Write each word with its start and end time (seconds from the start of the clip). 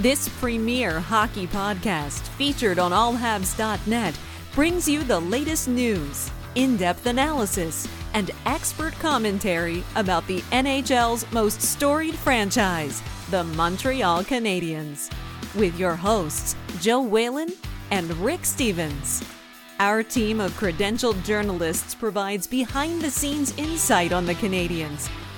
This 0.00 0.30
premier 0.40 0.98
hockey 0.98 1.46
podcast, 1.46 2.22
featured 2.38 2.78
on 2.78 2.90
allhabs.net, 2.90 4.18
brings 4.54 4.88
you 4.88 5.04
the 5.04 5.20
latest 5.20 5.68
news, 5.68 6.30
in 6.54 6.78
depth 6.78 7.04
analysis, 7.04 7.86
and 8.14 8.30
expert 8.46 8.94
commentary 8.94 9.84
about 9.96 10.26
the 10.26 10.40
NHL's 10.52 11.30
most 11.32 11.60
storied 11.60 12.14
franchise, 12.14 13.02
the 13.30 13.44
Montreal 13.44 14.24
Canadiens. 14.24 15.12
With 15.54 15.78
your 15.78 15.96
hosts, 15.96 16.56
Joe 16.80 17.02
Whalen 17.02 17.50
and 17.90 18.10
Rick 18.24 18.46
Stevens. 18.46 19.22
Our 19.80 20.02
team 20.02 20.40
of 20.40 20.58
credentialed 20.58 21.22
journalists 21.24 21.94
provides 21.94 22.46
behind 22.46 23.02
the 23.02 23.10
scenes 23.10 23.52
insight 23.58 24.14
on 24.14 24.24
the 24.24 24.34
Canadiens, 24.36 25.10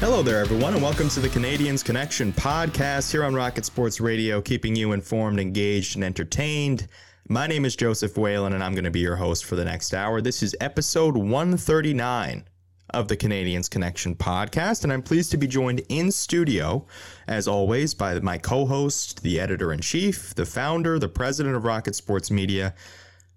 Hello 0.00 0.22
there, 0.22 0.38
everyone, 0.38 0.74
and 0.74 0.82
welcome 0.82 1.08
to 1.08 1.18
the 1.18 1.28
Canadiens 1.28 1.84
Connection 1.84 2.32
podcast 2.32 3.10
here 3.10 3.24
on 3.24 3.34
Rocket 3.34 3.64
Sports 3.64 4.00
Radio, 4.00 4.40
keeping 4.40 4.76
you 4.76 4.92
informed, 4.92 5.40
engaged, 5.40 5.96
and 5.96 6.04
entertained. 6.04 6.86
My 7.28 7.48
name 7.48 7.64
is 7.64 7.74
Joseph 7.74 8.16
Whalen, 8.16 8.52
and 8.52 8.62
I'm 8.62 8.74
going 8.74 8.84
to 8.84 8.92
be 8.92 9.00
your 9.00 9.16
host 9.16 9.44
for 9.44 9.56
the 9.56 9.64
next 9.64 9.92
hour. 9.92 10.20
This 10.20 10.40
is 10.40 10.54
episode 10.60 11.16
139 11.16 12.44
of 12.90 13.08
the 13.08 13.16
Canadiens 13.16 13.68
Connection 13.68 14.14
podcast, 14.14 14.84
and 14.84 14.92
I'm 14.92 15.02
pleased 15.02 15.32
to 15.32 15.36
be 15.36 15.48
joined 15.48 15.82
in 15.88 16.12
studio, 16.12 16.86
as 17.26 17.48
always, 17.48 17.92
by 17.92 18.20
my 18.20 18.38
co 18.38 18.66
host, 18.66 19.24
the 19.24 19.40
editor 19.40 19.72
in 19.72 19.80
chief, 19.80 20.32
the 20.32 20.46
founder, 20.46 21.00
the 21.00 21.08
president 21.08 21.56
of 21.56 21.64
Rocket 21.64 21.96
Sports 21.96 22.30
Media, 22.30 22.72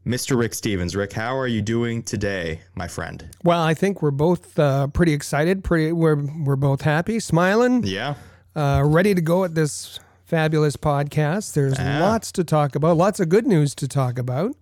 Mr. 0.05 0.37
Rick 0.37 0.53
Stevens. 0.55 0.95
Rick, 0.95 1.13
how 1.13 1.37
are 1.37 1.47
you 1.47 1.61
doing 1.61 2.01
today, 2.01 2.61
my 2.75 2.87
friend? 2.87 3.29
Well, 3.43 3.61
I 3.61 3.73
think 3.73 4.01
we're 4.01 4.11
both 4.11 4.57
uh, 4.57 4.87
pretty 4.87 5.13
excited. 5.13 5.63
Pretty, 5.63 5.91
we're 5.91 6.15
we're 6.43 6.55
both 6.55 6.81
happy, 6.81 7.19
smiling, 7.19 7.83
Yeah. 7.83 8.15
uh, 8.55 8.81
ready 8.85 9.13
to 9.13 9.21
go 9.21 9.43
at 9.43 9.53
this 9.53 9.99
fabulous 10.25 10.75
podcast. 10.75 11.53
There's 11.53 11.75
Ah. 11.77 11.99
lots 12.01 12.31
to 12.33 12.43
talk 12.43 12.75
about, 12.75 12.97
lots 12.97 13.19
of 13.19 13.29
good 13.29 13.45
news 13.45 13.75
to 13.75 13.87
talk 13.87 14.17
about. 14.17 14.55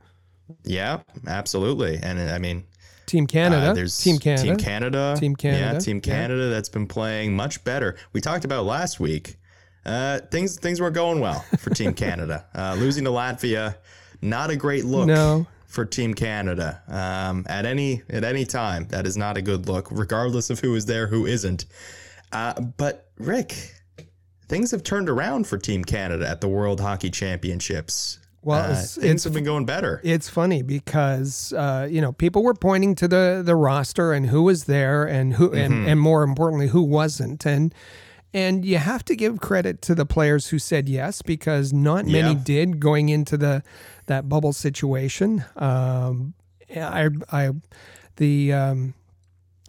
Yeah, 0.66 1.00
absolutely. 1.28 2.00
And 2.02 2.20
I 2.20 2.38
mean, 2.40 2.66
Team 3.06 3.26
Canada, 3.26 3.67
Uh, 3.70 3.73
there's 3.73 3.98
Team 3.98 4.17
Canada, 4.20 4.44
Team 4.48 4.58
Canada. 4.58 5.16
Team 5.17 5.36
Canada, 5.36 5.73
Yeah, 5.73 5.80
Team 5.80 5.98
yeah. 6.04 6.14
Canada 6.14 6.49
that's 6.49 6.70
been 6.70 6.86
playing 6.88 7.36
much 7.36 7.64
better. 7.64 7.95
We 8.14 8.20
talked 8.20 8.44
about 8.45 8.66
last 8.66 8.99
week. 8.99 9.38
Uh, 9.86 10.20
things 10.32 10.58
things 10.58 10.82
weren't 10.82 10.95
going 10.95 11.20
well 11.22 11.45
for 11.60 11.70
Team 11.70 11.94
Canada. 12.05 12.45
Uh, 12.54 12.76
losing 12.78 13.05
to 13.05 13.10
Latvia, 13.11 13.76
not 14.21 14.49
a 14.49 14.55
great 14.55 14.85
look 14.85 15.07
No. 15.07 15.47
for 15.67 15.85
Team 15.85 16.13
Canada. 16.13 16.81
Um, 16.87 17.45
at 17.49 17.65
any 17.65 18.02
at 18.09 18.23
any 18.23 18.45
time, 18.45 18.87
that 18.89 19.05
is 19.07 19.15
not 19.17 19.37
a 19.37 19.41
good 19.41 19.67
look, 19.67 19.87
regardless 19.91 20.49
of 20.49 20.59
who 20.59 20.75
is 20.75 20.85
there, 20.85 21.07
who 21.07 21.25
isn't. 21.25 21.65
Uh, 22.31 22.59
but 22.59 23.09
Rick, 23.17 23.55
things 24.47 24.71
have 24.71 24.83
turned 24.83 25.09
around 25.09 25.47
for 25.47 25.57
Team 25.57 25.83
Canada 25.83 26.27
at 26.27 26.41
the 26.41 26.47
World 26.47 26.80
Hockey 26.80 27.09
Championships. 27.09 28.19
Well, 28.41 28.59
Uh, 28.59 28.63
it's- 28.71 28.95
things 28.95 29.05
it's- 29.05 29.23
have 29.25 29.33
been 29.33 29.43
going 29.43 29.65
better. 29.65 29.99
It's 30.03 30.30
funny 30.30 30.61
because 30.61 31.51
uh, 31.53 31.87
you 31.89 31.99
know 32.01 32.13
people 32.13 32.41
were 32.43 32.53
pointing 32.53 32.95
to 32.95 33.07
the 33.07 33.41
the 33.45 33.55
roster 33.55 34.13
and 34.13 34.27
who 34.27 34.43
was 34.43 34.63
there 34.65 35.03
and 35.05 35.33
who 35.33 35.49
Mm-hmm. 35.49 35.57
and, 35.57 35.87
and 35.87 35.99
more 35.99 36.23
importantly 36.23 36.67
who 36.67 36.81
wasn't 36.81 37.45
and 37.45 37.73
and 38.34 38.64
you 38.66 38.78
have 38.78 39.04
to 39.06 39.16
give 39.16 39.40
credit 39.40 39.82
to 39.84 39.95
the 39.95 40.06
players 40.06 40.48
who 40.50 40.60
said 40.60 40.88
yes 40.90 41.22
because 41.22 41.73
not 41.73 42.06
many 42.06 42.34
Yeah. 42.34 42.42
did 42.44 42.80
going 42.80 43.10
into 43.10 43.38
the 43.38 43.64
that 44.08 44.28
bubble 44.30 44.54
situation. 44.54 45.44
Um, 45.56 46.34
I 46.76 47.10
I 47.32 47.50
the 48.17 48.54
um, 48.54 48.94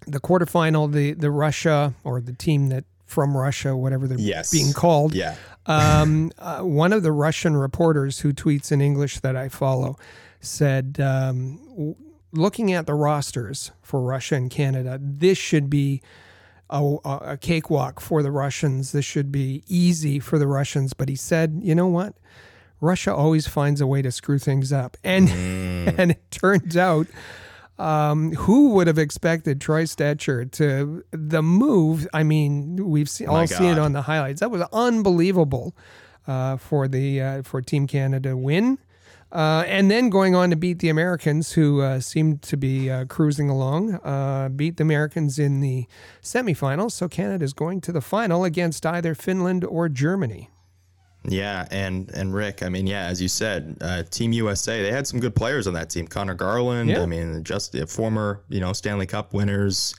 the 0.06 0.20
quarterfinal 0.20 0.92
the 0.92 1.12
the 1.12 1.30
Russia 1.30 1.94
or 2.04 2.20
the 2.20 2.32
team 2.32 2.68
that 2.68 2.84
from 3.06 3.36
Russia 3.36 3.76
whatever 3.76 4.06
they're 4.06 4.18
Yes. 4.18 4.50
being 4.50 4.72
called 4.72 5.14
Yeah. 5.14 5.34
um, 5.66 6.30
uh, 6.38 6.60
one 6.60 6.92
of 6.92 7.02
the 7.02 7.12
Russian 7.12 7.56
reporters 7.56 8.20
who 8.20 8.32
tweets 8.32 8.70
in 8.70 8.80
English 8.80 9.20
that 9.20 9.34
I 9.36 9.48
follow 9.48 9.96
said, 10.40 10.98
um, 11.00 11.58
w- 11.70 11.96
looking 12.32 12.72
at 12.72 12.86
the 12.86 12.94
rosters 12.94 13.72
for 13.82 14.00
Russia 14.00 14.36
and 14.36 14.48
Canada, 14.50 14.98
this 15.02 15.36
should 15.38 15.68
be 15.68 16.00
a, 16.70 16.98
a 17.04 17.36
cakewalk 17.36 18.00
for 18.00 18.22
the 18.22 18.30
Russians. 18.30 18.92
This 18.92 19.04
should 19.04 19.30
be 19.30 19.62
easy 19.66 20.18
for 20.18 20.38
the 20.38 20.46
Russians. 20.46 20.92
But 20.92 21.08
he 21.08 21.16
said, 21.16 21.60
you 21.62 21.74
know 21.74 21.86
what? 21.86 22.14
Russia 22.80 23.14
always 23.14 23.46
finds 23.46 23.80
a 23.80 23.86
way 23.86 24.00
to 24.02 24.10
screw 24.10 24.38
things 24.38 24.72
up. 24.72 24.96
And, 25.04 25.28
and 25.30 26.12
it 26.12 26.30
turns 26.30 26.76
out 26.76 27.06
um, 27.80 28.32
who 28.32 28.70
would 28.74 28.86
have 28.86 28.98
expected 28.98 29.60
Troy 29.60 29.84
Stecher 29.84 30.50
to 30.52 31.02
the 31.10 31.42
move? 31.42 32.06
I 32.12 32.22
mean, 32.22 32.76
we've 32.88 33.08
seen, 33.08 33.28
all 33.28 33.46
seen 33.46 33.72
it 33.72 33.78
on 33.78 33.92
the 33.94 34.02
highlights. 34.02 34.40
That 34.40 34.50
was 34.50 34.62
unbelievable 34.72 35.74
uh, 36.26 36.58
for 36.58 36.88
the 36.88 37.22
uh, 37.22 37.42
for 37.42 37.62
Team 37.62 37.86
Canada 37.86 38.36
win, 38.36 38.78
uh, 39.32 39.64
and 39.66 39.90
then 39.90 40.10
going 40.10 40.34
on 40.34 40.50
to 40.50 40.56
beat 40.56 40.78
the 40.80 40.88
Americans, 40.88 41.52
who 41.52 41.80
uh, 41.80 42.00
seemed 42.00 42.42
to 42.42 42.56
be 42.56 42.90
uh, 42.90 43.04
cruising 43.06 43.48
along. 43.48 43.94
Uh, 43.96 44.48
beat 44.48 44.76
the 44.76 44.82
Americans 44.82 45.38
in 45.38 45.60
the 45.60 45.86
semifinals, 46.22 46.92
so 46.92 47.08
Canada 47.08 47.44
is 47.44 47.52
going 47.52 47.80
to 47.82 47.92
the 47.92 48.00
final 48.00 48.44
against 48.44 48.84
either 48.86 49.14
Finland 49.14 49.64
or 49.64 49.88
Germany. 49.88 50.50
Yeah, 51.24 51.68
and 51.70 52.10
and 52.14 52.32
Rick, 52.32 52.62
I 52.62 52.70
mean, 52.70 52.86
yeah, 52.86 53.04
as 53.06 53.20
you 53.20 53.28
said, 53.28 53.76
uh, 53.82 54.02
Team 54.04 54.32
USA, 54.32 54.82
they 54.82 54.90
had 54.90 55.06
some 55.06 55.20
good 55.20 55.34
players 55.36 55.66
on 55.66 55.74
that 55.74 55.90
team. 55.90 56.06
Conor 56.06 56.34
Garland, 56.34 56.88
Yeah. 56.88 57.02
I 57.02 57.06
mean, 57.06 57.44
just 57.44 57.76
former, 57.88 58.40
you 58.48 58.58
know, 58.60 58.72
Stanley 58.72 59.06
Cup 59.06 59.34
winners, 59.34 59.94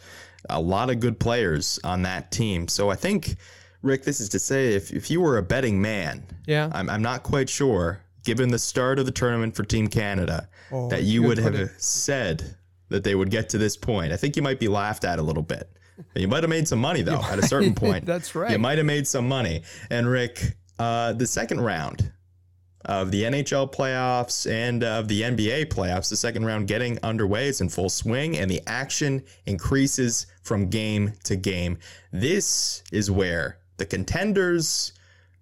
a 0.49 0.59
lot 0.59 0.89
of 0.89 0.99
good 0.99 1.19
players 1.19 1.79
on 1.83 2.01
that 2.01 2.31
team. 2.31 2.67
So 2.67 2.89
I 2.89 2.95
think, 2.95 3.35
Rick, 3.83 4.03
this 4.03 4.19
is 4.19 4.29
to 4.29 4.39
say, 4.39 4.73
if 4.73 4.91
if 4.91 5.11
you 5.11 5.21
were 5.21 5.37
a 5.37 5.43
betting 5.43 5.79
man, 5.79 6.23
Yeah. 6.47 6.71
I'm 6.73 6.89
I'm 6.89 7.03
not 7.03 7.21
quite 7.21 7.49
sure, 7.49 8.01
given 8.23 8.49
the 8.49 8.59
start 8.59 8.99
of 8.99 9.05
the 9.05 9.11
tournament 9.11 9.55
for 9.55 9.63
Team 9.63 9.87
Canada, 9.87 10.47
Oh, 10.71 10.87
that 10.89 11.03
you 11.03 11.23
would 11.23 11.37
have 11.37 11.71
said 11.77 12.55
that 12.89 13.03
they 13.03 13.15
would 13.15 13.29
get 13.29 13.49
to 13.49 13.57
this 13.57 13.75
point. 13.75 14.11
I 14.13 14.17
think 14.17 14.35
you 14.35 14.41
might 14.41 14.59
be 14.59 14.67
laughed 14.67 15.03
at 15.05 15.19
a 15.19 15.21
little 15.21 15.43
bit. 15.43 15.69
You 16.15 16.27
might 16.27 16.43
have 16.43 16.49
made 16.49 16.67
some 16.67 16.79
money 16.79 17.01
though 17.01 17.21
at 17.29 17.39
a 17.39 17.45
certain 17.47 17.75
point. 17.75 18.05
That's 18.05 18.33
right. 18.35 18.51
You 18.51 18.59
might 18.59 18.77
have 18.77 18.87
made 18.87 19.07
some 19.07 19.27
money. 19.27 19.63
And 19.89 20.07
Rick, 20.07 20.55
uh, 20.79 21.13
the 21.13 21.27
second 21.27 21.61
round 21.61 22.11
of 22.85 23.11
the 23.11 23.23
NHL 23.23 23.71
playoffs 23.71 24.49
and 24.49 24.83
of 24.83 25.07
the 25.07 25.21
NBA 25.21 25.65
playoffs, 25.67 26.09
the 26.09 26.15
second 26.15 26.45
round 26.45 26.67
getting 26.67 26.97
underway. 27.03 27.47
It's 27.47 27.61
in 27.61 27.69
full 27.69 27.89
swing, 27.89 28.37
and 28.37 28.49
the 28.49 28.61
action 28.65 29.23
increases 29.45 30.25
from 30.41 30.67
game 30.69 31.13
to 31.25 31.35
game. 31.35 31.77
This 32.11 32.81
is 32.91 33.11
where 33.11 33.59
the 33.77 33.85
contenders 33.85 34.93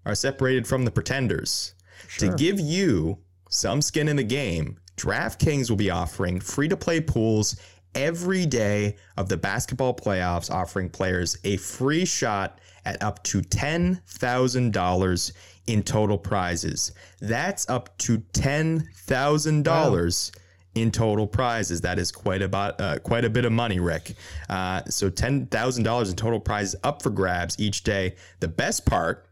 are 0.05 0.15
separated 0.15 0.67
from 0.67 0.83
the 0.85 0.91
pretenders. 0.91 1.73
To 2.17 2.33
give 2.35 2.59
you 2.59 3.19
some 3.49 3.81
skin 3.81 4.07
in 4.07 4.15
the 4.15 4.23
game, 4.23 4.77
DraftKings 4.97 5.69
will 5.69 5.77
be 5.77 5.89
offering 5.89 6.39
free 6.39 6.67
to 6.67 6.77
play 6.77 7.01
pools 7.01 7.59
every 7.95 8.45
day 8.45 8.97
of 9.17 9.29
the 9.29 9.37
basketball 9.37 9.95
playoffs, 9.95 10.51
offering 10.51 10.89
players 10.89 11.37
a 11.43 11.57
free 11.57 12.05
shot 12.05 12.59
at 12.85 13.01
up 13.03 13.21
to 13.23 13.41
$10,000 13.41 15.31
in 15.67 15.83
total 15.83 16.17
prizes. 16.17 16.93
That's 17.19 17.69
up 17.69 17.97
to 17.99 18.19
$10,000 18.19 20.31
in 20.75 20.91
total 20.91 21.27
prizes. 21.27 21.81
That 21.81 21.99
is 21.99 22.11
quite 22.11 22.41
about 22.41 22.79
uh, 22.79 22.99
quite 22.99 23.25
a 23.25 23.29
bit 23.29 23.45
of 23.45 23.51
money, 23.51 23.79
Rick. 23.79 24.13
Uh, 24.49 24.83
so 24.85 25.09
ten 25.09 25.47
thousand 25.47 25.83
dollars 25.83 26.09
in 26.09 26.15
total 26.15 26.39
prizes 26.39 26.75
up 26.83 27.01
for 27.01 27.09
grabs 27.09 27.59
each 27.59 27.83
day. 27.83 28.15
The 28.39 28.47
best 28.47 28.85
part 28.85 29.25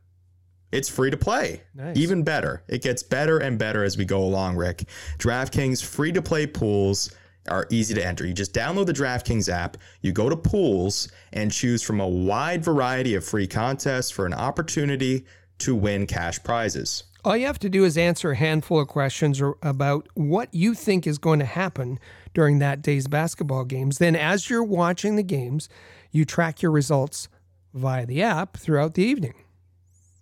It's 0.71 0.89
free 0.89 1.09
to 1.11 1.17
play. 1.17 1.63
Nice. 1.73 1.97
Even 1.97 2.23
better. 2.23 2.63
It 2.67 2.81
gets 2.81 3.03
better 3.03 3.37
and 3.37 3.57
better 3.57 3.83
as 3.83 3.97
we 3.97 4.05
go 4.05 4.21
along, 4.21 4.57
Rick. 4.57 4.85
DraftKings 5.17 5.83
free 5.83 6.11
to 6.11 6.21
play 6.21 6.45
pools 6.45 7.13
are 7.49 7.67
easy 7.69 7.93
to 7.93 8.05
enter. 8.05 8.25
You 8.25 8.33
just 8.33 8.53
download 8.53 8.87
the 8.87 8.93
DraftKings 8.93 9.49
app, 9.49 9.77
you 10.01 10.11
go 10.11 10.29
to 10.29 10.35
pools, 10.35 11.09
and 11.31 11.51
choose 11.51 11.81
from 11.81 12.01
a 12.01 12.07
wide 12.07 12.63
variety 12.63 13.15
of 13.15 13.23
free 13.23 13.47
contests 13.47 14.11
for 14.11 14.25
an 14.25 14.33
opportunity 14.33 15.25
to 15.59 15.73
win 15.73 16.05
cash 16.05 16.43
prizes. 16.43 17.03
All 17.23 17.35
you 17.35 17.45
have 17.45 17.59
to 17.59 17.69
do 17.69 17.83
is 17.83 17.97
answer 17.97 18.31
a 18.31 18.35
handful 18.35 18.79
of 18.79 18.87
questions 18.87 19.41
about 19.61 20.07
what 20.13 20.53
you 20.53 20.73
think 20.73 21.07
is 21.07 21.17
going 21.17 21.39
to 21.39 21.45
happen 21.45 21.99
during 22.33 22.59
that 22.59 22.81
day's 22.81 23.07
basketball 23.07 23.65
games. 23.65 23.97
Then, 23.97 24.15
as 24.15 24.49
you're 24.49 24.63
watching 24.63 25.15
the 25.15 25.23
games, 25.23 25.67
you 26.11 26.25
track 26.25 26.61
your 26.61 26.71
results 26.71 27.27
via 27.73 28.05
the 28.05 28.21
app 28.21 28.57
throughout 28.57 28.93
the 28.93 29.03
evening. 29.03 29.33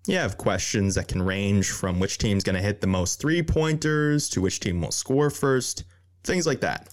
You 0.07 0.18
have 0.18 0.38
questions 0.38 0.96
that 0.96 1.07
can 1.07 1.22
range 1.22 1.72
from 1.72 2.00
which 2.00 2.19
team's 2.19 2.44
going 2.44 2.56
to 2.56 2.62
hit 2.62 2.80
the 2.80 2.88
most 2.88 3.19
three 3.19 3.42
pointers 3.42 4.30
to 4.30 4.42
which 4.42 4.60
team 4.60 4.81
will 4.81 4.92
score 4.92 5.31
first, 5.31 5.84
things 6.24 6.46
like 6.46 6.62
that. 6.62 6.90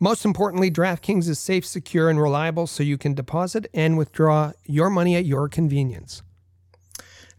Most 0.00 0.24
importantly, 0.24 0.70
DraftKings 0.70 1.28
is 1.28 1.38
safe, 1.38 1.64
secure, 1.64 2.10
and 2.10 2.20
reliable 2.20 2.66
so 2.66 2.82
you 2.82 2.98
can 2.98 3.14
deposit 3.14 3.66
and 3.72 3.96
withdraw 3.96 4.52
your 4.64 4.90
money 4.90 5.16
at 5.16 5.24
your 5.24 5.48
convenience. 5.48 6.22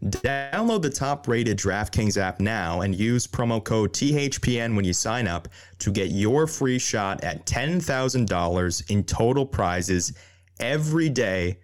Download 0.04 0.80
the 0.80 0.90
top 0.90 1.28
rated 1.28 1.58
DraftKings 1.58 2.16
app 2.16 2.40
now 2.40 2.80
and 2.80 2.94
use 2.94 3.26
promo 3.26 3.62
code 3.62 3.92
THPN 3.92 4.76
when 4.76 4.84
you 4.84 4.92
sign 4.92 5.26
up 5.26 5.48
to 5.80 5.90
get 5.90 6.10
your 6.10 6.46
free 6.46 6.78
shot 6.78 7.22
at 7.22 7.46
$10,000 7.46 8.90
in 8.90 9.04
total 9.04 9.44
prizes 9.44 10.12
every 10.60 11.08
day 11.08 11.58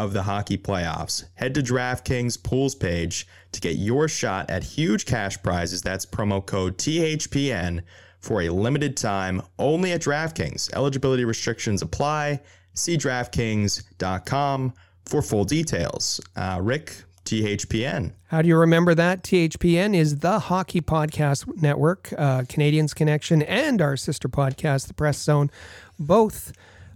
of 0.00 0.14
the 0.14 0.22
hockey 0.22 0.56
playoffs. 0.56 1.24
Head 1.34 1.54
to 1.54 1.62
DraftKings 1.62 2.42
pools 2.42 2.74
page 2.74 3.26
to 3.52 3.60
get 3.60 3.76
your 3.76 4.08
shot 4.08 4.48
at 4.48 4.64
huge 4.64 5.04
cash 5.04 5.40
prizes. 5.42 5.82
That's 5.82 6.06
promo 6.06 6.44
code 6.44 6.78
THPN 6.78 7.82
for 8.18 8.40
a 8.40 8.48
limited 8.48 8.96
time 8.96 9.42
only 9.58 9.92
at 9.92 10.00
DraftKings. 10.00 10.72
Eligibility 10.72 11.26
restrictions 11.26 11.82
apply. 11.82 12.40
See 12.72 12.96
DraftKings.com 12.96 14.72
for 15.04 15.20
full 15.20 15.44
details. 15.44 16.18
Uh, 16.34 16.60
Rick, 16.62 17.04
THPN. 17.26 18.14
How 18.28 18.40
do 18.40 18.48
you 18.48 18.56
remember 18.56 18.94
that? 18.94 19.22
THPN 19.22 19.94
is 19.94 20.20
the 20.20 20.38
Hockey 20.38 20.80
Podcast 20.80 21.60
Network, 21.60 22.12
uh, 22.16 22.42
Canadiens 22.42 22.94
Connection, 22.94 23.42
and 23.42 23.82
our 23.82 23.98
sister 23.98 24.28
podcast, 24.28 24.86
The 24.86 24.94
Press 24.94 25.18
Zone, 25.18 25.50
both 25.98 26.52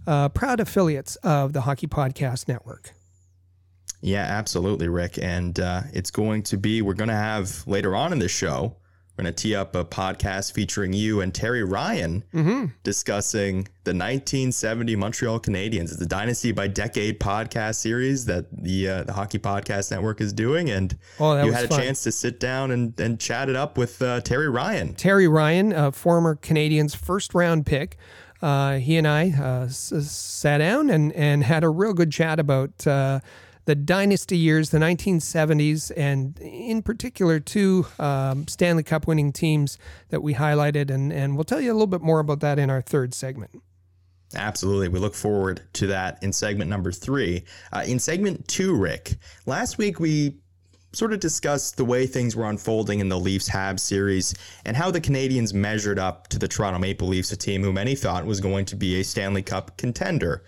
uh, 0.07 0.29
proud 0.29 0.59
affiliates 0.59 1.15
of 1.17 1.53
the 1.53 1.61
Hockey 1.61 1.87
Podcast 1.87 2.47
Network. 2.47 2.94
Yeah, 4.05 4.23
absolutely, 4.23 4.87
Rick. 4.87 5.17
And 5.19 5.59
uh, 5.59 5.81
it's 5.93 6.11
going 6.11 6.43
to 6.43 6.57
be, 6.57 6.81
we're 6.81 6.93
going 6.93 7.09
to 7.09 7.15
have 7.15 7.65
later 7.67 7.95
on 7.95 8.13
in 8.13 8.19
the 8.19 8.27
show, 8.29 8.77
we're 9.17 9.23
going 9.23 9.33
to 9.33 9.41
tee 9.43 9.55
up 9.55 9.75
a 9.75 9.83
podcast 9.85 10.51
featuring 10.53 10.91
you 10.93 11.21
and 11.21 11.33
Terry 11.33 11.63
Ryan 11.63 12.23
discussing 12.83 13.63
the 13.85 13.91
1970 13.91 14.95
Montreal 14.97 15.39
Canadiens. 15.39 15.91
It's 15.91 16.01
a 16.01 16.05
Dynasty 16.05 16.51
by 16.51 16.67
Decade 16.67 17.19
podcast 17.19 17.75
series 17.75 18.25
that 18.25 18.45
the 18.51 18.89
uh, 18.89 19.03
the 19.05 19.13
Hockey 19.13 19.39
Podcast 19.39 19.89
Network 19.91 20.19
is 20.21 20.33
doing. 20.33 20.69
And 20.69 20.97
Oh, 21.19 21.41
you 21.43 21.51
had 21.51 21.65
a 21.65 21.67
fun. 21.69 21.79
chance 21.79 22.03
to 22.03 22.11
sit 22.11 22.39
down 22.39 22.71
and, 22.71 22.99
and 22.99 23.19
chat 23.19 23.49
it 23.49 23.55
up 23.55 23.77
with 23.77 24.01
uh, 24.01 24.21
Terry 24.21 24.49
Ryan. 24.49 24.93
Terry 24.95 25.27
Ryan, 25.27 25.71
a 25.73 25.91
former 25.91 26.35
Canadiens 26.35 26.95
first 26.95 27.33
round 27.33 27.65
pick, 27.65 27.97
uh, 28.41 28.73
he 28.79 28.97
and 28.97 29.07
I 29.07 29.31
uh, 29.31 29.65
s- 29.65 29.93
sat 30.11 30.57
down 30.59 30.89
and, 30.89 31.13
and 31.13 31.43
had 31.43 31.63
a 31.63 31.69
real 31.69 31.93
good 31.93 32.11
chat 32.11 32.37
about 32.39 32.85
uh, 32.85 33.21
the 33.65 33.75
dynasty 33.75 34.37
years, 34.37 34.69
the 34.69 34.77
1970s, 34.77 35.91
and 35.97 36.39
in 36.39 36.81
particular, 36.81 37.39
two 37.39 37.85
um, 37.99 38.47
Stanley 38.47 38.83
Cup 38.83 39.07
winning 39.07 39.31
teams 39.31 39.77
that 40.09 40.21
we 40.21 40.35
highlighted. 40.35 40.89
And, 40.89 41.11
and 41.11 41.35
we'll 41.35 41.43
tell 41.43 41.61
you 41.61 41.71
a 41.71 41.73
little 41.73 41.87
bit 41.87 42.01
more 42.01 42.19
about 42.19 42.39
that 42.41 42.59
in 42.59 42.69
our 42.69 42.81
third 42.81 43.13
segment. 43.13 43.61
Absolutely. 44.35 44.87
We 44.87 44.99
look 44.99 45.15
forward 45.15 45.61
to 45.73 45.87
that 45.87 46.21
in 46.21 46.33
segment 46.33 46.69
number 46.69 46.91
three. 46.91 47.43
Uh, 47.71 47.83
in 47.87 47.99
segment 47.99 48.47
two, 48.47 48.75
Rick, 48.75 49.15
last 49.45 49.77
week 49.77 49.99
we 49.99 50.35
sort 50.91 51.13
of 51.13 51.19
discussed 51.19 51.77
the 51.77 51.85
way 51.85 52.07
things 52.07 52.35
were 52.35 52.45
unfolding 52.45 52.99
in 52.99 53.09
the 53.09 53.19
Leafs 53.19 53.49
Habs 53.49 53.81
series 53.81 54.33
and 54.63 54.77
how 54.77 54.91
the 54.91 55.01
Canadians 55.01 55.53
measured 55.53 55.99
up 55.99 56.27
to 56.29 56.39
the 56.39 56.47
Toronto 56.47 56.79
Maple 56.79 57.07
Leafs, 57.07 57.31
a 57.31 57.37
team 57.37 57.63
who 57.63 57.73
many 57.73 57.95
thought 57.95 58.25
was 58.25 58.39
going 58.39 58.65
to 58.65 58.75
be 58.75 58.99
a 58.99 59.03
Stanley 59.03 59.41
Cup 59.41 59.77
contender. 59.77 60.43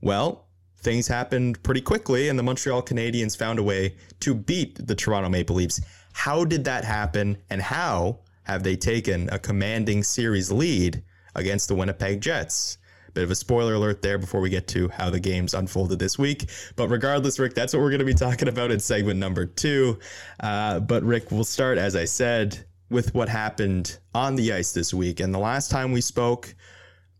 Well, 0.00 0.47
things 0.88 1.06
happened 1.06 1.62
pretty 1.62 1.82
quickly, 1.82 2.30
and 2.30 2.38
the 2.38 2.42
Montreal 2.42 2.80
Canadiens 2.80 3.36
found 3.36 3.58
a 3.58 3.62
way 3.62 3.94
to 4.20 4.34
beat 4.34 4.86
the 4.86 4.94
Toronto 4.94 5.28
Maple 5.28 5.54
Leafs. 5.54 5.82
How 6.14 6.46
did 6.46 6.64
that 6.64 6.82
happen, 6.82 7.36
and 7.50 7.60
how 7.60 8.20
have 8.44 8.62
they 8.62 8.74
taken 8.74 9.28
a 9.28 9.38
commanding 9.38 10.02
series 10.02 10.50
lead 10.50 11.02
against 11.34 11.68
the 11.68 11.74
Winnipeg 11.74 12.22
Jets? 12.22 12.78
Bit 13.12 13.24
of 13.24 13.30
a 13.30 13.34
spoiler 13.34 13.74
alert 13.74 14.00
there 14.00 14.16
before 14.16 14.40
we 14.40 14.48
get 14.48 14.66
to 14.68 14.88
how 14.88 15.10
the 15.10 15.20
games 15.20 15.52
unfolded 15.52 15.98
this 15.98 16.18
week. 16.18 16.48
But 16.74 16.88
regardless, 16.88 17.38
Rick, 17.38 17.52
that's 17.52 17.74
what 17.74 17.80
we're 17.80 17.90
going 17.90 17.98
to 17.98 18.06
be 18.06 18.14
talking 18.26 18.48
about 18.48 18.70
in 18.70 18.80
segment 18.80 19.20
number 19.20 19.44
two. 19.44 19.98
Uh, 20.40 20.80
but 20.80 21.02
Rick, 21.02 21.30
we'll 21.30 21.44
start, 21.44 21.76
as 21.76 21.96
I 21.96 22.06
said, 22.06 22.64
with 22.88 23.14
what 23.14 23.28
happened 23.28 23.98
on 24.14 24.36
the 24.36 24.54
ice 24.54 24.72
this 24.72 24.94
week. 24.94 25.20
And 25.20 25.34
the 25.34 25.38
last 25.38 25.70
time 25.70 25.92
we 25.92 26.00
spoke, 26.00 26.54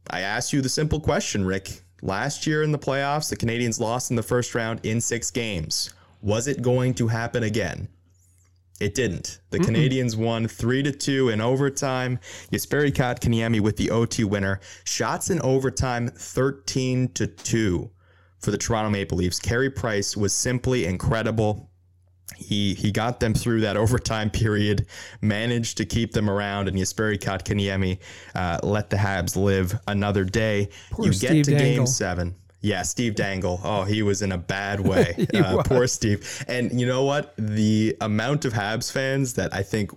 I 0.09 0.21
asked 0.21 0.55
you 0.55 0.62
the 0.62 0.71
simple 0.71 1.00
question, 1.00 1.44
Rick. 1.44 1.82
Last 2.03 2.47
year 2.47 2.62
in 2.62 2.73
the 2.73 2.79
playoffs, 2.79 3.29
the 3.29 3.37
Canadians 3.37 3.81
lost 3.81 4.11
in 4.11 4.17
the 4.17 4.23
first 4.23 4.55
round 4.55 4.81
in 4.85 5.00
six 5.00 5.31
games. 5.31 5.93
Was 6.23 6.47
it 6.47 6.62
going 6.62 6.95
to 6.95 7.09
happen 7.09 7.43
again? 7.43 7.89
It 8.81 8.95
didn't. 8.95 9.41
The 9.50 9.59
Canadians 9.59 10.15
won 10.15 10.47
three 10.47 10.85
to 10.85 10.93
two 10.93 11.31
in 11.31 11.41
overtime. 11.41 12.21
Jesperi 12.53 12.93
Kotkaniemi 12.93 13.61
with 13.61 13.77
the 13.77 13.91
OT 13.91 14.23
winner. 14.23 14.61
Shots 14.85 15.31
in 15.31 15.41
overtime, 15.43 16.09
thirteen 16.09 17.09
to 17.15 17.27
two 17.27 17.91
for 18.39 18.53
the 18.53 18.59
Toronto 18.59 18.91
Maple 18.91 19.19
Leafs. 19.19 19.41
Carey 19.41 19.69
Price 19.69 20.17
was 20.17 20.33
simply 20.33 20.85
incredible. 20.85 21.68
He 22.36 22.75
he 22.75 22.92
got 22.92 23.20
them 23.20 23.34
through 23.34 23.62
that 23.62 23.76
overtime 23.84 24.30
period, 24.30 24.86
managed 25.20 25.76
to 25.78 25.84
keep 25.84 26.12
them 26.12 26.28
around, 26.28 26.69
and 26.69 26.76
Jesperi 26.76 27.19
Kotkaniemi 27.19 27.98
uh, 28.34 28.58
let 28.62 28.90
the 28.90 28.96
Habs 28.96 29.36
live 29.36 29.78
another 29.86 30.25
day. 30.25 30.69
Poor 30.90 31.06
you 31.06 31.12
Steve 31.12 31.46
get 31.46 31.52
to 31.52 31.58
Game 31.58 31.86
Seven. 31.86 32.34
Yeah, 32.60 32.82
Steve 32.82 33.14
Dangle. 33.14 33.60
Oh, 33.62 33.84
he 33.84 34.02
was 34.02 34.20
in 34.20 34.32
a 34.32 34.38
bad 34.38 34.80
way. 34.80 35.14
uh, 35.34 35.62
poor 35.62 35.86
Steve. 35.86 36.44
And 36.48 36.78
you 36.78 36.86
know 36.86 37.04
what? 37.04 37.34
The 37.38 37.96
amount 38.00 38.44
of 38.44 38.52
Habs 38.52 38.90
fans 38.90 39.34
that 39.34 39.54
I 39.54 39.62
think 39.62 39.92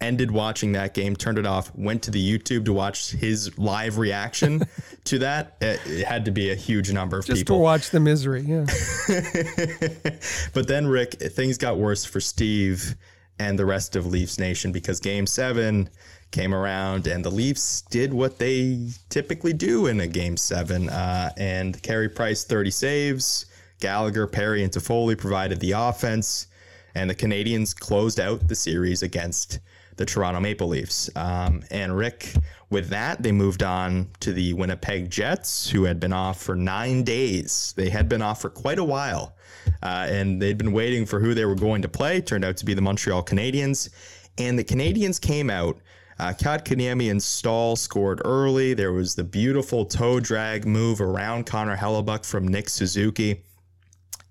ended 0.00 0.30
watching 0.30 0.72
that 0.72 0.94
game, 0.94 1.16
turned 1.16 1.38
it 1.38 1.46
off, 1.46 1.74
went 1.74 2.02
to 2.04 2.10
the 2.10 2.38
YouTube 2.38 2.64
to 2.66 2.72
watch 2.72 3.10
his 3.10 3.56
live 3.58 3.98
reaction 3.98 4.62
to 5.04 5.18
that. 5.20 5.56
It, 5.60 5.80
it 5.86 6.06
had 6.06 6.24
to 6.26 6.30
be 6.30 6.50
a 6.50 6.54
huge 6.54 6.92
number 6.92 7.18
of 7.18 7.24
people. 7.24 7.34
Just 7.36 7.46
to 7.46 7.54
watch 7.54 7.90
the 7.90 8.00
misery. 8.00 8.42
Yeah. 8.42 8.66
but 10.54 10.68
then, 10.68 10.86
Rick, 10.86 11.14
things 11.14 11.58
got 11.58 11.78
worse 11.78 12.04
for 12.04 12.20
Steve 12.20 12.96
and 13.38 13.58
the 13.58 13.66
rest 13.66 13.96
of 13.96 14.06
Leafs 14.06 14.38
Nation 14.38 14.72
because 14.72 15.00
game 15.00 15.26
seven 15.26 15.90
came 16.30 16.54
around 16.54 17.06
and 17.06 17.24
the 17.24 17.30
Leafs 17.30 17.82
did 17.82 18.12
what 18.12 18.38
they 18.38 18.88
typically 19.08 19.52
do 19.52 19.86
in 19.86 20.00
a 20.00 20.06
game 20.06 20.36
seven. 20.36 20.88
Uh, 20.88 21.30
and 21.36 21.80
Carey 21.82 22.08
Price, 22.08 22.44
30 22.44 22.70
saves. 22.70 23.46
Gallagher, 23.80 24.26
Perry, 24.26 24.62
and 24.62 24.72
Toffoli 24.72 25.16
provided 25.16 25.60
the 25.60 25.72
offense. 25.72 26.46
And 26.94 27.10
the 27.10 27.14
Canadians 27.14 27.74
closed 27.74 28.20
out 28.20 28.46
the 28.46 28.54
series 28.54 29.02
against 29.02 29.58
the 29.96 30.04
Toronto 30.04 30.40
Maple 30.40 30.68
Leafs. 30.68 31.10
Um, 31.16 31.62
and 31.70 31.96
Rick, 31.96 32.32
with 32.70 32.88
that, 32.88 33.22
they 33.22 33.32
moved 33.32 33.62
on 33.62 34.10
to 34.20 34.32
the 34.32 34.52
Winnipeg 34.54 35.10
Jets, 35.10 35.68
who 35.70 35.84
had 35.84 36.00
been 36.00 36.12
off 36.12 36.40
for 36.40 36.54
nine 36.54 37.02
days. 37.04 37.72
They 37.76 37.90
had 37.90 38.08
been 38.08 38.22
off 38.22 38.40
for 38.40 38.50
quite 38.50 38.78
a 38.78 38.84
while, 38.84 39.36
uh, 39.82 40.06
and 40.08 40.40
they'd 40.40 40.58
been 40.58 40.72
waiting 40.72 41.06
for 41.06 41.20
who 41.20 41.34
they 41.34 41.44
were 41.44 41.54
going 41.54 41.82
to 41.82 41.88
play. 41.88 42.20
Turned 42.20 42.44
out 42.44 42.56
to 42.58 42.64
be 42.64 42.74
the 42.74 42.82
Montreal 42.82 43.22
Canadiens, 43.22 43.90
and 44.38 44.58
the 44.58 44.64
Canadians 44.64 45.18
came 45.18 45.50
out. 45.50 45.78
Uh, 46.16 46.32
and 46.38 47.22
Stahl 47.22 47.74
scored 47.74 48.22
early. 48.24 48.72
There 48.72 48.92
was 48.92 49.16
the 49.16 49.24
beautiful 49.24 49.84
toe 49.84 50.20
drag 50.20 50.64
move 50.64 51.00
around 51.00 51.46
Connor 51.46 51.76
Hellebuyck 51.76 52.24
from 52.24 52.46
Nick 52.46 52.68
Suzuki. 52.68 53.42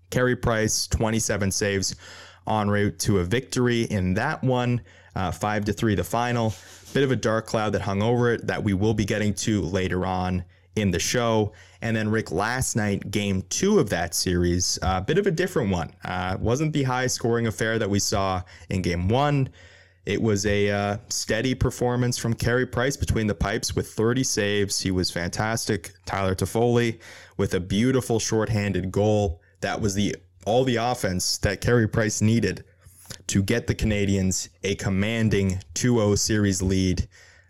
Carey 0.09 0.35
Price, 0.35 0.87
27 0.87 1.51
saves 1.51 1.95
en 2.47 2.69
route 2.69 2.99
to 2.99 3.19
a 3.19 3.23
victory 3.23 3.83
in 3.83 4.13
that 4.13 4.43
one, 4.43 4.81
uh, 5.15 5.31
five 5.31 5.65
to 5.65 5.73
three, 5.73 5.95
the 5.95 6.03
final. 6.03 6.53
Bit 6.93 7.03
of 7.03 7.11
a 7.11 7.15
dark 7.15 7.47
cloud 7.47 7.73
that 7.73 7.81
hung 7.81 8.01
over 8.03 8.33
it 8.33 8.47
that 8.47 8.63
we 8.63 8.73
will 8.73 8.93
be 8.93 9.05
getting 9.05 9.33
to 9.35 9.61
later 9.61 10.05
on 10.05 10.43
in 10.75 10.91
the 10.91 10.99
show. 10.99 11.51
And 11.81 11.95
then 11.95 12.09
Rick, 12.09 12.31
last 12.31 12.75
night, 12.75 13.11
game 13.11 13.43
two 13.49 13.79
of 13.79 13.89
that 13.89 14.15
series, 14.15 14.79
a 14.81 15.01
bit 15.01 15.17
of 15.17 15.27
a 15.27 15.31
different 15.31 15.71
one. 15.71 15.93
Uh, 16.05 16.37
wasn't 16.39 16.73
the 16.73 16.83
high 16.83 17.07
scoring 17.07 17.47
affair 17.47 17.79
that 17.79 17.89
we 17.89 17.99
saw 17.99 18.41
in 18.69 18.81
game 18.81 19.09
one. 19.09 19.49
It 20.05 20.21
was 20.21 20.45
a 20.45 20.69
uh, 20.69 20.97
steady 21.07 21.55
performance 21.55 22.17
from 22.17 22.33
Carey 22.33 22.65
Price 22.65 22.97
between 22.97 23.27
the 23.27 23.35
pipes 23.35 23.75
with 23.75 23.87
30 23.87 24.23
saves. 24.23 24.79
He 24.81 24.91
was 24.91 25.09
fantastic. 25.09 25.93
Tyler 26.05 26.35
Toffoli 26.35 26.99
with 27.37 27.53
a 27.53 27.59
beautiful 27.59 28.19
shorthanded 28.19 28.91
goal. 28.91 29.41
That 29.61 29.79
was 29.79 29.95
the 29.95 30.15
all 30.45 30.65
the 30.65 30.75
offense 30.75 31.37
that 31.37 31.61
Carey 31.61 31.87
Price 31.87 32.21
needed 32.21 32.65
to 33.33 33.41
get 33.41 33.65
the 33.65 33.73
Canadians 33.73 34.49
a 34.63 34.75
commanding 34.75 35.59
2 35.73 35.95
0 35.95 36.13
series 36.13 36.61
lead. 36.61 37.07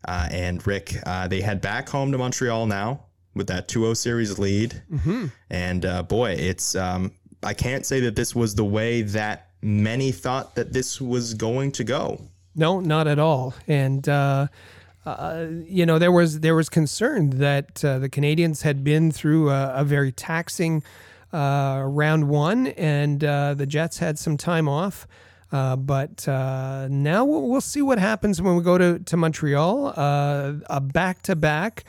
Uh, 0.07 0.29
and 0.31 0.65
Rick, 0.65 0.95
uh, 1.05 1.27
they 1.27 1.41
head 1.41 1.59
back 1.59 1.89
home 1.89 2.09
to 2.13 2.17
Montreal 2.17 2.67
now 2.67 3.01
with 3.35 3.47
that 3.47 3.67
2 3.67 3.81
0 3.81 3.93
series 3.93 4.39
lead. 4.39 4.81
Mm-hmm. 4.89 5.25
And 5.49 5.85
uh, 5.85 6.03
boy, 6.03 6.35
it's, 6.39 6.73
um, 6.75 7.11
I 7.43 7.53
can't 7.53 7.85
say 7.85 7.99
that 7.99 8.15
this 8.15 8.33
was 8.33 8.55
the 8.55 8.63
way 8.63 9.01
that 9.01 9.49
many 9.61 10.13
thought 10.13 10.55
that 10.55 10.71
this 10.71 11.01
was 11.01 11.33
going 11.33 11.73
to 11.73 11.83
go. 11.83 12.21
No, 12.55 12.79
not 12.79 13.05
at 13.05 13.19
all. 13.19 13.53
And, 13.67 14.07
uh, 14.07 14.47
uh, 15.05 15.47
you 15.65 15.85
know, 15.85 15.99
there 15.99 16.13
was 16.13 16.39
there 16.39 16.55
was 16.55 16.69
concern 16.69 17.31
that 17.39 17.83
uh, 17.83 17.99
the 17.99 18.07
Canadians 18.07 18.61
had 18.61 18.85
been 18.85 19.11
through 19.11 19.49
a, 19.49 19.73
a 19.73 19.83
very 19.83 20.13
taxing 20.13 20.81
uh, 21.33 21.83
round 21.85 22.29
one, 22.29 22.67
and 22.67 23.21
uh, 23.21 23.53
the 23.53 23.65
Jets 23.65 23.97
had 23.97 24.17
some 24.17 24.37
time 24.37 24.69
off. 24.69 25.05
Uh, 25.53 25.75
but 25.75 26.27
uh, 26.27 26.87
now 26.89 27.23
we'll, 27.23 27.47
we'll, 27.47 27.61
see 27.61 27.81
what 27.81 27.99
happens 27.99 28.41
when 28.41 28.55
we 28.55 28.63
go 28.63 28.77
to 28.77 28.97
to 28.97 29.15
Montreal. 29.15 29.89
a 29.89 30.81
back 30.81 31.21
to 31.21 31.35
back. 31.35 31.83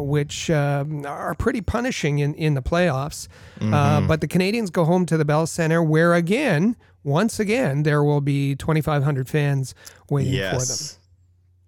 which 0.00 0.50
are 0.50 1.34
pretty 1.34 1.60
punishing 1.60 2.20
in, 2.20 2.32
in 2.34 2.54
the 2.54 2.62
playoffs. 2.62 3.26
Mm-hmm. 3.58 4.06
but 4.06 4.20
the 4.20 4.28
Canadians 4.28 4.70
go 4.70 4.84
home 4.84 5.04
to 5.06 5.16
the 5.16 5.24
Bell 5.24 5.46
Center, 5.46 5.82
where 5.82 6.14
again, 6.14 6.76
once 7.02 7.40
again, 7.40 7.82
there 7.82 8.04
will 8.04 8.20
be 8.20 8.54
2,500 8.54 9.28
fans 9.28 9.74
waiting 10.08 10.32
yes. 10.32 10.52
for 10.52 10.94
them 10.94 11.00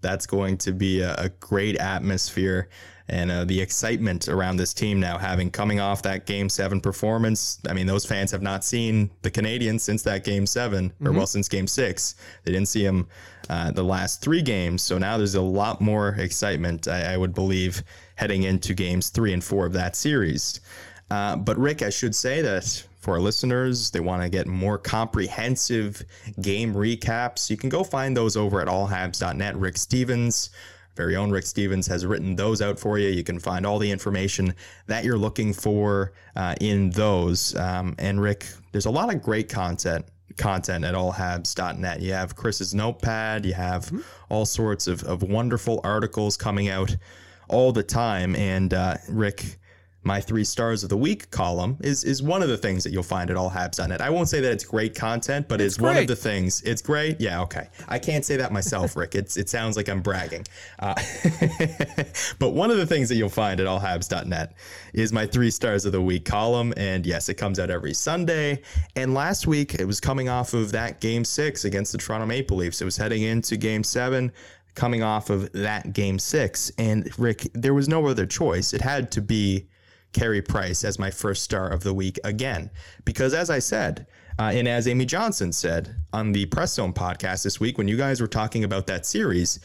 that's 0.03 0.27
going 0.27 0.57
to 0.57 0.73
be 0.73 1.01
a, 1.01 1.15
a 1.17 1.29
great 1.41 1.77
atmosphere 1.79 2.69
and 3.09 3.31
uh, 3.31 3.45
the 3.45 3.61
excitement 3.61 4.29
around 4.29 4.57
this 4.57 4.75
team 4.75 4.99
now 4.99 5.17
having 5.19 5.51
coming 5.51 5.81
off 5.81 6.03
that 6.03 6.27
game 6.27 6.49
seven 6.49 6.81
performance. 6.81 7.61
I 7.69 7.73
mean, 7.73 7.87
those 7.87 8.05
fans 8.05 8.31
have 8.33 8.43
not 8.43 8.65
seen 8.65 9.11
the 9.23 9.31
Canadiens 9.31 9.81
since 9.81 10.03
that 10.03 10.25
game 10.25 10.47
7 10.47 10.91
mm-hmm. 10.91 11.07
or 11.07 11.13
well, 11.13 11.27
since 11.27 11.49
game 11.49 11.67
six. 11.67 12.17
They 12.45 12.53
didn't 12.53 12.69
see 12.69 12.85
them 12.85 13.07
uh, 13.49 13.71
the 13.71 13.85
last 13.85 14.23
three 14.23 14.43
games. 14.43 14.83
So 14.83 14.99
now 14.99 15.17
there's 15.17 15.37
a 15.37 15.41
lot 15.41 15.81
more 15.81 16.11
excitement, 16.19 16.89
I, 16.89 17.15
I 17.15 17.17
would 17.17 17.35
believe, 17.35 17.83
heading 18.17 18.43
into 18.43 18.75
games 18.75 19.11
three 19.11 19.33
and 19.33 19.43
four 19.43 19.67
of 19.67 19.73
that 19.75 19.95
series. 19.95 20.61
Uh, 21.11 21.37
but 21.37 21.57
Rick, 21.57 21.83
I 21.83 21.91
should 21.91 22.15
say 22.15 22.43
that 22.43 22.85
for 22.99 23.15
our 23.15 23.21
listeners, 23.21 23.93
they 23.93 24.01
want 24.01 24.23
to 24.23 24.29
get 24.29 24.49
more 24.49 24.79
comprehensive 24.79 26.05
game 26.41 26.75
recaps. 26.75 27.49
You 27.49 27.57
can 27.57 27.69
go 27.69 27.85
find 27.85 28.17
those 28.17 28.37
over 28.37 28.61
at 28.61 28.67
allhabs.net. 28.67 29.57
Rick 29.57 29.77
Stevens, 29.77 30.51
very 30.97 31.17
own 31.17 31.31
Rick 31.31 31.47
Stevens, 31.47 31.87
has 31.87 32.07
written 32.07 32.35
those 32.35 32.63
out 32.63 32.79
for 32.79 32.99
you. 32.99 33.09
You 33.09 33.23
can 33.23 33.39
find 33.39 33.67
all 33.67 33.79
the 33.79 33.91
information 33.91 34.55
that 34.87 35.05
you're 35.05 35.19
looking 35.19 35.53
for 35.53 36.13
uh, 36.35 36.55
in 36.61 36.91
those. 36.91 37.55
Um, 37.57 37.95
and 37.99 38.21
Rick, 38.21 38.47
there's 38.73 38.87
a 38.87 38.91
lot 38.91 39.15
of 39.15 39.23
great 39.23 39.49
content 39.49 40.07
content 40.37 40.85
at 40.85 40.95
allhabs.net. 40.95 42.01
You 42.01 42.13
have 42.13 42.37
Chris's 42.37 42.75
notepad, 42.75 43.47
you 43.47 43.55
have 43.55 43.87
mm-hmm. 43.87 44.01
all 44.29 44.45
sorts 44.45 44.87
of, 44.87 45.03
of 45.05 45.23
wonderful 45.23 45.81
articles 45.83 46.37
coming 46.37 46.69
out 46.69 46.95
all 47.49 47.73
the 47.73 47.83
time. 47.83 48.37
And 48.37 48.75
uh, 48.75 48.97
Rick, 49.09 49.59
my 50.07 50.21
three 50.21 50.45
stars 50.45 50.85
of 50.85 50.89
the 50.89 50.97
week 50.97 51.29
column 51.33 51.77
is 51.81 52.05
is 52.05 52.23
one 52.23 52.41
of 52.41 52.49
the 52.49 52.57
things 52.57 52.85
that 52.85 52.93
you'll 52.93 53.03
find 53.03 53.29
at 53.29 53.37
allhabs.net. 53.37 54.01
I 54.01 54.09
won't 54.09 54.29
say 54.29 54.41
that 54.41 54.53
it's 54.53 54.65
great 54.65 54.95
content, 54.95 55.49
but 55.49 55.61
it's, 55.61 55.75
it's 55.75 55.83
one 55.83 55.97
of 55.97 56.07
the 56.07 56.15
things. 56.15 56.63
It's 56.63 56.81
great. 56.81 57.21
Yeah, 57.21 57.43
okay. 57.43 57.69
I 57.89 57.99
can't 57.99 58.25
say 58.25 58.37
that 58.37 58.53
myself, 58.53 58.97
Rick. 58.97 59.17
It's 59.17 59.37
it 59.37 59.51
sounds 59.51 59.77
like 59.77 59.89
I'm 59.89 60.01
bragging. 60.01 60.47
Uh, 60.79 60.95
but 62.39 62.51
one 62.51 62.71
of 62.71 62.77
the 62.77 62.87
things 62.87 63.09
that 63.09 63.17
you'll 63.17 63.29
find 63.29 63.59
at 63.59 63.67
allhabs.net 63.67 64.55
is 64.95 65.13
my 65.13 65.27
three 65.27 65.51
stars 65.51 65.85
of 65.85 65.91
the 65.91 66.01
week 66.01 66.25
column, 66.25 66.73
and 66.77 67.05
yes, 67.05 67.29
it 67.29 67.35
comes 67.35 67.59
out 67.59 67.69
every 67.69 67.93
Sunday. 67.93 68.63
And 68.95 69.13
last 69.13 69.49
week 69.49 69.75
it 69.75 69.87
was 69.87 69.99
coming 69.99 70.29
off 70.29 70.55
of 70.55 70.71
that 70.71 71.01
game 71.01 71.25
six 71.25 71.65
against 71.65 71.91
the 71.91 71.99
Toronto 71.99 72.27
Maple 72.27 72.57
Leafs. 72.57 72.81
It 72.81 72.85
was 72.85 72.97
heading 72.97 73.23
into 73.23 73.57
game 73.57 73.83
seven 73.83 74.31
coming 74.77 75.03
off 75.03 75.31
of 75.31 75.51
that 75.53 75.95
game 75.95 76.19
six. 76.21 76.71
And 76.79 77.11
Rick, 77.19 77.49
there 77.55 77.75
was 77.75 77.89
no 77.89 78.07
other 78.07 78.27
choice. 78.27 78.73
It 78.73 78.83
had 78.83 79.11
to 79.13 79.21
be 79.23 79.67
Carey 80.13 80.43
Price 80.43 80.85
as 80.85 80.99
my 80.99 81.11
first 81.11 81.43
star 81.43 81.69
of 81.69 81.83
the 81.83 81.95
week 81.95 82.19
again. 82.25 82.71
Because 83.05 83.35
as 83.35 83.51
I 83.51 83.59
said, 83.59 84.07
uh, 84.39 84.51
and 84.55 84.69
as 84.69 84.87
Amy 84.87 85.07
Johnson 85.07 85.53
said 85.53 85.97
on 86.13 86.33
the 86.33 86.47
Press 86.47 86.75
Zone 86.75 86.93
podcast 86.93 87.43
this 87.43 87.59
week, 87.59 87.79
when 87.79 87.89
you 87.89 87.97
guys 87.97 88.21
were 88.21 88.27
talking 88.27 88.65
about 88.65 88.87
that 88.87 89.07
series, 89.07 89.61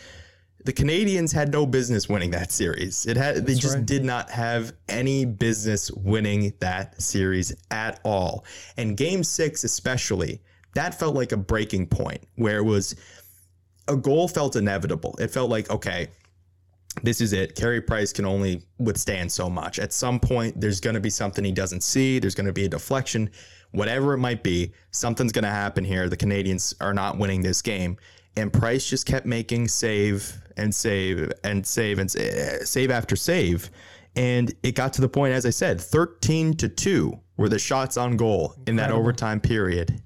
the 0.63 0.74
Canadians 0.74 1.31
had 1.31 1.51
no 1.51 1.65
business 1.65 2.07
winning 2.07 2.31
that 2.31 2.51
series. 2.51 3.05
It 3.05 3.17
had 3.17 3.38
That's 3.38 3.45
they 3.48 3.55
just 3.55 3.75
right. 3.75 3.86
did 3.86 4.05
not 4.05 4.29
have 4.29 4.74
any 4.88 5.25
business 5.25 5.91
winning 5.91 6.53
that 6.60 7.01
series 7.01 7.53
at 7.71 8.00
all. 8.03 8.45
And 8.77 8.95
game 8.95 9.24
6 9.24 9.63
especially, 9.63 10.41
that 10.75 10.98
felt 10.98 11.15
like 11.15 11.31
a 11.31 11.38
breaking 11.38 11.88
point 11.88 12.24
where 12.36 12.57
it 12.57 12.63
was 12.63 12.95
a 13.88 13.95
goal 13.95 14.27
felt 14.27 14.55
inevitable. 14.55 15.15
It 15.19 15.31
felt 15.31 15.50
like 15.50 15.69
okay, 15.69 16.07
this 17.03 17.21
is 17.21 17.33
it. 17.33 17.55
Carey 17.55 17.81
Price 17.81 18.12
can 18.12 18.25
only 18.25 18.63
withstand 18.77 19.31
so 19.31 19.50
much. 19.50 19.79
At 19.79 19.93
some 19.93 20.19
point, 20.19 20.60
there's 20.60 20.79
going 20.79 20.93
to 20.93 21.00
be 21.00 21.10
something 21.10 21.43
he 21.43 21.51
doesn't 21.51 21.81
see. 21.81 22.19
There's 22.19 22.36
going 22.36 22.48
to 22.48 22.53
be 22.53 22.65
a 22.65 22.69
deflection, 22.69 23.29
whatever 23.71 24.13
it 24.13 24.17
might 24.17 24.43
be. 24.43 24.74
Something's 24.91 25.31
going 25.31 25.43
to 25.43 25.50
happen 25.50 25.83
here. 25.83 26.10
The 26.10 26.17
Canadians 26.17 26.75
are 26.81 26.93
not 26.93 27.17
winning 27.17 27.41
this 27.41 27.62
game. 27.62 27.98
And 28.36 28.51
Price 28.51 28.88
just 28.89 29.05
kept 29.05 29.25
making 29.25 29.67
save 29.67 30.41
and 30.57 30.74
save 30.74 31.31
and 31.43 31.65
save 31.65 32.00
and 32.00 32.12
save 32.12 32.91
after 32.91 33.15
save. 33.15 33.69
And 34.15 34.53
it 34.63 34.75
got 34.75 34.93
to 34.93 35.01
the 35.01 35.10
point, 35.10 35.33
as 35.33 35.45
I 35.45 35.50
said, 35.50 35.79
13 35.79 36.55
to 36.57 36.69
2 36.69 37.19
were 37.38 37.50
the 37.50 37.60
shots 37.60 37.98
on 37.98 38.17
goal 38.17 38.55
in 38.67 38.75
that 38.75 38.91
overtime 38.91 39.39
period 39.39 40.01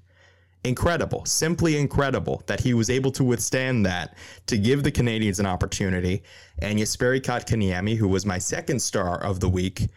incredible, 0.66 1.24
simply 1.24 1.76
incredible 1.76 2.42
that 2.46 2.60
he 2.60 2.74
was 2.74 2.90
able 2.90 3.10
to 3.12 3.24
withstand 3.24 3.86
that 3.86 4.16
to 4.46 4.58
give 4.58 4.82
the 4.82 4.90
Canadians 4.90 5.40
an 5.40 5.46
opportunity. 5.46 6.22
And 6.58 6.78
Jesperi 6.78 7.20
Kotkaniemi, 7.20 7.96
who 7.96 8.08
was 8.08 8.26
my 8.26 8.38
second 8.38 8.80
star 8.80 9.22
of 9.22 9.40
the 9.40 9.48
week, 9.48 9.88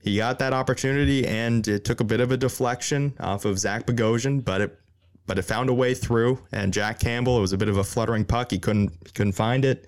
he 0.00 0.16
got 0.16 0.38
that 0.38 0.52
opportunity 0.52 1.26
and 1.26 1.66
it 1.66 1.84
took 1.84 2.00
a 2.00 2.04
bit 2.04 2.20
of 2.20 2.32
a 2.32 2.36
deflection 2.36 3.14
off 3.20 3.44
of 3.44 3.58
Zach 3.58 3.86
Bogosian, 3.86 4.44
but 4.44 4.60
it 4.60 4.78
but 5.26 5.38
it 5.38 5.42
found 5.42 5.68
a 5.68 5.74
way 5.74 5.92
through. 5.92 6.42
And 6.52 6.72
Jack 6.72 7.00
Campbell, 7.00 7.36
it 7.36 7.42
was 7.42 7.52
a 7.52 7.58
bit 7.58 7.68
of 7.68 7.76
a 7.76 7.84
fluttering 7.84 8.24
puck. 8.24 8.50
He 8.50 8.58
couldn't 8.58 9.14
couldn't 9.14 9.32
find 9.32 9.64
it. 9.64 9.86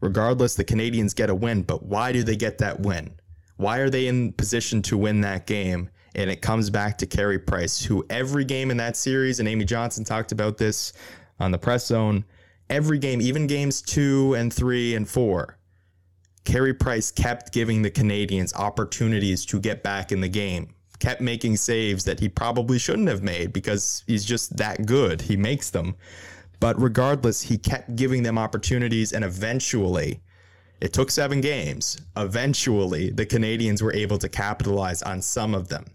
Regardless, 0.00 0.54
the 0.54 0.64
Canadians 0.64 1.12
get 1.12 1.28
a 1.28 1.34
win. 1.34 1.62
But 1.62 1.82
why 1.82 2.12
do 2.12 2.22
they 2.22 2.36
get 2.36 2.58
that 2.58 2.80
win? 2.80 3.10
Why 3.56 3.78
are 3.78 3.90
they 3.90 4.06
in 4.06 4.32
position 4.32 4.80
to 4.82 4.96
win 4.96 5.20
that 5.22 5.46
game? 5.46 5.90
And 6.14 6.30
it 6.30 6.42
comes 6.42 6.70
back 6.70 6.98
to 6.98 7.06
Carey 7.06 7.38
Price, 7.38 7.82
who 7.82 8.04
every 8.10 8.44
game 8.44 8.70
in 8.70 8.76
that 8.78 8.96
series, 8.96 9.38
and 9.38 9.48
Amy 9.48 9.64
Johnson 9.64 10.04
talked 10.04 10.32
about 10.32 10.58
this 10.58 10.92
on 11.38 11.52
the 11.52 11.58
press 11.58 11.86
zone, 11.86 12.24
every 12.68 12.98
game, 12.98 13.20
even 13.20 13.46
games 13.46 13.80
two 13.82 14.34
and 14.34 14.52
three 14.52 14.94
and 14.94 15.08
four, 15.08 15.58
Carey 16.44 16.74
Price 16.74 17.10
kept 17.10 17.52
giving 17.52 17.82
the 17.82 17.90
Canadians 17.90 18.54
opportunities 18.54 19.44
to 19.46 19.60
get 19.60 19.82
back 19.82 20.10
in 20.10 20.20
the 20.20 20.28
game, 20.28 20.74
kept 20.98 21.20
making 21.20 21.56
saves 21.56 22.04
that 22.04 22.20
he 22.20 22.28
probably 22.28 22.78
shouldn't 22.78 23.08
have 23.08 23.22
made 23.22 23.52
because 23.52 24.04
he's 24.06 24.24
just 24.24 24.56
that 24.56 24.86
good. 24.86 25.20
He 25.20 25.36
makes 25.36 25.70
them. 25.70 25.96
But 26.58 26.80
regardless, 26.80 27.40
he 27.40 27.56
kept 27.56 27.96
giving 27.96 28.22
them 28.22 28.36
opportunities, 28.36 29.12
and 29.12 29.24
eventually, 29.24 30.20
it 30.80 30.92
took 30.92 31.10
seven 31.10 31.40
games. 31.40 31.98
Eventually, 32.16 33.10
the 33.10 33.26
Canadians 33.26 33.82
were 33.82 33.94
able 33.94 34.18
to 34.18 34.28
capitalize 34.28 35.02
on 35.02 35.22
some 35.22 35.54
of 35.54 35.68
them. 35.68 35.86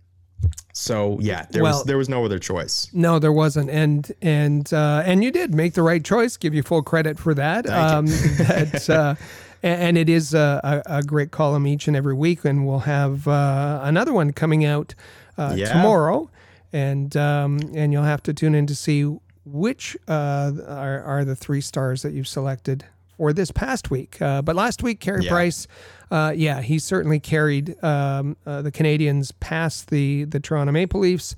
So 0.73 1.17
yeah, 1.21 1.45
there 1.51 1.63
well, 1.63 1.77
was 1.77 1.83
there 1.85 1.97
was 1.97 2.09
no 2.09 2.25
other 2.25 2.37
choice. 2.37 2.89
No, 2.91 3.17
there 3.17 3.31
wasn't, 3.31 3.69
and 3.69 4.11
and 4.21 4.71
uh, 4.73 5.03
and 5.05 5.23
you 5.23 5.31
did 5.31 5.53
make 5.53 5.73
the 5.73 5.81
right 5.81 6.03
choice. 6.03 6.35
Give 6.35 6.53
you 6.53 6.63
full 6.63 6.83
credit 6.83 7.17
for 7.17 7.33
that. 7.33 7.69
Um, 7.69 8.05
that 8.07 8.89
uh, 8.89 9.15
and 9.63 9.97
it 9.97 10.09
is 10.09 10.33
a, 10.33 10.83
a, 10.85 11.01
great 11.01 11.31
column 11.31 11.65
each 11.65 11.87
and 11.87 11.97
every 11.97 12.13
week, 12.13 12.45
and 12.45 12.67
we'll 12.67 12.79
have 12.79 13.27
uh, 13.27 13.79
another 13.83 14.13
one 14.13 14.31
coming 14.31 14.63
out 14.63 14.93
uh, 15.37 15.53
yeah. 15.55 15.71
tomorrow, 15.71 16.29
and 16.71 17.15
um, 17.17 17.59
and 17.73 17.91
you'll 17.91 18.03
have 18.03 18.21
to 18.23 18.33
tune 18.33 18.53
in 18.53 18.67
to 18.67 18.75
see 18.75 19.03
which 19.45 19.97
uh, 20.07 20.51
are 20.67 21.01
are 21.03 21.25
the 21.25 21.35
three 21.35 21.61
stars 21.61 22.01
that 22.01 22.13
you've 22.13 22.27
selected 22.27 22.85
for 23.17 23.33
this 23.33 23.49
past 23.51 23.89
week. 23.89 24.21
Uh, 24.21 24.41
but 24.41 24.55
last 24.55 24.83
week, 24.83 24.99
Carey 24.99 25.23
yeah. 25.23 25.31
Price, 25.31 25.67
uh, 26.11 26.33
yeah, 26.35 26.61
he 26.61 26.79
certainly 26.79 27.19
carried 27.19 27.81
um, 27.83 28.37
uh, 28.45 28.61
the 28.61 28.71
Canadians 28.71 29.31
past 29.31 29.89
the 29.89 30.25
the 30.25 30.39
Toronto 30.39 30.71
Maple 30.71 30.99
Leafs. 30.99 31.35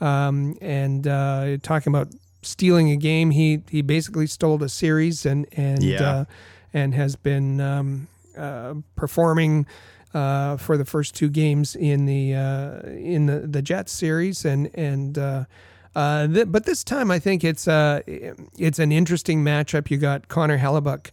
Um, 0.00 0.56
and 0.60 1.06
uh, 1.06 1.58
talking 1.62 1.92
about 1.92 2.08
stealing 2.42 2.90
a 2.90 2.96
game, 2.96 3.30
he 3.30 3.62
he 3.68 3.82
basically 3.82 4.26
stole 4.26 4.62
a 4.62 4.68
series 4.68 5.26
and 5.26 5.46
and 5.52 5.82
yeah. 5.82 6.10
Uh, 6.10 6.24
and 6.74 6.94
has 6.94 7.16
been 7.16 7.60
um, 7.60 8.08
uh, 8.36 8.74
performing. 8.96 9.66
for 10.12 10.76
the 10.76 10.84
first 10.84 11.14
two 11.14 11.28
games 11.28 11.76
in 11.76 12.06
the 12.06 12.32
in 12.32 13.26
the 13.26 13.40
the 13.40 13.62
Jets 13.62 13.92
series, 13.92 14.44
and 14.44 14.70
and 14.74 15.18
uh, 15.98 16.28
th- 16.28 16.46
but 16.48 16.64
this 16.64 16.84
time, 16.84 17.10
I 17.10 17.18
think 17.18 17.42
it's 17.42 17.66
uh, 17.66 18.02
it's 18.06 18.78
an 18.78 18.92
interesting 18.92 19.42
matchup. 19.42 19.90
You 19.90 19.96
got 19.96 20.28
Connor 20.28 20.58
Hellebuyck, 20.58 21.10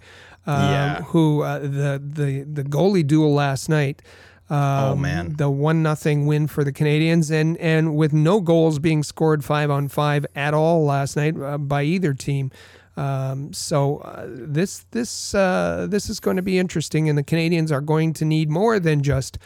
uh, 0.48 0.70
yeah. 0.72 1.02
who 1.04 1.42
uh, 1.42 1.60
the 1.60 2.02
the 2.04 2.44
the 2.44 2.64
goalie 2.64 3.06
duel 3.06 3.34
last 3.34 3.70
night. 3.70 4.02
Um, 4.48 4.60
oh 4.60 4.96
man, 4.96 5.36
the 5.38 5.50
one 5.50 5.82
nothing 5.82 6.28
win 6.28 6.48
for 6.48 6.64
the 6.64 6.72
Canadians, 6.72 7.32
and 7.32 7.58
and 7.58 7.96
with 7.96 8.14
no 8.14 8.42
goals 8.42 8.78
being 8.78 9.02
scored 9.02 9.44
five 9.44 9.72
on 9.72 9.88
five 9.88 10.26
at 10.36 10.54
all 10.54 10.86
last 10.86 11.16
night 11.16 11.36
uh, 11.40 11.58
by 11.58 11.84
either 11.84 12.14
team. 12.14 12.52
Um, 12.98 13.54
so 13.54 13.98
uh, 13.98 14.26
this 14.28 14.86
this 14.92 15.34
uh, 15.34 15.88
this 15.90 16.10
is 16.10 16.20
going 16.20 16.38
to 16.38 16.44
be 16.44 16.60
interesting, 16.60 17.10
and 17.10 17.18
the 17.18 17.24
Canadians 17.24 17.72
are 17.72 17.82
going 17.82 18.14
to 18.14 18.26
need 18.26 18.50
more 18.50 18.80
than 18.80 19.02
just 19.02 19.38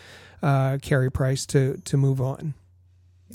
uh, 0.43 0.77
Carey 0.81 1.11
Price 1.11 1.45
to 1.47 1.77
to 1.85 1.97
move 1.97 2.19
on. 2.19 2.53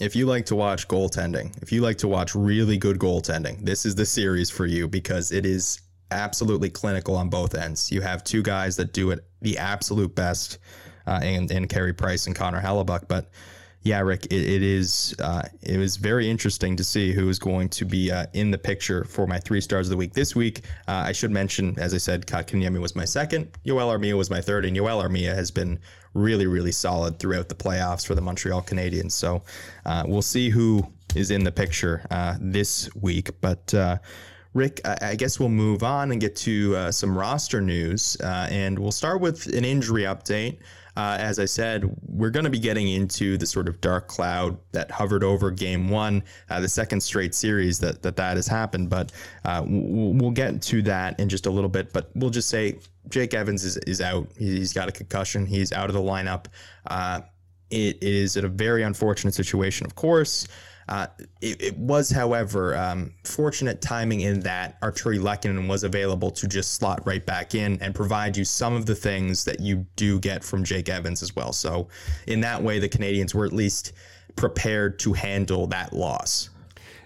If 0.01 0.17
you 0.17 0.27
like 0.27 0.47
to 0.47 0.57
watch 0.57 0.89
goaltending, 0.89 1.61
if 1.63 1.71
you 1.71 1.81
like 1.81 1.99
to 1.99 2.09
watch 2.09 2.35
really 2.35 2.77
good 2.77 2.99
goaltending, 2.99 3.65
this 3.65 3.87
is 3.87 3.95
the 3.95 4.05
series 4.05 4.51
for 4.51 4.67
you 4.67 4.89
because 4.89 5.31
it 5.31 5.47
is 5.47 5.81
absolutely 6.15 6.71
clinical 6.71 7.17
on 7.17 7.29
both 7.29 7.55
ends. 7.55 7.91
You 7.93 8.01
have 8.01 8.25
two 8.25 8.43
guys 8.43 8.77
that 8.77 8.93
do 8.93 9.11
it 9.11 9.25
the 9.43 9.59
absolute 9.59 10.15
best 10.15 10.59
uh, 11.07 11.21
and 11.23 11.51
and 11.51 11.69
Carey 11.69 11.93
Price 11.93 12.27
and 12.27 12.35
Connor 12.35 12.61
Hellebuyck. 12.61 13.09
But 13.09 13.31
yeah, 13.83 14.01
Rick, 14.01 14.27
it, 14.27 14.33
it 14.33 14.63
is 14.63 15.15
uh, 15.19 15.43
it 15.63 15.77
was 15.77 15.97
very 15.99 16.29
interesting 16.29 16.75
to 16.77 16.85
see 16.85 17.13
who 17.13 17.29
is 17.29 17.39
going 17.39 17.69
to 17.71 17.85
be 17.85 18.11
uh, 18.11 18.27
in 18.33 18.51
the 18.51 18.57
picture 18.57 19.05
for 19.05 19.27
my 19.27 19.39
three 19.39 19.61
stars 19.61 19.89
of 19.89 19.91
the 19.91 19.97
week 19.99 20.15
this 20.15 20.35
week. 20.35 20.63
Uh, 20.89 21.05
I 21.07 21.13
should 21.13 21.31
mention, 21.31 21.79
as 21.79 21.93
I 21.93 21.99
said, 21.99 22.27
Kotkaniemi 22.27 22.81
was 22.81 22.97
my 22.97 23.05
second, 23.05 23.49
Joel 23.67 23.93
Armia 23.93 24.17
was 24.17 24.31
my 24.31 24.41
third, 24.41 24.65
and 24.65 24.75
Joel 24.75 25.03
Armia 25.03 25.35
has 25.35 25.51
been 25.51 25.79
really 26.15 26.47
really 26.47 26.73
solid 26.73 27.19
throughout 27.19 27.49
the 27.49 27.55
playoffs 27.55 28.07
for 28.07 28.15
the 28.15 28.23
Montreal 28.23 28.63
Canadiens. 28.63 29.13
So 29.13 29.43
uh, 29.85 30.05
we'll 30.07 30.23
see 30.23 30.49
who 30.49 30.87
is 31.15 31.31
in 31.31 31.45
the 31.45 31.53
picture 31.53 32.07
uh, 32.11 32.37
this 32.41 32.89
week, 32.95 33.31
but. 33.41 33.75
Rick, 34.55 34.81
I 34.85 35.17
guess 35.17 35.41
we'll 35.41 35.49
move 35.49 35.83
on 35.83 36.13
and 36.13 36.21
get 36.21 36.37
to 36.37 36.77
uh, 36.77 36.93
some 36.93 37.19
roster 37.19 37.61
news. 37.61 38.17
Uh, 38.23 38.47
and 38.51 38.79
we'll 38.79 38.93
start 38.93 39.21
with 39.21 39.47
an 39.47 39.65
injury 39.65 40.03
update. 40.03 40.59
Uh, 40.97 41.17
as 41.19 41.41
I 41.41 41.45
said, 41.45 41.93
we're 42.07 42.31
going 42.31 42.45
to 42.45 42.51
be 42.51 42.61
getting 42.61 42.89
into 42.89 43.37
the 43.37 43.47
sort 43.47 43.69
of 43.69 43.81
dark 43.81 44.07
cloud 44.07 44.57
that 44.71 44.93
hovered 44.93 45.25
over 45.25 45.51
Game 45.51 45.89
One, 45.89 46.23
uh, 46.51 46.61
the 46.61 46.69
second 46.69 47.01
straight 47.01 47.35
series 47.35 47.81
that 47.81 48.01
that, 48.03 48.15
that 48.15 48.37
has 48.37 48.47
happened. 48.47 48.91
But 48.91 49.11
uh, 49.45 49.65
we'll, 49.67 50.13
we'll, 50.13 50.31
get 50.31 50.63
to 50.63 50.83
that 50.83 51.19
in 51.19 51.29
just 51.29 51.47
a 51.47 51.51
little 51.51 51.69
bit. 51.69 51.93
But 51.93 52.11
we'll 52.15 52.31
just 52.31 52.49
say 52.49 52.79
Jake 53.09 53.35
Evans 53.35 53.65
is, 53.65 53.77
is 53.79 54.01
out. 54.01 54.29
He's 54.39 54.73
got 54.73 54.89
a 54.89 54.93
concussion. 54.93 55.47
He's 55.47 55.73
out 55.73 55.91
of 55.91 55.95
the 55.95 56.01
lineup. 56.01 56.47
Uh, 56.87 57.23
it 57.71 58.01
is 58.01 58.37
a 58.37 58.47
very 58.47 58.85
unfortunate 58.85 59.35
situation, 59.35 59.87
of 59.87 59.97
course. 59.97 60.47
Uh, 60.89 61.07
it, 61.41 61.63
it, 61.63 61.79
was, 61.79 62.11
however, 62.11 62.77
um, 62.77 63.13
fortunate 63.25 63.81
timing 63.81 64.21
in 64.21 64.41
that 64.41 64.81
Artturi 64.83 65.19
Lehkonen 65.19 65.69
was 65.69 65.85
available 65.85 66.31
to 66.31 66.47
just 66.47 66.75
slot 66.75 67.07
right 67.07 67.25
back 67.25 67.55
in 67.55 67.81
and 67.81 67.95
provide 67.95 68.37
you 68.37 68.45
some 68.45 68.75
of 68.75 68.87
the 68.87 68.95
things 68.95 69.45
that 69.45 69.61
you 69.61 69.87
do 69.97 70.19
get 70.21 70.45
from 70.45 70.65
Jake 70.65 70.89
Evans 70.89 71.23
as 71.23 71.35
well. 71.35 71.53
So, 71.53 71.89
in 72.27 72.41
that 72.41 72.63
way, 72.63 72.79
the 72.79 72.89
Canadians 72.89 73.35
were 73.35 73.47
at 73.47 73.53
least 73.53 73.93
prepared 74.37 74.99
to 75.01 75.13
handle 75.13 75.67
that 75.69 75.93
loss. 75.93 76.51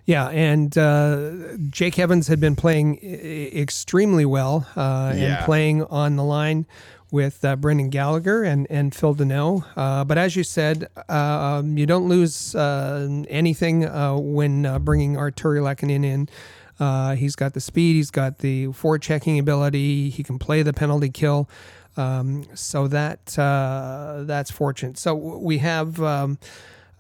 Yeah, 0.07 0.29
and 0.29 0.77
uh, 0.79 1.33
Jake 1.69 1.99
Evans 1.99 2.29
had 2.29 2.41
been 2.41 2.57
playing 2.57 2.99
extremely 3.03 4.25
well 4.25 4.67
uh, 4.75 5.13
yeah. 5.15 5.37
and 5.37 5.45
playing 5.45 5.85
on 5.85 6.17
the 6.17 6.25
line 6.25 6.67
with 7.11 7.45
uh, 7.45 7.57
Brendan 7.57 7.89
Gallagher 7.91 8.43
and, 8.43 8.67
and 8.71 8.95
Phil 8.95 9.15
Danault. 9.15 9.65
Uh, 9.77 10.05
but 10.05 10.19
as 10.19 10.37
you 10.37 10.45
said, 10.45 10.89
uh, 11.09 11.63
you 11.65 11.87
don't 11.87 12.09
lose 12.09 12.55
uh, 12.55 13.25
anything 13.29 13.85
uh, 13.85 14.17
when 14.17 14.67
uh, 14.67 14.79
bringing 14.79 15.15
Artturi 15.15 15.61
Lehkonen 15.61 16.05
in. 16.05 17.17
he's 17.17 17.35
got 17.35 17.55
the 17.55 17.61
speed, 17.61 17.95
he's 17.97 18.11
got 18.11 18.39
the 18.39 18.67
forechecking 18.69 19.39
ability, 19.39 20.11
he 20.11 20.23
can 20.23 20.39
play 20.39 20.63
the 20.63 20.73
penalty 20.73 21.09
kill. 21.09 21.49
Um, 21.97 22.45
so 22.55 22.87
that 22.89 23.27
that's 23.27 24.51
fortunate. 24.51 24.99
So 24.99 25.15
we 25.15 25.59
have 25.59 26.01
um, 26.01 26.39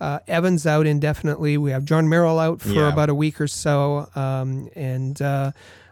Evans 0.00 0.66
out 0.66 0.86
indefinitely. 0.86 1.56
We 1.56 1.70
have 1.70 1.84
Jon 1.84 2.08
Merrill 2.08 2.38
out 2.38 2.60
for 2.60 2.70
yeah. 2.70 2.92
about 2.92 3.08
a 3.08 3.14
week 3.14 3.40
or 3.40 3.46
so, 3.46 4.08
um, 4.16 4.70
and 4.74 5.20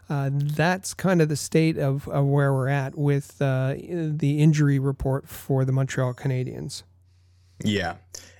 uh, 0.09 0.29
that's 0.31 0.93
kind 0.93 1.21
of 1.21 1.29
the 1.29 1.35
state 1.35 1.77
of, 1.77 2.07
of 2.07 2.25
where 2.25 2.53
we're 2.53 2.69
at 2.69 2.97
with 2.97 3.41
uh, 3.41 3.75
the 3.77 4.39
injury 4.39 4.79
report 4.79 5.27
for 5.27 5.65
the 5.65 5.71
Montreal 5.71 6.13
Canadiens. 6.13 6.83
Yeah. 7.63 7.95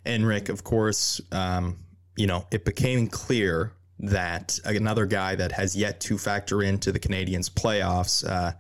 And 0.06 0.26
Rick, 0.26 0.50
of 0.50 0.64
course, 0.64 1.20
um, 1.32 1.78
you 2.16 2.28
know, 2.28 2.46
it 2.52 2.66
became 2.66 3.08
clear 3.08 3.74
that 4.00 4.60
another 4.64 5.06
guy 5.06 5.36
that 5.36 5.52
has 5.52 5.76
yet 5.76 6.00
to 6.02 6.18
factor 6.18 6.62
into 6.62 6.92
the 6.92 7.00
Canadiens 7.00 7.50
playoffs 7.50 8.28
uh, 8.28 8.54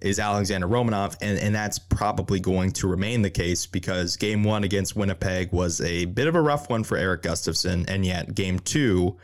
is 0.00 0.18
Alexander 0.18 0.66
Romanov, 0.66 1.16
and, 1.20 1.38
and 1.38 1.54
that's 1.54 1.78
probably 1.78 2.40
going 2.40 2.72
to 2.72 2.88
remain 2.88 3.22
the 3.22 3.30
case 3.30 3.66
because 3.66 4.16
game 4.16 4.42
one 4.42 4.64
against 4.64 4.96
Winnipeg 4.96 5.52
was 5.52 5.80
a 5.80 6.06
bit 6.06 6.26
of 6.26 6.34
a 6.34 6.40
rough 6.40 6.68
one 6.68 6.84
for 6.84 6.96
Erik 6.96 7.22
Gustafsson, 7.22 7.88
and 7.88 8.04
yet 8.04 8.34
game 8.34 8.58
two 8.58 9.16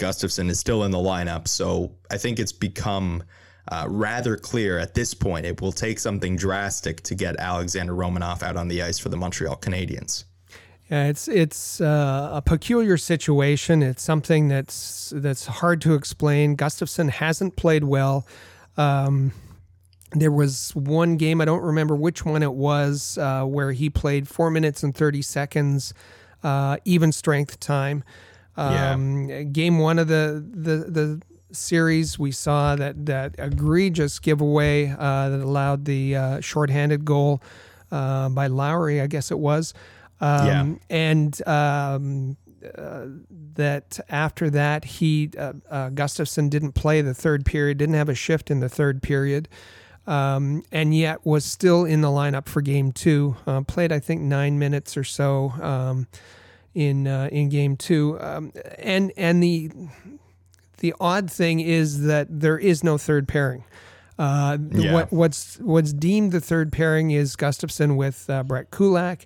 Gustafsson 0.00 0.50
is 0.50 0.58
still 0.58 0.84
in 0.84 0.90
the 0.90 0.98
lineup. 0.98 1.46
So 1.46 1.92
I 2.10 2.16
think 2.16 2.40
it's 2.40 2.52
become 2.52 3.22
uh, 3.68 3.86
rather 3.88 4.36
clear 4.36 4.78
at 4.78 4.94
this 4.94 5.14
point 5.14 5.46
it 5.46 5.60
will 5.60 5.72
take 5.72 5.98
something 5.98 6.36
drastic 6.36 7.02
to 7.02 7.14
get 7.14 7.36
Alexander 7.36 7.92
Romanov 7.92 8.42
out 8.42 8.56
on 8.56 8.68
the 8.68 8.82
ice 8.82 8.98
for 8.98 9.10
the 9.10 9.16
Montreal 9.16 9.56
Canadiens. 9.56 10.24
Yeah, 10.90 11.06
it's 11.06 11.28
it's 11.28 11.80
uh, 11.80 12.30
a 12.32 12.42
peculiar 12.42 12.96
situation. 12.96 13.80
It's 13.80 14.02
something 14.02 14.48
that's 14.48 15.12
that's 15.14 15.46
hard 15.46 15.80
to 15.82 15.94
explain. 15.94 16.56
Gustafsson 16.56 17.10
hasn't 17.10 17.54
played 17.54 17.84
well. 17.84 18.26
Um, 18.76 19.32
there 20.12 20.32
was 20.32 20.74
one 20.74 21.16
game 21.16 21.40
I 21.40 21.44
don't 21.44 21.62
remember 21.62 21.94
which 21.94 22.24
one 22.24 22.42
it 22.42 22.54
was 22.54 23.16
uh, 23.18 23.44
where 23.44 23.70
he 23.70 23.88
played 23.88 24.26
four 24.26 24.50
minutes 24.50 24.82
and 24.82 24.92
thirty 24.92 25.22
seconds, 25.22 25.94
uh, 26.42 26.78
even 26.84 27.12
strength 27.12 27.60
time. 27.60 28.02
Um, 28.60 29.28
yeah. 29.28 29.42
Game 29.42 29.78
one 29.78 29.98
of 29.98 30.08
the, 30.08 30.44
the, 30.52 30.76
the 30.90 31.22
series, 31.52 32.18
we 32.18 32.30
saw 32.30 32.76
that, 32.76 33.06
that 33.06 33.34
egregious 33.38 34.18
giveaway 34.18 34.90
uh, 34.90 35.30
that 35.30 35.40
allowed 35.40 35.84
the 35.84 36.16
uh, 36.16 36.40
shorthanded 36.40 37.04
goal 37.04 37.42
uh, 37.90 38.28
by 38.28 38.46
Lowry, 38.48 39.00
I 39.00 39.06
guess 39.06 39.30
it 39.30 39.38
was. 39.38 39.74
Um, 40.20 40.46
yeah. 40.46 40.74
And 40.90 41.48
um, 41.48 42.36
uh, 42.76 43.06
that 43.54 43.98
after 44.08 44.50
that, 44.50 44.84
he 44.84 45.30
uh, 45.38 45.54
uh, 45.70 45.90
Gustafsson 45.90 46.50
didn't 46.50 46.72
play 46.72 47.00
the 47.00 47.14
third 47.14 47.46
period, 47.46 47.78
didn't 47.78 47.94
have 47.94 48.10
a 48.10 48.14
shift 48.14 48.50
in 48.50 48.60
the 48.60 48.68
third 48.68 49.02
period. 49.02 49.48
Um, 50.06 50.64
and 50.72 50.94
yet 50.94 51.24
was 51.24 51.44
still 51.44 51.84
in 51.84 52.00
the 52.00 52.08
lineup 52.08 52.48
for 52.48 52.60
game 52.60 52.92
two. 52.92 53.36
Uh, 53.46 53.62
played, 53.62 53.92
I 53.92 54.00
think, 54.00 54.20
nine 54.22 54.58
minutes 54.58 54.96
or 54.96 55.04
so. 55.04 55.50
Um, 55.60 56.06
in 56.74 57.06
uh, 57.06 57.28
in 57.32 57.48
game 57.48 57.76
two. 57.76 58.18
Um, 58.20 58.52
and 58.78 59.12
and 59.16 59.42
the 59.42 59.70
the 60.78 60.94
odd 61.00 61.30
thing 61.30 61.60
is 61.60 62.02
that 62.02 62.26
there 62.30 62.58
is 62.58 62.82
no 62.82 62.98
third 62.98 63.28
pairing. 63.28 63.64
Uh, 64.18 64.58
yeah. 64.72 64.92
what, 64.92 65.12
what's 65.12 65.56
what's 65.60 65.94
deemed 65.94 66.32
the 66.32 66.40
third 66.40 66.72
pairing 66.72 67.10
is 67.10 67.36
Gustafsson 67.36 67.96
with 67.96 68.28
uh, 68.28 68.42
Brett 68.42 68.70
Kulak, 68.70 69.24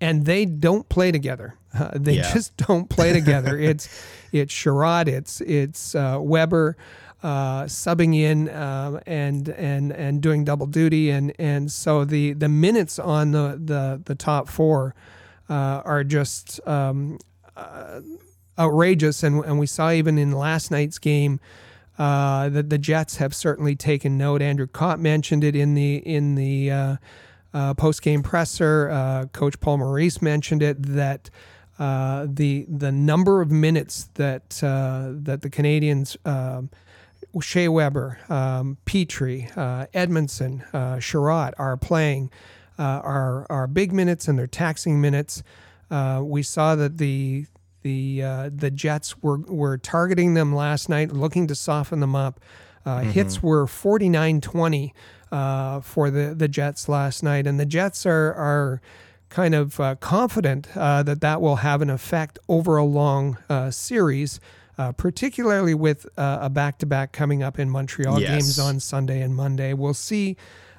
and 0.00 0.26
they 0.26 0.44
don't 0.44 0.88
play 0.88 1.12
together. 1.12 1.54
Uh, 1.74 1.90
they 1.96 2.12
yeah. 2.12 2.32
just 2.32 2.56
don't 2.56 2.88
play 2.88 3.12
together. 3.12 3.58
it's 3.58 3.88
it's 4.30 4.54
Chiarot, 4.54 5.08
it's 5.08 5.40
it's 5.40 5.96
uh, 5.96 6.18
Weber. 6.20 6.76
Uh, 7.20 7.64
subbing 7.64 8.14
in 8.14 8.48
uh, 8.48 9.00
and 9.06 9.48
and 9.48 9.90
and 9.90 10.20
doing 10.20 10.44
double 10.44 10.66
duty 10.66 11.10
and 11.10 11.32
and 11.36 11.72
so 11.72 12.04
the 12.04 12.32
the 12.34 12.48
minutes 12.48 13.00
on 13.00 13.32
the 13.32 13.60
the 13.60 14.00
the 14.04 14.14
top 14.14 14.48
four 14.48 14.94
are 15.52 16.04
just 16.04 16.60
um, 16.66 17.18
uh, 17.56 18.00
outrageous. 18.58 19.22
And, 19.22 19.44
and 19.44 19.58
we 19.58 19.66
saw 19.66 19.90
even 19.90 20.18
in 20.18 20.32
last 20.32 20.70
night's 20.70 20.98
game 20.98 21.40
uh, 21.98 22.48
that 22.48 22.70
the 22.70 22.78
Jets 22.78 23.16
have 23.16 23.34
certainly 23.34 23.76
taken 23.76 24.18
note. 24.18 24.42
Andrew 24.42 24.66
Copp 24.66 24.98
mentioned 24.98 25.44
it 25.44 25.54
in 25.54 25.74
the 25.74 25.96
in 25.96 26.34
the 26.34 26.70
uh, 26.70 26.96
uh, 27.52 27.74
post 27.74 28.02
game 28.02 28.22
presser. 28.22 28.90
Uh, 28.90 29.26
Coach 29.26 29.60
Paul 29.60 29.78
Maurice 29.78 30.20
mentioned 30.20 30.62
it 30.62 30.82
that. 30.82 31.30
the 31.78 32.66
the 32.68 32.92
number 32.92 33.40
of 33.42 33.50
minutes 33.50 34.08
that 34.14 34.50
that 34.50 35.40
the 35.42 35.50
Canadians 35.50 36.16
um, 36.24 36.70
Shea 37.40 37.68
Weber, 37.68 38.18
um, 38.28 38.76
Petry, 38.86 39.52
Edmundson, 39.92 40.64
uh, 40.72 41.00
Chiarot 41.00 41.52
are 41.58 41.76
playing 41.76 42.30
uh, 42.78 43.00
are 43.04 43.46
are 43.50 43.66
big 43.66 43.92
minutes 43.92 44.28
and 44.28 44.38
they're 44.38 44.46
taxing 44.46 45.00
minutes. 45.00 45.42
Uh, 45.90 46.20
we 46.24 46.42
saw 46.42 46.74
that 46.74 46.98
the 46.98 47.46
the 47.82 48.22
uh, 48.22 48.50
the 48.54 48.70
Jets 48.70 49.22
were 49.22 49.38
were 49.38 49.78
targeting 49.78 50.34
them 50.34 50.54
last 50.54 50.88
night, 50.88 51.12
looking 51.12 51.46
to 51.46 51.54
soften 51.54 52.00
them 52.00 52.16
up. 52.16 52.40
Uh, 52.86 52.98
mm-hmm. 52.98 53.10
Hits 53.10 53.42
were 53.42 53.64
49-20 53.66 54.92
uh, 55.32 55.80
for 55.80 56.10
the 56.10 56.34
the 56.34 56.48
Jets 56.48 56.88
last 56.88 57.22
night, 57.22 57.46
and 57.46 57.60
the 57.60 57.66
Jets 57.66 58.06
are 58.06 58.34
are 58.34 58.80
kind 59.28 59.54
of 59.54 59.80
uh, 59.80 59.96
confident 59.96 60.68
that 60.74 61.20
that 61.20 61.40
will 61.40 61.56
have 61.56 61.82
an 61.82 61.90
effect 61.90 62.38
over 62.48 62.76
a 62.76 62.84
long 62.84 63.38
series. 63.70 64.40
Uh, 64.76 64.90
particularly 64.90 65.72
with 65.72 66.04
uh, 66.18 66.38
a 66.40 66.50
back 66.50 66.78
to 66.78 66.86
back 66.86 67.12
coming 67.12 67.44
up 67.44 67.60
in 67.60 67.70
Montreal 67.70 68.20
yes. 68.20 68.28
games 68.28 68.58
on 68.58 68.80
Sunday 68.80 69.20
and 69.20 69.32
Monday. 69.32 69.72
We'll 69.72 69.94
see 69.94 70.36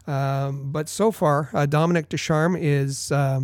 um, 0.08 0.72
but 0.72 0.89
so 0.89 1.12
far, 1.12 1.50
uh, 1.54 1.65
Dominique 1.65 2.10
Ducharme 2.10 2.56
is 2.56 3.12
uh, 3.12 3.41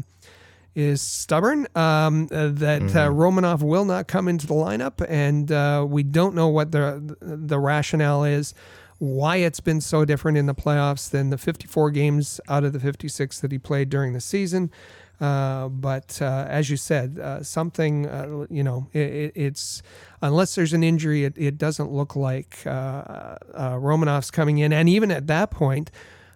is 0.75 1.01
stubborn. 1.01 1.67
Um, 1.75 2.27
uh, 2.31 2.49
that 2.53 2.83
uh, 2.83 3.09
Romanov 3.09 3.61
will 3.61 3.85
not 3.85 4.07
come 4.07 4.27
into 4.27 4.47
the 4.47 4.53
lineup, 4.53 5.05
and 5.09 5.51
uh, 5.51 5.85
we 5.87 6.03
don't 6.03 6.35
know 6.35 6.47
what 6.47 6.71
the 6.71 7.17
the 7.21 7.59
rationale 7.59 8.23
is, 8.23 8.53
why 8.99 9.37
it's 9.37 9.59
been 9.59 9.81
so 9.81 10.05
different 10.05 10.37
in 10.37 10.45
the 10.45 10.55
playoffs 10.55 11.09
than 11.09 11.29
the 11.29 11.37
54 11.37 11.91
games 11.91 12.39
out 12.47 12.63
of 12.63 12.73
the 12.73 12.79
56 12.79 13.39
that 13.39 13.51
he 13.51 13.57
played 13.57 13.89
during 13.89 14.13
the 14.13 14.21
season. 14.21 14.71
Uh, 15.19 15.69
but 15.69 16.19
uh, 16.19 16.47
as 16.49 16.71
you 16.71 16.77
said, 16.77 17.19
uh, 17.19 17.43
something 17.43 18.07
uh, 18.07 18.47
you 18.49 18.63
know, 18.63 18.87
it, 18.91 19.31
it's 19.35 19.83
unless 20.21 20.55
there's 20.55 20.73
an 20.73 20.83
injury, 20.83 21.25
it, 21.25 21.33
it 21.37 21.59
doesn't 21.59 21.91
look 21.91 22.15
like 22.15 22.57
Romanov's 22.63 24.31
coming 24.31 24.57
in. 24.57 24.73
And 24.73 24.89
even 24.89 25.11
at 25.11 25.27
that 25.27 25.51
point, 25.51 25.91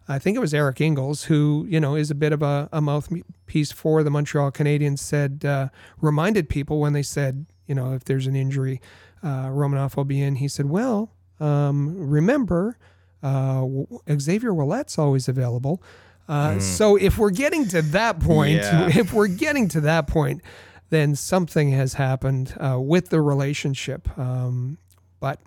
I 0.07 0.19
think 0.19 0.37
it 0.37 0.39
was 0.39 0.53
Eric 0.53 0.81
Engels, 0.81 1.25
who 1.25 1.65
you 1.67 1.79
know 1.79 1.95
is 1.95 2.11
a 2.11 2.15
bit 2.15 2.31
of 2.31 2.41
a, 2.41 2.69
a 2.71 2.81
mouthpiece 2.81 3.71
for 3.71 4.03
the 4.03 4.11
Montreal 4.11 4.51
Canadiens, 4.51 4.99
said 4.99 5.43
uh, 5.45 5.69
reminded 5.99 6.49
people 6.49 6.79
when 6.79 6.93
they 6.93 7.03
said, 7.03 7.45
you 7.67 7.75
know, 7.75 7.93
if 7.93 8.03
there's 8.05 8.27
an 8.27 8.35
injury, 8.35 8.81
Romanov 9.23 9.95
will 9.95 10.05
be 10.05 10.21
in. 10.21 10.35
He 10.35 10.47
said, 10.47 10.69
well, 10.69 11.11
um, 11.39 11.95
remember. 11.97 12.77
Xavier 13.23 14.53
Ouellet's 14.53 14.99
always 14.99 15.27
available. 15.27 15.81
Uh, 16.27 16.51
mm. 16.51 16.61
So 16.61 16.95
if 16.95 17.17
we're 17.17 17.31
getting 17.31 17.67
to 17.69 17.81
that 17.81 18.19
point, 18.19 18.61
yeah. 18.61 18.89
if 18.93 19.13
we're 19.13 19.27
getting 19.27 19.67
to 19.69 19.81
that 19.81 20.07
point, 20.07 20.41
then 20.89 21.15
something 21.15 21.71
has 21.71 21.93
happened 21.95 22.55
uh, 22.59 22.79
with 22.79 23.09
the 23.09 23.21
relationship. 23.21 24.07
Um, 24.17 24.77
but 25.19 25.39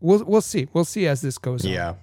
we'll 0.00 0.24
we'll 0.24 0.40
see. 0.40 0.68
We'll 0.72 0.84
see 0.84 1.06
as 1.06 1.20
this 1.20 1.38
goes 1.38 1.64
yeah. 1.64 1.70
on. 1.70 1.74
Yeah, 1.74 1.94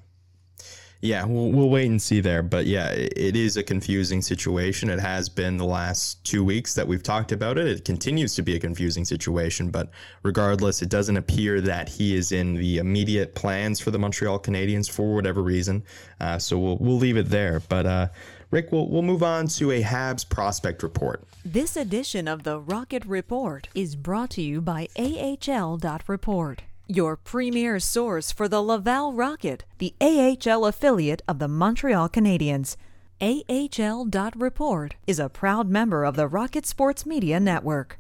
we'll, 1.26 1.52
we'll 1.52 1.70
wait 1.70 1.90
and 1.90 2.02
see 2.02 2.20
there. 2.20 2.42
But 2.42 2.66
yeah, 2.66 2.90
it 2.92 3.36
is 3.36 3.58
a 3.58 3.64
confusing 3.64 4.22
situation. 4.22 4.90
It 4.90 5.00
has 5.00 5.30
been 5.30 5.58
the 5.58 5.66
last 5.66 6.24
two 6.24 6.44
weeks 6.44 6.74
that 6.76 6.88
we've 6.88 7.04
talked 7.04 7.32
about 7.32 7.58
it. 7.58 7.68
It 7.68 7.86
continues 7.86 8.36
to 8.36 8.42
be 8.42 8.56
a 8.56 8.60
confusing 8.60 9.06
situation. 9.06 9.70
But 9.70 9.90
regardless, 10.24 10.82
it 10.82 10.90
doesn't 10.90 11.18
appear 11.18 11.62
that 11.62 11.90
he 11.90 12.16
is 12.16 12.32
in 12.32 12.56
the 12.56 12.78
immediate 12.78 13.36
plans 13.36 13.80
for 13.80 13.92
the 13.92 14.00
Montreal 14.00 14.40
Canadiens 14.40 14.90
for 14.90 15.14
whatever 15.14 15.42
reason. 15.42 15.84
Uh, 16.20 16.40
so 16.40 16.58
we'll, 16.58 16.78
we'll 16.78 16.98
leave 16.98 17.18
it 17.18 17.30
there. 17.30 17.62
But 17.70 17.86
uh, 17.86 18.08
Rick, 18.52 18.72
we'll, 18.72 18.88
we'll 18.90 19.02
move 19.02 19.24
on 19.24 19.48
to 19.48 19.72
a 19.72 19.84
Habs 19.84 20.28
prospect 20.28 20.84
report. 20.84 21.24
This 21.44 21.76
edition 21.78 22.28
of 22.28 22.44
the 22.44 22.60
Rocket 22.60 23.06
Report 23.06 23.70
is 23.76 23.96
brought 23.96 24.32
to 24.32 24.42
you 24.42 24.62
by 24.62 24.88
AHL.report 24.98 26.64
your 26.88 27.16
premier 27.16 27.80
source 27.80 28.32
for 28.32 28.48
the 28.48 28.62
Laval 28.62 29.14
Rocket, 29.14 29.66
the 29.78 29.96
AHL 30.02 30.66
affiliate 30.66 31.22
of 31.28 31.40
the 31.40 31.48
Montreal 31.48 32.10
Canadiens. 32.10 32.76
AHL.report 33.22 34.96
is 35.08 35.20
a 35.20 35.30
proud 35.30 35.70
member 35.70 36.04
of 36.04 36.16
the 36.16 36.28
Rocket 36.28 36.66
Sports 36.66 37.06
Media 37.06 37.40
Network. 37.40 37.98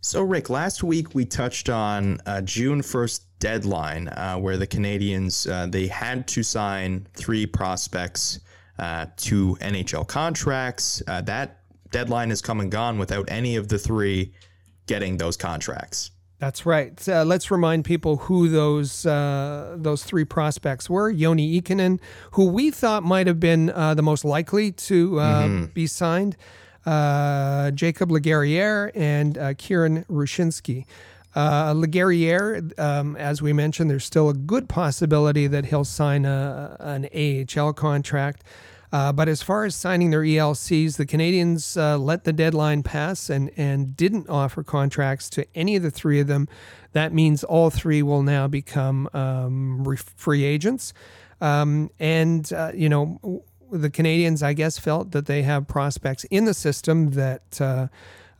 So, 0.00 0.22
Rick, 0.22 0.48
last 0.48 0.82
week 0.82 1.14
we 1.14 1.24
touched 1.24 1.68
on 1.68 2.20
uh, 2.26 2.40
June 2.42 2.80
1st 2.80 3.20
deadline 3.40 4.08
uh, 4.08 4.36
where 4.36 4.56
the 4.56 4.66
Canadiens, 4.66 5.50
uh, 5.50 5.66
they 5.66 5.88
had 5.88 6.28
to 6.28 6.44
sign 6.44 7.06
three 7.14 7.46
prospects 7.46 8.38
uh, 8.78 9.06
to 9.16 9.56
NHL 9.60 10.06
contracts. 10.06 11.02
Uh, 11.08 11.20
that 11.22 11.58
deadline 11.90 12.30
has 12.30 12.40
come 12.40 12.60
and 12.60 12.70
gone 12.70 12.98
without 12.98 13.28
any 13.28 13.56
of 13.56 13.66
the 13.68 13.78
three 13.78 14.32
getting 14.86 15.16
those 15.16 15.36
contracts. 15.36 16.11
That's 16.42 16.66
right. 16.66 17.08
Uh, 17.08 17.22
let's 17.22 17.52
remind 17.52 17.84
people 17.84 18.16
who 18.16 18.48
those 18.48 19.06
uh, 19.06 19.76
those 19.78 20.02
three 20.02 20.24
prospects 20.24 20.90
were. 20.90 21.14
Joni 21.14 21.62
Ikonen, 21.62 22.00
who 22.32 22.46
we 22.46 22.72
thought 22.72 23.04
might 23.04 23.28
have 23.28 23.38
been 23.38 23.70
uh, 23.70 23.94
the 23.94 24.02
most 24.02 24.24
likely 24.24 24.72
to 24.72 25.20
uh, 25.20 25.42
mm-hmm. 25.44 25.64
be 25.66 25.86
signed, 25.86 26.36
uh, 26.84 27.70
Jacob 27.70 28.08
LeGuerrier, 28.10 28.90
and 28.96 29.38
uh, 29.38 29.54
Kieran 29.54 30.04
Ruscheinski. 30.10 30.84
Uh, 31.36 31.74
LeGuerrier, 31.74 32.76
um, 32.76 33.14
as 33.14 33.40
we 33.40 33.52
mentioned, 33.52 33.88
there's 33.88 34.04
still 34.04 34.28
a 34.28 34.34
good 34.34 34.68
possibility 34.68 35.46
that 35.46 35.66
he'll 35.66 35.84
sign 35.84 36.24
a, 36.24 36.76
an 36.80 37.06
AHL 37.14 37.72
contract. 37.72 38.42
Uh, 38.92 39.10
but 39.10 39.26
as 39.26 39.42
far 39.42 39.64
as 39.64 39.74
signing 39.74 40.10
their 40.10 40.20
ELCs, 40.20 40.96
the 40.96 41.06
Canadians 41.06 41.76
uh, 41.78 41.96
let 41.96 42.24
the 42.24 42.32
deadline 42.32 42.82
pass 42.82 43.30
and, 43.30 43.50
and 43.56 43.96
didn't 43.96 44.28
offer 44.28 44.62
contracts 44.62 45.30
to 45.30 45.46
any 45.54 45.76
of 45.76 45.82
the 45.82 45.90
three 45.90 46.20
of 46.20 46.26
them. 46.26 46.46
That 46.92 47.14
means 47.14 47.42
all 47.42 47.70
three 47.70 48.02
will 48.02 48.22
now 48.22 48.48
become 48.48 49.08
um, 49.14 49.96
free 50.16 50.44
agents. 50.44 50.92
Um, 51.40 51.90
and, 51.98 52.52
uh, 52.52 52.72
you 52.74 52.90
know, 52.90 53.42
the 53.72 53.88
Canadians, 53.88 54.42
I 54.42 54.52
guess, 54.52 54.78
felt 54.78 55.12
that 55.12 55.24
they 55.24 55.42
have 55.42 55.66
prospects 55.66 56.24
in 56.24 56.44
the 56.44 56.54
system 56.54 57.12
that, 57.12 57.60
uh, 57.60 57.88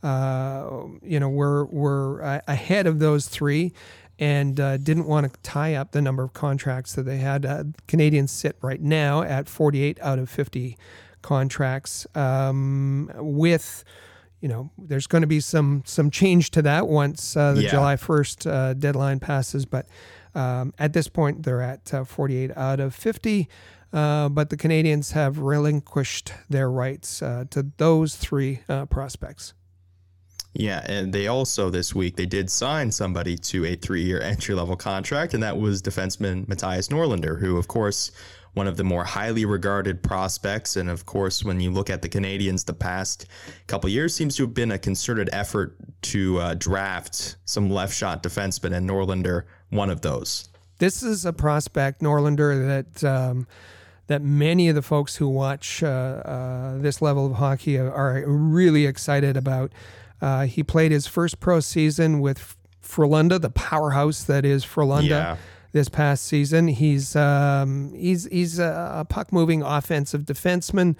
uh, 0.05 0.85
you 1.01 1.19
know, 1.19 1.29
were, 1.29 1.65
were 1.65 2.41
ahead 2.47 2.85
of 2.85 2.99
those 2.99 3.27
three 3.27 3.73
and 4.19 4.59
uh, 4.59 4.77
didn't 4.77 5.07
want 5.07 5.31
to 5.31 5.39
tie 5.41 5.73
up 5.73 5.91
the 5.91 6.01
number 6.01 6.23
of 6.23 6.33
contracts 6.33 6.93
that 6.93 7.03
they 7.03 7.17
had. 7.17 7.45
Uh, 7.45 7.63
Canadiens 7.87 8.29
sit 8.29 8.57
right 8.61 8.81
now 8.81 9.21
at 9.23 9.49
48 9.49 9.97
out 10.01 10.19
of 10.19 10.29
50 10.29 10.77
contracts. 11.21 12.05
Um, 12.15 13.11
with, 13.15 13.83
you 14.39 14.47
know, 14.47 14.69
there's 14.77 15.07
going 15.07 15.21
to 15.21 15.27
be 15.27 15.39
some 15.39 15.83
some 15.85 16.11
change 16.11 16.51
to 16.51 16.61
that 16.61 16.87
once 16.87 17.35
uh, 17.35 17.53
the 17.53 17.63
yeah. 17.63 17.69
July 17.69 17.95
1st 17.95 18.51
uh, 18.51 18.73
deadline 18.73 19.19
passes, 19.19 19.65
but 19.65 19.87
um, 20.35 20.73
at 20.77 20.93
this 20.93 21.07
point 21.07 21.43
they're 21.43 21.61
at 21.61 21.93
uh, 21.93 22.03
48 22.03 22.55
out 22.55 22.79
of 22.79 22.93
50. 22.93 23.49
Uh, 23.91 24.27
but 24.27 24.49
the 24.49 24.57
Canadians 24.57 25.11
have 25.11 25.37
relinquished 25.37 26.33
their 26.49 26.69
rights 26.69 27.19
to 27.19 27.71
those 27.77 28.15
three 28.15 28.61
prospects. 28.89 29.53
Yeah, 30.55 30.85
and 30.85 31.11
they 31.11 31.27
also 31.27 31.71
this 31.71 31.95
week 31.95 32.15
they 32.15 32.27
did 32.27 32.49
sign 32.49 32.91
somebody 32.91 33.37
to 33.37 33.65
a 33.65 33.75
three-year 33.75 34.21
entry-level 34.21 34.75
contract, 34.75 35.33
and 35.33 35.41
that 35.41 35.57
was 35.57 35.81
defenseman 35.81 36.45
Mattias 36.45 36.89
Norlinder, 36.89 37.39
who, 37.39 37.57
of 37.57 37.67
course, 37.67 38.11
one 38.53 38.67
of 38.67 38.77
the 38.77 38.83
more 38.83 39.03
highly 39.03 39.45
regarded 39.45 40.03
prospects. 40.03 40.75
And 40.75 40.91
of 40.91 41.07
course, 41.07 41.43
when 41.43 41.59
you 41.59 41.71
look 41.71 41.89
at 41.89 42.03
the 42.03 42.09
Canadiens, 42.09 42.65
the 42.65 42.73
past 42.73 43.25
couple 43.65 43.89
years 43.89 44.13
seems 44.13 44.35
to 44.35 44.43
have 44.43 44.53
been 44.53 44.71
a 44.71 44.77
concerted 44.77 45.27
effort 45.33 45.75
to 46.03 46.37
uh, 46.37 46.53
draft 46.53 47.37
some 47.45 47.71
left-shot 47.71 48.21
defensemen, 48.21 48.75
and 48.75 48.87
Norlinder 48.87 49.45
one 49.71 49.89
of 49.89 50.01
those. 50.01 50.49
This 50.77 51.01
is 51.01 51.25
a 51.25 51.33
prospect, 51.33 52.01
Norlinder, 52.01 52.67
that. 52.67 53.03
Um, 53.03 53.47
that 54.07 54.21
many 54.21 54.67
of 54.67 54.75
the 54.75 54.81
folks 54.81 55.15
who 55.15 55.29
watch 55.29 55.81
uh, 55.81 55.87
uh, 55.87 56.77
this 56.77 57.01
level 57.01 57.25
of 57.25 57.35
hockey 57.35 57.79
are 57.79 58.21
really 58.27 58.85
excited 58.85 59.37
about. 59.37 59.71
Uh, 60.21 60.45
he 60.45 60.63
played 60.63 60.91
his 60.91 61.07
first 61.07 61.39
pro 61.39 61.59
season 61.59 62.21
with 62.21 62.55
Frölunda, 62.81 63.39
the 63.39 63.49
powerhouse 63.49 64.23
that 64.23 64.45
is 64.45 64.65
Frölunda. 64.65 65.09
Yeah. 65.09 65.37
This 65.71 65.89
past 65.89 66.25
season, 66.25 66.67
he's 66.67 67.15
um, 67.15 67.95
he's 67.95 68.25
he's 68.25 68.59
a 68.59 69.07
puck 69.09 69.33
moving 69.33 69.63
offensive 69.63 70.21
defenseman, 70.21 70.95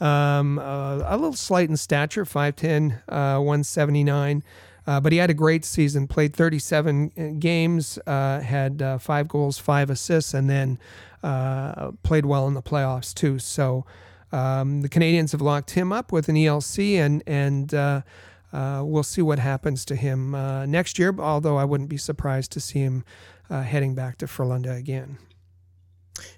um, 0.00 0.60
uh, 0.60 0.98
a 0.98 1.16
little 1.16 1.32
slight 1.32 1.68
in 1.68 1.76
stature, 1.76 2.24
5'10", 2.24 3.02
uh, 3.08 3.38
179. 3.40 4.44
Uh, 4.86 5.00
but 5.00 5.12
he 5.12 5.18
had 5.18 5.30
a 5.30 5.34
great 5.34 5.64
season, 5.64 6.08
played 6.08 6.34
37 6.34 7.12
uh, 7.16 7.22
games, 7.38 7.98
uh, 8.06 8.40
had 8.40 8.82
uh, 8.82 8.98
five 8.98 9.28
goals, 9.28 9.58
five 9.58 9.90
assists, 9.90 10.34
and 10.34 10.50
then 10.50 10.78
uh, 11.22 11.92
played 12.02 12.26
well 12.26 12.48
in 12.48 12.54
the 12.54 12.62
playoffs 12.62 13.14
too. 13.14 13.38
So 13.38 13.84
um, 14.32 14.82
the 14.82 14.88
Canadians 14.88 15.32
have 15.32 15.40
locked 15.40 15.72
him 15.72 15.92
up 15.92 16.10
with 16.10 16.28
an 16.28 16.34
ELC, 16.34 16.96
and 16.96 17.22
and 17.26 17.72
uh, 18.52 18.82
we'll 18.84 19.02
see 19.02 19.22
what 19.22 19.38
happens 19.38 19.84
to 19.86 19.96
him 19.96 20.34
uh, 20.34 20.66
next 20.66 20.98
year, 20.98 21.14
although 21.18 21.56
I 21.56 21.64
wouldn't 21.64 21.90
be 21.90 21.96
surprised 21.96 22.52
to 22.52 22.60
see 22.60 22.80
him 22.80 23.04
uh, 23.48 23.62
heading 23.62 23.94
back 23.94 24.18
to 24.18 24.26
Frölunda 24.26 24.76
again. 24.76 25.18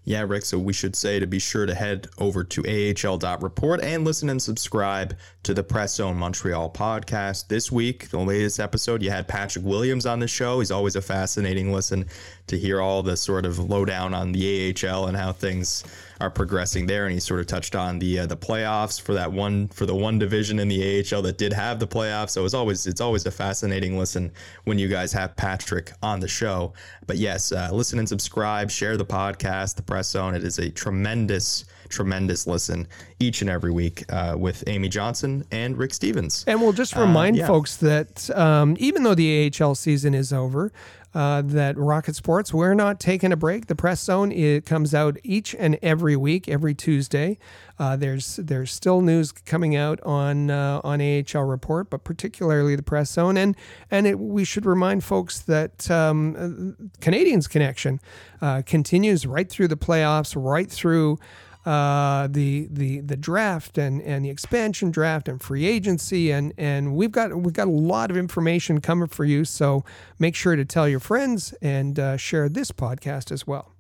Yeah, 0.05 0.25
Rick. 0.27 0.45
So 0.45 0.59
we 0.59 0.73
should 0.73 0.95
say 0.95 1.19
to 1.19 1.27
be 1.27 1.39
sure 1.39 1.67
to 1.67 1.75
head 1.75 2.07
over 2.19 2.45
to 2.45 2.63
AHL.report 2.63 3.83
and 3.83 4.05
listen 4.05 4.31
and 4.31 4.41
subscribe 4.41 5.17
to 5.43 5.55
the 5.55 5.63
Press 5.65 5.97
Zone 5.97 6.17
Montreal 6.17 6.71
podcast. 6.71 7.49
This 7.49 7.73
week, 7.73 8.11
the 8.11 8.19
latest 8.19 8.61
episode, 8.61 9.03
you 9.03 9.11
had 9.11 9.27
Patrick 9.27 9.65
Williams 9.65 10.07
on 10.07 10.21
the 10.21 10.29
show. 10.29 10.61
He's 10.61 10.71
always 10.71 10.97
a 10.97 11.03
fascinating 11.03 11.73
listen 11.73 12.07
to 12.47 12.59
hear 12.59 12.81
all 12.81 13.03
the 13.03 13.17
sort 13.17 13.47
of 13.47 13.59
lowdown 13.59 14.15
on 14.15 14.33
the 14.33 14.75
AHL 14.85 15.07
and 15.07 15.17
how 15.17 15.33
things 15.33 15.85
are 16.21 16.31
progressing 16.31 16.87
there. 16.87 17.05
And 17.05 17.13
he 17.13 17.21
sort 17.21 17.41
of 17.41 17.47
touched 17.47 17.75
on 17.75 17.99
the 17.99 18.21
uh, 18.21 18.27
the 18.27 18.37
playoffs 18.37 19.01
for 19.01 19.15
that 19.15 19.31
one 19.33 19.69
for 19.69 19.87
the 19.87 19.95
one 19.95 20.19
division 20.19 20.59
in 20.59 20.69
the 20.69 21.01
AHL 21.01 21.23
that 21.23 21.39
did 21.39 21.53
have 21.53 21.79
the 21.79 21.87
playoffs. 21.87 22.31
So 22.31 22.45
it's 22.45 22.55
always 22.55 22.87
it's 22.87 23.01
always 23.01 23.27
a 23.27 23.31
fascinating 23.31 23.99
listen 23.99 24.33
when 24.65 24.79
you 24.79 24.89
guys 24.89 25.13
have 25.13 25.37
Patrick 25.37 25.93
on 26.03 26.21
the 26.21 26.29
show. 26.29 26.73
But 27.07 27.17
yes, 27.17 27.53
uh, 27.53 27.71
listen 27.73 27.99
and 27.99 28.09
subscribe, 28.09 28.71
share 28.71 28.97
the 28.97 29.07
podcast, 29.07 29.77
the 29.77 29.83
Press 29.83 30.11
Zone. 30.11 30.35
It 30.35 30.45
is 30.45 30.59
a 30.59 30.71
tremendous 30.71 31.65
tremendous 31.89 32.47
listen 32.47 32.89
each 33.21 33.41
and 33.41 33.49
every 33.51 33.71
week 33.71 34.05
uh, 34.13 34.35
with 34.37 34.65
Amy 34.67 34.89
Johnson 34.89 35.45
and 35.51 35.77
Rick 35.77 35.95
Stevens. 35.95 36.45
And 36.47 36.61
we'll 36.61 36.73
just 36.73 36.97
remind 36.97 37.37
uh, 37.37 37.41
yeah. 37.41 37.47
folks 37.47 37.77
that 37.79 38.31
um, 38.37 38.77
even 38.79 39.03
though 39.03 39.15
the 39.15 39.53
AHL 39.61 39.75
season 39.75 40.15
is 40.15 40.33
over, 40.33 40.73
uh, 41.15 41.43
that 41.43 41.79
Rocket 41.79 42.17
Sports, 42.17 42.53
we're 42.53 42.75
not 42.75 42.99
taking 42.99 43.33
a 43.33 43.37
break. 43.37 43.67
The 43.67 43.77
Press 43.77 44.03
Zone 44.03 44.33
it 44.33 44.67
comes 44.67 44.95
out 44.95 45.17
each 45.23 45.55
and 45.55 45.79
every 45.83 46.17
week, 46.17 46.49
every 46.49 46.75
Tuesday. 46.75 47.39
Uh, 47.79 47.97
there's 47.97 48.37
there's 48.37 48.73
still 48.73 49.01
news 49.01 49.33
coming 49.33 49.77
out 49.77 50.01
on 50.03 50.51
uh, 50.51 50.81
on 50.83 51.01
AHL 51.01 51.45
Report, 51.45 51.91
but 51.91 52.05
particularly 52.05 52.77
the 52.77 52.83
Press 52.83 53.13
Zone, 53.13 53.37
and 53.37 53.57
and 53.91 54.07
it, 54.07 54.19
we 54.19 54.45
should 54.45 54.67
remind 54.67 55.05
folks 55.05 55.41
that 55.41 55.91
um, 55.91 56.91
Canadiens 57.01 57.49
Connection 57.49 58.01
uh, 58.41 58.63
continues 58.63 59.27
right 59.27 59.49
through 59.49 59.69
the 59.69 59.77
playoffs, 59.77 60.35
right 60.37 60.71
through 60.71 61.19
uh, 61.65 62.29
the 62.31 62.69
the 62.71 63.01
the 63.01 63.17
draft 63.17 63.79
and 63.79 64.03
and 64.03 64.25
the 64.25 64.31
expansion 64.31 64.91
draft 64.91 65.29
and 65.29 65.41
free 65.41 65.65
agency 65.65 66.31
and 66.31 66.53
and 66.59 66.95
we've 66.95 67.13
got 67.13 67.35
we've 67.35 67.55
got 67.55 67.69
a 67.69 67.71
lot 67.71 68.11
of 68.11 68.17
information 68.17 68.81
coming 68.81 69.09
for 69.09 69.25
you. 69.25 69.45
So 69.45 69.85
make 70.19 70.35
sure 70.35 70.57
to 70.57 70.65
tell 70.65 70.89
your 70.89 71.01
friends 71.01 71.55
and 71.63 71.99
uh, 71.99 72.17
share 72.19 72.49
this 72.49 72.71
podcast 72.71 73.33
as 73.33 73.47
well. 73.47 73.73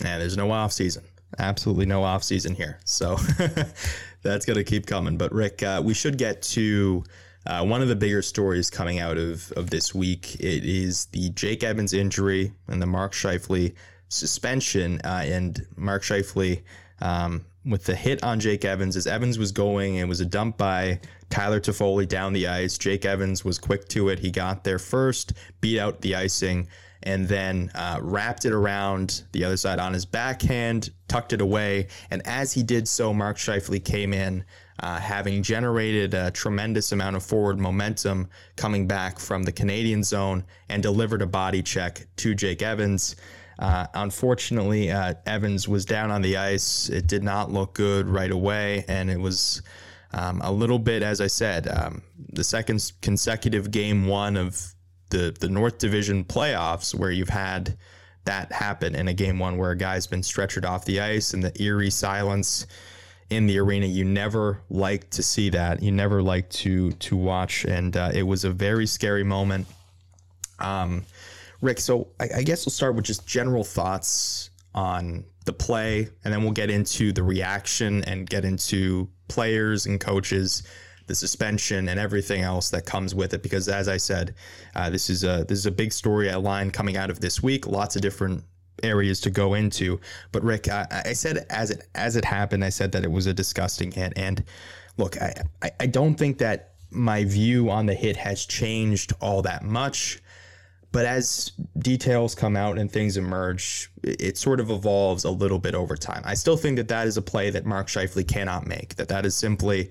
Yeah, 0.00 0.18
there's 0.18 0.36
no 0.36 0.50
off 0.52 0.72
season. 0.72 1.04
Absolutely 1.38 1.86
no 1.86 2.04
off 2.04 2.22
season 2.22 2.54
here. 2.54 2.78
So 2.84 3.16
that's 4.22 4.46
going 4.46 4.56
to 4.56 4.64
keep 4.64 4.86
coming. 4.86 5.16
But 5.16 5.32
Rick, 5.32 5.62
uh, 5.62 5.82
we 5.84 5.94
should 5.94 6.18
get 6.18 6.42
to. 6.42 7.04
Uh, 7.46 7.64
one 7.64 7.80
of 7.80 7.88
the 7.88 7.96
bigger 7.96 8.20
stories 8.20 8.68
coming 8.68 8.98
out 8.98 9.16
of, 9.16 9.50
of 9.52 9.70
this 9.70 9.94
week 9.94 10.34
it 10.34 10.66
is 10.66 11.06
the 11.06 11.30
Jake 11.30 11.64
Evans 11.64 11.94
injury 11.94 12.52
and 12.66 12.82
the 12.82 12.86
Mark 12.86 13.12
Scheifele 13.12 13.74
suspension. 14.08 15.00
Uh, 15.02 15.22
and 15.24 15.66
Mark 15.76 16.02
Scheifele 16.02 16.60
um, 17.00 17.44
with 17.64 17.84
the 17.84 17.94
hit 17.94 18.22
on 18.22 18.40
Jake 18.40 18.64
Evans 18.64 18.96
as 18.96 19.06
Evans 19.06 19.38
was 19.38 19.52
going. 19.52 19.96
It 19.96 20.08
was 20.08 20.20
a 20.20 20.26
dump 20.26 20.56
by 20.56 21.00
Tyler 21.30 21.60
Toffoli 21.60 22.08
down 22.08 22.32
the 22.32 22.48
ice. 22.48 22.78
Jake 22.78 23.04
Evans 23.04 23.44
was 23.44 23.58
quick 23.58 23.88
to 23.88 24.08
it. 24.08 24.18
He 24.18 24.30
got 24.30 24.64
there 24.64 24.78
first, 24.78 25.34
beat 25.60 25.78
out 25.78 26.00
the 26.00 26.14
icing, 26.14 26.68
and 27.02 27.28
then 27.28 27.70
uh, 27.74 27.98
wrapped 28.00 28.44
it 28.44 28.52
around 28.52 29.22
the 29.32 29.44
other 29.44 29.56
side 29.56 29.78
on 29.78 29.92
his 29.92 30.04
backhand, 30.04 30.90
tucked 31.06 31.32
it 31.32 31.40
away. 31.40 31.88
And 32.10 32.26
as 32.26 32.52
he 32.52 32.62
did 32.62 32.88
so, 32.88 33.12
Mark 33.12 33.36
Scheifele 33.36 33.84
came 33.84 34.12
in. 34.12 34.44
Uh, 34.80 34.96
having 34.96 35.42
generated 35.42 36.14
a 36.14 36.30
tremendous 36.30 36.92
amount 36.92 37.16
of 37.16 37.22
forward 37.24 37.58
momentum 37.58 38.28
coming 38.54 38.86
back 38.86 39.18
from 39.18 39.42
the 39.42 39.50
Canadian 39.50 40.04
zone 40.04 40.44
and 40.68 40.84
delivered 40.84 41.20
a 41.20 41.26
body 41.26 41.64
check 41.64 42.06
to 42.14 42.32
Jake 42.32 42.62
Evans. 42.62 43.16
Uh, 43.58 43.86
unfortunately, 43.94 44.90
uh, 44.90 45.14
Evans 45.26 45.66
was 45.66 45.84
down 45.84 46.10
on 46.10 46.22
the 46.22 46.36
ice. 46.36 46.88
It 46.88 47.06
did 47.06 47.24
not 47.24 47.50
look 47.50 47.74
good 47.74 48.06
right 48.06 48.30
away, 48.30 48.84
and 48.86 49.10
it 49.10 49.18
was 49.18 49.62
um, 50.12 50.40
a 50.42 50.52
little 50.52 50.78
bit, 50.78 51.02
as 51.02 51.20
I 51.20 51.26
said, 51.26 51.68
um, 51.68 52.02
the 52.32 52.44
second 52.44 52.92
consecutive 53.02 53.70
game 53.70 54.06
one 54.06 54.36
of 54.36 54.74
the 55.10 55.34
the 55.38 55.48
North 55.48 55.78
Division 55.78 56.24
playoffs 56.24 56.94
where 56.94 57.10
you've 57.10 57.28
had 57.28 57.76
that 58.24 58.52
happen 58.52 58.94
in 58.94 59.08
a 59.08 59.14
game 59.14 59.38
one 59.38 59.56
where 59.56 59.70
a 59.70 59.76
guy's 59.76 60.06
been 60.06 60.20
stretchered 60.20 60.64
off 60.68 60.84
the 60.84 61.00
ice 61.00 61.32
and 61.32 61.42
the 61.42 61.62
eerie 61.62 61.90
silence 61.90 62.66
in 63.30 63.46
the 63.46 63.58
arena. 63.58 63.86
You 63.86 64.04
never 64.04 64.60
like 64.70 65.10
to 65.10 65.22
see 65.22 65.50
that. 65.50 65.82
You 65.82 65.92
never 65.92 66.22
like 66.22 66.48
to 66.50 66.92
to 66.92 67.16
watch, 67.16 67.64
and 67.64 67.96
uh, 67.96 68.10
it 68.14 68.22
was 68.22 68.44
a 68.44 68.50
very 68.50 68.86
scary 68.86 69.24
moment. 69.24 69.66
Um, 70.58 71.04
Rick, 71.60 71.80
so 71.80 72.08
I, 72.20 72.28
I 72.36 72.42
guess 72.42 72.64
we'll 72.64 72.72
start 72.72 72.94
with 72.94 73.04
just 73.04 73.26
general 73.26 73.64
thoughts 73.64 74.50
on 74.74 75.24
the 75.44 75.52
play, 75.52 76.08
and 76.24 76.32
then 76.32 76.42
we'll 76.42 76.52
get 76.52 76.70
into 76.70 77.12
the 77.12 77.22
reaction 77.22 78.04
and 78.04 78.28
get 78.28 78.44
into 78.44 79.08
players 79.28 79.86
and 79.86 79.98
coaches, 79.98 80.62
the 81.06 81.14
suspension, 81.14 81.88
and 81.88 81.98
everything 81.98 82.42
else 82.42 82.70
that 82.70 82.84
comes 82.84 83.14
with 83.14 83.34
it. 83.34 83.42
Because 83.42 83.68
as 83.68 83.88
I 83.88 83.96
said, 83.96 84.34
uh, 84.76 84.90
this 84.90 85.10
is 85.10 85.24
a 85.24 85.44
this 85.48 85.58
is 85.58 85.66
a 85.66 85.70
big 85.70 85.92
story 85.92 86.28
at 86.28 86.42
line 86.42 86.70
coming 86.70 86.96
out 86.96 87.10
of 87.10 87.20
this 87.20 87.42
week. 87.42 87.66
Lots 87.66 87.96
of 87.96 88.02
different 88.02 88.44
areas 88.82 89.20
to 89.22 89.30
go 89.30 89.54
into. 89.54 90.00
But 90.30 90.44
Rick, 90.44 90.68
I, 90.68 90.86
I 91.06 91.12
said 91.12 91.46
as 91.50 91.70
it 91.70 91.88
as 91.94 92.14
it 92.14 92.24
happened, 92.24 92.64
I 92.64 92.68
said 92.68 92.92
that 92.92 93.04
it 93.04 93.10
was 93.10 93.26
a 93.26 93.34
disgusting 93.34 93.90
hit. 93.90 94.12
And 94.16 94.44
look, 94.96 95.20
I, 95.20 95.34
I, 95.62 95.70
I 95.80 95.86
don't 95.86 96.14
think 96.14 96.38
that 96.38 96.74
my 96.90 97.24
view 97.24 97.70
on 97.70 97.86
the 97.86 97.94
hit 97.94 98.16
has 98.16 98.46
changed 98.46 99.12
all 99.20 99.42
that 99.42 99.64
much. 99.64 100.20
But 100.90 101.04
as 101.04 101.52
details 101.78 102.34
come 102.34 102.56
out 102.56 102.78
and 102.78 102.90
things 102.90 103.16
emerge, 103.16 103.90
it 104.02 104.38
sort 104.38 104.58
of 104.58 104.70
evolves 104.70 105.24
a 105.24 105.30
little 105.30 105.58
bit 105.58 105.74
over 105.74 105.96
time. 105.96 106.22
I 106.24 106.34
still 106.34 106.56
think 106.56 106.76
that 106.76 106.88
that 106.88 107.06
is 107.06 107.16
a 107.16 107.22
play 107.22 107.50
that 107.50 107.66
Mark 107.66 107.88
Scheifele 107.88 108.26
cannot 108.26 108.66
make. 108.66 108.96
That 108.96 109.08
that 109.08 109.26
is 109.26 109.34
simply 109.34 109.90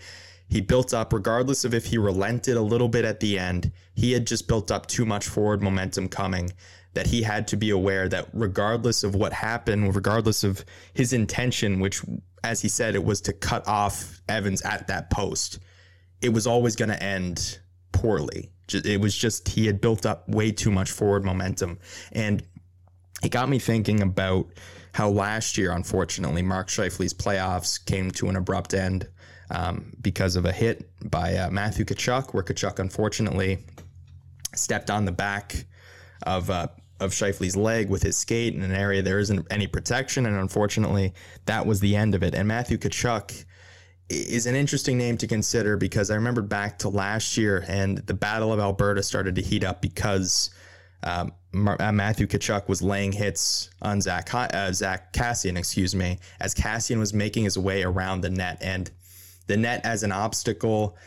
he 0.50 0.62
built 0.62 0.94
up, 0.94 1.14
regardless 1.14 1.66
of 1.66 1.74
if 1.74 1.86
he 1.86 1.98
relented 1.98 2.58
a 2.58 2.62
little 2.62 2.88
bit 2.88 3.06
at 3.06 3.20
the 3.20 3.38
end, 3.38 3.72
he 3.94 4.14
had 4.14 4.26
just 4.26 4.48
built 4.48 4.72
up 4.72 4.88
too 4.88 5.06
much 5.06 5.28
forward 5.28 5.62
momentum 5.62 6.08
coming. 6.08 6.52
That 6.94 7.08
he 7.08 7.22
had 7.22 7.48
to 7.50 7.58
be 7.58 7.70
aware 7.70 8.10
that 8.10 8.30
regardless 8.34 9.04
of 9.04 9.14
what 9.14 9.32
happened, 9.32 9.96
regardless 9.96 10.44
of 10.44 10.66
his 10.94 11.14
intention, 11.14 11.80
which, 11.80 12.02
as 12.44 12.62
he 12.62 12.70
said, 12.70 12.96
it 12.96 13.04
was 13.04 13.22
to 13.22 13.34
cut 13.34 13.68
off 13.68 14.20
Evans 14.28 14.64
at 14.64 14.88
that 14.88 15.12
post, 15.12 15.60
it 16.22 16.30
was 16.30 16.48
always 16.48 16.76
going 16.76 16.90
to 16.90 17.04
end 17.04 17.60
poorly 17.92 18.52
it 18.74 19.02
was 19.02 19.16
just 19.16 19.50
he 19.50 19.66
had 19.66 19.82
built 19.82 20.06
up 20.06 20.28
way 20.30 20.52
too 20.52 20.72
much 20.72 20.92
forward 20.92 21.24
momentum, 21.24 21.80
and 22.12 22.44
it 23.24 23.30
got 23.30 23.50
me 23.50 23.60
thinking 23.60 24.02
about 24.02 24.48
how 24.94 25.10
last 25.10 25.58
year, 25.58 25.72
unfortunately, 25.72 26.42
Mark 26.42 26.70
Scheifele's 26.70 27.14
playoffs 27.14 27.84
came 27.84 28.12
to 28.12 28.30
an 28.30 28.36
abrupt 28.36 28.74
end 28.74 29.08
um, 29.52 29.94
because 30.02 30.36
of 30.36 30.46
a 30.46 30.52
hit 30.52 30.90
by 31.10 31.36
uh, 31.36 31.50
Matthew 31.50 31.86
Tkachuk, 31.86 32.34
where 32.34 32.44
Tkachuk 32.44 32.80
unfortunately 32.80 33.60
stepped 34.56 34.90
on 34.90 35.06
the 35.06 35.12
back 35.12 35.66
of 36.24 36.50
uh, 36.50 36.68
of 37.00 37.12
Scheifele's 37.12 37.56
leg 37.56 37.90
with 37.90 38.02
his 38.02 38.18
skate 38.18 38.56
in 38.56 38.64
an 38.64 38.72
area 38.72 39.02
there 39.02 39.20
isn't 39.20 39.46
any 39.52 39.68
protection, 39.68 40.26
and 40.26 40.36
unfortunately, 40.36 41.14
that 41.46 41.66
was 41.66 41.80
the 41.80 41.96
end 41.96 42.16
of 42.16 42.24
it. 42.24 42.34
And 42.34 42.48
Matthew 42.48 42.78
Tkachuk 42.78 43.46
is 44.10 44.46
an 44.46 44.56
interesting 44.56 44.98
name 44.98 45.18
to 45.18 45.28
consider 45.28 45.78
because 45.78 46.10
I 46.10 46.16
remember 46.16 46.42
back 46.42 46.80
to 46.80 46.90
last 46.90 47.38
year 47.38 47.66
and 47.68 47.98
the 48.00 48.14
Battle 48.14 48.54
of 48.54 48.60
Alberta 48.60 49.04
started 49.04 49.36
to 49.36 49.42
heat 49.42 49.64
up 49.64 49.82
because 49.82 50.50
um, 51.04 51.34
uh, 51.54 51.92
Matthew 51.92 52.28
Tkachuk 52.28 52.68
was 52.68 52.82
laying 52.82 53.12
hits 53.12 53.70
on 53.82 54.02
Zach 54.02 54.34
uh, 54.34 54.72
Zack 54.72 55.14
Kassian, 55.14 55.58
excuse 55.58 55.94
me, 55.94 56.20
as 56.40 56.56
Kassian 56.56 57.00
was 57.00 57.14
making 57.14 57.44
his 57.44 57.58
way 57.58 57.84
around 57.84 58.22
the 58.22 58.30
net. 58.30 58.58
And 58.62 58.90
the 59.48 59.58
net 59.58 59.82
as 59.86 60.04
an 60.04 60.12
obstacle 60.12 60.98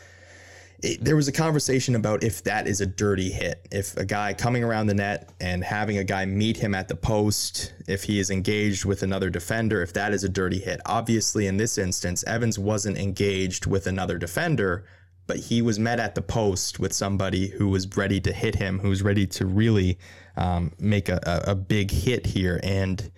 it, 0.83 1.03
there 1.03 1.15
was 1.15 1.27
a 1.27 1.31
conversation 1.31 1.95
about 1.95 2.23
if 2.23 2.43
that 2.43 2.67
is 2.67 2.81
a 2.81 2.85
dirty 2.85 3.29
hit. 3.31 3.67
If 3.71 3.95
a 3.97 4.05
guy 4.05 4.33
coming 4.33 4.63
around 4.63 4.87
the 4.87 4.93
net 4.93 5.31
and 5.39 5.63
having 5.63 5.97
a 5.97 6.03
guy 6.03 6.25
meet 6.25 6.57
him 6.57 6.73
at 6.73 6.87
the 6.87 6.95
post, 6.95 7.73
if 7.87 8.03
he 8.03 8.19
is 8.19 8.31
engaged 8.31 8.85
with 8.85 9.03
another 9.03 9.29
defender, 9.29 9.81
if 9.81 9.93
that 9.93 10.13
is 10.13 10.23
a 10.23 10.29
dirty 10.29 10.59
hit. 10.59 10.81
Obviously, 10.85 11.47
in 11.47 11.57
this 11.57 11.77
instance, 11.77 12.23
Evans 12.25 12.57
wasn't 12.57 12.97
engaged 12.97 13.65
with 13.65 13.85
another 13.85 14.17
defender, 14.17 14.85
but 15.27 15.37
he 15.37 15.61
was 15.61 15.77
met 15.77 15.99
at 15.99 16.15
the 16.15 16.21
post 16.21 16.79
with 16.79 16.93
somebody 16.93 17.47
who 17.47 17.69
was 17.69 17.87
ready 17.95 18.19
to 18.19 18.33
hit 18.33 18.55
him, 18.55 18.79
who 18.79 18.89
was 18.89 19.03
ready 19.03 19.27
to 19.27 19.45
really 19.45 19.99
um, 20.35 20.71
make 20.79 21.09
a, 21.09 21.19
a, 21.23 21.51
a 21.51 21.55
big 21.55 21.91
hit 21.91 22.25
here. 22.25 22.59
And 22.63 23.11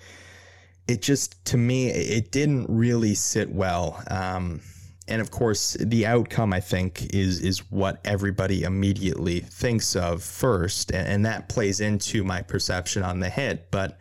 it 0.87 1.01
just, 1.01 1.43
to 1.45 1.57
me, 1.57 1.89
it 1.89 2.31
didn't 2.31 2.65
really 2.67 3.15
sit 3.15 3.49
well. 3.49 4.03
Um, 4.11 4.61
and 5.07 5.21
of 5.21 5.31
course, 5.31 5.73
the 5.79 6.05
outcome 6.05 6.53
I 6.53 6.59
think 6.59 7.13
is 7.13 7.41
is 7.41 7.59
what 7.71 7.99
everybody 8.05 8.63
immediately 8.63 9.41
thinks 9.41 9.95
of 9.95 10.23
first, 10.23 10.91
and, 10.91 11.07
and 11.07 11.25
that 11.25 11.49
plays 11.49 11.81
into 11.81 12.23
my 12.23 12.41
perception 12.41 13.03
on 13.03 13.19
the 13.19 13.29
hit. 13.29 13.69
But 13.69 13.99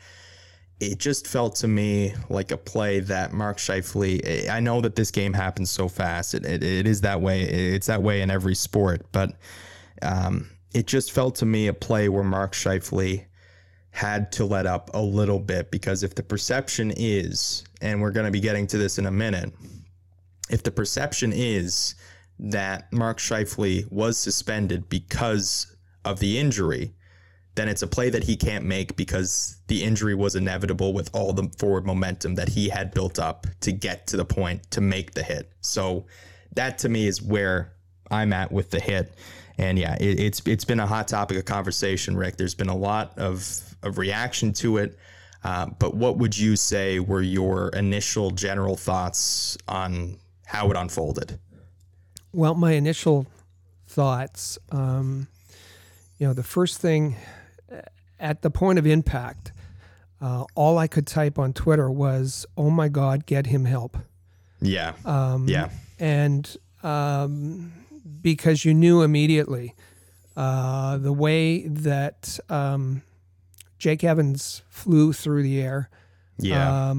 it 0.80 0.98
just 0.98 1.26
felt 1.26 1.56
to 1.56 1.68
me 1.68 2.14
like 2.28 2.50
a 2.50 2.56
play 2.56 3.00
that 3.00 3.32
Mark 3.32 3.58
Scheifele. 3.58 4.48
I 4.48 4.60
know 4.60 4.80
that 4.80 4.96
this 4.96 5.10
game 5.10 5.32
happens 5.32 5.70
so 5.70 5.88
fast. 5.88 6.34
It, 6.34 6.44
it, 6.44 6.62
it 6.62 6.86
is 6.86 7.00
that 7.02 7.20
way. 7.20 7.42
It's 7.42 7.86
that 7.86 8.02
way 8.02 8.20
in 8.22 8.30
every 8.30 8.54
sport. 8.54 9.06
But 9.12 9.36
um, 10.02 10.50
it 10.74 10.86
just 10.86 11.12
felt 11.12 11.36
to 11.36 11.46
me 11.46 11.68
a 11.68 11.72
play 11.72 12.08
where 12.08 12.24
Mark 12.24 12.52
Scheifele 12.52 13.24
had 13.90 14.32
to 14.32 14.44
let 14.44 14.66
up 14.66 14.90
a 14.94 15.00
little 15.00 15.38
bit 15.38 15.70
because 15.70 16.02
if 16.02 16.14
the 16.14 16.22
perception 16.22 16.92
is, 16.96 17.62
and 17.80 18.00
we're 18.00 18.10
going 18.10 18.26
to 18.26 18.32
be 18.32 18.40
getting 18.40 18.66
to 18.68 18.78
this 18.78 18.98
in 18.98 19.06
a 19.06 19.10
minute, 19.10 19.52
if 20.52 20.62
the 20.62 20.70
perception 20.70 21.32
is 21.34 21.94
that 22.38 22.92
Mark 22.92 23.18
Scheifele 23.18 23.90
was 23.90 24.18
suspended 24.18 24.88
because 24.88 25.74
of 26.04 26.18
the 26.18 26.38
injury, 26.38 26.94
then 27.54 27.68
it's 27.68 27.82
a 27.82 27.86
play 27.86 28.10
that 28.10 28.24
he 28.24 28.36
can't 28.36 28.64
make 28.64 28.96
because 28.96 29.56
the 29.66 29.82
injury 29.82 30.14
was 30.14 30.34
inevitable 30.34 30.92
with 30.92 31.10
all 31.14 31.32
the 31.32 31.48
forward 31.58 31.86
momentum 31.86 32.34
that 32.34 32.48
he 32.48 32.68
had 32.68 32.92
built 32.92 33.18
up 33.18 33.46
to 33.60 33.72
get 33.72 34.06
to 34.08 34.16
the 34.16 34.24
point 34.24 34.70
to 34.70 34.80
make 34.80 35.12
the 35.12 35.22
hit. 35.22 35.52
So 35.60 36.06
that 36.54 36.78
to 36.78 36.88
me 36.88 37.06
is 37.06 37.20
where 37.20 37.72
I'm 38.10 38.32
at 38.32 38.50
with 38.52 38.70
the 38.70 38.80
hit. 38.80 39.14
And 39.58 39.78
yeah, 39.78 39.96
it, 40.00 40.18
it's 40.18 40.42
it's 40.46 40.64
been 40.64 40.80
a 40.80 40.86
hot 40.86 41.08
topic 41.08 41.36
of 41.36 41.44
conversation, 41.44 42.16
Rick. 42.16 42.36
There's 42.36 42.54
been 42.54 42.70
a 42.70 42.76
lot 42.76 43.18
of 43.18 43.60
of 43.82 43.98
reaction 43.98 44.52
to 44.54 44.78
it. 44.78 44.98
Uh, 45.44 45.66
but 45.78 45.94
what 45.94 46.18
would 46.18 46.36
you 46.38 46.56
say 46.56 47.00
were 47.00 47.20
your 47.20 47.68
initial 47.70 48.30
general 48.30 48.76
thoughts 48.76 49.58
on 49.68 50.16
how 50.52 50.70
it 50.70 50.76
unfolded? 50.76 51.38
Well, 52.32 52.54
my 52.54 52.72
initial 52.72 53.26
thoughts, 53.86 54.58
um, 54.70 55.26
you 56.18 56.26
know, 56.26 56.34
the 56.34 56.42
first 56.42 56.78
thing 56.78 57.16
at 58.20 58.42
the 58.42 58.50
point 58.50 58.78
of 58.78 58.86
impact, 58.86 59.52
uh, 60.20 60.44
all 60.54 60.76
I 60.76 60.86
could 60.86 61.06
type 61.06 61.38
on 61.38 61.54
Twitter 61.54 61.90
was, 61.90 62.46
"Oh 62.56 62.70
my 62.70 62.88
God, 62.88 63.24
get 63.26 63.46
him 63.46 63.64
help." 63.64 63.96
Yeah. 64.60 64.92
Um, 65.04 65.48
yeah. 65.48 65.70
and 65.98 66.56
um, 66.82 67.72
because 68.20 68.64
you 68.64 68.74
knew 68.74 69.02
immediately 69.02 69.74
uh, 70.36 70.98
the 70.98 71.12
way 71.12 71.66
that 71.66 72.38
um, 72.48 73.02
Jake 73.78 74.04
Evans 74.04 74.62
flew 74.68 75.12
through 75.12 75.42
the 75.42 75.60
air. 75.60 75.88
Yeah. 76.38 76.90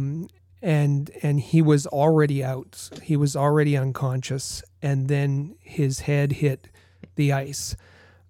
And 0.63 1.11
and 1.21 1.39
he 1.41 1.61
was 1.61 1.85
already 1.87 2.41
out. 2.43 2.89
He 3.03 3.17
was 3.17 3.35
already 3.35 3.75
unconscious, 3.77 4.63
and 4.81 5.09
then 5.09 5.55
his 5.59 5.99
head 5.99 6.31
hit 6.31 6.69
the 7.15 7.33
ice. 7.33 7.75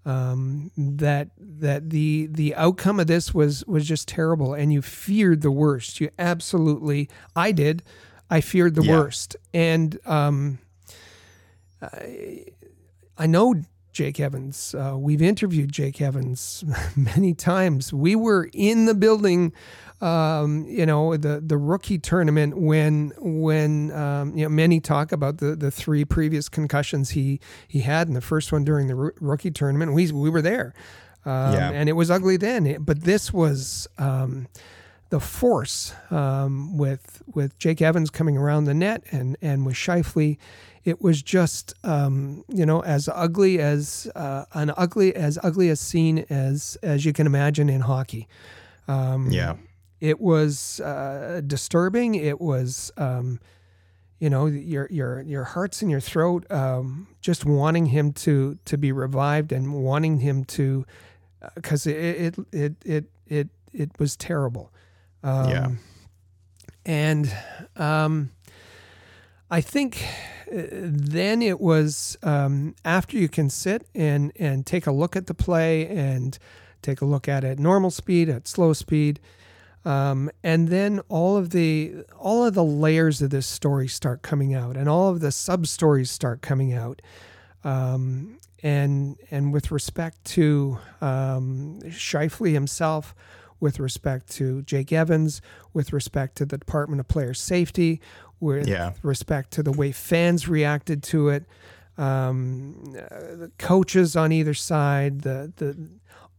Um, 0.06 0.72
that 0.76 1.30
that 1.38 1.92
the 1.92 2.28
the 2.32 2.56
outcome 2.56 3.00
of 3.00 3.06
this 3.08 3.34
was 3.36 3.64
was 3.68 3.88
just 3.88 4.08
terrible, 4.08 4.54
and 4.56 4.74
you 4.74 4.82
feared 4.82 5.42
the 5.42 5.52
worst. 5.52 6.02
You 6.02 6.10
absolutely, 6.18 7.08
I 7.36 7.52
did. 7.52 7.84
I 8.32 8.42
feared 8.42 8.74
the 8.74 8.84
Yeah. 8.84 8.98
worst, 9.00 9.36
and 9.54 10.00
um, 10.08 10.58
I, 11.82 12.46
I 13.18 13.28
know 13.28 13.56
Jake 13.92 14.20
Evans. 14.20 14.74
Uh, 14.74 14.96
we've 14.98 15.22
interviewed 15.22 15.72
Jake 15.72 16.02
Evans 16.02 16.64
many 16.96 17.34
times. 17.34 17.94
We 17.94 18.16
were 18.16 18.50
in 18.54 18.86
the 18.86 18.96
building, 18.96 19.54
um, 20.04 20.66
you 20.68 20.86
know, 20.86 21.16
the 21.18 21.42
the 21.46 21.58
rookie 21.58 21.98
tournament 21.98 22.58
when 22.58 23.12
when 23.20 23.92
um, 23.92 24.36
you 24.38 24.44
know 24.44 24.50
many 24.50 24.80
talk 24.80 25.12
about 25.12 25.38
the 25.38 25.56
the 25.56 25.72
three 25.72 26.04
previous 26.06 26.50
concussions 26.50 27.12
he 27.12 27.40
he 27.68 27.80
had, 27.82 28.08
and 28.08 28.16
the 28.16 28.22
first 28.22 28.52
one 28.52 28.64
during 28.64 28.88
the 28.88 28.96
roo- 28.96 29.16
rookie 29.22 29.52
tournament. 29.52 29.94
We 29.94 30.12
we 30.12 30.30
were 30.30 30.42
there, 30.42 30.74
um, 31.26 31.54
Yeah. 31.54 31.70
and 31.72 31.88
it 31.88 31.94
was 31.94 32.12
ugly 32.12 32.38
then. 32.38 32.78
But 32.84 33.02
this 33.04 33.32
was. 33.34 33.88
Um, 33.98 34.48
the 35.10 35.20
force 35.20 35.94
um, 36.10 36.76
with 36.76 37.22
with 37.36 37.56
Jake 37.60 37.84
Evans 37.84 38.10
coming 38.10 38.36
around 38.36 38.64
the 38.66 38.74
net 38.74 39.04
and 39.12 39.38
and 39.44 39.64
with 39.64 39.76
Scheifele, 39.76 40.38
it 40.86 41.04
was 41.04 41.22
just 41.22 41.76
um, 41.84 42.44
you 42.48 42.66
know 42.66 42.82
as 42.84 43.08
ugly 43.14 43.60
as 43.60 44.10
uh, 44.16 44.46
an 44.56 44.72
ugly 44.76 45.14
as 45.16 45.38
ugly 45.44 45.70
a 45.70 45.76
scene 45.76 46.26
as 46.32 46.80
as 46.82 47.06
you 47.06 47.14
can 47.14 47.28
imagine 47.28 47.70
in 47.70 47.82
hockey. 47.82 48.28
Um, 48.88 49.30
yeah. 49.30 49.54
It 50.04 50.20
was 50.20 50.82
uh, 50.82 51.42
disturbing. 51.48 52.16
It 52.16 52.42
was, 52.42 52.92
um, 52.98 53.40
you 54.20 54.30
know, 54.30 54.48
your 54.48 54.88
your 54.92 55.22
your 55.22 55.46
heart's 55.46 55.82
in 55.82 55.90
your 55.90 56.02
throat, 56.02 56.46
um, 56.52 57.08
just 57.22 57.46
wanting 57.46 57.86
him 57.88 58.12
to 58.14 58.58
to 58.66 58.78
be 58.78 58.92
revived 58.92 59.54
and 59.54 59.74
wanting 59.74 60.20
him 60.20 60.44
to, 60.46 60.86
because 61.56 61.88
it, 61.88 61.96
it 61.96 62.36
it 62.52 62.74
it 62.86 63.06
it 63.28 63.48
it 63.72 63.92
was 64.00 64.18
terrible. 64.18 64.72
Um, 65.24 65.50
Yeah. 65.50 65.70
and 66.86 67.34
um, 67.78 68.32
I 69.50 69.62
think 69.62 70.04
uh, 70.52 70.68
then 70.72 71.42
it 71.42 71.62
was 71.62 72.18
um, 72.24 72.76
after 72.84 73.18
you 73.18 73.30
can 73.30 73.50
sit 73.50 73.88
and 73.96 74.32
and 74.40 74.66
take 74.66 74.86
a 74.86 74.92
look 74.92 75.16
at 75.16 75.28
the 75.28 75.34
play 75.34 75.88
and 75.88 76.38
take 76.82 77.00
a 77.02 77.06
look 77.06 77.28
at 77.30 77.44
it 77.46 77.52
at 77.52 77.60
normal 77.60 77.90
speed, 77.92 78.28
at 78.30 78.48
slow 78.48 78.74
speed, 78.74 79.20
um, 79.86 80.30
and 80.44 80.70
then 80.70 81.02
all 81.10 81.36
of 81.38 81.50
the 81.52 82.04
all 82.18 82.46
of 82.46 82.54
the 82.54 82.64
layers 82.64 83.22
of 83.22 83.30
this 83.30 83.48
story 83.48 83.88
start 83.88 84.22
coming 84.22 84.54
out, 84.54 84.78
and 84.78 84.88
all 84.90 85.10
of 85.10 85.20
the 85.20 85.32
sub 85.32 85.68
stories 85.68 86.10
start 86.12 86.42
coming 86.42 86.74
out. 86.74 87.02
Um, 87.64 88.40
and 88.62 89.18
and 89.32 89.52
with 89.54 89.72
respect 89.72 90.24
to 90.26 90.78
um, 91.02 91.80
Scheifele 91.86 92.54
himself, 92.54 93.14
with 93.60 93.80
respect 93.80 94.30
to 94.32 94.62
Jake 94.64 94.92
Evans, 94.94 95.42
with 95.74 95.92
respect 95.94 96.38
to 96.38 96.46
the 96.46 96.58
Department 96.58 97.00
of 97.00 97.08
Player 97.08 97.34
Safety, 97.34 98.00
with 98.40 98.68
Yeah. 98.68 98.94
respect 99.04 99.52
to 99.52 99.64
the 99.64 99.72
way 99.72 99.92
fans 99.92 100.48
reacted 100.48 101.04
to 101.04 101.30
it, 101.30 101.46
um, 101.98 102.76
uh, 102.96 103.36
the 103.36 103.52
coaches 103.58 104.16
on 104.16 104.32
either 104.32 104.54
side, 104.54 105.22
the 105.22 105.52
the 105.58 105.78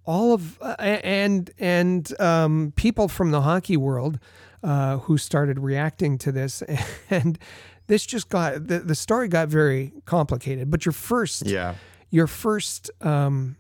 all 0.07 0.33
of 0.35 0.59
uh, 0.61 0.75
and 0.79 1.51
and 1.59 2.21
um, 2.21 2.73
people 2.77 3.09
from 3.09 3.31
the 3.31 3.40
hockey 3.43 3.77
world 3.77 4.19
uh, 4.62 4.99
who 4.99 5.17
started 5.19 5.59
reacting 5.59 6.19
to 6.19 6.33
this, 6.33 6.62
and 7.11 7.38
this 7.87 8.05
just 8.07 8.29
got 8.29 8.67
the, 8.69 8.81
the 8.81 8.95
story 8.95 9.29
got 9.29 9.49
very 9.49 9.93
complicated. 10.05 10.71
But 10.71 10.85
your 10.87 10.93
first 10.93 11.47
Yeah. 11.47 11.75
your 12.11 12.27
first 12.27 12.90
um, 13.01 13.57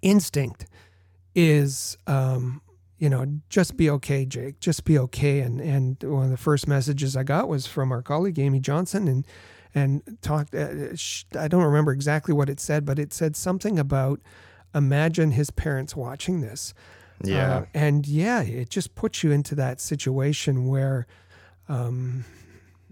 instinct 0.00 0.66
is 1.34 1.96
um, 2.06 2.60
you 2.98 3.08
know 3.08 3.26
just 3.48 3.76
be 3.76 3.88
okay 3.90 4.24
jake 4.24 4.60
just 4.60 4.84
be 4.84 4.98
okay 4.98 5.40
and 5.40 5.60
and 5.60 6.02
one 6.04 6.24
of 6.24 6.30
the 6.30 6.36
first 6.36 6.68
messages 6.68 7.16
i 7.16 7.22
got 7.22 7.48
was 7.48 7.66
from 7.66 7.90
our 7.90 8.02
colleague 8.02 8.38
amy 8.38 8.60
johnson 8.60 9.08
and 9.08 9.26
and 9.74 10.02
talked 10.20 10.54
uh, 10.54 10.94
sh- 10.94 11.24
i 11.38 11.48
don't 11.48 11.64
remember 11.64 11.90
exactly 11.90 12.32
what 12.34 12.48
it 12.50 12.60
said 12.60 12.84
but 12.84 12.98
it 12.98 13.12
said 13.12 13.34
something 13.34 13.78
about 13.78 14.20
imagine 14.74 15.32
his 15.32 15.50
parents 15.50 15.94
watching 15.96 16.40
this 16.40 16.74
Yeah. 17.22 17.56
uh, 17.58 17.64
and 17.74 18.06
yeah, 18.06 18.42
it 18.42 18.68
just 18.70 18.94
puts 18.94 19.22
you 19.22 19.30
into 19.30 19.54
that 19.56 19.80
situation 19.80 20.66
where, 20.66 21.06
um, 21.68 22.24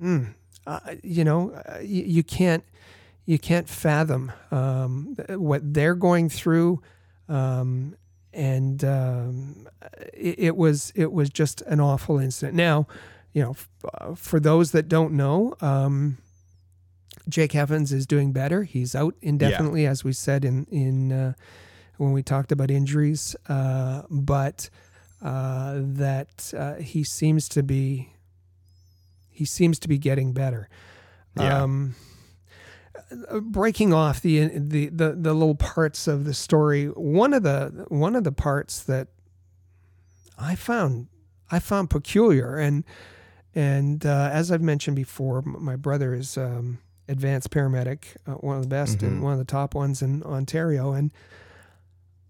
mm, 0.01 0.35
uh, 0.66 0.81
you 1.03 1.25
know, 1.25 1.51
uh, 1.53 1.79
you, 1.83 2.03
you 2.05 2.23
can't 2.23 2.64
you 3.27 3.38
can't 3.38 3.69
fathom 3.69 4.33
um, 4.51 5.16
what 5.31 5.75
they're 5.75 5.95
going 5.95 6.29
through, 6.29 6.81
um, 7.29 7.95
and 8.33 8.83
um, 8.85 9.69
it, 10.14 10.38
it 10.38 10.57
was 10.57 10.93
it 10.95 11.12
was 11.12 11.31
just 11.31 11.61
an 11.62 11.81
awful 11.81 12.19
incident. 12.19 12.57
Now, 12.57 12.87
you 13.33 13.43
know, 13.43 13.51
f- 13.51 13.69
uh, 13.95 14.14
for 14.14 14.38
those 14.40 14.71
that 14.73 14.88
don't 14.88 15.12
know. 15.14 15.55
Um, 15.61 16.19
Jake 17.29 17.55
Evans 17.55 17.93
is 17.93 18.07
doing 18.07 18.33
better. 18.33 18.64
He's 18.64 18.95
out 18.95 19.14
indefinitely, 19.23 19.87
as 19.87 20.03
we 20.05 20.12
said 20.12 20.45
in 20.45 20.64
in 20.71 21.12
uh, 21.12 21.33
when 22.01 22.13
we 22.13 22.23
talked 22.23 22.51
about 22.51 22.71
injuries, 22.71 23.37
uh, 23.51 24.03
but 24.09 24.71
uh, 25.21 25.75
that 25.77 26.51
uh, 26.57 26.77
he 26.77 27.05
seems 27.05 27.47
to 27.51 27.63
be 27.63 28.15
he 29.29 29.45
seems 29.45 29.79
to 29.81 29.89
be 29.89 29.99
getting 29.99 30.33
better. 30.33 30.69
Yeah. 31.37 31.63
Um, 31.63 31.95
uh, 33.31 33.41
breaking 33.41 33.93
off 33.93 34.23
the, 34.23 34.49
the 34.49 34.89
the 34.89 35.13
the 35.13 35.35
little 35.35 35.55
parts 35.55 36.07
of 36.09 36.25
the 36.25 36.33
story, 36.33 36.87
one 36.87 37.35
of 37.35 37.43
the 37.43 37.85
one 37.89 38.17
of 38.17 38.25
the 38.25 38.33
parts 38.33 38.83
that 38.85 39.09
I 40.39 40.55
found 40.55 41.09
I 41.51 41.59
found 41.59 41.91
peculiar 41.91 42.57
and 42.57 42.85
and 43.55 44.07
uh, 44.07 44.31
as 44.33 44.51
I've 44.51 44.63
mentioned 44.63 44.97
before, 44.97 45.43
my 45.43 45.77
brother 45.77 46.15
is 46.15 46.39
um, 46.39 46.79
advanced 47.09 47.51
paramedic, 47.51 48.17
uh, 48.27 48.33
one 48.35 48.57
of 48.57 48.63
the 48.63 48.69
best 48.69 49.03
and 49.03 49.19
Mhm. 49.21 49.23
one 49.23 49.33
of 49.33 49.39
the 49.39 49.45
top 49.45 49.75
ones 49.75 50.01
in 50.01 50.23
Ontario, 50.23 50.93
and 50.93 51.11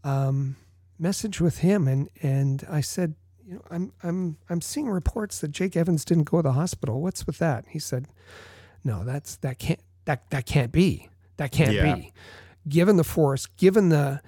um, 0.04 0.56
message 0.98 1.40
with 1.40 1.58
him, 1.58 1.86
and 1.88 2.08
and 2.22 2.64
I 2.70 2.80
said, 2.80 3.14
you 3.46 3.54
know, 3.54 3.62
I'm 3.70 3.92
I'm 4.02 4.36
I'm 4.48 4.60
seeing 4.60 4.88
reports 4.88 5.40
that 5.40 5.48
Jake 5.48 5.76
Evans 5.76 6.04
didn't 6.04 6.24
go 6.24 6.38
to 6.38 6.42
the 6.42 6.52
hospital. 6.52 7.00
What's 7.00 7.26
with 7.26 7.38
that? 7.38 7.64
He 7.68 7.78
said, 7.78 8.06
no, 8.84 9.04
that's 9.04 9.36
that 9.36 9.58
can't 9.58 9.80
that 10.04 10.28
that 10.30 10.46
can't 10.46 10.72
be. 10.72 11.08
That 11.36 11.52
can't 11.52 11.72
Yeah. 11.72 11.94
be. 11.94 12.12
Given 12.68 12.96
the 12.96 13.04
force, 13.04 13.46
given 13.46 13.88
the 13.88 14.20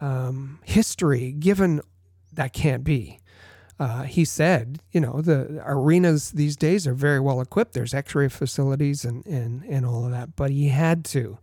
um, 0.00 0.60
history, 0.64 1.32
given 1.32 1.80
that 2.32 2.52
can't 2.52 2.84
be. 2.84 3.18
Uh, 3.78 4.02
he 4.02 4.24
said, 4.24 4.80
you 4.92 5.00
know, 5.00 5.20
the 5.22 5.60
arenas 5.64 6.32
these 6.32 6.56
days 6.56 6.86
are 6.86 6.94
very 6.94 7.18
well 7.18 7.40
equipped. 7.40 7.72
There's 7.72 7.94
X-ray 7.94 8.28
facilities 8.28 9.04
and 9.04 9.26
and 9.26 9.64
and 9.64 9.84
all 9.86 10.04
of 10.04 10.10
that, 10.12 10.36
but 10.36 10.50
he 10.50 10.68
had 10.68 11.04
to. 11.06 11.38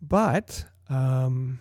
But 0.00 0.64
um, 0.88 1.60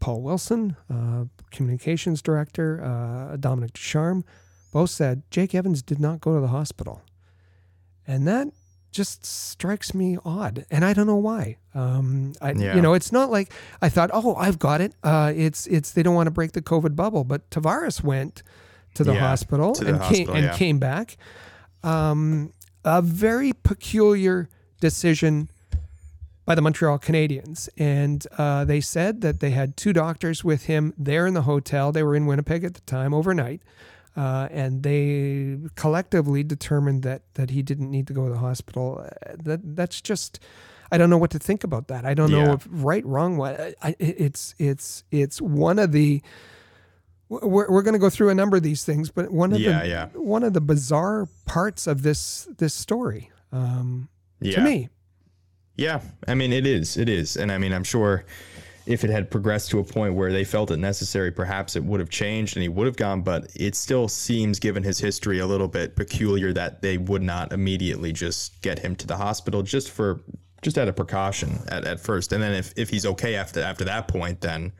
Paul 0.00 0.22
Wilson, 0.22 0.76
uh, 0.92 1.24
communications 1.50 2.22
director, 2.22 2.82
uh, 2.82 3.36
Dominique 3.36 3.74
Ducharme, 3.74 4.24
both 4.72 4.90
said 4.90 5.22
Jake 5.30 5.54
Evans 5.54 5.82
did 5.82 5.98
not 6.00 6.20
go 6.20 6.34
to 6.34 6.40
the 6.40 6.48
hospital, 6.48 7.02
and 8.06 8.26
that 8.26 8.48
just 8.92 9.24
strikes 9.24 9.94
me 9.94 10.18
odd, 10.24 10.64
and 10.70 10.84
I 10.84 10.92
don't 10.94 11.06
know 11.06 11.16
why. 11.16 11.56
Um, 11.74 12.32
I, 12.40 12.52
Yeah. 12.52 12.74
you 12.74 12.82
know, 12.82 12.94
it's 12.94 13.12
not 13.12 13.30
like 13.30 13.52
I 13.80 13.88
thought, 13.88 14.10
oh, 14.12 14.34
I've 14.34 14.58
got 14.58 14.80
it. 14.80 14.94
Uh, 15.04 15.32
it's 15.36 15.66
it's 15.68 15.92
they 15.92 16.02
don't 16.02 16.14
want 16.16 16.26
to 16.26 16.32
break 16.32 16.52
the 16.52 16.62
COVID 16.62 16.96
bubble, 16.96 17.22
but 17.24 17.48
Tavares 17.50 18.02
went 18.02 18.42
to 18.94 19.04
the 19.04 19.12
Yeah, 19.14 19.20
hospital 19.20 19.72
to 19.74 19.84
the 19.84 19.94
and 19.94 20.02
came 20.02 20.28
and 20.30 20.44
yeah. 20.46 20.56
came 20.56 20.78
back. 20.80 21.16
Um, 21.84 22.52
a 22.84 23.00
very 23.02 23.52
peculiar 23.52 24.48
decision 24.80 25.48
by 26.50 26.56
the 26.56 26.62
Montreal 26.62 26.98
Canadiens. 26.98 27.68
And 27.78 28.26
uh, 28.36 28.64
they 28.64 28.80
said 28.80 29.20
that 29.20 29.38
they 29.38 29.50
had 29.50 29.76
two 29.76 29.92
doctors 29.92 30.42
with 30.42 30.64
him 30.64 30.92
there 30.98 31.24
in 31.24 31.34
the 31.34 31.42
hotel. 31.42 31.92
They 31.92 32.02
were 32.02 32.16
in 32.16 32.26
Winnipeg 32.26 32.64
at 32.64 32.74
the 32.74 32.80
time 32.80 33.14
overnight. 33.14 33.62
Uh, 34.16 34.48
and 34.50 34.82
they 34.82 35.58
collectively 35.76 36.42
determined 36.42 37.04
that 37.04 37.22
that 37.34 37.50
he 37.50 37.62
didn't 37.62 37.88
need 37.88 38.08
to 38.08 38.12
go 38.12 38.24
to 38.26 38.32
the 38.32 38.38
hospital. 38.38 39.06
Uh, 39.06 39.36
that 39.44 39.60
that's 39.76 40.00
just 40.00 40.40
I 40.90 40.98
don't 40.98 41.08
know 41.08 41.18
what 41.18 41.30
to 41.30 41.38
think 41.38 41.62
about 41.62 41.86
that. 41.86 42.04
I 42.04 42.14
don't 42.14 42.32
know 42.32 42.54
if 42.54 42.66
right, 42.68 43.06
wrong. 43.06 43.36
What 43.36 43.76
I, 43.80 43.94
it's 44.00 44.56
it's 44.58 45.04
it's 45.12 45.40
one 45.40 45.78
of 45.78 45.92
the 45.92 46.20
we're, 47.28 47.70
we're 47.70 47.82
going 47.82 47.92
to 47.92 48.00
go 48.00 48.10
through 48.10 48.30
a 48.30 48.34
number 48.34 48.56
of 48.56 48.64
these 48.64 48.84
things, 48.84 49.08
but 49.12 49.30
one 49.30 49.52
of 49.52 49.60
Yeah, 49.60 49.82
the 49.82 49.88
yeah. 49.88 50.06
one 50.14 50.42
of 50.42 50.52
the 50.52 50.60
bizarre 50.60 51.28
parts 51.46 51.86
of 51.86 52.02
this 52.02 52.48
this 52.58 52.74
story 52.74 53.30
um, 53.52 54.08
Yeah. 54.40 54.56
to 54.56 54.62
me. 54.62 54.88
Yeah, 55.80 56.00
I 56.28 56.34
mean 56.34 56.52
it 56.52 56.66
is, 56.66 56.96
it 56.98 57.08
is, 57.08 57.36
and 57.38 57.50
I 57.50 57.56
mean 57.56 57.72
I'm 57.72 57.84
sure 57.84 58.24
if 58.86 59.02
it 59.02 59.08
had 59.10 59.30
progressed 59.30 59.70
to 59.70 59.78
a 59.78 59.84
point 59.84 60.14
where 60.14 60.30
they 60.32 60.44
felt 60.44 60.70
it 60.70 60.76
necessary, 60.78 61.30
perhaps 61.30 61.74
it 61.76 61.82
would 61.84 62.00
have 62.00 62.10
changed 62.10 62.56
and 62.56 62.62
he 62.62 62.68
would 62.68 62.86
have 62.86 62.96
gone. 62.96 63.22
But 63.22 63.50
it 63.54 63.74
still 63.74 64.06
seems, 64.08 64.58
given 64.58 64.82
his 64.82 64.98
history, 64.98 65.38
a 65.38 65.46
little 65.46 65.68
bit 65.68 65.96
peculiar 65.96 66.52
that 66.52 66.82
they 66.82 66.98
would 66.98 67.22
not 67.22 67.52
immediately 67.52 68.12
just 68.12 68.60
get 68.62 68.78
him 68.80 68.94
to 68.96 69.06
the 69.06 69.16
hospital 69.16 69.62
just 69.62 69.90
for 69.90 70.20
just 70.60 70.76
out 70.76 70.86
of 70.88 70.96
precaution 70.96 71.58
at, 71.68 71.86
at 71.86 71.98
first, 71.98 72.32
and 72.32 72.42
then 72.42 72.52
if, 72.52 72.74
if 72.76 72.90
he's 72.90 73.06
okay 73.06 73.34
after 73.36 73.62
after 73.62 73.84
that 73.84 74.06
point, 74.06 74.42
then 74.42 74.72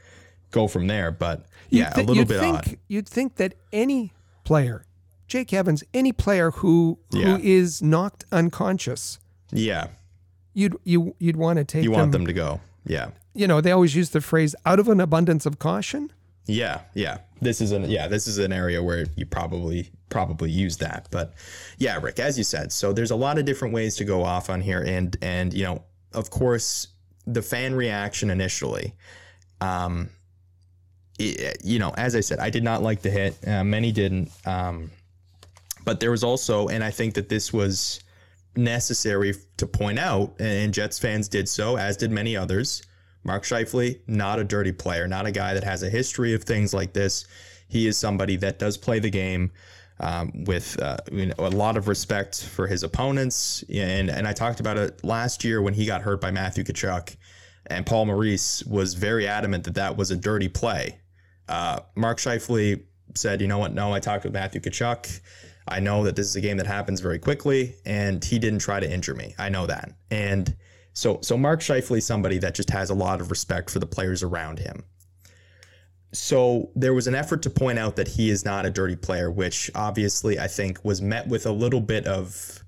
go 0.50 0.68
from 0.68 0.86
there. 0.86 1.10
But 1.10 1.46
yeah, 1.70 1.90
thi- 1.94 2.02
a 2.02 2.04
little 2.04 2.24
bit 2.26 2.40
think, 2.40 2.56
odd. 2.58 2.76
You'd 2.88 3.08
think 3.08 3.36
that 3.36 3.54
any 3.72 4.12
player, 4.44 4.84
Jake 5.28 5.52
Evans, 5.54 5.82
any 5.94 6.12
player 6.12 6.50
who 6.50 6.98
Yeah. 7.10 7.36
who 7.38 7.42
is 7.42 7.80
knocked 7.80 8.24
unconscious, 8.32 9.18
Yeah, 9.52 9.86
you'd 10.54 10.76
you 10.84 11.14
you'd 11.18 11.36
want 11.36 11.58
to 11.58 11.64
take 11.64 11.84
you 11.84 11.90
them, 11.90 11.98
want 12.00 12.12
them 12.12 12.26
to 12.26 12.32
go. 12.32 12.60
Yeah. 12.86 13.10
You 13.34 13.46
know, 13.46 13.60
they 13.60 13.70
always 13.72 13.94
use 13.94 14.10
the 14.10 14.20
phrase 14.20 14.54
"out 14.66 14.78
of 14.80 14.88
an 14.88 15.00
abundance 15.00 15.46
of 15.46 15.58
caution." 15.58 16.12
Yeah, 16.46 16.80
yeah. 16.94 17.18
This 17.40 17.60
is 17.60 17.70
an 17.72 17.88
yeah, 17.90 18.08
this 18.08 18.26
is 18.26 18.38
an 18.38 18.52
area 18.52 18.82
where 18.82 19.06
you 19.16 19.26
probably 19.26 19.90
probably 20.08 20.50
use 20.50 20.78
that. 20.78 21.06
But 21.10 21.34
yeah, 21.78 21.98
Rick, 22.02 22.18
as 22.18 22.36
you 22.36 22.42
said, 22.44 22.72
so 22.72 22.92
there's 22.92 23.12
a 23.12 23.16
lot 23.16 23.38
of 23.38 23.44
different 23.44 23.72
ways 23.74 23.94
to 23.96 24.04
go 24.04 24.24
off 24.24 24.50
on 24.50 24.60
here 24.60 24.82
and 24.82 25.16
and 25.22 25.54
you 25.54 25.62
know, 25.64 25.84
of 26.12 26.30
course, 26.30 26.88
the 27.26 27.42
fan 27.42 27.74
reaction 27.74 28.30
initially 28.30 28.94
um 29.60 30.08
i- 31.20 31.54
you 31.62 31.78
know, 31.78 31.90
as 31.96 32.16
I 32.16 32.20
said, 32.20 32.38
I 32.40 32.50
did 32.50 32.64
not 32.64 32.82
like 32.82 33.02
the 33.02 33.10
hit. 33.10 33.36
Uh, 33.46 33.62
many 33.62 33.92
didn't. 33.92 34.30
Um 34.46 34.90
but 35.84 36.00
there 36.00 36.10
was 36.10 36.24
also 36.24 36.68
and 36.68 36.82
I 36.82 36.90
think 36.90 37.14
that 37.14 37.28
this 37.28 37.52
was 37.52 38.00
necessary 38.56 39.34
to 39.56 39.66
point 39.66 39.98
out 39.98 40.34
and 40.40 40.74
Jets 40.74 40.98
fans 40.98 41.28
did 41.28 41.48
so 41.48 41.76
as 41.76 41.96
did 41.96 42.10
many 42.10 42.36
others. 42.36 42.82
Mark 43.22 43.44
Scheifele, 43.44 44.00
not 44.06 44.38
a 44.38 44.44
dirty 44.44 44.72
player, 44.72 45.06
not 45.06 45.26
a 45.26 45.30
guy 45.30 45.54
that 45.54 45.64
has 45.64 45.82
a 45.82 45.90
history 45.90 46.34
of 46.34 46.44
things 46.44 46.72
like 46.72 46.92
this. 46.92 47.26
He 47.68 47.86
is 47.86 47.96
somebody 47.96 48.36
that 48.36 48.58
does 48.58 48.76
play 48.76 48.98
the 48.98 49.10
game 49.10 49.52
um, 50.00 50.44
with 50.44 50.80
uh, 50.80 50.96
you 51.12 51.26
know, 51.26 51.34
a 51.38 51.50
lot 51.50 51.76
of 51.76 51.86
respect 51.86 52.42
for 52.42 52.66
his 52.66 52.82
opponents. 52.82 53.62
And 53.72 54.10
and 54.10 54.26
I 54.26 54.32
talked 54.32 54.60
about 54.60 54.78
it 54.78 55.04
last 55.04 55.44
year 55.44 55.60
when 55.62 55.74
he 55.74 55.86
got 55.86 56.02
hurt 56.02 56.20
by 56.20 56.30
Matthew 56.30 56.64
Tkachuk, 56.64 57.16
and 57.66 57.86
Paul 57.86 58.06
Maurice 58.06 58.64
was 58.64 58.94
very 58.94 59.28
adamant 59.28 59.64
that 59.64 59.74
that 59.74 59.96
was 59.96 60.10
a 60.10 60.16
dirty 60.16 60.48
play. 60.48 60.98
Uh, 61.48 61.80
Mark 61.94 62.18
Scheifele 62.18 62.82
said, 63.14 63.40
"You 63.40 63.48
know 63.48 63.58
what? 63.58 63.74
No, 63.74 63.92
I 63.92 64.00
talked 64.00 64.24
with 64.24 64.32
Matthew 64.32 64.60
Tkachuk. 64.60 65.20
I 65.68 65.80
know 65.80 66.04
that 66.04 66.16
this 66.16 66.26
is 66.26 66.36
a 66.36 66.40
game 66.40 66.56
that 66.56 66.66
happens 66.66 67.00
very 67.00 67.18
quickly, 67.18 67.76
and 67.84 68.24
he 68.24 68.38
didn't 68.38 68.60
try 68.60 68.80
to 68.80 68.90
injure 68.90 69.14
me. 69.14 69.34
I 69.38 69.48
know 69.48 69.66
that." 69.66 69.92
And 70.10 70.56
so, 70.92 71.18
so 71.22 71.36
Mark 71.36 71.60
Scheifele 71.60 71.98
is 71.98 72.06
somebody 72.06 72.38
that 72.38 72.54
just 72.54 72.70
has 72.70 72.90
a 72.90 72.94
lot 72.94 73.20
of 73.20 73.30
respect 73.30 73.70
for 73.70 73.78
the 73.78 73.86
players 73.86 74.22
around 74.22 74.58
him. 74.58 74.84
So 76.12 76.70
there 76.74 76.92
was 76.92 77.06
an 77.06 77.14
effort 77.14 77.42
to 77.42 77.50
point 77.50 77.78
out 77.78 77.96
that 77.96 78.08
he 78.08 78.30
is 78.30 78.44
not 78.44 78.66
a 78.66 78.70
dirty 78.70 78.96
player, 78.96 79.30
which 79.30 79.70
obviously 79.74 80.38
I 80.38 80.48
think 80.48 80.84
was 80.84 81.00
met 81.00 81.28
with 81.28 81.46
a 81.46 81.52
little 81.52 81.80
bit 81.80 82.06
of 82.06 82.64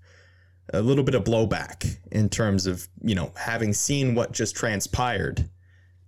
a 0.73 0.81
little 0.81 1.05
bit 1.05 1.15
of 1.15 1.25
blowback 1.25 1.99
in 2.13 2.29
terms 2.29 2.67
of 2.67 2.89
you 3.03 3.15
know 3.15 3.33
having 3.37 3.73
seen 3.73 4.15
what 4.15 4.33
just 4.33 4.55
transpired. 4.55 5.49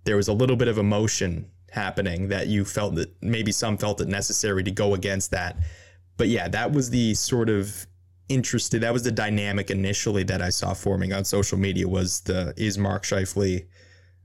There 0.05 0.15
was 0.15 0.27
a 0.27 0.33
little 0.33 0.55
bit 0.55 0.67
of 0.67 0.77
emotion 0.77 1.51
happening 1.71 2.29
that 2.29 2.47
you 2.47 2.63
felt 2.63 2.95
that 2.95 3.11
maybe 3.21 3.51
some 3.51 3.77
felt 3.77 3.99
it 3.99 4.07
necessary 4.07 4.63
to 4.63 4.71
go 4.71 4.93
against 4.93 5.31
that. 5.31 5.57
But 6.17 6.27
yeah, 6.29 6.47
that 6.49 6.71
was 6.71 6.89
the 6.89 7.13
sort 7.13 7.49
of 7.49 7.87
interested. 8.29 8.81
That 8.81 8.93
was 8.93 9.03
the 9.03 9.11
dynamic 9.11 9.69
initially 9.69 10.23
that 10.23 10.41
I 10.41 10.49
saw 10.49 10.73
forming 10.73 11.13
on 11.13 11.25
social 11.25 11.57
media 11.57 11.87
was 11.87 12.21
the 12.21 12.53
is 12.57 12.77
Mark 12.77 13.03
Scheifele 13.03 13.65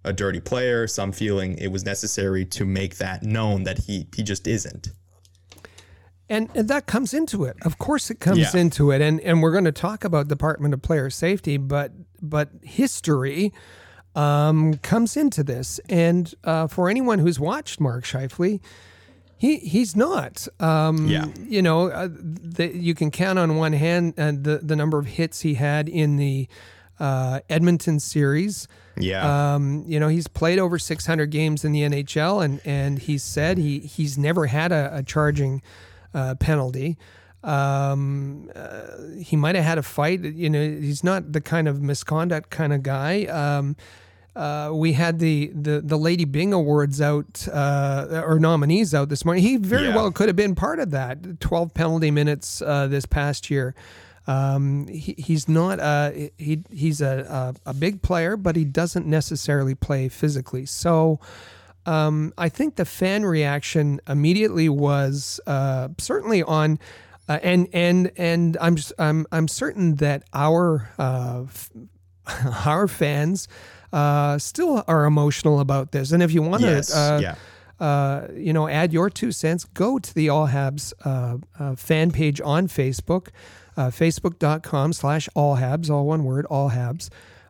a 0.04 0.12
dirty 0.12 0.40
player? 0.40 0.86
Some 0.86 1.12
feeling 1.12 1.58
it 1.58 1.68
was 1.68 1.84
necessary 1.84 2.44
to 2.46 2.64
make 2.64 2.96
that 2.98 3.22
known 3.22 3.64
that 3.64 3.78
he 3.78 4.06
he 4.14 4.22
just 4.22 4.46
isn't. 4.46 4.88
And, 6.28 6.48
and 6.54 6.68
that 6.68 6.86
comes 6.86 7.12
into 7.12 7.42
it. 7.44 7.56
Of 7.62 7.78
course, 7.78 8.08
it 8.08 8.20
comes 8.20 8.38
Yeah. 8.54 8.60
into 8.60 8.92
it. 8.92 9.00
And 9.02 9.20
and 9.20 9.42
we're 9.42 9.50
going 9.50 9.64
to 9.64 9.72
talk 9.72 10.04
about 10.04 10.28
Department 10.28 10.72
of 10.74 10.80
Player 10.80 11.10
Safety, 11.10 11.56
but 11.56 11.92
but 12.22 12.50
history 12.62 13.52
um, 14.14 14.74
comes 14.78 15.16
into 15.16 15.42
this. 15.42 15.80
And 15.88 16.32
uh, 16.44 16.66
for 16.68 16.88
anyone 16.88 17.18
who's 17.18 17.40
watched 17.40 17.80
Mark 17.80 18.04
Scheifele, 18.04 18.60
he 19.40 19.56
he's 19.56 19.96
not. 19.96 20.46
Um, 20.60 21.06
Yeah. 21.08 21.26
You 21.48 21.62
know, 21.62 21.88
uh, 21.88 22.08
the, 22.12 22.76
you 22.76 22.94
can 22.94 23.10
count 23.10 23.38
on 23.38 23.56
one 23.56 23.72
hand 23.72 24.12
uh, 24.18 24.32
the 24.32 24.60
the 24.62 24.76
number 24.76 24.98
of 24.98 25.06
hits 25.06 25.40
he 25.40 25.54
had 25.54 25.88
in 25.88 26.16
the 26.16 26.46
uh, 26.98 27.40
Edmonton 27.48 28.00
series. 28.00 28.68
Yeah. 28.98 29.54
Um, 29.54 29.84
you 29.86 29.98
know, 29.98 30.08
he's 30.08 30.28
played 30.28 30.58
over 30.58 30.78
600 30.78 31.30
games 31.30 31.64
in 31.64 31.72
the 31.72 31.80
NHL, 31.80 32.44
and 32.44 32.60
and 32.66 32.98
he 32.98 33.16
said 33.16 33.56
he 33.56 33.78
he's 33.78 34.18
never 34.18 34.44
had 34.44 34.72
a, 34.72 34.98
a 34.98 35.02
charging 35.02 35.62
uh, 36.12 36.34
penalty. 36.34 36.98
Um, 37.42 38.50
uh, 38.54 38.88
he 39.22 39.36
might 39.36 39.54
have 39.54 39.64
had 39.64 39.78
a 39.78 39.82
fight. 39.82 40.20
You 40.20 40.50
know, 40.50 40.60
he's 40.60 41.02
not 41.02 41.32
the 41.32 41.40
kind 41.40 41.66
of 41.66 41.80
misconduct 41.80 42.50
kind 42.50 42.74
of 42.74 42.82
guy. 42.82 43.24
Uh, 44.36 44.70
we 44.72 44.92
had 44.92 45.18
the, 45.18 45.50
the 45.54 45.80
the 45.80 45.96
Lady 45.96 46.24
Byng 46.24 46.52
Awards 46.52 47.00
out 47.00 47.46
uh, 47.52 48.22
or 48.24 48.38
nominees 48.38 48.94
out 48.94 49.08
this 49.08 49.24
morning. 49.24 49.42
He 49.42 49.56
very 49.56 49.88
Yeah. 49.88 49.96
well 49.96 50.10
could 50.12 50.28
have 50.28 50.36
been 50.36 50.54
part 50.54 50.78
of 50.78 50.90
that. 50.92 51.40
Twelve 51.40 51.74
penalty 51.74 52.10
minutes 52.10 52.62
uh, 52.62 52.86
this 52.86 53.06
past 53.06 53.50
year. 53.50 53.74
Um, 54.26 54.86
he, 54.86 55.14
he's 55.18 55.48
not 55.48 55.80
a 55.80 56.30
he 56.38 56.62
he's 56.70 57.00
a, 57.00 57.54
a 57.66 57.70
a 57.70 57.74
big 57.74 58.02
player, 58.02 58.36
but 58.36 58.54
he 58.54 58.64
doesn't 58.64 59.06
necessarily 59.06 59.74
play 59.74 60.08
physically. 60.08 60.66
So. 60.66 61.20
Um, 61.86 62.34
I 62.36 62.50
think 62.50 62.76
the 62.76 62.84
fan 62.84 63.24
reaction 63.24 64.00
immediately 64.06 64.68
was 64.68 65.40
uh, 65.46 65.88
certainly 65.96 66.42
on, 66.42 66.78
uh, 67.26 67.38
and 67.42 67.68
and 67.72 68.12
and 68.18 68.58
I'm 68.60 68.76
I'm 68.98 69.26
I'm 69.32 69.48
certain 69.48 69.94
that 69.96 70.24
our 70.34 70.90
uh, 70.98 71.44
our 72.66 72.86
fans 72.86 73.48
uh, 73.92 74.38
still 74.38 74.84
are 74.86 75.04
emotional 75.04 75.60
about 75.60 75.92
this. 75.92 76.12
And 76.12 76.22
if 76.22 76.32
you 76.32 76.42
want 76.42 76.62
to, 76.62 76.68
yes. 76.68 76.94
uh, 76.94 77.20
yeah. 77.22 77.84
uh, 77.84 78.28
you 78.34 78.52
know, 78.52 78.68
add 78.68 78.92
your 78.92 79.10
two 79.10 79.32
cents, 79.32 79.64
go 79.64 79.98
to 79.98 80.14
the 80.14 80.28
All 80.28 80.48
Habs 80.48 80.92
uh, 81.04 81.38
uh, 81.58 81.74
fan 81.76 82.10
page 82.10 82.40
on 82.40 82.68
Facebook, 82.68 83.28
uh, 83.76 83.88
facebook.com 83.88 84.92
slash 84.92 85.28
All 85.34 85.56
Habs, 85.56 85.90
all 85.90 86.06
one 86.06 86.24
word, 86.24 86.46
All 86.46 86.70
Habs. 86.70 87.08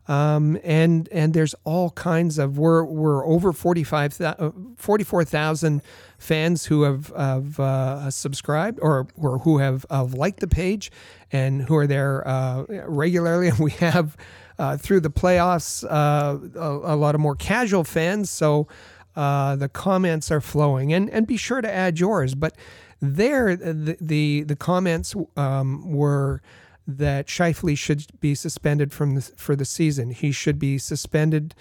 Um, 0.08 0.58
and 0.64 1.08
and 1.12 1.34
there's 1.34 1.54
all 1.62 1.90
kinds 1.90 2.38
of 2.38 2.58
we're 2.58 2.82
we're 2.82 3.24
over 3.24 3.52
45 3.52 4.20
uh, 4.20 4.50
44,000 4.76 5.82
fans 6.20 6.66
who 6.66 6.82
have, 6.82 7.12
have 7.16 7.58
uh, 7.58 8.10
subscribed 8.10 8.78
or, 8.82 9.08
or 9.16 9.38
who 9.38 9.58
have, 9.58 9.86
have 9.90 10.12
liked 10.12 10.40
the 10.40 10.46
page 10.46 10.92
and 11.32 11.62
who 11.62 11.74
are 11.76 11.86
there 11.86 12.26
uh, 12.28 12.64
regularly. 12.86 13.48
And 13.48 13.58
we 13.60 13.70
have 13.72 14.16
uh, 14.60 14.76
through 14.76 15.00
the 15.00 15.10
playoffs 15.10 15.84
uh, 15.84 16.38
a, 16.58 16.94
a 16.94 16.96
lot 16.96 17.14
of 17.14 17.20
more 17.20 17.34
casual 17.34 17.82
fans. 17.84 18.28
So 18.30 18.68
uh, 19.16 19.56
the 19.56 19.68
comments 19.68 20.30
are 20.30 20.40
flowing, 20.40 20.92
and 20.92 21.08
and 21.10 21.26
be 21.26 21.36
sure 21.36 21.60
to 21.62 21.70
add 21.84 21.98
yours. 21.98 22.34
But 22.34 22.52
there, 23.00 23.56
the 23.56 23.96
the, 24.00 24.42
the 24.44 24.56
comments 24.56 25.14
um, 25.36 25.90
were 25.90 26.42
that 26.86 27.26
Scheifele 27.28 27.76
should 27.78 28.04
be 28.20 28.34
suspended 28.34 28.92
from 28.92 29.14
the, 29.16 29.22
for 29.22 29.54
the 29.56 29.64
season. 29.64 30.10
He 30.10 30.32
should 30.32 30.58
be 30.58 30.76
suspended 30.78 31.54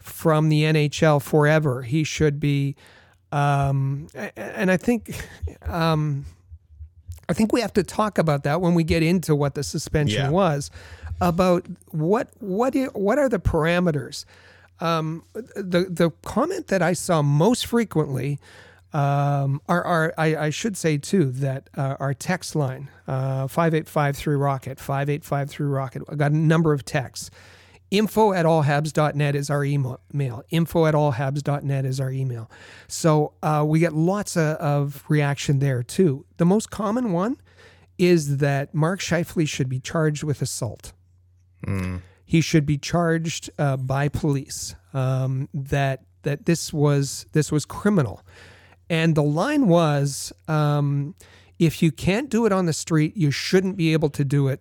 from 0.00 0.48
the 0.50 0.62
NHL 0.62 1.22
forever. 1.22 1.82
He 1.82 2.04
should 2.04 2.38
be, 2.38 2.76
um, 3.32 4.08
and 4.36 4.70
I 4.70 4.76
think. 4.76 5.10
Um, 5.66 6.26
I 7.26 7.32
think 7.32 7.54
we 7.54 7.62
have 7.62 7.72
to 7.72 7.82
talk 7.82 8.18
about 8.18 8.42
that 8.44 8.60
when 8.60 8.74
we 8.74 8.84
get 8.84 9.02
into 9.02 9.34
what 9.34 9.54
the 9.54 9.62
suspension 9.62 10.24
Yeah. 10.24 10.30
was, 10.30 10.70
about 11.20 11.66
what 11.90 12.28
what 12.38 12.74
what 12.94 13.18
are 13.18 13.28
the 13.28 13.38
parameters. 13.38 14.24
Um, 14.80 15.24
the 15.34 15.86
the 15.88 16.10
comment 16.22 16.66
that 16.68 16.82
I 16.82 16.92
saw 16.92 17.22
most 17.22 17.66
frequently 17.66 18.38
um, 18.92 19.60
are, 19.68 19.82
are 19.84 20.14
I, 20.16 20.36
I 20.36 20.50
should 20.50 20.76
say 20.76 20.98
too 20.98 21.26
that 21.32 21.68
uh, 21.76 21.96
our 21.98 22.14
text 22.14 22.54
line 22.54 22.90
uh, 23.08 23.46
rocket 23.48 23.48
five 23.48 23.74
eight 23.74 23.88
five 23.88 24.16
three 24.16 25.66
rocket. 25.66 26.02
I 26.08 26.14
got 26.14 26.32
a 26.32 26.36
number 26.36 26.72
of 26.72 26.84
texts. 26.84 27.30
Info 27.90 28.32
at 28.32 28.44
allhabs.net 28.44 29.36
is 29.36 29.50
our 29.50 29.64
email. 29.64 30.00
Info 30.50 30.86
at 30.86 30.94
allhabs.net 30.94 31.84
is 31.84 32.00
our 32.00 32.10
email. 32.10 32.50
So 32.88 33.34
uh, 33.42 33.64
we 33.66 33.78
get 33.78 33.92
lots 33.92 34.36
of, 34.36 34.56
of 34.56 35.04
reaction 35.08 35.60
there 35.60 35.82
too. 35.82 36.24
The 36.38 36.44
most 36.44 36.70
common 36.70 37.12
one 37.12 37.36
is 37.98 38.38
that 38.38 38.74
Mark 38.74 39.00
Scheifele 39.00 39.48
should 39.48 39.68
be 39.68 39.78
charged 39.78 40.24
with 40.24 40.42
assault. 40.42 40.92
He 42.24 42.40
should 42.40 42.66
be 42.66 42.78
charged 42.78 43.50
uh, 43.58 43.76
by 43.76 44.08
police. 44.08 44.74
Um, 44.92 45.48
that 45.52 46.04
that 46.22 46.46
this 46.46 46.72
was 46.72 47.26
this 47.32 47.52
was 47.52 47.64
criminal, 47.64 48.22
and 48.88 49.14
the 49.14 49.22
line 49.22 49.68
was, 49.68 50.32
um, 50.48 51.14
if 51.58 51.82
you 51.82 51.92
can't 51.92 52.30
do 52.30 52.46
it 52.46 52.52
on 52.52 52.66
the 52.66 52.72
street, 52.72 53.16
you 53.16 53.30
shouldn't 53.30 53.76
be 53.76 53.92
able 53.92 54.10
to 54.10 54.24
do 54.24 54.48
it 54.48 54.60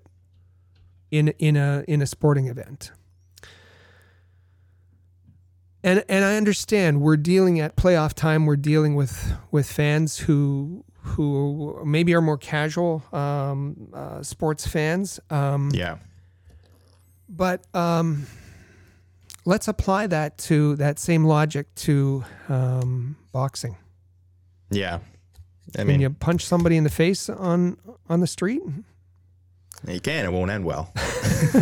in 1.11 1.29
in 1.39 1.55
a 1.55 1.83
in 1.87 2.01
a 2.01 2.07
sporting 2.07 2.47
event. 2.47 2.91
And 5.83 6.03
and 6.07 6.23
I 6.23 6.37
understand 6.37 7.01
we're 7.01 7.17
dealing 7.17 7.59
at 7.59 7.75
playoff 7.75 8.13
time. 8.13 8.45
We're 8.45 8.55
dealing 8.55 8.95
with 8.95 9.33
with 9.51 9.69
fans 9.69 10.17
who 10.17 10.85
who 11.03 11.81
maybe 11.85 12.13
are 12.15 12.21
more 12.21 12.37
casual 12.37 13.03
um, 13.11 13.89
uh, 13.93 14.23
sports 14.23 14.65
fans. 14.65 15.19
Um, 15.29 15.69
Yeah. 15.73 15.97
But 17.35 17.65
um, 17.75 18.27
let's 19.45 19.67
apply 19.67 20.07
that 20.07 20.37
to 20.49 20.75
that 20.77 20.99
same 20.99 21.25
logic 21.25 21.73
to 21.75 22.23
um, 22.49 23.15
boxing. 23.31 23.75
Yeah. 24.69 24.99
I 25.77 25.83
mean, 25.83 26.01
you 26.01 26.09
punch 26.11 26.45
somebody 26.45 26.77
in 26.77 26.83
the 26.83 26.89
face 26.89 27.29
on 27.29 27.77
on 28.09 28.19
the 28.19 28.27
street, 28.27 28.61
you 29.87 29.99
can. 29.99 30.25
It 30.25 30.31
won't 30.31 30.51
end 30.51 30.65
well. 30.65 30.91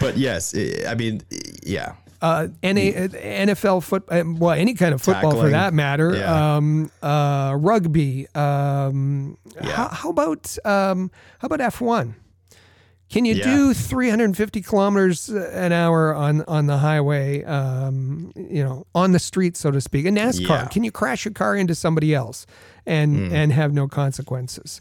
but 0.00 0.16
yes, 0.16 0.54
I 0.86 0.94
mean, 0.94 1.20
yeah. 1.62 1.94
uh, 2.22 2.48
NA, 2.62 3.08
NFL 3.08 3.82
foot, 3.82 4.04
uh, 4.08 4.24
well, 4.26 4.52
any 4.52 4.74
kind 4.74 4.94
of 4.94 5.02
football 5.02 5.32
for 5.32 5.50
that 5.50 5.74
matter, 5.74 6.16
Yeah. 6.16 6.56
um, 6.56 6.90
uh, 7.02 7.54
rugby. 7.58 8.26
Um, 8.34 9.36
Yeah. 9.62 9.70
how, 9.70 9.88
how 9.88 10.10
about 10.10 10.56
um, 10.64 11.10
how 11.38 11.46
about 11.46 11.60
F 11.60 11.80
one? 11.80 12.14
Can 13.10 13.24
you 13.24 13.34
Yeah. 13.36 13.44
do 13.44 13.72
350 13.74 14.60
kilometers 14.60 15.28
an 15.30 15.72
hour 15.72 16.14
on 16.14 16.42
on 16.46 16.66
the 16.66 16.78
highway? 16.78 17.42
Um, 17.44 18.32
you 18.36 18.62
know, 18.62 18.86
on 18.94 19.12
the 19.12 19.18
street, 19.18 19.56
so 19.56 19.70
to 19.70 19.80
speak. 19.80 20.04
A 20.06 20.10
NASCAR. 20.10 20.40
Yeah. 20.48 20.64
Can 20.66 20.84
you 20.84 20.90
crash 20.92 21.24
your 21.24 21.32
car 21.32 21.56
into 21.56 21.74
somebody 21.74 22.14
else 22.14 22.44
and 22.86 23.28
Hmm. 23.28 23.34
and 23.34 23.52
have 23.52 23.72
no 23.72 23.88
consequences? 23.88 24.80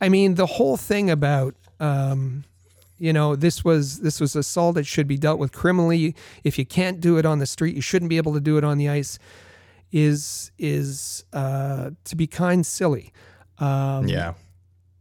I 0.00 0.08
mean, 0.08 0.34
the 0.36 0.46
whole 0.46 0.76
thing 0.76 1.10
about 1.10 1.54
um, 1.80 2.44
you 2.98 3.12
know 3.12 3.34
this 3.36 3.64
was 3.64 3.98
this 3.98 4.20
was 4.20 4.36
assault 4.36 4.76
that 4.76 4.86
should 4.86 5.08
be 5.08 5.16
dealt 5.18 5.38
with 5.40 5.52
criminally. 5.52 6.14
If 6.44 6.58
you 6.58 6.64
can't 6.64 7.00
do 7.00 7.18
it 7.18 7.26
on 7.26 7.40
the 7.40 7.46
street, 7.46 7.74
you 7.74 7.82
shouldn't 7.82 8.08
be 8.10 8.16
able 8.16 8.32
to 8.34 8.40
do 8.40 8.56
it 8.58 8.64
on 8.64 8.78
the 8.78 8.88
ice. 8.88 9.18
Is 9.92 10.50
is 10.58 11.24
uh, 11.32 11.90
to 12.04 12.16
be 12.16 12.26
kind 12.26 12.64
silly. 12.64 13.12
Um, 13.58 14.06
yeah. 14.08 14.34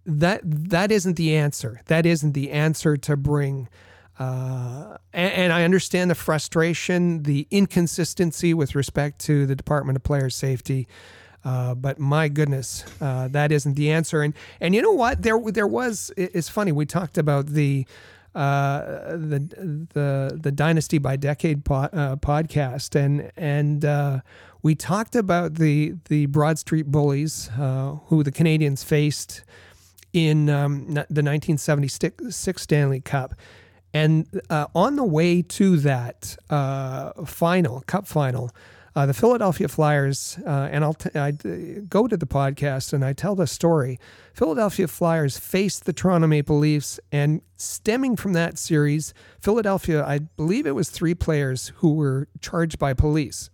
That 0.05 0.41
that 0.43 0.91
isn't 0.91 1.15
the 1.15 1.35
answer. 1.35 1.81
That 1.85 2.05
isn't 2.05 2.33
the 2.33 2.51
answer 2.51 2.95
to 2.97 3.17
bring. 3.17 3.69
Uh, 4.17 4.97
and, 5.13 5.33
and 5.33 5.53
I 5.53 5.63
understand 5.63 6.09
the 6.09 6.15
frustration, 6.15 7.23
the 7.23 7.47
inconsistency 7.51 8.53
with 8.53 8.75
respect 8.75 9.19
to 9.21 9.45
the 9.45 9.55
Department 9.55 9.97
of 9.97 10.03
Player 10.03 10.29
Safety. 10.29 10.87
Uh, 11.43 11.75
but 11.75 11.99
my 11.99 12.27
goodness, 12.27 12.83
uh, 13.01 13.27
that 13.29 13.51
isn't 13.51 13.75
the 13.75 13.91
answer. 13.91 14.21
And 14.21 14.33
and 14.61 14.73
you 14.73 14.81
know 14.81 14.91
what? 14.93 15.21
There 15.21 15.39
there 15.51 15.67
was. 15.67 16.11
It's 16.17 16.49
funny. 16.49 16.71
We 16.71 16.85
talked 16.85 17.17
about 17.17 17.47
the 17.47 17.85
uh, 18.33 18.81
the 19.11 19.87
the 19.93 20.39
the 20.41 20.51
Dynasty 20.51 20.97
by 20.97 21.15
Decade 21.15 21.63
po- 21.63 21.89
uh, 21.93 22.15
podcast, 22.17 22.95
and 22.95 23.31
and 23.37 23.85
uh, 23.85 24.19
we 24.63 24.75
talked 24.75 25.15
about 25.15 25.55
the 25.55 25.93
the 26.09 26.25
Broad 26.27 26.57
Street 26.57 26.87
Bullies, 26.87 27.49
who 27.55 28.23
the 28.23 28.31
Canadiens 28.31 28.83
faced 28.83 29.43
in 30.16 30.49
um, 30.49 30.86
the 30.93 31.22
1976 31.22 32.61
Stanley 32.61 33.01
Cup. 33.01 33.36
And 33.93 34.41
uh, 34.49 34.68
on 34.74 34.95
the 34.95 35.03
way 35.03 35.41
to 35.41 35.78
that 35.78 36.38
uh, 36.49 37.11
final, 37.26 37.82
cup 37.82 38.07
final, 38.07 38.51
uh, 38.95 39.05
the 39.05 39.13
Philadelphia 39.13 39.68
Flyers, 39.68 40.39
uh, 40.45 40.70
and 40.72 40.86
I'll 40.86 40.93
t- 40.93 41.18
I 41.20 41.32
d- 41.32 41.82
go 41.89 42.07
to 42.07 42.16
the 42.16 42.26
podcast 42.26 42.93
and 42.93 43.03
I 43.03 43.11
tell 43.11 43.36
the 43.36 43.45
story. 43.45 43.99
Philadelphia 44.34 44.88
Flyers 44.88 45.38
faced 45.38 45.84
the 45.84 45.91
Toronto 45.91 46.28
Maple 46.28 46.57
Leafs, 46.57 46.97
and 47.11 47.41
stemming 47.57 48.16
from 48.16 48.32
that 48.34 48.57
series, 48.57 49.13
Philadelphia, 49.41 50.05
I 50.05 50.20
believe 50.20 50.66
it 50.66 50.76
was 50.76 50.89
three 50.89 51.13
players 51.13 51.74
who 51.78 51.95
were 51.95 52.30
charged 52.39 52.80
by 52.80 52.93
police. 52.93 53.49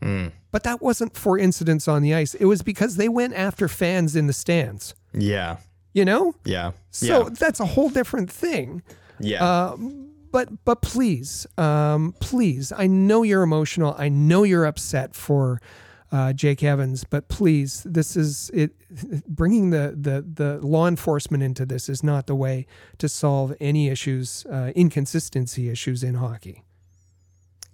But 0.00 0.62
that 0.62 0.80
wasn't 0.80 1.16
for 1.16 1.36
incidents 1.36 1.88
on 1.88 2.02
the 2.02 2.14
ice. 2.14 2.34
It 2.34 2.44
was 2.44 2.62
because 2.62 2.96
they 2.96 3.08
went 3.08 3.34
after 3.34 3.66
fans 3.66 4.14
in 4.14 4.28
the 4.28 4.32
stands. 4.32 4.94
Yeah. 5.12 5.56
You 5.98 6.04
know, 6.04 6.34
Yeah. 6.44 6.70
so 6.90 7.06
yeah. 7.24 7.28
that's 7.42 7.60
a 7.60 7.66
whole 7.66 7.90
different 7.90 8.30
thing. 8.30 8.82
Yeah. 9.18 9.44
Uh, 9.44 9.76
but 10.30 10.48
but 10.64 10.80
please, 10.82 11.46
um, 11.56 12.14
please, 12.20 12.72
I 12.84 12.86
know 12.86 13.24
you're 13.24 13.42
emotional. 13.42 13.94
I 13.98 14.08
know 14.08 14.44
you're 14.44 14.66
upset 14.66 15.14
for 15.14 15.60
uh, 16.12 16.32
Jake 16.32 16.62
Evans, 16.62 17.04
but 17.04 17.28
please, 17.28 17.82
this 17.84 18.16
is 18.16 18.50
it. 18.54 18.70
Bringing 19.26 19.70
the 19.70 19.94
the 20.00 20.24
the 20.42 20.66
law 20.66 20.86
enforcement 20.86 21.42
into 21.42 21.66
this 21.66 21.88
is 21.88 22.02
not 22.02 22.26
the 22.26 22.34
way 22.34 22.66
to 22.98 23.08
solve 23.08 23.54
any 23.60 23.88
issues, 23.88 24.46
uh, 24.46 24.70
inconsistency 24.76 25.68
issues 25.68 26.02
in 26.04 26.14
hockey. 26.14 26.62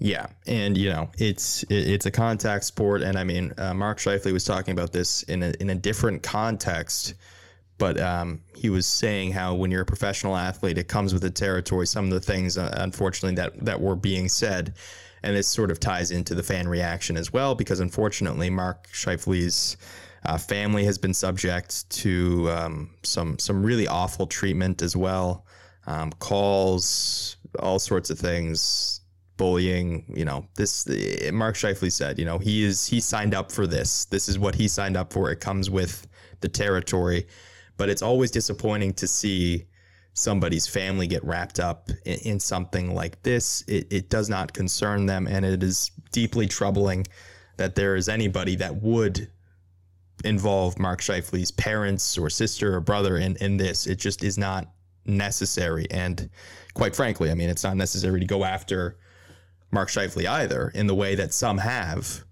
Yeah, 0.00 0.26
and 0.46 0.76
you 0.78 0.90
know 0.90 1.10
it's 1.18 1.64
it's 1.70 2.06
a 2.06 2.10
contact 2.10 2.64
sport, 2.64 3.02
and 3.02 3.16
I 3.18 3.24
mean 3.24 3.52
uh, 3.58 3.74
Mark 3.74 3.98
Scheifele 3.98 4.32
was 4.32 4.44
talking 4.44 4.72
about 4.72 4.92
this 4.92 5.22
in 5.24 5.42
a 5.42 5.52
in 5.60 5.70
a 5.70 5.74
different 5.74 6.22
context, 6.22 7.14
but 7.78 8.00
um, 8.00 8.40
he 8.54 8.70
was 8.70 8.86
saying 8.86 9.32
how 9.32 9.54
when 9.54 9.70
you're 9.70 9.82
a 9.82 9.86
professional 9.86 10.36
athlete, 10.36 10.78
it 10.78 10.88
comes 10.88 11.12
with 11.12 11.22
the 11.22 11.30
territory. 11.30 11.86
Some 11.86 12.06
of 12.06 12.10
the 12.12 12.20
things, 12.20 12.56
uh, 12.56 12.72
unfortunately, 12.78 13.36
that 13.36 13.64
that 13.64 13.80
were 13.80 13.96
being 13.96 14.28
said, 14.28 14.74
and 15.22 15.36
this 15.36 15.48
sort 15.48 15.70
of 15.70 15.80
ties 15.80 16.10
into 16.10 16.34
the 16.34 16.42
fan 16.42 16.68
reaction 16.68 17.16
as 17.16 17.32
well, 17.32 17.54
because 17.54 17.80
unfortunately, 17.80 18.48
Mark 18.50 18.88
Scheifele's 18.88 19.76
uh, 20.24 20.38
family 20.38 20.84
has 20.84 20.98
been 20.98 21.14
subject 21.14 21.88
to 21.90 22.48
um, 22.50 22.90
some 23.02 23.38
some 23.38 23.64
really 23.64 23.88
awful 23.88 24.26
treatment 24.26 24.80
as 24.80 24.96
well, 24.96 25.44
um, 25.86 26.12
calls, 26.12 27.36
all 27.58 27.78
sorts 27.78 28.10
of 28.10 28.18
things 28.18 29.00
bullying 29.36 30.04
you 30.14 30.24
know 30.24 30.46
this 30.54 30.86
eh, 30.88 31.28
mark 31.32 31.56
Scheifele 31.56 31.90
said 31.90 32.20
you 32.20 32.24
know 32.24 32.38
he 32.38 32.62
is 32.62 32.86
he 32.86 33.00
signed 33.00 33.34
up 33.34 33.50
for 33.50 33.66
this. 33.66 34.04
This 34.04 34.28
is 34.28 34.38
what 34.38 34.54
he 34.54 34.68
signed 34.68 34.96
up 34.96 35.12
for. 35.12 35.32
It 35.32 35.40
comes 35.40 35.68
with 35.68 36.06
the 36.40 36.48
territory 36.48 37.26
but 37.76 37.88
it's 37.88 38.02
always 38.02 38.30
disappointing 38.30 38.92
to 38.94 39.06
see 39.06 39.64
somebody's 40.12 40.66
family 40.66 41.06
get 41.06 41.24
wrapped 41.24 41.58
up 41.58 41.90
in, 42.04 42.18
in 42.20 42.40
something 42.40 42.94
like 42.94 43.20
this 43.22 43.62
it, 43.66 43.86
it 43.90 44.08
does 44.08 44.28
not 44.28 44.52
concern 44.52 45.06
them 45.06 45.26
and 45.26 45.44
it 45.44 45.62
is 45.62 45.90
deeply 46.12 46.46
troubling 46.46 47.06
that 47.56 47.74
there 47.74 47.96
is 47.96 48.08
anybody 48.08 48.54
that 48.56 48.74
would 48.76 49.28
involve 50.24 50.78
mark 50.78 51.00
Scheifele's 51.00 51.50
parents 51.50 52.16
or 52.16 52.30
sister 52.30 52.76
or 52.76 52.80
brother 52.80 53.16
in, 53.16 53.36
in 53.36 53.56
this 53.56 53.86
it 53.86 53.96
just 53.96 54.22
is 54.22 54.38
not 54.38 54.70
necessary 55.04 55.86
and 55.90 56.30
quite 56.74 56.94
frankly 56.94 57.30
i 57.30 57.34
mean 57.34 57.50
it's 57.50 57.64
not 57.64 57.76
necessary 57.76 58.20
to 58.20 58.26
go 58.26 58.44
after 58.44 58.96
Mark 59.74 59.88
Scheifele 59.88 60.26
either 60.26 60.68
in 60.68 60.86
the 60.86 60.94
way 60.94 61.16
that 61.16 61.34
some 61.34 61.58
have, 61.58 62.24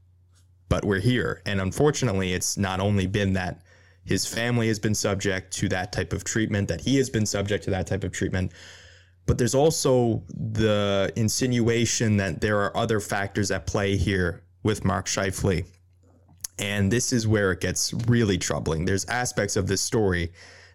but 0.68 0.84
we're 0.84 1.00
here. 1.00 1.42
And 1.44 1.60
unfortunately, 1.60 2.32
it's 2.32 2.56
not 2.56 2.78
only 2.78 3.06
been 3.06 3.32
that 3.32 3.60
his 4.04 4.26
family 4.26 4.68
has 4.68 4.78
been 4.78 4.94
subject 4.94 5.52
to 5.54 5.68
that 5.68 5.92
type 5.92 6.12
of 6.12 6.24
treatment, 6.24 6.68
that 6.68 6.80
he 6.80 6.96
has 6.96 7.08
been 7.08 7.26
subject 7.26 7.64
to 7.64 7.70
that 7.70 7.86
type 7.86 8.04
of 8.04 8.12
treatment, 8.12 8.52
but 9.26 9.38
there's 9.38 9.54
also 9.54 10.22
the 10.28 11.12
insinuation 11.16 12.16
that 12.16 12.40
there 12.40 12.60
are 12.60 12.76
other 12.76 12.98
factors 12.98 13.50
at 13.50 13.66
play 13.66 13.96
here 13.96 14.42
with 14.64 14.84
Mark 14.84 15.06
Scheifele. 15.06 15.64
And 16.58 16.92
this 16.92 17.12
is 17.12 17.26
where 17.26 17.52
it 17.52 17.60
gets 17.60 17.94
really 18.08 18.38
troubling. 18.38 18.84
There's 18.84 19.04
aspects 19.06 19.56
of 19.56 19.66
this 19.66 19.80
story 19.80 20.32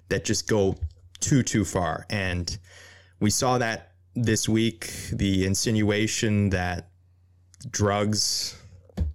that 0.10 0.26
just 0.26 0.48
go 0.48 0.76
too, 1.20 1.44
too 1.44 1.66
far. 1.66 2.06
And 2.10 2.58
we 3.20 3.30
saw 3.30 3.58
that 3.58 3.92
this 4.16 4.50
week 4.50 4.92
the 5.12 5.46
insinuation 5.46 6.50
that 6.50 6.90
drugs 7.70 8.60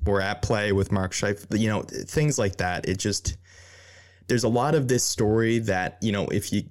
were 0.04 0.20
at 0.20 0.42
play 0.42 0.72
with 0.72 0.92
Mark 0.92 1.12
Scheif, 1.12 1.46
you 1.58 1.68
know, 1.68 1.82
things 1.82 2.38
like 2.38 2.56
that. 2.56 2.88
It 2.88 2.98
just 2.98 3.36
there's 4.32 4.44
a 4.44 4.48
lot 4.48 4.74
of 4.74 4.88
this 4.88 5.04
story 5.04 5.58
that, 5.58 5.98
you 6.00 6.10
know, 6.10 6.24
if 6.28 6.54
you 6.54 6.62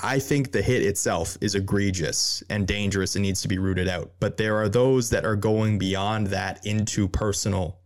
I 0.00 0.18
think 0.18 0.52
the 0.52 0.60
hit 0.60 0.82
itself 0.82 1.38
is 1.40 1.54
egregious 1.54 2.42
and 2.50 2.66
dangerous 2.66 3.16
and 3.16 3.22
needs 3.22 3.40
to 3.40 3.48
be 3.48 3.56
rooted 3.56 3.88
out. 3.88 4.12
But 4.20 4.36
there 4.36 4.58
are 4.58 4.68
those 4.68 5.08
that 5.08 5.24
are 5.24 5.36
going 5.36 5.78
beyond 5.78 6.26
that 6.26 6.66
into 6.66 7.08
personal 7.08 7.78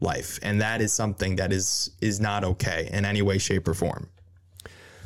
life. 0.00 0.40
And 0.42 0.60
that 0.60 0.80
is 0.80 0.92
something 0.92 1.36
that 1.36 1.52
is 1.52 1.92
is 2.00 2.18
not 2.18 2.42
okay 2.42 2.90
in 2.92 3.04
any 3.04 3.22
way, 3.22 3.38
shape, 3.38 3.68
or 3.68 3.74
form. 3.74 4.08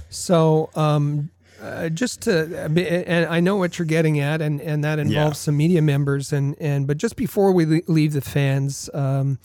So, 0.08 0.70
um, 0.74 1.28
uh, 1.60 1.90
just 1.90 2.22
to, 2.22 2.30
and 2.64 3.26
I 3.26 3.40
know 3.40 3.56
what 3.56 3.78
you're 3.78 3.84
getting 3.84 4.18
at, 4.20 4.40
and, 4.40 4.62
and 4.62 4.82
that 4.82 4.98
involves 4.98 5.40
Yeah. 5.40 5.44
some 5.44 5.58
media 5.58 5.82
members, 5.82 6.32
and, 6.32 6.56
and 6.58 6.86
but 6.86 6.96
just 6.96 7.16
before 7.16 7.52
we 7.52 7.82
leave 7.86 8.14
the 8.14 8.22
fans, 8.22 8.88
um, 8.94 9.38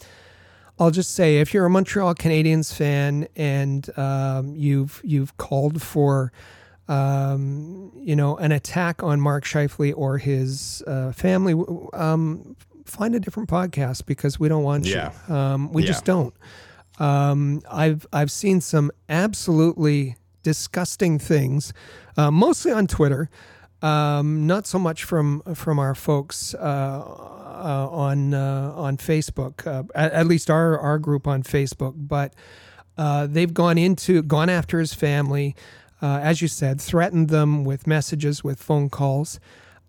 I'll 0.81 0.89
just 0.91 1.13
say 1.13 1.37
if 1.37 1.53
you're 1.53 1.65
a 1.65 1.69
Montreal 1.69 2.15
Canadiens 2.15 2.73
fan 2.73 3.27
and 3.35 3.87
um, 3.99 4.55
you've 4.55 4.99
you've 5.03 5.37
called 5.37 5.79
for, 5.81 6.31
um, 6.87 7.91
you 7.95 8.15
know, 8.15 8.35
an 8.37 8.51
attack 8.51 9.03
on 9.03 9.21
Mark 9.21 9.43
Scheifele 9.45 9.93
or 9.95 10.17
his 10.17 10.81
uh, 10.87 11.11
family, 11.11 11.53
um, 11.93 12.55
find 12.85 13.13
a 13.15 13.19
different 13.19 13.47
podcast 13.47 14.05
because 14.05 14.39
we 14.39 14.49
don't 14.49 14.63
want 14.63 14.85
Yeah. 14.85 15.11
you. 15.29 15.35
Um, 15.35 15.71
we 15.71 15.83
Yeah. 15.83 15.87
just 15.89 16.03
don't. 16.05 16.33
Um, 16.99 17.61
I've 17.71 18.05
I've 18.11 18.31
seen 18.31 18.59
some 18.59 18.91
absolutely 19.07 20.15
disgusting 20.43 21.19
things, 21.19 21.73
uh, 22.17 22.31
mostly 22.31 22.71
on 22.71 22.87
Twitter. 22.87 23.29
Um, 23.81 24.45
not 24.45 24.67
so 24.67 24.77
much 24.77 25.03
from 25.03 25.41
from 25.55 25.79
our 25.79 25.95
folks 25.95 26.53
uh, 26.53 26.57
uh, 27.61 27.87
on 27.91 28.33
uh, 28.33 28.73
on 28.75 28.97
Facebook, 28.97 29.65
uh, 29.65 29.83
at, 29.95 30.11
at 30.13 30.27
least 30.27 30.49
our 30.49 30.77
our 30.79 30.99
group 30.99 31.27
on 31.27 31.43
Facebook, 31.43 31.93
but 31.95 32.33
uh, 32.97 33.27
they've 33.27 33.53
gone 33.53 33.77
into 33.77 34.21
gone 34.21 34.49
after 34.49 34.79
his 34.79 34.93
family, 34.93 35.55
uh, 36.01 36.19
as 36.21 36.41
you 36.41 36.47
said, 36.47 36.79
threatened 36.79 37.29
them 37.29 37.63
with 37.63 37.87
messages, 37.87 38.43
with 38.43 38.61
phone 38.61 38.89
calls. 38.89 39.39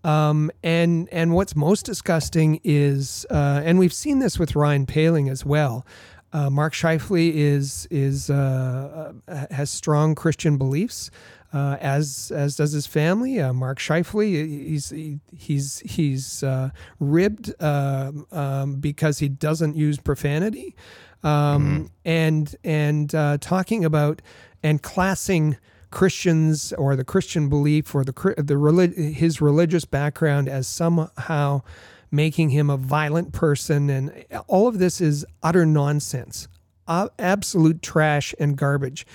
Um, 0.05 0.51
and 0.63 1.09
and 1.13 1.33
what's 1.35 1.55
most 1.55 1.85
disgusting 1.87 2.61
is, 2.65 3.27
and 3.31 3.79
we've 3.79 3.93
seen 3.93 4.19
this 4.19 4.39
with 4.39 4.57
Ryan 4.57 4.87
Poehling 4.87 5.31
as 5.31 5.45
well. 5.45 5.87
Mark 6.35 6.73
Scheifele 6.73 7.31
is 7.33 7.87
is 7.91 8.29
has 8.29 9.71
strong 9.71 10.15
Christian 10.15 10.57
beliefs, 10.57 11.11
uh, 11.53 11.77
as 11.81 12.33
as 12.35 12.57
does 12.57 12.73
his 12.73 12.87
family. 12.87 13.41
Uh, 13.41 13.53
Mark 13.53 13.79
Scheifele, 13.79 14.47
he's 14.47 14.91
he, 14.91 15.21
he's 15.37 15.81
he's 15.81 16.43
uh, 16.43 16.71
ribbed 16.99 17.53
uh, 17.61 18.13
um, 18.31 18.77
because 18.77 19.19
he 19.19 19.29
doesn't 19.29 19.77
use 19.77 19.99
profanity, 19.99 20.75
um, 21.23 21.91
and 22.05 22.57
and 22.65 23.15
uh, 23.15 23.39
talking 23.39 23.85
about 23.85 24.23
and 24.63 24.83
classing 24.83 25.57
Christians 25.91 26.73
or 26.73 26.97
the 26.97 27.05
Christian 27.05 27.49
belief 27.49 27.95
or 27.95 28.05
the 28.05 28.35
the 28.39 28.57
relig- 28.57 28.97
his 28.97 29.41
religious 29.41 29.85
background 29.85 30.49
as 30.49 30.67
somehow 30.67 31.63
making 32.11 32.51
him 32.51 32.71
a 32.71 32.77
violent 32.77 33.33
person. 33.33 33.91
And 33.91 34.25
all 34.47 34.69
of 34.69 34.79
this 34.79 35.01
is 35.01 35.25
utter 35.43 35.65
nonsense. 35.65 36.49
Uh, 36.87 37.09
absolute 37.19 37.81
trash 37.81 38.35
and 38.41 38.57
garbage 38.57 39.07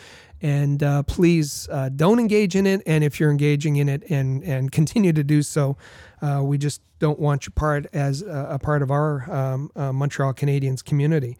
and 0.42 0.84
uh, 0.84 1.04
please 1.04 1.68
uh, 1.72 1.90
don't 1.90 2.20
engage 2.20 2.56
in 2.56 2.68
it 2.68 2.82
and 2.86 3.04
if 3.04 3.20
you're 3.20 3.32
engaging 3.32 3.78
in 3.78 3.90
it 3.90 4.04
and 4.10 4.44
and 4.44 4.72
continue 4.72 5.14
to 5.14 5.24
do 5.24 5.42
so 5.42 5.78
uh, 6.22 6.42
we 6.44 6.58
just 6.58 6.82
don't 7.00 7.20
want 7.20 7.46
you 7.46 7.52
part 7.52 7.86
as 7.94 8.22
a, 8.22 8.48
a 8.52 8.60
part 8.60 8.82
of 8.82 8.92
our 8.92 9.30
um, 9.32 9.72
uh, 9.76 9.92
Montreal 9.92 10.34
Canadiens 10.34 10.84
community 10.84 11.38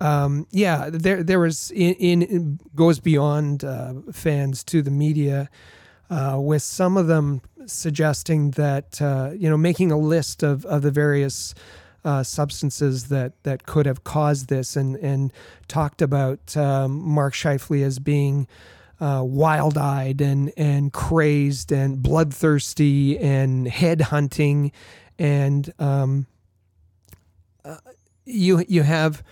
um, 0.00 0.46
yeah, 0.50 0.90
there 0.92 1.22
there 1.22 1.40
was 1.40 1.70
in, 1.70 1.94
in 1.94 2.60
goes 2.74 3.00
beyond 3.00 3.64
uh, 3.64 3.94
fans 4.12 4.62
to 4.64 4.82
the 4.82 4.90
media, 4.90 5.48
uh, 6.10 6.36
with 6.38 6.62
some 6.62 6.96
of 6.96 7.06
them 7.06 7.40
suggesting 7.66 8.50
that 8.52 9.00
you 9.38 9.48
know 9.48 9.56
making 9.56 9.90
a 9.90 9.98
list 9.98 10.42
of 10.42 10.64
of 10.66 10.82
the 10.82 10.90
various. 10.90 11.54
Uh, 12.06 12.22
substances 12.22 13.08
that, 13.08 13.32
that 13.42 13.66
could 13.66 13.84
have 13.84 14.04
caused 14.04 14.48
this, 14.48 14.76
and 14.76 14.94
and 14.98 15.32
talked 15.66 16.00
about 16.00 16.56
um, 16.56 16.92
Mark 16.92 17.34
Scheifele 17.34 17.82
as 17.82 17.98
being 17.98 18.46
uh, 19.00 19.22
wild-eyed 19.24 20.20
and 20.20 20.52
and 20.56 20.92
crazed 20.92 21.72
and 21.72 22.00
bloodthirsty 22.00 23.18
and 23.18 23.66
head 23.66 24.02
hunting, 24.02 24.70
and 25.18 25.72
um, 25.80 26.28
uh, 27.64 27.78
you 28.24 28.64
you 28.68 28.84
have 28.84 29.24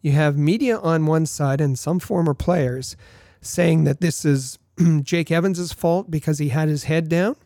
you 0.00 0.12
have 0.12 0.38
media 0.38 0.78
on 0.78 1.04
one 1.04 1.26
side 1.26 1.60
and 1.60 1.78
some 1.78 1.98
former 1.98 2.32
players 2.32 2.96
saying 3.42 3.84
that 3.84 4.00
this 4.00 4.24
is 4.24 4.58
Jake 5.02 5.30
Evans's 5.30 5.74
fault 5.74 6.10
because 6.10 6.38
he 6.38 6.48
had 6.48 6.70
his 6.70 6.84
head 6.84 7.10
down. 7.10 7.36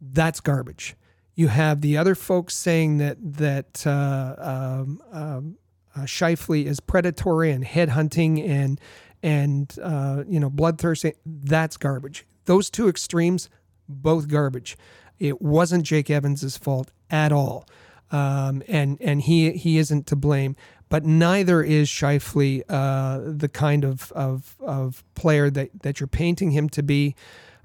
That's 0.00 0.40
garbage. 0.40 0.94
You 1.36 1.48
have 1.48 1.82
the 1.82 1.96
other 1.96 2.16
folks 2.16 2.54
saying 2.54 2.98
that 2.98 3.18
that 3.20 3.86
uh, 3.86 4.34
um, 4.38 5.00
um, 5.12 5.58
uh, 5.94 6.00
Scheifele 6.00 6.64
is 6.64 6.80
predatory 6.80 7.52
and 7.52 7.64
headhunting 7.64 8.44
and 8.48 8.80
and 9.22 9.78
uh, 9.80 10.24
you 10.26 10.40
know 10.40 10.50
bloodthirsty. 10.50 11.12
That's 11.24 11.76
garbage. 11.76 12.26
Those 12.46 12.70
two 12.70 12.88
extremes, 12.88 13.48
both 13.88 14.28
garbage. 14.28 14.76
It 15.18 15.40
wasn't 15.40 15.84
Jake 15.84 16.10
Evans's 16.10 16.56
fault 16.56 16.90
at 17.10 17.32
all, 17.32 17.68
um, 18.10 18.62
and 18.66 18.98
and 19.00 19.22
he 19.22 19.52
he 19.52 19.78
isn't 19.78 20.06
to 20.08 20.16
blame 20.16 20.56
but 20.88 21.04
neither 21.04 21.62
is 21.62 21.88
Scheifele 21.88 22.62
uh, 22.68 23.20
the 23.24 23.48
kind 23.48 23.84
of, 23.84 24.12
of, 24.12 24.56
of 24.60 25.02
player 25.14 25.50
that, 25.50 25.70
that 25.82 26.00
you're 26.00 26.06
painting 26.06 26.52
him 26.52 26.68
to 26.70 26.82
be. 26.82 27.16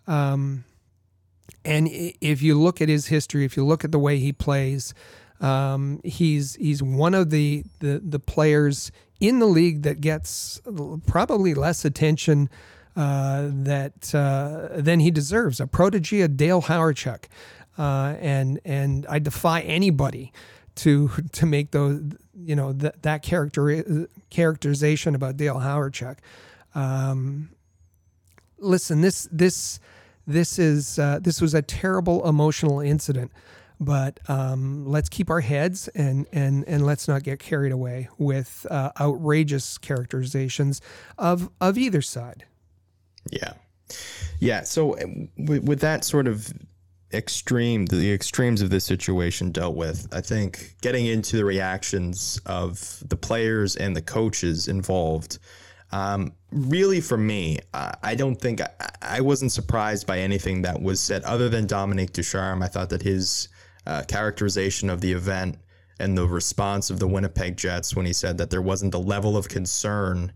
Um, 0.08 0.64
and 1.64 1.88
if 1.92 2.42
you 2.42 2.60
look 2.60 2.82
at 2.82 2.90
his 2.90 3.08
history, 3.08 3.46
if 3.46 3.56
you 3.56 3.66
look 3.66 3.84
at 3.84 3.92
the 3.92 4.00
way 4.00 4.18
he 4.18 4.34
plays, 4.34 4.94
um, 5.40 6.02
he's 6.04 6.56
he's 6.56 6.82
one 6.82 7.14
of 7.14 7.30
the, 7.30 7.64
the 7.80 8.02
the 8.04 8.20
players 8.20 8.92
in 9.20 9.40
the 9.40 9.46
league 9.46 9.84
that 9.84 10.02
gets 10.02 10.62
probably 11.06 11.54
less 11.54 11.86
attention 11.86 12.50
uh, 12.96 13.48
that 13.52 14.14
uh, 14.14 14.82
than 14.82 15.00
he 15.00 15.12
deserves. 15.12 15.60
A 15.60 15.68
protege 15.68 16.22
of 16.22 16.36
Dale 16.36 16.64
Hawerchuk, 16.64 17.26
uh, 17.78 18.16
and 18.20 18.60
and 18.66 19.06
I 19.08 19.20
defy 19.20 19.62
anybody 19.62 20.32
to 20.76 21.10
to 21.32 21.46
make 21.46 21.72
those 21.72 22.02
you 22.36 22.56
know 22.56 22.74
that 22.74 23.04
that 23.04 23.24
character 23.24 24.08
characterization 24.30 25.16
about 25.16 25.38
Dale 25.38 25.60
Hawerchuk. 25.60 26.18
Um, 26.74 27.50
listen, 28.58 29.02
this 29.02 29.28
this 29.32 29.80
this 30.28 30.60
is 30.60 31.00
uh, 31.00 31.20
this 31.22 31.42
was 31.42 31.54
a 31.54 31.62
terrible 31.62 32.28
emotional 32.28 32.80
incident, 32.80 33.32
but 33.80 34.20
um, 34.28 34.86
let's 34.86 35.10
keep 35.10 35.30
our 35.30 35.42
heads 35.42 35.88
and 35.90 36.28
and 36.32 36.64
and 36.68 36.86
let's 36.86 37.08
not 37.08 37.24
get 37.24 37.40
carried 37.40 37.72
away 37.72 38.10
with 38.18 38.66
uh, 38.70 38.92
outrageous 39.00 39.78
characterizations 39.78 40.82
of 41.18 41.50
of 41.60 41.78
either 41.78 42.02
side. 42.02 42.46
Yeah, 43.32 43.54
yeah. 44.40 44.64
So 44.64 44.98
with, 45.38 45.64
with 45.64 45.80
that 45.82 46.04
sort 46.04 46.28
of 46.28 46.54
extreme 47.14 47.86
the 47.88 48.14
extremes 48.14 48.62
of 48.62 48.70
this 48.70 48.86
situation 48.86 49.52
dealt 49.52 49.76
with 49.76 50.08
i 50.14 50.22
think 50.22 50.78
getting 50.82 51.08
into 51.08 51.36
the 51.36 51.44
reactions 51.44 52.40
of 52.46 53.04
the 53.06 53.18
players 53.18 53.76
and 53.76 53.94
the 53.94 54.02
coaches 54.02 54.70
involved 54.70 55.38
um, 55.92 56.32
really 56.52 57.00
for 57.00 57.18
me 57.18 57.60
i 57.74 58.14
don't 58.14 58.36
think 58.36 58.62
I, 58.62 58.70
I, 59.02 59.22
wasn't 59.22 59.52
surprised 59.52 60.06
by 60.06 60.20
anything 60.20 60.62
that 60.64 60.82
was 60.82 61.00
said 61.00 61.24
other 61.24 61.48
than 61.48 61.66
dominique 61.66 62.12
ducharme. 62.12 62.62
I 62.62 62.68
thought 62.68 62.90
that 62.90 63.02
his 63.02 63.48
uh, 63.88 64.04
characterization 64.08 64.90
of 64.90 65.02
the 65.02 65.14
event 65.14 65.58
and 66.00 66.18
the 66.18 66.28
response 66.28 66.90
of 66.90 67.00
the 67.00 67.08
winnipeg 67.08 67.56
jets 67.58 67.96
when 67.96 68.06
he 68.06 68.14
said 68.14 68.38
that 68.38 68.50
there 68.50 68.62
wasn't 68.62 68.92
the 68.92 69.00
level 69.00 69.38
of 69.38 69.48
concern 69.48 70.34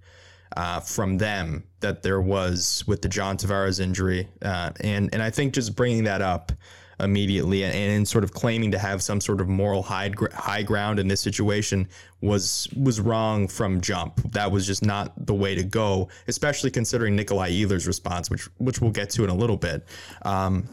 uh, 0.56 0.80
from 0.80 1.18
them 1.18 1.64
that 1.82 2.04
there 2.04 2.22
was 2.22 2.84
with 2.88 3.02
the 3.02 3.10
John 3.10 3.38
Tavares 3.38 3.80
injury, 3.80 4.30
uh, 4.42 4.72
and 4.80 5.10
and 5.14 5.22
I 5.22 5.30
think 5.30 5.54
just 5.54 5.76
bringing 5.76 6.06
that 6.06 6.22
up 6.22 6.52
immediately 7.00 7.64
and, 7.64 7.74
and 7.74 8.08
sort 8.08 8.24
of 8.24 8.32
claiming 8.32 8.72
to 8.72 8.80
have 8.80 9.02
some 9.02 9.20
sort 9.20 9.42
of 9.42 9.48
moral 9.48 9.84
high 9.84 10.12
high 10.34 10.64
ground 10.64 11.00
in 11.00 11.08
this 11.08 11.22
situation 11.22 11.88
was 12.22 12.68
was 12.76 13.00
wrong 13.00 13.48
from 13.48 13.82
jump. 13.82 14.22
That 14.32 14.52
was 14.52 14.66
just 14.66 14.84
not 14.84 15.14
the 15.26 15.34
way 15.34 15.56
to 15.56 15.64
go, 15.64 16.10
especially 16.28 16.72
considering 16.72 17.16
Nikolai 17.16 17.52
Ehlers' 17.52 17.88
response, 17.88 18.30
which 18.30 18.44
which 18.58 18.82
we'll 18.82 18.92
get 18.92 19.10
to 19.12 19.24
in 19.24 19.30
a 19.30 19.36
little 19.36 19.58
bit. 19.58 19.86
Um, 20.24 20.70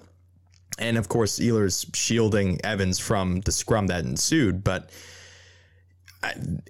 and 0.78 0.96
of 0.96 1.08
course, 1.08 1.38
Ehlers 1.38 1.86
shielding 1.94 2.58
Evans 2.64 2.98
from 2.98 3.40
the 3.40 3.52
scrum 3.52 3.88
that 3.88 4.04
ensued, 4.04 4.64
but 4.64 4.90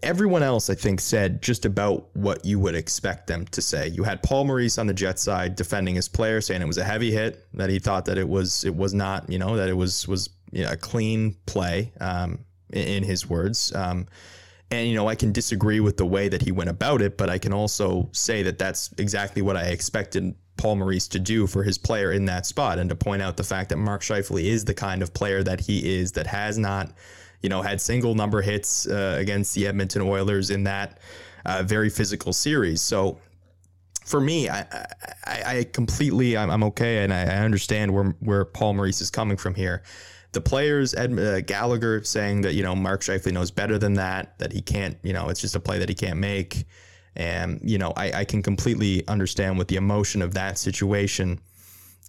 everyone 0.03 0.43
else, 0.43 0.71
I 0.71 0.75
think, 0.75 1.01
said 1.01 1.43
just 1.43 1.65
about 1.65 2.15
what 2.15 2.45
you 2.45 2.59
would 2.59 2.75
expect 2.75 3.27
them 3.27 3.47
to 3.47 3.61
say. 3.61 3.89
You 3.89 4.03
had 4.03 4.23
Paul 4.23 4.45
Maurice 4.45 4.79
on 4.79 4.87
the 4.87 4.95
Jet 4.95 5.19
side 5.19 5.57
defending 5.57 5.95
his 5.95 6.09
player, 6.09 6.41
saying 6.41 6.63
it 6.63 6.67
was 6.67 6.79
a 6.79 6.85
heavy 6.85 7.13
hit, 7.13 7.47
that 7.55 7.69
he 7.69 7.79
thought 7.79 8.05
that 8.07 8.19
it 8.19 8.29
was 8.29 8.65
it 8.65 8.75
was 8.75 8.95
not, 8.95 9.31
you 9.31 9.39
know, 9.39 9.57
that 9.57 9.69
it 9.69 9.75
was 9.75 10.09
was 10.09 10.31
you 10.51 10.65
know, 10.65 10.73
a 10.73 10.77
clean 10.77 11.37
play, 11.47 11.93
um, 12.01 12.39
in, 12.73 13.03
his 13.03 13.29
words. 13.29 13.75
Um, 13.75 14.07
and 14.71 14.89
you 14.89 14.95
know, 14.95 15.09
I 15.09 15.15
can 15.15 15.33
disagree 15.33 15.81
with 15.81 15.99
the 15.99 16.07
way 16.07 16.29
that 16.29 16.43
he 16.43 16.53
went 16.53 16.71
about 16.71 17.03
it, 17.03 17.19
but 17.19 17.29
I 17.29 17.39
can 17.39 17.53
also 17.53 18.09
say 18.13 18.43
that 18.45 18.59
that's 18.59 18.93
exactly 18.99 19.43
what 19.43 19.57
I 19.57 19.65
expected 19.65 20.35
Paul 20.57 20.77
Maurice 20.77 21.09
to 21.09 21.19
do 21.19 21.47
for 21.47 21.63
his 21.63 21.77
player 21.77 22.13
in 22.13 22.25
that 22.27 22.47
spot, 22.47 22.79
and 22.79 22.89
to 22.89 22.97
point 22.97 23.21
out 23.21 23.37
the 23.37 23.45
fact 23.45 23.69
that 23.71 23.77
Mark 23.77 24.01
Scheifele 24.03 24.45
is 24.45 24.65
the 24.65 24.75
kind 24.75 25.03
of 25.03 25.13
player 25.13 25.43
that 25.43 25.61
he 25.61 25.99
is, 25.99 26.13
that 26.13 26.27
has 26.27 26.57
not 26.57 26.93
you 27.43 27.49
know, 27.49 27.63
had 27.63 27.81
single 27.81 28.15
number 28.15 28.41
hits 28.41 28.87
uh, 28.87 29.17
against 29.19 29.55
the 29.55 29.67
Edmonton 29.67 30.03
Oilers 30.03 30.51
in 30.51 30.65
that 30.65 30.99
uh, 31.45 31.63
very 31.65 31.91
physical 31.91 32.33
series. 32.33 32.81
So 32.81 33.19
for 34.05 34.21
me, 34.21 34.49
I, 34.49 34.61
I, 35.25 35.43
I 35.45 35.67
completely, 35.73 36.37
I'm, 36.37 36.51
I'm, 36.51 36.63
okay, 36.65 37.05
and 37.05 37.13
I, 37.13 37.23
I, 37.23 37.39
understand 37.39 37.93
where 37.93 38.15
where 38.21 38.45
Paul 38.45 38.75
Maurice 38.75 39.01
is 39.01 39.11
coming 39.11 39.37
from 39.37 39.55
here. 39.55 39.83
The 40.33 40.41
players, 40.41 40.95
Ed, 40.95 41.19
uh, 41.19 41.41
Gallagher 41.41 42.03
saying 42.05 42.43
that 42.43 42.55
you 42.55 42.63
know 42.63 42.75
Mark 42.75 43.03
Scheifele 43.03 43.33
knows 43.33 43.51
better 43.51 43.79
than 43.79 43.95
that, 43.95 44.39
that 44.39 44.53
he 44.53 44.61
can't, 44.61 44.97
you 45.03 45.13
know, 45.13 45.29
it's 45.29 45.41
just 45.41 45.57
a 45.57 45.61
play 45.61 45.79
that 45.79 45.89
he 45.89 45.95
can't 45.95 46.19
make, 46.19 46.65
and 47.17 47.61
you 47.63 47.79
know, 47.79 47.93
I, 47.97 48.13
I 48.21 48.25
can 48.25 48.43
completely 48.43 49.07
understand 49.09 49.59
with 49.59 49.69
the 49.69 49.77
emotion 49.77 50.23
of 50.23 50.35
that 50.35 50.59
situation. 50.59 51.41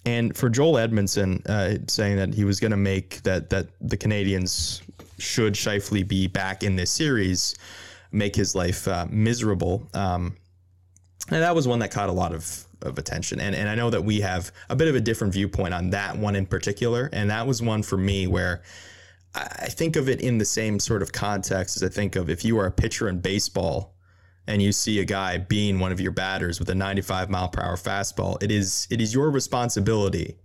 And 0.06 0.36
for 0.36 0.50
Joel 0.50 0.74
Edmundson 0.74 1.48
uh, 1.48 1.78
saying 1.88 2.18
that 2.18 2.34
he 2.34 2.44
was 2.44 2.60
going 2.60 2.72
to 2.72 2.78
make 2.78 3.22
that 3.24 3.50
that 3.50 3.68
the 3.82 3.98
Canadiens 3.98 4.82
should 5.24 5.54
Scheifele 5.54 6.08
be 6.08 6.28
back 6.28 6.64
in 6.64 6.76
this 6.76 6.92
series, 6.92 7.56
make 8.12 8.36
his 8.36 8.56
life 8.56 8.88
uh, 8.88 9.08
miserable. 9.10 9.88
Um, 9.94 10.36
and 11.30 11.42
that 11.42 11.56
was 11.56 11.68
one 11.68 11.80
that 11.80 11.92
caught 11.92 12.10
a 12.10 12.14
lot 12.14 12.34
of, 12.34 12.68
of 12.82 12.98
attention. 12.98 13.40
And, 13.40 13.56
and 13.56 13.70
I 13.70 13.76
know 13.76 13.90
that 13.90 14.04
we 14.04 14.22
have 14.22 14.52
a 14.70 14.76
bit 14.76 14.88
of 14.88 14.96
a 14.96 15.02
different 15.02 15.34
viewpoint 15.34 15.74
on 15.74 15.92
that 15.92 16.18
one 16.18 16.36
in 16.36 16.46
particular. 16.46 17.10
And 17.14 17.30
that 17.30 17.48
was 17.48 17.62
one 17.62 17.82
for 17.82 17.98
me 17.98 18.28
where 18.28 18.62
I 19.36 19.70
think 19.70 19.96
of 19.96 20.10
it 20.10 20.22
in 20.22 20.38
the 20.38 20.46
same 20.46 20.80
sort 20.80 21.02
of 21.02 21.12
context 21.12 21.78
as 21.78 21.84
I 21.84 21.90
think 21.90 22.16
of 22.16 22.30
if 22.30 22.46
you 22.46 22.60
are 22.60 22.68
a 22.68 22.72
pitcher 22.72 23.10
in 23.10 23.20
baseball 23.20 23.96
and 24.46 24.62
you 24.62 24.72
see 24.72 25.00
a 25.00 25.06
guy 25.06 25.38
being 25.38 25.80
one 25.80 25.92
of 25.92 26.00
your 26.00 26.12
batters 26.12 26.60
with 26.60 26.70
a 26.70 26.76
95 26.76 27.30
mile 27.30 27.48
per 27.48 27.62
hour 27.62 27.78
fastball, 27.78 28.42
it 28.44 28.52
is 28.52 28.88
it 28.92 29.02
is 29.02 29.14
your 29.14 29.32
responsibility 29.32 30.38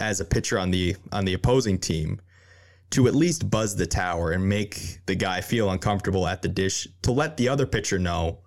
as 0.00 0.20
a 0.20 0.24
pitcher 0.24 0.58
on 0.58 0.70
the 0.70 0.96
on 1.12 1.24
the 1.24 1.34
opposing 1.34 1.78
team 1.78 2.20
to 2.94 3.08
at 3.08 3.14
least 3.14 3.50
buzz 3.50 3.74
the 3.74 3.86
tower 3.86 4.30
and 4.30 4.48
make 4.48 5.00
the 5.06 5.16
guy 5.16 5.40
feel 5.40 5.70
uncomfortable 5.70 6.28
at 6.28 6.42
the 6.42 6.48
dish 6.48 6.86
to 7.02 7.10
let 7.10 7.36
the 7.36 7.48
other 7.48 7.66
pitcher 7.66 7.98
know 7.98 8.38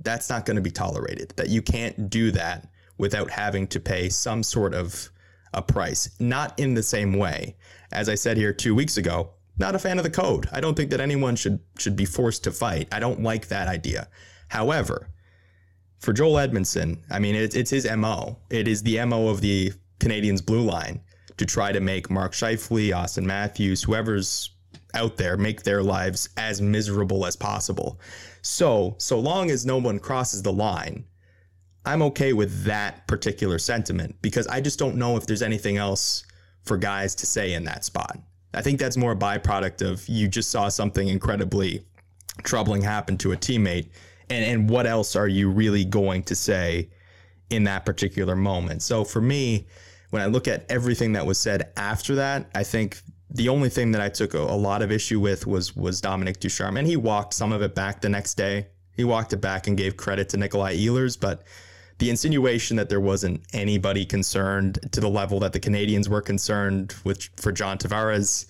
that's 0.00 0.30
not 0.30 0.46
going 0.46 0.56
to 0.56 0.62
be 0.62 0.70
tolerated 0.70 1.34
that 1.36 1.50
you 1.50 1.60
can't 1.60 2.08
do 2.08 2.30
that 2.30 2.70
without 2.96 3.30
having 3.30 3.66
to 3.66 3.78
pay 3.78 4.08
some 4.08 4.42
sort 4.42 4.72
of 4.72 5.10
a 5.52 5.60
price. 5.60 6.08
Not 6.18 6.58
in 6.58 6.72
the 6.72 6.82
same 6.82 7.12
way. 7.12 7.56
As 7.92 8.08
I 8.08 8.14
said 8.14 8.38
here 8.38 8.54
2 8.54 8.74
weeks 8.74 8.96
ago 8.96 9.32
not 9.58 9.74
a 9.74 9.78
fan 9.78 9.98
of 9.98 10.04
the 10.04 10.10
code. 10.10 10.48
I 10.50 10.62
don't 10.62 10.74
think 10.74 10.88
that 10.88 11.00
anyone 11.00 11.36
should 11.36 11.60
should 11.78 11.94
be 11.94 12.06
forced 12.06 12.42
to 12.44 12.52
fight. 12.52 12.88
I 12.90 13.00
don't 13.00 13.22
like 13.22 13.48
that 13.48 13.68
idea. 13.68 14.08
However 14.48 15.10
for 15.98 16.14
Joel 16.14 16.36
Edmundson, 16.36 17.02
I 17.10 17.18
mean, 17.18 17.34
it's, 17.34 17.54
it's 17.54 17.68
his 17.68 17.86
MO. 17.98 18.38
It 18.48 18.66
is 18.66 18.82
the 18.82 19.04
MO 19.04 19.28
of 19.28 19.42
the 19.42 19.74
Canadiens 19.98 20.44
blue 20.44 20.62
line 20.62 21.02
to 21.40 21.46
try 21.46 21.72
to 21.72 21.80
make 21.80 22.10
Mark 22.10 22.32
Scheifele, 22.32 22.90
Auston 22.90 23.24
Matthews, 23.24 23.82
whoever's 23.82 24.50
out 24.92 25.16
there, 25.16 25.38
make 25.38 25.62
their 25.62 25.82
lives 25.82 26.28
as 26.36 26.60
miserable 26.60 27.24
as 27.24 27.34
possible. 27.34 27.98
So, 28.42 28.94
so 28.98 29.18
long 29.18 29.50
as 29.50 29.64
no 29.64 29.78
one 29.78 29.98
crosses 29.98 30.42
the 30.42 30.52
line, 30.52 31.06
I'm 31.86 32.02
okay 32.02 32.34
with 32.34 32.64
that 32.64 33.06
particular 33.06 33.58
sentiment 33.58 34.16
because 34.20 34.46
I 34.48 34.60
just 34.60 34.78
don't 34.78 34.96
know 34.96 35.16
if 35.16 35.26
there's 35.26 35.40
anything 35.40 35.78
else 35.78 36.24
for 36.64 36.76
guys 36.76 37.14
to 37.14 37.26
say 37.26 37.54
in 37.54 37.64
that 37.64 37.86
spot. 37.86 38.18
I 38.52 38.60
think 38.60 38.78
that's 38.78 38.98
more 38.98 39.12
a 39.12 39.16
byproduct 39.16 39.80
of 39.80 40.06
you 40.10 40.28
just 40.28 40.50
saw 40.50 40.68
something 40.68 41.08
incredibly 41.08 41.86
troubling 42.42 42.82
happen 42.82 43.16
to 43.16 43.32
a 43.32 43.36
teammate. 43.38 43.88
And, 44.28 44.44
and 44.44 44.68
what 44.68 44.86
else 44.86 45.16
are 45.16 45.28
you 45.28 45.48
really 45.48 45.86
going 45.86 46.22
to 46.24 46.36
say 46.36 46.90
in 47.48 47.64
that 47.64 47.86
particular 47.86 48.36
moment? 48.36 48.82
So 48.82 49.04
for 49.04 49.22
me, 49.22 49.66
when 50.10 50.22
I 50.22 50.26
look 50.26 50.48
at 50.48 50.66
everything 50.68 51.12
that 51.14 51.24
was 51.24 51.38
said 51.38 51.72
after 51.76 52.16
that, 52.16 52.50
I 52.54 52.62
think 52.62 53.00
the 53.30 53.48
only 53.48 53.68
thing 53.68 53.92
that 53.92 54.00
I 54.00 54.08
took 54.08 54.34
a, 54.34 54.38
a, 54.38 54.58
lot 54.58 54.82
of 54.82 54.90
issue 54.90 55.20
with 55.20 55.46
was 55.46 55.76
was 55.76 56.00
Dominique 56.00 56.40
Ducharme, 56.40 56.76
and 56.76 56.86
he 56.86 56.96
walked 56.96 57.32
some 57.34 57.52
of 57.52 57.62
it 57.62 57.74
back 57.74 58.00
the 58.00 58.08
next 58.08 58.34
day. 58.34 58.66
He 58.96 59.04
walked 59.04 59.32
it 59.32 59.40
back 59.40 59.66
and 59.66 59.76
gave 59.76 59.96
credit 59.96 60.28
to 60.30 60.36
Nikolai 60.36 60.76
Ehlers, 60.76 61.18
but 61.18 61.44
the 61.98 62.10
insinuation 62.10 62.76
that 62.76 62.88
there 62.88 63.00
wasn't 63.00 63.42
anybody 63.52 64.04
concerned 64.04 64.78
to 64.92 65.00
the 65.00 65.08
level 65.08 65.38
that 65.40 65.52
the 65.52 65.60
Canadiens 65.60 66.08
were 66.08 66.22
concerned 66.22 66.94
with 67.04 67.28
for 67.36 67.52
John 67.52 67.78
Tavares, 67.78 68.46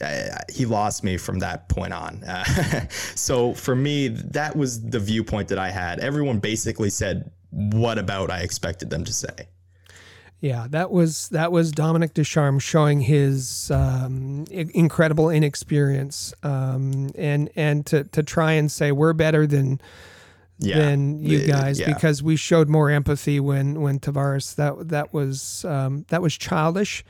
uh, 0.00 0.38
he 0.50 0.64
lost 0.64 1.04
me 1.04 1.16
from 1.16 1.40
that 1.40 1.68
point 1.68 1.92
on. 1.92 2.24
Uh, 2.24 2.88
so 3.14 3.52
for 3.52 3.76
me, 3.76 4.08
that 4.08 4.56
was 4.56 4.80
the 4.82 5.00
viewpoint 5.00 5.48
that 5.48 5.58
I 5.58 5.70
had. 5.70 6.00
Everyone 6.00 6.38
basically 6.38 6.90
said 6.90 7.30
what 7.50 7.98
about 7.98 8.30
I 8.30 8.40
expected 8.40 8.90
them 8.90 9.04
to 9.04 9.12
say. 9.12 9.48
Yeah, 10.44 10.66
that 10.72 10.90
was 10.90 11.30
that 11.30 11.52
was 11.52 11.72
Dominique 11.72 12.12
Ducharme 12.12 12.58
showing 12.58 13.00
his 13.00 13.70
um, 13.70 14.44
incredible 14.50 15.30
inexperience, 15.30 16.34
um, 16.42 17.12
and 17.14 17.48
and 17.56 17.86
to 17.86 18.04
to 18.04 18.22
try 18.22 18.52
and 18.52 18.70
say 18.70 18.92
we're 18.92 19.14
better 19.14 19.46
than 19.46 19.80
yeah. 20.58 20.80
than 20.80 21.18
you 21.22 21.46
guys 21.46 21.80
yeah. 21.80 21.86
because 21.86 22.22
we 22.22 22.36
showed 22.36 22.68
more 22.68 22.90
empathy 22.90 23.40
when 23.40 23.80
when 23.80 23.98
Tavares 23.98 24.54
that 24.56 24.90
that 24.90 25.14
was 25.14 25.64
um, 25.64 26.04
that 26.08 26.20
was 26.20 26.36
childish, 26.36 27.06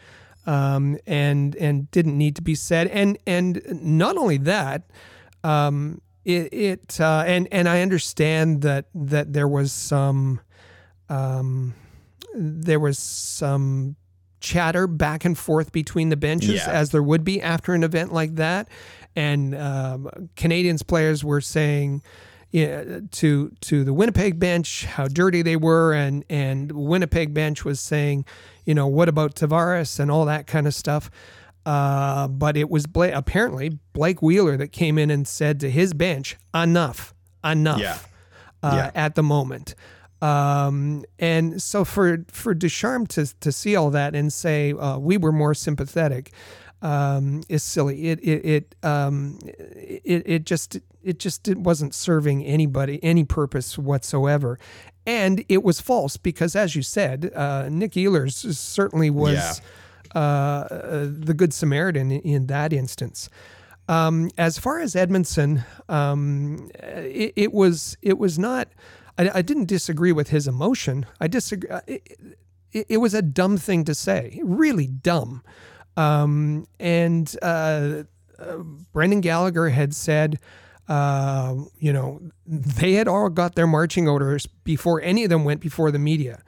um, 0.46 0.96
and 1.04 1.56
and 1.56 1.90
didn't 1.90 2.16
need 2.16 2.36
to 2.36 2.42
be 2.42 2.54
said, 2.54 2.86
and 2.86 3.18
and 3.26 3.60
not 3.68 4.16
only 4.16 4.36
that. 4.36 4.84
Um, 5.42 6.00
it, 6.24 6.54
it 6.54 7.00
uh, 7.00 7.24
and 7.26 7.48
and 7.50 7.68
I 7.68 7.82
understand 7.82 8.62
that 8.62 8.84
that 8.94 9.32
there 9.32 9.48
was 9.48 9.72
some 9.72 10.40
um, 11.08 11.74
there 12.34 12.80
was 12.80 12.98
some 12.98 13.96
chatter 14.40 14.86
back 14.86 15.24
and 15.24 15.38
forth 15.38 15.72
between 15.72 16.10
the 16.10 16.16
benches 16.16 16.56
yeah. 16.66 16.70
as 16.70 16.90
there 16.90 17.02
would 17.02 17.24
be 17.24 17.40
after 17.40 17.72
an 17.72 17.82
event 17.82 18.12
like 18.12 18.34
that. 18.36 18.68
And 19.16 19.54
um, 19.54 20.10
Canadiens 20.36 20.86
players 20.86 21.24
were 21.24 21.40
saying 21.40 22.02
yeah, 22.54 23.00
to 23.10 23.50
to 23.62 23.82
the 23.82 23.92
Winnipeg 23.92 24.38
bench 24.38 24.84
how 24.84 25.08
dirty 25.08 25.42
they 25.42 25.56
were, 25.56 25.92
and 25.92 26.24
and 26.30 26.70
Winnipeg 26.70 27.34
bench 27.34 27.64
was 27.64 27.80
saying, 27.80 28.26
you 28.64 28.76
know, 28.76 28.86
what 28.86 29.08
about 29.08 29.34
Tavares 29.34 29.98
and 29.98 30.08
all 30.08 30.24
that 30.26 30.46
kind 30.46 30.68
of 30.68 30.72
stuff. 30.72 31.10
Uh, 31.66 32.28
but 32.28 32.56
it 32.56 32.70
was 32.70 32.86
Blake, 32.86 33.12
apparently 33.12 33.78
Blake 33.92 34.22
Wheeler 34.22 34.56
that 34.56 34.68
came 34.68 34.98
in 34.98 35.10
and 35.10 35.26
said 35.26 35.58
to 35.60 35.70
his 35.70 35.94
bench, 35.94 36.36
enough, 36.54 37.12
enough 37.42 37.80
yeah. 37.80 37.98
Uh, 38.62 38.74
yeah. 38.76 38.90
at 38.94 39.16
the 39.16 39.22
moment. 39.24 39.74
Um, 40.24 41.04
and 41.18 41.60
so 41.60 41.84
for 41.84 42.24
for 42.28 42.54
Ducharme 42.54 43.06
to 43.08 43.26
to 43.40 43.52
see 43.52 43.76
all 43.76 43.90
that 43.90 44.14
and 44.14 44.32
say 44.32 44.72
uh, 44.72 44.96
we 44.96 45.18
were 45.18 45.32
more 45.32 45.52
sympathetic 45.52 46.32
um, 46.80 47.42
is 47.50 47.62
silly. 47.62 48.08
It 48.08 48.20
it 48.20 48.44
it, 48.44 48.74
um, 48.82 49.38
it 49.44 50.22
it 50.24 50.46
just 50.46 50.78
it 51.02 51.18
just 51.18 51.46
it 51.46 51.58
wasn't 51.58 51.94
serving 51.94 52.42
anybody 52.42 52.98
any 53.02 53.24
purpose 53.24 53.76
whatsoever, 53.76 54.58
and 55.04 55.44
it 55.50 55.62
was 55.62 55.82
false 55.82 56.16
because 56.16 56.56
as 56.56 56.74
you 56.74 56.80
said, 56.80 57.30
uh, 57.34 57.68
Nick 57.70 57.92
Ehlers 57.92 58.54
certainly 58.54 59.10
was. 59.10 59.34
Yeah. 59.34 59.54
Uh, 60.14 61.08
the 61.10 61.34
good 61.34 61.52
Samaritan 61.52 62.12
in, 62.12 62.20
in 62.20 62.46
that 62.46 62.72
instance. 62.72 63.28
Um, 63.88 64.30
as 64.38 64.60
far 64.60 64.78
as 64.78 64.94
Edmundson, 64.94 65.64
um, 65.88 66.70
it, 66.74 67.32
it, 67.34 67.52
was 67.52 67.96
it 68.00 68.16
was 68.16 68.38
not 68.38 68.68
I, 69.18 69.30
I 69.34 69.42
didn't 69.42 69.66
disagree 69.66 70.12
with 70.12 70.30
his 70.30 70.46
emotion. 70.46 71.06
I 71.20 71.28
disagree. 71.28 71.70
Uh, 71.70 71.80
it, 71.86 72.18
it, 72.72 72.86
it, 72.88 72.96
was 72.98 73.14
a 73.14 73.22
dumb 73.22 73.56
thing 73.56 73.84
to 73.84 73.94
say, 73.94 74.40
really 74.42 74.86
dumb. 74.86 75.42
Um, 75.96 76.66
and 76.80 77.34
uh, 77.42 78.04
uh, 78.38 78.56
Brendan 78.92 79.20
Gallagher 79.20 79.68
had 79.68 79.94
said, 79.94 80.40
uh, 80.88 81.54
you 81.78 81.92
know, 81.92 82.20
they 82.46 82.94
had 82.94 83.08
all 83.08 83.28
got 83.30 83.54
their 83.54 83.66
marching 83.66 84.08
orders 84.08 84.46
before 84.46 85.00
any 85.02 85.24
of 85.24 85.30
them 85.30 85.44
went 85.44 85.60
before 85.60 85.90
the 85.90 85.98
media. 85.98 86.42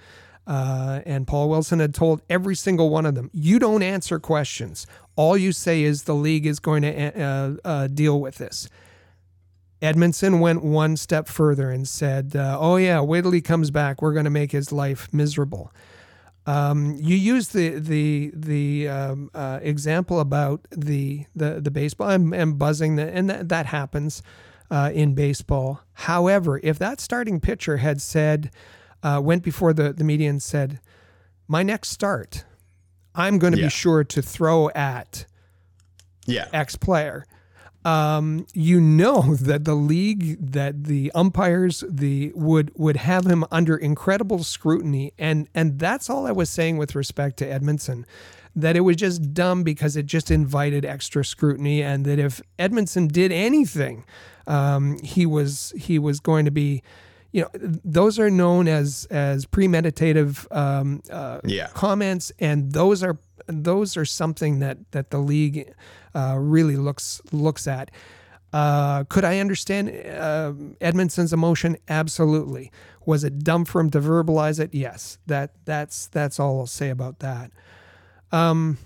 Uh, 0.46 1.00
and 1.04 1.26
Paul 1.26 1.48
Wilson 1.48 1.80
had 1.80 1.94
told 1.94 2.22
every 2.30 2.54
single 2.54 2.88
one 2.88 3.04
of 3.04 3.14
them, 3.14 3.30
you 3.32 3.58
don't 3.58 3.82
answer 3.82 4.18
questions. 4.18 4.86
All 5.16 5.36
you 5.36 5.52
say 5.52 5.82
is 5.82 6.04
the 6.04 6.14
league 6.14 6.46
is 6.46 6.60
going 6.60 6.82
to 6.82 7.20
uh, 7.20 7.56
uh, 7.64 7.86
deal 7.88 8.20
with 8.20 8.36
this. 8.36 8.68
Edmundson 9.82 10.40
went 10.40 10.64
one 10.64 10.96
step 10.96 11.28
further 11.28 11.70
and 11.70 11.86
said, 11.86 12.34
uh, 12.34 12.56
"Oh 12.58 12.76
yeah, 12.76 13.00
wait 13.00 13.22
till 13.22 13.32
he 13.32 13.42
comes 13.42 13.70
back. 13.70 14.00
We're 14.00 14.14
going 14.14 14.24
to 14.24 14.30
make 14.30 14.52
his 14.52 14.72
life 14.72 15.08
miserable." 15.12 15.72
Um, 16.46 16.96
you 16.98 17.16
use 17.16 17.48
the 17.48 17.78
the 17.78 18.30
the 18.34 18.88
um, 18.88 19.30
uh, 19.34 19.58
example 19.62 20.20
about 20.20 20.66
the 20.70 21.26
the 21.34 21.60
the 21.60 21.70
baseball 21.70 22.10
and, 22.10 22.32
and 22.34 22.58
buzzing, 22.58 22.96
the, 22.96 23.14
and 23.14 23.28
that, 23.28 23.48
that 23.50 23.66
happens 23.66 24.22
uh, 24.70 24.90
in 24.94 25.14
baseball. 25.14 25.80
However, 25.92 26.60
if 26.62 26.78
that 26.78 27.00
starting 27.00 27.40
pitcher 27.40 27.78
had 27.78 28.00
said, 28.00 28.50
uh, 29.02 29.20
went 29.22 29.42
before 29.42 29.72
the 29.72 29.92
the 29.92 30.04
media 30.04 30.30
and 30.30 30.42
said, 30.42 30.80
"My 31.48 31.62
next 31.62 31.90
start, 31.90 32.44
I'm 33.14 33.38
going 33.38 33.52
to 33.52 33.58
yeah. 33.58 33.66
be 33.66 33.70
sure 33.70 34.04
to 34.04 34.22
throw 34.22 34.70
at." 34.70 35.26
Yeah. 36.28 36.48
X 36.52 36.74
player 36.74 37.24
um, 37.86 38.46
you 38.52 38.80
know 38.80 39.34
that 39.40 39.64
the 39.64 39.74
league, 39.74 40.52
that 40.52 40.84
the 40.84 41.10
umpires, 41.14 41.84
the 41.88 42.32
would 42.34 42.72
would 42.76 42.96
have 42.96 43.26
him 43.26 43.44
under 43.50 43.76
incredible 43.76 44.42
scrutiny, 44.42 45.12
and 45.18 45.48
and 45.54 45.78
that's 45.78 46.10
all 46.10 46.26
I 46.26 46.32
was 46.32 46.50
saying 46.50 46.76
with 46.76 46.94
respect 46.94 47.38
to 47.38 47.46
Edmundson, 47.46 48.04
that 48.56 48.76
it 48.76 48.80
was 48.80 48.96
just 48.96 49.32
dumb 49.32 49.62
because 49.62 49.96
it 49.96 50.06
just 50.06 50.30
invited 50.30 50.84
extra 50.84 51.24
scrutiny, 51.24 51.82
and 51.82 52.04
that 52.04 52.18
if 52.18 52.42
Edmundson 52.58 53.10
did 53.10 53.30
anything, 53.30 54.04
um, 54.48 54.98
he 55.02 55.24
was 55.24 55.72
he 55.76 55.98
was 55.98 56.18
going 56.18 56.44
to 56.44 56.50
be 56.50 56.82
you 57.30 57.42
know 57.42 57.50
those 57.54 58.18
are 58.18 58.30
known 58.30 58.66
as 58.66 59.06
as 59.10 59.46
premeditative 59.46 60.50
um, 60.56 61.02
uh, 61.10 61.40
yeah. 61.44 61.68
comments 61.68 62.32
and 62.38 62.72
those 62.72 63.02
are 63.02 63.18
those 63.46 63.96
are 63.96 64.04
something 64.04 64.60
that 64.60 64.78
that 64.92 65.10
the 65.10 65.18
league 65.18 65.72
uh, 66.16 66.36
really 66.38 66.76
looks 66.76 67.20
looks 67.30 67.68
at. 67.68 67.90
Uh, 68.52 69.04
could 69.04 69.24
I 69.24 69.38
understand 69.38 69.90
uh, 69.90 70.52
Edmundson's 70.80 71.32
emotion? 71.32 71.76
Absolutely. 71.88 72.72
Was 73.04 73.22
it 73.22 73.44
dumb 73.44 73.64
for 73.64 73.80
him 73.80 73.90
to 73.90 74.00
verbalize 74.00 74.58
it? 74.58 74.74
Yes. 74.74 75.18
That 75.26 75.52
that's 75.64 76.06
that's 76.06 76.40
all 76.40 76.60
I'll 76.60 76.66
say 76.66 76.88
about 76.88 77.18
that. 77.18 77.50
Um, 78.32 78.78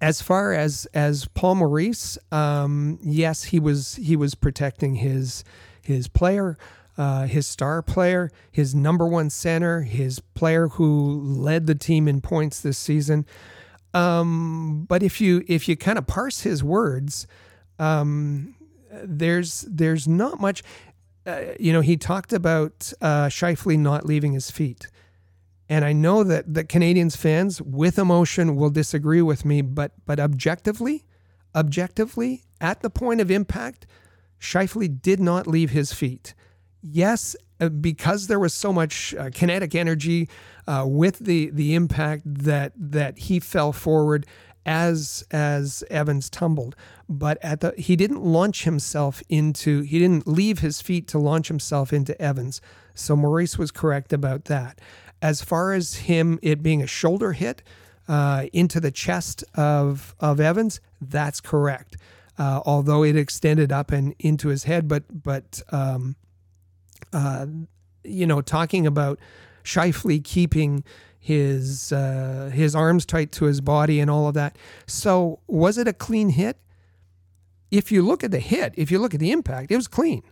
as 0.00 0.20
far 0.20 0.52
as 0.52 0.86
as 0.92 1.26
Paul 1.28 1.56
Maurice, 1.56 2.18
um, 2.32 2.98
yes, 3.02 3.44
he 3.44 3.60
was 3.60 3.94
he 3.94 4.16
was 4.16 4.34
protecting 4.34 4.96
his 4.96 5.44
his 5.80 6.08
player, 6.08 6.58
uh, 6.98 7.26
his 7.26 7.46
star 7.46 7.80
player, 7.80 8.30
his 8.50 8.74
number 8.74 9.06
one 9.06 9.30
center, 9.30 9.82
his 9.82 10.20
player 10.34 10.68
who 10.68 11.20
led 11.22 11.66
the 11.66 11.74
team 11.74 12.08
in 12.08 12.20
points 12.20 12.60
this 12.60 12.76
season. 12.78 13.24
Um, 13.94 14.86
but 14.88 15.02
if 15.02 15.20
you 15.20 15.44
if 15.46 15.68
you 15.68 15.76
kind 15.76 15.98
of 15.98 16.06
parse 16.06 16.40
his 16.40 16.62
words, 16.62 17.26
um, 17.78 18.54
there's 18.90 19.62
there's 19.62 20.06
not 20.06 20.40
much. 20.40 20.62
Uh, 21.26 21.54
you 21.58 21.72
know, 21.72 21.80
he 21.80 21.96
talked 21.96 22.32
about 22.34 22.92
uh, 23.00 23.28
Scheifele 23.28 23.78
not 23.78 24.04
leaving 24.04 24.32
his 24.32 24.50
feet. 24.50 24.88
And 25.68 25.82
I 25.84 25.94
know 25.94 26.22
that 26.24 26.52
the 26.52 26.64
Canadiens 26.64 27.16
fans 27.16 27.62
with 27.62 27.98
emotion 27.98 28.56
will 28.56 28.68
disagree 28.68 29.22
with 29.22 29.44
me, 29.44 29.62
but 29.62 29.92
but 30.04 30.20
objectively, 30.20 31.04
objectively, 31.54 32.44
at 32.60 32.82
the 32.82 32.90
point 32.90 33.20
of 33.20 33.30
impact, 33.30 33.86
Scheifele 34.38 35.00
did 35.00 35.20
not 35.20 35.46
leave 35.46 35.70
his 35.70 35.92
feet. 35.92 36.34
Yes, 36.82 37.34
because 37.68 38.26
there 38.26 38.38
was 38.38 38.54
so 38.54 38.72
much 38.72 39.14
uh, 39.14 39.30
kinetic 39.30 39.74
energy 39.74 40.28
uh, 40.66 40.84
with 40.86 41.18
the 41.18 41.50
the 41.50 41.74
impact 41.74 42.22
that 42.24 42.72
that 42.76 43.18
he 43.18 43.40
fell 43.40 43.72
forward 43.72 44.26
as 44.66 45.24
as 45.30 45.84
Evans 45.90 46.30
tumbled, 46.30 46.74
but 47.08 47.38
at 47.42 47.60
the 47.60 47.74
he 47.76 47.96
didn't 47.96 48.22
launch 48.24 48.64
himself 48.64 49.22
into 49.28 49.82
he 49.82 49.98
didn't 49.98 50.26
leave 50.26 50.60
his 50.60 50.80
feet 50.80 51.06
to 51.08 51.18
launch 51.18 51.48
himself 51.48 51.92
into 51.92 52.20
Evans. 52.20 52.60
So 52.94 53.16
Maurice 53.16 53.58
was 53.58 53.70
correct 53.70 54.12
about 54.12 54.46
that. 54.46 54.80
As 55.20 55.42
far 55.42 55.72
as 55.72 55.94
him, 55.94 56.38
it 56.42 56.62
being 56.62 56.82
a 56.82 56.86
shoulder 56.86 57.32
hit 57.32 57.62
uh, 58.08 58.46
into 58.52 58.80
the 58.80 58.90
chest 58.90 59.44
of 59.54 60.14
of 60.20 60.40
Evans, 60.40 60.80
that's 61.00 61.40
correct. 61.40 61.96
Uh, 62.36 62.60
although 62.66 63.04
it 63.04 63.16
extended 63.16 63.70
up 63.70 63.92
and 63.92 64.14
into 64.18 64.48
his 64.48 64.64
head, 64.64 64.88
but 64.88 65.04
but 65.22 65.62
um, 65.70 66.16
uh, 67.14 67.46
you 68.02 68.26
know, 68.26 68.42
talking 68.42 68.86
about 68.86 69.18
Scheifele 69.64 70.22
keeping 70.22 70.84
his 71.18 71.90
uh, 71.92 72.50
his 72.52 72.74
arms 72.76 73.06
tight 73.06 73.32
to 73.32 73.46
his 73.46 73.62
body 73.62 73.98
and 74.00 74.10
all 74.10 74.28
of 74.28 74.34
that. 74.34 74.56
So 74.86 75.40
was 75.46 75.78
it 75.78 75.88
a 75.88 75.92
clean 75.94 76.28
hit? 76.30 76.58
If 77.70 77.90
you 77.90 78.02
look 78.02 78.22
at 78.22 78.30
the 78.30 78.40
hit, 78.40 78.74
if 78.76 78.90
you 78.90 78.98
look 78.98 79.14
at 79.14 79.20
the 79.20 79.32
impact, 79.32 79.70
it 79.72 79.76
was 79.76 79.88
clean. 79.88 80.22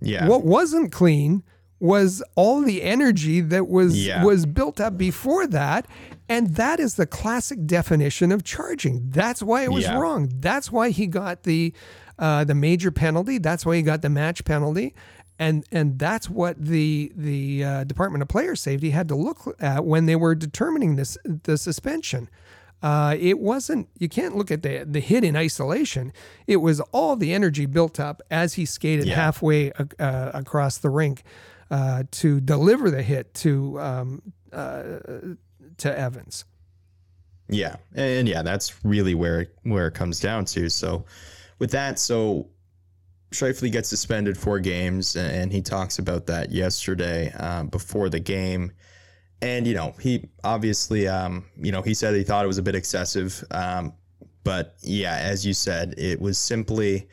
Yeah. 0.00 0.28
What 0.28 0.44
wasn't 0.44 0.92
clean 0.92 1.42
was 1.80 2.22
all 2.36 2.60
the 2.60 2.82
energy 2.82 3.40
that 3.40 3.66
was 3.68 4.06
Yeah. 4.06 4.22
was 4.22 4.46
built 4.46 4.80
up 4.80 4.96
before 4.96 5.46
that 5.48 5.86
and 6.28 6.54
that 6.54 6.78
is 6.78 6.94
the 6.94 7.06
classic 7.06 7.66
definition 7.66 8.30
of 8.30 8.44
charging 8.44 9.10
that's 9.10 9.42
why 9.42 9.64
it 9.64 9.72
was 9.72 9.82
Yeah. 9.82 9.98
wrong 9.98 10.30
that's 10.38 10.70
why 10.70 10.90
he 10.90 11.08
got 11.08 11.42
the 11.42 11.72
uh, 12.20 12.44
the 12.44 12.54
major 12.54 12.92
penalty 12.92 13.38
that's 13.38 13.66
why 13.66 13.74
he 13.74 13.82
got 13.82 14.00
the 14.00 14.08
match 14.08 14.44
penalty 14.44 14.94
and 15.42 15.64
and 15.72 15.98
that's 15.98 16.28
what 16.30 16.54
the 16.64 17.12
the 17.16 17.64
uh, 17.64 17.84
Department 17.84 18.22
of 18.22 18.28
Player 18.28 18.54
Safety 18.56 18.90
had 18.90 19.08
to 19.08 19.14
look 19.14 19.56
at 19.60 19.84
when 19.84 20.06
they 20.06 20.16
were 20.16 20.34
determining 20.34 20.96
this 20.96 21.18
the 21.24 21.56
suspension 21.58 22.28
uh, 22.82 23.16
it 23.20 23.38
wasn't. 23.38 23.88
You 23.98 24.08
can't 24.08 24.36
look 24.36 24.50
at 24.50 24.62
the 24.62 24.84
the 24.84 25.00
hit 25.00 25.22
in 25.24 25.36
isolation. 25.36 26.12
It 26.46 26.56
was 26.56 26.80
all 26.90 27.14
the 27.16 27.32
energy 27.32 27.66
built 27.66 28.00
up 28.00 28.20
as 28.30 28.54
he 28.54 28.66
skated 28.66 29.06
Yeah. 29.06 29.14
halfway 29.14 29.70
uh, 29.72 30.30
across 30.34 30.78
the 30.78 30.90
rink 30.90 31.22
uh, 31.70 32.02
to 32.10 32.40
deliver 32.40 32.90
the 32.90 33.02
hit 33.02 33.34
to 33.34 33.78
um, 33.80 34.22
uh, 34.52 34.82
to 35.78 35.98
Evans. 35.98 36.44
Yeah, 37.48 37.76
and 37.94 38.28
yeah, 38.28 38.42
that's 38.42 38.84
really 38.84 39.14
where 39.14 39.46
where 39.62 39.86
it 39.86 39.94
comes 39.94 40.18
down 40.20 40.44
to. 40.46 40.68
So, 40.68 41.04
with 41.60 41.70
that, 41.70 41.98
so 42.00 42.48
Scheifele 43.32 43.70
gets 43.70 43.88
suspended 43.88 44.36
four 44.36 44.60
games, 44.60 45.16
and 45.16 45.52
he 45.52 45.62
talks 45.62 45.98
about 45.98 46.26
that 46.26 46.50
yesterday 46.50 47.32
uh, 47.38 47.64
before 47.64 48.08
the 48.08 48.20
game. 48.20 48.72
And 49.40 49.66
you 49.66 49.74
know, 49.74 49.94
he 50.00 50.28
obviously, 50.44 51.08
um, 51.08 51.44
you 51.56 51.72
know, 51.72 51.82
he 51.82 51.94
said 51.94 52.14
he 52.14 52.22
thought 52.22 52.44
it 52.44 52.48
was 52.48 52.58
a 52.58 52.62
bit 52.62 52.74
excessive, 52.74 53.42
um, 53.50 53.92
but 54.44 54.76
yeah, 54.80 55.16
as 55.16 55.44
you 55.46 55.52
said, 55.52 55.94
it 55.98 56.20
was 56.20 56.38
simply 56.38 57.08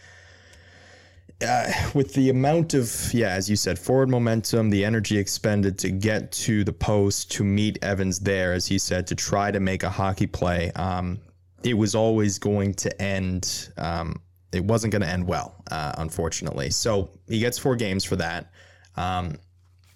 uh, 1.47 1.71
with 1.93 2.13
the 2.13 2.29
amount 2.29 2.73
of 2.73 3.13
yeah, 3.13 3.29
as 3.29 3.49
you 3.49 3.55
said, 3.55 3.79
forward 3.79 4.09
momentum, 4.09 4.69
the 4.69 4.83
energy 4.83 5.17
expended 5.17 5.77
to 5.79 5.89
get 5.89 6.31
to 6.31 6.63
the 6.63 6.73
post 6.73 7.31
to 7.31 7.43
meet 7.43 7.79
Evans 7.81 8.19
there, 8.19 8.53
as 8.53 8.67
he 8.67 8.77
said, 8.77 9.07
to 9.07 9.15
try 9.15 9.51
to 9.51 9.59
make 9.59 9.83
a 9.83 9.89
hockey 9.89 10.27
play. 10.27 10.71
Um, 10.75 11.19
it 11.63 11.73
was 11.73 11.95
always 11.95 12.39
going 12.39 12.73
to 12.75 13.01
end. 13.01 13.69
Um, 13.77 14.21
it 14.51 14.63
wasn't 14.63 14.91
going 14.91 15.01
to 15.01 15.07
end 15.07 15.27
well, 15.27 15.55
uh, 15.71 15.93
unfortunately. 15.97 16.69
So 16.69 17.11
he 17.27 17.39
gets 17.39 17.57
four 17.57 17.75
games 17.75 18.03
for 18.03 18.15
that. 18.15 18.51
Um, 18.95 19.35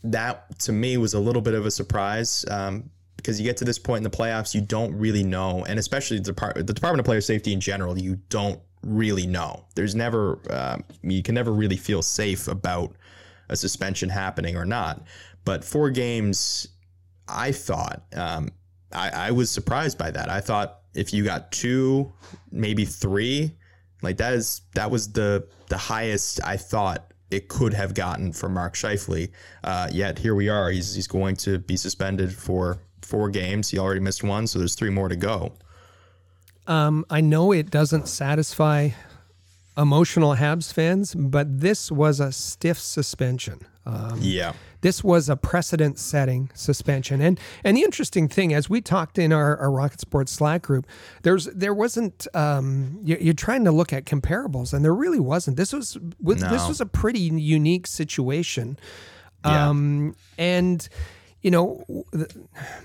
that 0.04 0.60
to 0.60 0.72
me 0.72 0.98
was 0.98 1.14
a 1.14 1.20
little 1.20 1.42
bit 1.42 1.54
of 1.54 1.66
a 1.66 1.72
surprise 1.72 2.46
um, 2.52 2.90
because 3.16 3.40
you 3.40 3.46
get 3.46 3.58
to 3.58 3.66
this 3.66 3.80
point 3.80 3.98
in 3.98 4.04
the 4.04 4.16
playoffs, 4.16 4.54
you 4.54 4.62
don't 4.62 4.94
really 4.96 5.24
know, 5.24 5.64
and 5.66 5.80
especially 5.80 6.18
the, 6.18 6.26
Depart- 6.26 6.56
the 6.56 6.74
Department 6.74 7.00
of 7.00 7.06
Player 7.06 7.22
Safety 7.22 7.54
in 7.54 7.60
general, 7.60 7.98
you 7.98 8.18
don't 8.30 8.60
really 8.84 9.26
know. 9.26 9.66
There's 9.76 9.96
never, 9.96 10.40
uh, 10.50 10.78
you 11.02 11.24
can 11.24 11.36
never 11.36 11.54
really 11.54 11.78
feel 11.78 12.02
safe 12.02 12.48
about 12.48 12.96
a 13.50 13.56
suspension 13.56 14.10
happening 14.10 14.58
or 14.58 14.66
not. 14.66 15.04
But 15.46 15.64
four 15.64 15.90
games, 15.90 16.68
I 17.28 17.52
thought, 17.52 18.04
um, 18.16 18.50
I, 18.92 19.10
I 19.10 19.32
was 19.32 19.50
surprised 19.50 19.98
by 19.98 20.12
that. 20.12 20.30
I 20.30 20.42
thought 20.42 20.82
if 20.94 21.14
you 21.14 21.24
got 21.24 21.52
two, 21.52 22.12
maybe 22.52 22.86
three, 22.86 23.56
like 24.04 24.18
that 24.18 24.34
is 24.34 24.62
that 24.76 24.92
was 24.92 25.12
the 25.12 25.48
the 25.70 25.78
highest 25.78 26.40
I 26.44 26.58
thought 26.58 27.12
it 27.32 27.48
could 27.48 27.74
have 27.74 27.96
gotten 27.96 28.32
for 28.32 28.48
Mark 28.50 28.76
Scheifele. 28.76 29.32
Uh, 29.64 29.88
yet 29.92 30.20
here 30.20 30.36
we 30.36 30.50
are. 30.50 30.70
He's 30.70 30.94
he's 30.94 31.08
going 31.08 31.36
to 31.38 31.58
be 31.58 31.76
suspended 31.78 32.32
for 32.34 32.78
four 33.02 33.30
games. 33.30 33.70
He 33.70 33.80
already 33.80 34.02
missed 34.02 34.24
one, 34.24 34.46
so 34.46 34.60
there's 34.60 34.76
three 34.76 34.92
more 34.92 35.10
to 35.10 35.16
go. 35.16 35.54
Um, 36.68 37.06
I 37.10 37.22
know 37.22 37.52
it 37.52 37.72
doesn't 37.72 38.08
satisfy 38.08 38.90
emotional 39.78 40.36
Habs 40.36 40.72
fans, 40.72 41.16
but 41.16 41.60
this 41.60 41.92
was 41.92 42.20
a 42.20 42.32
stiff 42.32 42.78
suspension. 42.80 43.62
Um, 43.86 44.20
Yeah. 44.22 44.54
This 44.84 45.04
was 45.04 45.30
a 45.30 45.36
precedent 45.36 45.98
setting 45.98 46.52
suspension. 46.54 47.20
And 47.22 47.40
and 47.64 47.76
the 47.76 47.82
interesting 47.82 48.28
thing 48.30 48.54
as 48.54 48.70
we 48.70 48.80
talked 48.82 49.18
in 49.18 49.34
our, 49.34 49.58
our 49.58 49.72
rocket 49.72 50.00
sports 50.00 50.32
slack 50.32 50.62
group 50.62 50.86
there's 51.24 51.46
there 51.46 51.74
wasn't 51.74 52.28
um 52.36 53.00
you- 53.04 53.18
you're 53.20 53.34
trying 53.34 53.64
to 53.66 53.72
look 53.72 53.92
at 53.92 54.06
comparables 54.06 54.74
and 54.74 54.84
there 54.86 54.94
really 54.94 55.20
wasn't. 55.20 55.58
This 55.58 55.74
was 55.74 55.98
with 56.22 56.40
this 56.52 56.68
was 56.68 56.80
a 56.80 56.86
pretty 56.86 57.20
unique 57.20 57.88
situation. 57.88 58.78
Yeah. 59.46 59.70
um 59.70 60.16
and 60.38 60.88
you 61.42 61.52
know 61.52 61.84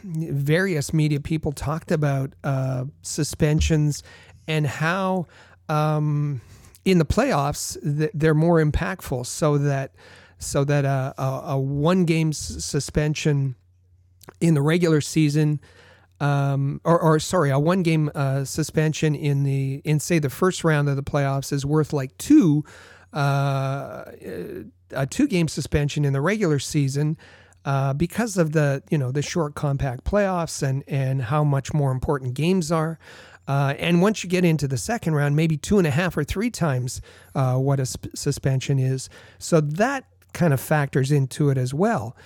various 0.04 0.92
media 0.92 1.20
people 1.20 1.52
talked 1.52 1.90
about 1.92 2.32
uh 2.44 2.84
suspensions 3.02 4.02
and 4.46 4.66
how 4.66 5.26
um 5.68 6.40
in 6.84 6.98
the 6.98 7.04
playoffs 7.04 7.76
th- 7.82 8.10
they're 8.14 8.34
more 8.34 8.62
impactful 8.62 9.26
so 9.26 9.58
that 9.58 9.92
so 10.38 10.64
that 10.64 10.84
a, 10.84 11.14
a, 11.18 11.42
a 11.52 11.58
one 11.58 12.04
game 12.04 12.32
suspension 12.32 13.56
in 14.40 14.54
the 14.54 14.62
regular 14.62 15.00
season 15.00 15.60
um, 16.20 16.80
or, 16.84 17.00
or 17.00 17.18
sorry 17.18 17.50
a 17.50 17.58
one 17.58 17.82
game 17.82 18.10
uh, 18.14 18.44
suspension 18.44 19.14
in 19.14 19.44
the 19.44 19.80
in 19.84 20.00
say 20.00 20.18
the 20.18 20.30
first 20.30 20.64
round 20.64 20.88
of 20.88 20.96
the 20.96 21.02
playoffs 21.02 21.52
is 21.52 21.64
worth 21.64 21.92
like 21.92 22.16
two 22.18 22.64
uh, 23.12 24.04
a 24.92 25.06
two 25.08 25.26
game 25.26 25.48
suspension 25.48 26.04
in 26.04 26.12
the 26.12 26.20
regular 26.20 26.58
season 26.58 27.16
uh, 27.64 27.92
because 27.92 28.36
of 28.36 28.52
the 28.52 28.82
you 28.90 28.98
know 28.98 29.12
the 29.12 29.22
short 29.22 29.54
compact 29.54 30.04
playoffs 30.04 30.62
and 30.62 30.82
and 30.86 31.22
how 31.22 31.44
much 31.44 31.72
more 31.72 31.92
important 31.92 32.34
games 32.34 32.72
are. 32.72 32.98
Uh, 33.46 33.74
and 33.78 34.02
once 34.02 34.22
you 34.22 34.28
get 34.28 34.44
into 34.44 34.68
the 34.68 34.76
second 34.76 35.14
round, 35.14 35.34
maybe 35.34 35.56
two 35.56 35.78
and 35.78 35.86
a 35.86 35.90
half 35.90 36.14
or 36.18 36.22
three 36.22 36.50
times 36.50 37.00
uh, 37.34 37.56
what 37.56 37.80
a 37.80 37.86
sp- 37.88 38.12
suspension 38.14 38.78
is. 38.78 39.08
So 39.38 39.62
that 39.62 40.04
kind 40.32 40.52
of 40.52 40.60
factors 40.60 41.10
into 41.10 41.50
it 41.50 41.58
as 41.58 41.72
well. 41.74 42.16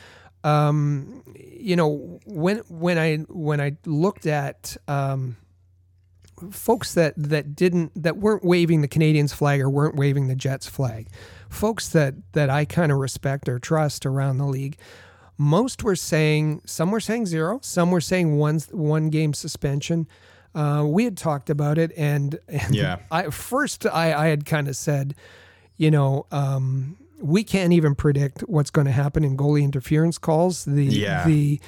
Um, 0.44 1.22
you 1.36 1.76
know, 1.76 2.20
when 2.26 2.58
when 2.68 2.98
I 2.98 3.18
when 3.28 3.60
I 3.60 3.76
looked 3.86 4.26
at 4.26 4.76
um, 4.88 5.36
folks 6.50 6.94
that 6.94 7.14
that 7.16 7.54
didn't 7.54 7.92
that 8.02 8.16
weren't 8.16 8.44
waving 8.44 8.80
the 8.80 8.88
Canadiens 8.88 9.32
flag 9.32 9.60
or 9.60 9.70
weren't 9.70 9.94
waving 9.96 10.26
the 10.28 10.34
Jets 10.34 10.66
flag, 10.66 11.06
folks 11.48 11.88
that 11.90 12.14
that 12.32 12.50
I 12.50 12.64
kind 12.64 12.90
of 12.90 12.98
respect 12.98 13.48
or 13.48 13.58
trust 13.58 14.04
around 14.04 14.38
the 14.38 14.46
league, 14.46 14.78
most 15.38 15.84
were 15.84 15.96
saying 15.96 16.62
some 16.66 16.90
were 16.90 17.00
saying 17.00 17.26
zero, 17.26 17.60
some 17.62 17.90
were 17.92 18.00
saying 18.00 18.36
one 18.36 18.58
one 18.72 19.10
game 19.10 19.34
suspension. 19.34 20.08
Uh, 20.54 20.84
we 20.86 21.04
had 21.04 21.16
talked 21.16 21.48
about 21.48 21.78
it, 21.78 21.92
and, 21.96 22.38
and 22.46 22.74
Yeah. 22.74 22.98
I 23.10 23.30
first 23.30 23.86
I, 23.86 24.12
I 24.12 24.26
had 24.26 24.44
kind 24.44 24.68
of 24.68 24.76
said, 24.76 25.14
you 25.78 25.90
know, 25.90 26.26
um, 26.30 26.98
we 27.22 27.44
can't 27.44 27.72
even 27.72 27.94
predict 27.94 28.40
what's 28.42 28.70
going 28.70 28.86
to 28.86 28.92
happen 28.92 29.24
in 29.24 29.36
goalie 29.36 29.62
interference 29.62 30.18
calls. 30.18 30.64
The 30.64 30.84
Yeah. 30.84 31.26
the 31.26 31.60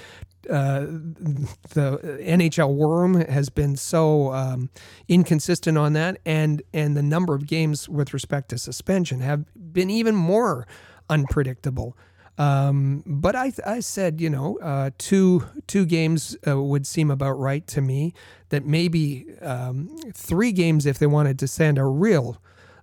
uh, 0.51 0.81
the 1.71 1.99
NHL 2.23 2.75
worm 2.75 3.21
has 3.21 3.49
been 3.49 3.77
so 3.77 4.33
um, 4.33 4.69
inconsistent 5.09 5.79
on 5.79 5.93
that, 5.95 6.19
and 6.27 6.63
and 6.75 6.97
the 6.97 7.03
number 7.03 7.35
of 7.35 7.47
games 7.47 7.89
with 7.89 8.13
respect 8.13 8.51
to 8.51 8.59
suspension 8.59 9.21
have 9.21 9.45
been 9.73 9.89
even 9.91 10.15
more 10.15 10.67
unpredictable. 11.09 11.97
Um, 12.37 13.05
but 13.07 13.37
I, 13.37 13.53
I 13.65 13.79
said, 13.81 14.21
you 14.21 14.29
know, 14.29 14.59
uh, 14.59 14.91
two 14.99 15.45
two 15.67 15.87
games 15.87 16.37
uh, 16.47 16.61
would 16.61 16.87
seem 16.87 17.11
about 17.11 17.39
right 17.39 17.67
to 17.69 17.81
me. 17.81 18.13
That 18.51 18.67
maybe 18.67 19.27
um, 19.41 19.97
three 20.13 20.53
games 20.53 20.85
if 20.85 20.99
they 20.99 21.07
wanted 21.07 21.39
to 21.39 21.47
send 21.49 21.79
a 21.79 21.85
real 21.85 22.37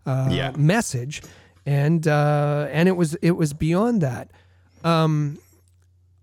uh, 0.06 0.30
Yeah. 0.32 0.52
message, 0.58 1.22
and 1.66 2.08
uh, 2.08 2.68
and 2.72 2.88
it 2.88 2.94
was 2.94 3.16
it 3.16 3.32
was 3.32 3.54
beyond 3.54 4.02
that. 4.02 4.32
Um, 4.84 5.40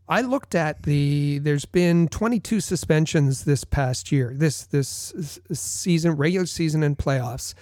I 0.09 0.22
looked 0.22 0.55
at 0.55 0.84
the. 0.84 1.39
There's 1.39 1.66
been 1.66 2.09
22 2.09 2.61
suspensions 2.61 3.45
this 3.45 3.64
past 3.64 4.11
year. 4.11 4.32
This 4.34 4.64
this 4.64 5.41
season, 5.53 6.16
regular 6.16 6.47
season 6.47 6.82
and 6.82 6.97
playoffs. 6.97 7.55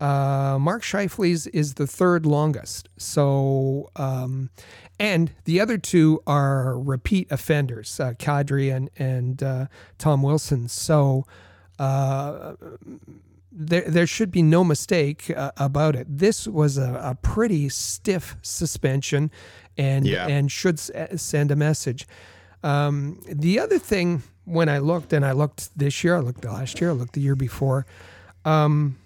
Uh, 0.00 0.58
Mark 0.60 0.82
Scheifele's 0.82 1.46
is 1.48 1.74
the 1.74 1.86
third 1.86 2.24
longest. 2.24 2.88
So, 2.98 3.90
um, 3.96 4.50
and 5.00 5.32
the 5.44 5.60
other 5.60 5.78
two 5.78 6.22
are 6.26 6.78
repeat 6.78 7.26
offenders, 7.32 7.98
uh, 7.98 8.12
Kadri 8.12 8.74
and 8.74 8.90
and 8.96 9.42
uh, 9.42 9.66
Tom 9.96 10.22
Wilson. 10.22 10.68
So, 10.68 11.26
uh, 11.78 12.54
there 13.50 13.82
there 13.88 14.06
should 14.06 14.30
be 14.30 14.42
no 14.42 14.62
mistake 14.64 15.30
uh, 15.36 15.52
about 15.56 15.96
it. 15.96 16.06
This 16.18 16.46
was 16.46 16.78
a, 16.78 17.00
a 17.02 17.14
pretty 17.14 17.68
stiff 17.68 18.36
suspension, 18.42 19.30
and 19.76 20.06
Yeah. 20.06 20.26
and 20.26 20.50
should 20.52 20.74
s- 20.78 20.90
send 21.22 21.50
a 21.50 21.56
message. 21.56 22.06
Um, 22.62 23.20
the 23.26 23.58
other 23.60 23.78
thing, 23.78 24.22
when 24.44 24.68
I 24.68 24.78
looked, 24.78 25.12
and 25.12 25.24
I 25.24 25.32
looked 25.32 25.76
this 25.78 26.02
year, 26.04 26.16
I 26.16 26.20
looked 26.20 26.44
last 26.44 26.80
year, 26.80 26.90
I 26.90 26.92
looked 26.92 27.12
the 27.14 27.20
year 27.20 27.36
before. 27.36 27.86
Um, 28.44 28.96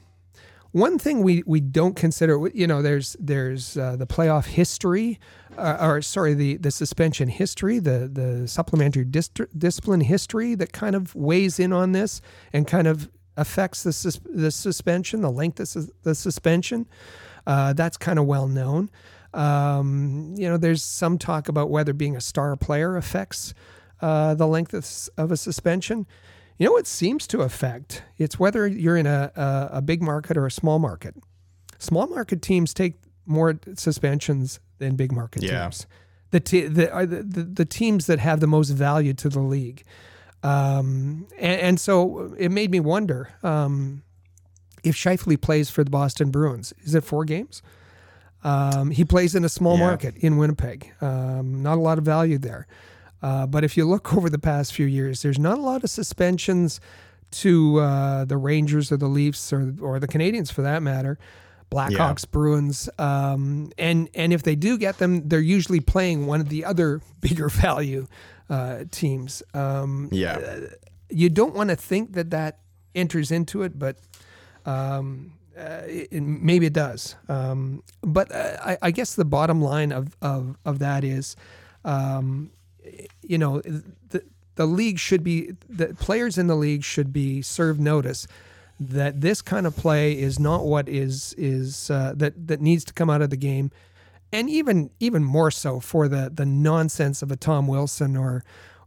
one 0.73 0.99
thing 0.99 1.23
we, 1.23 1.43
we 1.47 1.61
don't 1.61 1.95
consider, 1.97 2.49
you 2.55 2.67
know, 2.67 2.81
there's 2.81 3.15
there's 3.21 3.77
uh, 3.77 3.95
the 3.97 4.07
playoff 4.07 4.47
history, 4.47 5.21
uh, 5.59 5.77
or 5.81 6.01
sorry, 6.01 6.33
the, 6.33 6.57
the 6.57 6.71
suspension 6.71 7.29
history, 7.29 7.79
the 7.79 8.09
the 8.11 8.49
supplementary 8.49 9.05
dist- 9.05 9.39
discipline 9.57 10.01
history 10.01 10.55
that 10.55 10.73
kind 10.73 10.97
of 10.97 11.15
weighs 11.15 11.61
in 11.61 11.73
on 11.75 11.93
this 11.93 12.23
and 12.55 12.67
kind 12.67 12.87
of 12.89 13.11
affects 13.37 13.83
the 13.83 13.93
sus- 13.93 14.21
the 14.25 14.51
suspension, 14.51 15.21
the 15.23 15.31
length 15.31 15.61
of 15.61 15.69
sus- 15.69 15.91
the 16.03 16.15
suspension. 16.15 16.87
Uh, 17.47 17.73
that's 17.73 17.97
kind 17.97 18.19
of 18.19 18.27
well 18.27 18.47
known. 18.49 18.91
Um, 19.35 20.35
you 20.37 20.49
know, 20.49 20.57
there's 20.57 20.83
some 20.85 21.19
talk 21.19 21.49
about 21.49 21.71
whether 21.71 21.93
being 21.93 22.17
a 22.17 22.21
star 22.21 22.55
player 22.57 22.97
affects 22.97 23.55
uh, 24.01 24.35
the 24.35 24.47
length 24.47 24.75
of, 24.75 24.87
of 25.17 25.33
a 25.33 25.37
suspension. 25.37 26.07
You 26.59 26.67
know 26.67 26.73
what 26.73 26.87
seems 26.87 27.27
to 27.29 27.41
affect? 27.41 28.03
It's 28.19 28.39
whether 28.39 28.67
you're 28.67 28.97
in 28.97 29.07
a, 29.07 29.33
a, 29.35 29.69
a 29.79 29.83
big 29.83 30.03
market 30.03 30.37
or 30.37 30.47
a 30.47 30.51
small 30.51 30.79
market. 30.79 31.15
Small 31.79 32.07
market 32.07 32.43
teams 32.43 32.75
take 32.75 32.95
more 33.27 33.59
suspensions 33.75 34.61
than 34.79 34.95
big 34.97 35.13
market 35.13 35.43
Yeah. 35.43 35.63
teams. 35.63 35.87
The, 36.31 36.41
te- 36.41 36.67
the, 36.67 36.87
the, 36.87 37.23
the 37.23 37.43
the 37.45 37.65
teams 37.65 38.07
that 38.07 38.19
have 38.19 38.41
the 38.41 38.47
most 38.47 38.71
value 38.71 39.13
to 39.15 39.29
the 39.29 39.41
league. 39.41 39.83
Um, 40.43 41.27
and, 41.39 41.61
and 41.61 41.81
so 41.81 42.35
it 42.39 42.51
made 42.51 42.71
me 42.71 42.81
wonder 42.81 43.31
um, 43.43 44.03
if 44.83 44.97
Scheifele 44.97 45.41
plays 45.41 45.71
for 45.71 45.85
the 45.85 45.91
Boston 45.91 46.31
Bruins. 46.31 46.73
Is 46.85 46.95
it 46.95 47.05
four 47.05 47.25
games? 47.25 47.63
Um, 48.45 48.91
he 48.91 49.05
plays 49.05 49.35
in 49.37 49.45
a 49.45 49.49
small 49.49 49.75
Yeah. 49.79 49.85
market 49.87 50.17
in 50.17 50.37
Winnipeg. 50.37 50.93
Um, 51.01 51.63
not 51.63 51.79
a 51.79 51.81
lot 51.81 51.99
of 51.99 52.05
value 52.05 52.39
there. 52.39 52.67
Uh, 53.23 53.47
but 53.47 53.63
if 53.63 53.77
you 53.77 53.85
look 53.85 54.13
over 54.17 54.29
the 54.29 54.39
past 54.39 54.75
few 54.75 54.87
years, 54.87 55.23
there's 55.23 55.39
not 55.39 55.59
a 55.59 55.63
lot 55.63 55.85
of 55.85 55.91
suspensions 55.91 56.81
to 57.31 57.79
uh, 57.79 58.25
the 58.25 58.37
Rangers 58.37 58.91
or 58.93 58.97
the 58.97 59.07
Leafs 59.07 59.53
or 59.53 59.73
or 59.81 59.99
the 60.01 60.09
Canadiens 60.09 60.53
for 60.53 60.63
that 60.63 60.83
matter. 60.83 61.19
Blackhawks, 61.71 62.31
Bruins, 62.31 62.91
um, 62.99 63.71
and 63.79 64.11
and 64.15 64.33
if 64.35 64.43
they 64.43 64.55
do 64.57 64.77
get 64.77 64.99
them, 64.99 65.27
they're 65.29 65.41
usually 65.41 65.81
playing 65.81 66.27
one 66.27 66.41
of 66.43 66.51
the 66.51 66.65
other 66.67 67.01
bigger 67.23 67.49
value 67.49 68.07
uh, 68.51 68.85
teams. 68.91 69.43
Um, 69.55 70.09
Yeah. 70.13 70.61
you 71.11 71.29
don't 71.31 71.55
want 71.55 71.71
to 71.71 71.77
think 71.77 72.13
that 72.15 72.31
that 72.31 72.59
enters 72.95 73.31
into 73.31 73.63
it, 73.63 73.79
but 73.79 73.97
um, 74.67 75.33
uh, 75.59 75.83
it, 75.87 76.09
it- 76.11 76.21
maybe 76.23 76.67
it 76.67 76.73
does. 76.73 77.17
Um, 77.29 77.83
but 78.03 78.31
uh, 78.33 78.57
I, 78.65 78.79
I 78.83 78.91
guess 78.91 79.15
the 79.15 79.25
bottom 79.25 79.61
line 79.61 79.93
of 79.93 80.17
of, 80.23 80.57
of 80.65 80.79
that 80.79 81.05
is, 81.05 81.37
um, 81.85 82.51
you 83.23 83.39
know, 83.39 83.61
the 84.11 84.23
the 84.57 84.67
league 84.67 84.99
should 84.99 85.23
be 85.25 85.53
the 85.69 85.95
players 85.95 86.39
in 86.39 86.47
the 86.47 86.57
league 86.57 86.85
should 86.85 87.13
be 87.13 87.43
served 87.43 87.81
notice 87.81 88.27
that 88.81 89.21
this 89.21 89.41
kind 89.43 89.67
of 89.67 89.77
play 89.77 90.13
is 90.19 90.39
not 90.39 90.65
what 90.67 90.89
is 90.89 91.35
is 91.39 91.91
uh, 91.91 92.13
that 92.17 92.47
that 92.49 92.61
needs 92.61 92.85
to 92.85 92.93
come 92.93 93.09
out 93.11 93.23
of 93.23 93.31
the 93.31 93.37
game 93.37 93.71
and 94.33 94.49
even 94.49 94.91
even 95.01 95.23
more 95.23 95.51
so 95.51 95.81
for 95.81 96.09
the 96.09 96.31
the 96.33 96.47
nonsense 96.47 97.23
of 97.23 97.31
a 97.31 97.37
Tom 97.37 97.67
Wilson 97.67 98.17
or 98.17 98.45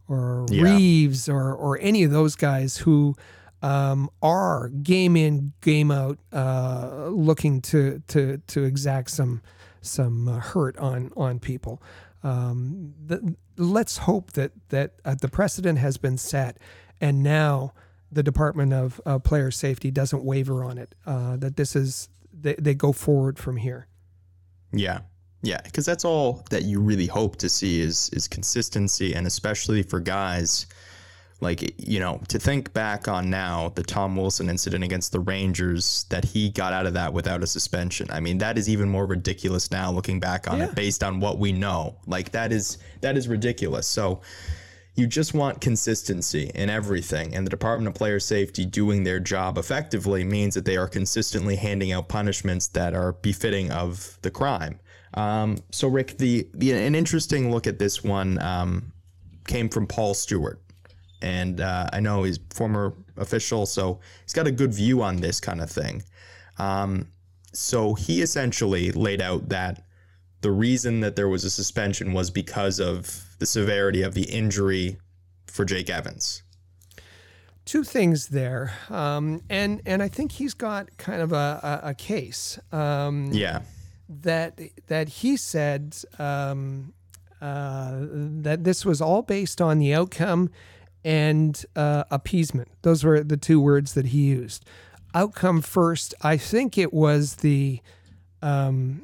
or 0.08 0.46
Yeah. 0.50 0.62
Reaves 0.62 1.28
or 1.28 1.52
or 1.54 1.78
any 1.80 2.02
of 2.02 2.10
those 2.10 2.36
guys 2.36 2.78
who 2.78 3.14
um, 3.62 4.10
are 4.22 4.68
game 4.68 5.16
in 5.16 5.52
game 5.60 5.90
out 5.90 6.18
uh, 6.32 7.06
looking 7.08 7.60
to 7.62 8.02
to 8.08 8.38
to 8.46 8.64
exact 8.64 9.10
some 9.10 9.42
some 9.80 10.28
uh, 10.28 10.38
hurt 10.40 10.76
on 10.78 11.12
on 11.16 11.38
people. 11.38 11.82
Um, 12.22 12.94
the, 13.04 13.36
let's 13.56 13.98
hope 13.98 14.32
that 14.32 14.52
that 14.68 14.94
uh, 15.04 15.14
the 15.20 15.28
precedent 15.28 15.78
has 15.78 15.96
been 15.96 16.18
set, 16.18 16.58
and 17.00 17.22
now 17.22 17.72
the 18.12 18.22
Department 18.22 18.72
of 18.72 19.00
uh, 19.06 19.18
Player 19.18 19.50
Safety 19.50 19.90
doesn't 19.90 20.24
waver 20.24 20.64
on 20.64 20.78
it. 20.78 20.94
Uh, 21.06 21.36
that 21.36 21.56
this 21.56 21.74
is 21.74 22.08
they, 22.32 22.54
they 22.54 22.74
go 22.74 22.92
forward 22.92 23.38
from 23.38 23.56
here. 23.56 23.86
Yeah. 24.72 25.00
Yeah, 25.46 25.60
because 25.62 25.86
that's 25.86 26.04
all 26.04 26.44
that 26.50 26.64
you 26.64 26.80
really 26.80 27.06
hope 27.06 27.36
to 27.36 27.48
see 27.48 27.80
is 27.80 28.10
is 28.12 28.26
consistency, 28.26 29.14
and 29.14 29.26
especially 29.26 29.82
for 29.84 30.00
guys 30.00 30.66
like 31.40 31.74
you 31.78 32.00
know 32.00 32.20
to 32.28 32.38
think 32.38 32.72
back 32.72 33.08
on 33.08 33.28
now 33.30 33.70
the 33.76 33.82
Tom 33.82 34.16
Wilson 34.16 34.48
incident 34.48 34.82
against 34.82 35.12
the 35.12 35.20
Rangers 35.20 36.06
that 36.08 36.24
he 36.24 36.48
got 36.50 36.72
out 36.72 36.86
of 36.86 36.94
that 36.94 37.12
without 37.12 37.42
a 37.42 37.46
suspension. 37.46 38.08
I 38.10 38.20
mean 38.20 38.38
that 38.38 38.58
is 38.58 38.68
even 38.68 38.88
more 38.88 39.06
ridiculous 39.06 39.70
now 39.70 39.92
looking 39.92 40.18
back 40.18 40.50
on 40.50 40.58
Yeah. 40.58 40.64
it 40.70 40.74
based 40.74 41.04
on 41.04 41.20
what 41.20 41.38
we 41.38 41.52
know. 41.52 41.96
Like 42.06 42.32
that 42.32 42.52
is 42.52 42.78
that 43.02 43.16
is 43.16 43.28
ridiculous. 43.28 43.86
So 43.86 44.22
you 44.96 45.06
just 45.06 45.34
want 45.34 45.60
consistency 45.60 46.50
in 46.54 46.70
everything, 46.70 47.36
and 47.36 47.46
the 47.46 47.50
Department 47.50 47.86
of 47.86 47.94
Player 47.94 48.18
Safety 48.18 48.64
doing 48.64 49.04
their 49.04 49.20
job 49.20 49.58
effectively 49.58 50.24
means 50.24 50.54
that 50.54 50.64
they 50.64 50.78
are 50.78 50.88
consistently 50.88 51.54
handing 51.56 51.92
out 51.92 52.08
punishments 52.08 52.66
that 52.68 52.94
are 52.94 53.12
befitting 53.12 53.70
of 53.70 54.18
the 54.22 54.30
crime. 54.30 54.80
Um, 55.14 55.58
so, 55.70 55.88
Rick, 55.88 56.18
the, 56.18 56.48
the 56.54 56.72
an 56.72 56.94
interesting 56.94 57.50
look 57.50 57.66
at 57.66 57.78
this 57.78 58.04
one 58.04 58.40
um, 58.42 58.92
came 59.46 59.68
from 59.68 59.86
Paul 59.86 60.14
Stewart, 60.14 60.60
and 61.22 61.60
uh, 61.60 61.88
I 61.92 62.00
know 62.00 62.24
he's 62.24 62.38
former 62.54 62.94
official, 63.16 63.66
so 63.66 64.00
he's 64.24 64.32
got 64.32 64.46
a 64.46 64.52
good 64.52 64.74
view 64.74 65.02
on 65.02 65.16
this 65.16 65.40
kind 65.40 65.60
of 65.60 65.70
thing. 65.70 66.02
Um, 66.58 67.08
so 67.52 67.94
he 67.94 68.20
essentially 68.20 68.92
laid 68.92 69.22
out 69.22 69.48
that 69.48 69.82
the 70.42 70.50
reason 70.50 71.00
that 71.00 71.16
there 71.16 71.28
was 71.28 71.44
a 71.44 71.50
suspension 71.50 72.12
was 72.12 72.30
because 72.30 72.78
of 72.78 73.24
the 73.38 73.46
severity 73.46 74.02
of 74.02 74.14
the 74.14 74.24
injury 74.24 74.98
for 75.46 75.64
Jake 75.64 75.90
Evans. 75.90 76.42
Two 77.64 77.82
things 77.82 78.28
there, 78.28 78.74
um, 78.90 79.42
and 79.50 79.82
and 79.84 80.00
I 80.00 80.08
think 80.08 80.32
he's 80.32 80.54
got 80.54 80.96
kind 80.98 81.20
of 81.20 81.32
a, 81.32 81.80
a, 81.82 81.88
a 81.88 81.94
case. 81.94 82.60
Um, 82.70 83.32
Yeah. 83.32 83.62
That 84.08 84.60
that 84.86 85.08
he 85.08 85.36
said 85.36 85.96
um, 86.18 86.92
uh, 87.40 87.92
that 88.00 88.64
this 88.64 88.84
was 88.84 89.00
all 89.00 89.22
based 89.22 89.60
on 89.60 89.78
the 89.78 89.92
outcome 89.94 90.50
and 91.04 91.64
uh, 91.76 92.04
appeasement. 92.10 92.68
Those 92.82 93.04
were 93.04 93.22
the 93.22 93.36
two 93.36 93.60
words 93.60 93.94
that 93.94 94.06
he 94.06 94.26
used. 94.26 94.64
Outcome 95.14 95.62
first. 95.62 96.14
I 96.22 96.36
think 96.36 96.76
it 96.78 96.92
was 96.92 97.36
the 97.36 97.80
um, 98.42 99.02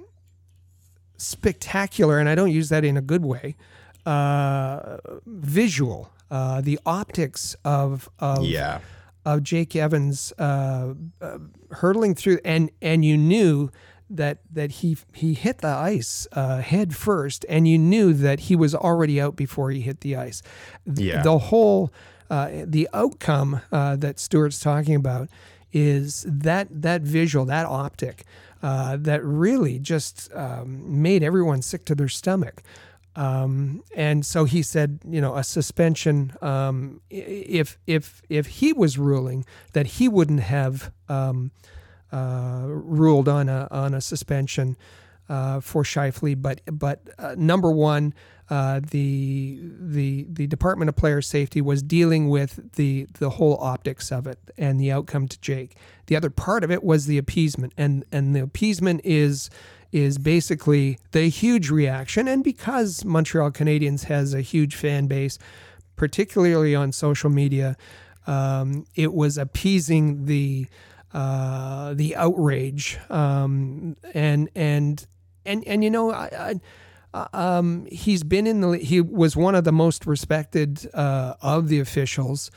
spectacular, 1.16 2.18
and 2.18 2.28
I 2.28 2.34
don't 2.34 2.50
use 2.50 2.68
that 2.70 2.84
in 2.84 2.96
a 2.96 3.00
good 3.02 3.24
way. 3.24 3.56
Uh, 4.04 4.98
visual, 5.26 6.10
uh, 6.30 6.60
the 6.60 6.78
optics 6.84 7.54
of 7.64 8.08
of 8.18 8.44
Yeah. 8.44 8.80
of 9.24 9.42
Jake 9.44 9.76
Evans 9.76 10.32
uh, 10.38 10.94
uh, 11.20 11.38
hurtling 11.70 12.14
through, 12.14 12.40
and 12.44 12.70
and 12.80 13.04
you 13.04 13.16
knew 13.16 13.70
that 14.16 14.38
that 14.52 14.70
he 14.70 14.96
he 15.12 15.34
hit 15.34 15.58
the 15.58 15.68
ice 15.68 16.26
uh, 16.32 16.58
head 16.58 16.94
first, 16.96 17.44
and 17.48 17.66
you 17.66 17.78
knew 17.78 18.12
that 18.14 18.40
he 18.40 18.56
was 18.56 18.74
already 18.74 19.20
out 19.20 19.36
before 19.36 19.70
he 19.70 19.80
hit 19.80 20.00
the 20.00 20.16
ice. 20.16 20.42
Th- 20.86 21.08
Yeah. 21.14 21.22
The 21.22 21.38
whole 21.38 21.92
uh, 22.30 22.64
the 22.66 22.88
outcome 22.94 23.60
uh, 23.70 23.96
that 23.96 24.18
Stewart's 24.18 24.60
talking 24.60 24.94
about 24.94 25.28
is 25.72 26.24
that 26.28 26.68
that 26.70 27.02
visual, 27.02 27.44
that 27.46 27.66
optic, 27.66 28.24
uh, 28.62 28.96
that 29.00 29.24
really 29.24 29.78
just 29.78 30.30
um, 30.34 31.02
made 31.02 31.22
everyone 31.22 31.62
sick 31.62 31.84
to 31.86 31.94
their 31.94 32.08
stomach. 32.08 32.62
Um, 33.14 33.82
and 33.94 34.24
so 34.24 34.44
he 34.44 34.62
said, 34.62 35.00
you 35.06 35.20
know, 35.20 35.34
a 35.36 35.44
suspension. 35.44 36.32
Um, 36.40 37.00
if 37.10 37.76
if 37.86 38.22
if 38.30 38.46
he 38.46 38.72
was 38.72 38.96
ruling 38.98 39.44
that 39.74 39.86
he 39.86 40.08
wouldn't 40.08 40.40
have 40.40 40.90
um, 41.10 41.50
ruled 42.18 43.28
on 43.28 43.48
a 43.48 43.68
on 43.70 43.94
a 43.94 44.00
suspension 44.00 44.76
uh, 45.28 45.60
for 45.60 45.82
Scheifele, 45.82 46.40
but 46.40 46.60
but 46.70 47.00
uh, 47.18 47.34
number 47.38 47.70
one, 47.70 48.12
uh, 48.50 48.80
the 48.90 49.60
the 49.80 50.26
the 50.28 50.46
Department 50.46 50.88
of 50.88 50.96
Player 50.96 51.22
Safety 51.22 51.60
was 51.60 51.82
dealing 51.82 52.28
with 52.28 52.72
the 52.74 53.06
the 53.18 53.30
whole 53.30 53.56
optics 53.60 54.12
of 54.12 54.26
it 54.26 54.38
and 54.58 54.80
the 54.80 54.92
outcome 54.92 55.28
to 55.28 55.40
Jake. 55.40 55.76
The 56.06 56.16
other 56.16 56.30
part 56.30 56.64
of 56.64 56.70
it 56.70 56.84
was 56.84 57.06
the 57.06 57.18
appeasement, 57.18 57.72
and 57.78 58.04
and 58.12 58.36
the 58.36 58.42
appeasement 58.42 59.00
is 59.04 59.48
is 59.92 60.18
basically 60.18 60.98
the 61.12 61.28
huge 61.28 61.70
reaction. 61.70 62.26
And 62.26 62.42
because 62.42 63.04
Montreal 63.04 63.52
Canadiens 63.52 64.04
has 64.04 64.34
a 64.34 64.40
huge 64.40 64.74
fan 64.74 65.06
base, 65.06 65.38
particularly 65.96 66.74
on 66.74 66.92
social 66.92 67.30
media, 67.30 67.76
um, 68.26 68.86
it 68.94 69.12
was 69.12 69.38
appeasing 69.38 70.26
the 70.26 70.66
uh, 71.14 71.94
the 71.94 72.16
outrage 72.16 72.98
um, 73.10 73.96
and 74.14 74.48
and 74.54 75.06
and 75.44 75.64
and 75.66 75.84
you 75.84 75.90
know 75.90 76.12
I, 76.12 76.54
I, 77.14 77.28
um, 77.32 77.86
he's 77.90 78.22
been 78.22 78.46
in 78.46 78.60
the 78.60 78.78
he 78.78 79.00
was 79.00 79.36
one 79.36 79.54
of 79.54 79.64
the 79.64 79.72
most 79.72 80.06
respected 80.06 80.88
uh, 80.94 81.34
of 81.42 81.68
the 81.68 81.80
officials 81.80 82.50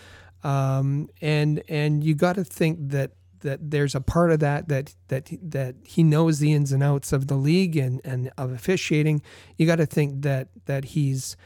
um, 0.43 1.09
and 1.21 1.63
and 1.67 2.03
you 2.03 2.13
got 2.13 2.35
to 2.35 2.43
think 2.43 2.77
that 2.91 3.11
that 3.45 3.71
there's 3.71 3.95
a 3.95 4.01
part 4.01 4.31
of 4.31 4.39
that 4.39 4.67
that 4.67 4.93
that 5.07 5.29
that 5.41 5.75
he 5.83 6.03
knows 6.03 6.39
the 6.39 6.53
ins 6.53 6.71
and 6.71 6.83
outs 6.83 7.13
of 7.13 7.27
the 7.27 7.35
league 7.35 7.77
and 7.77 8.01
and 8.03 8.31
of 8.37 8.51
officiating. 8.51 9.21
You 9.57 9.65
got 9.65 9.77
to 9.77 9.85
think 9.85 10.23
that 10.23 10.49
that 10.65 10.85
he's 10.85 11.37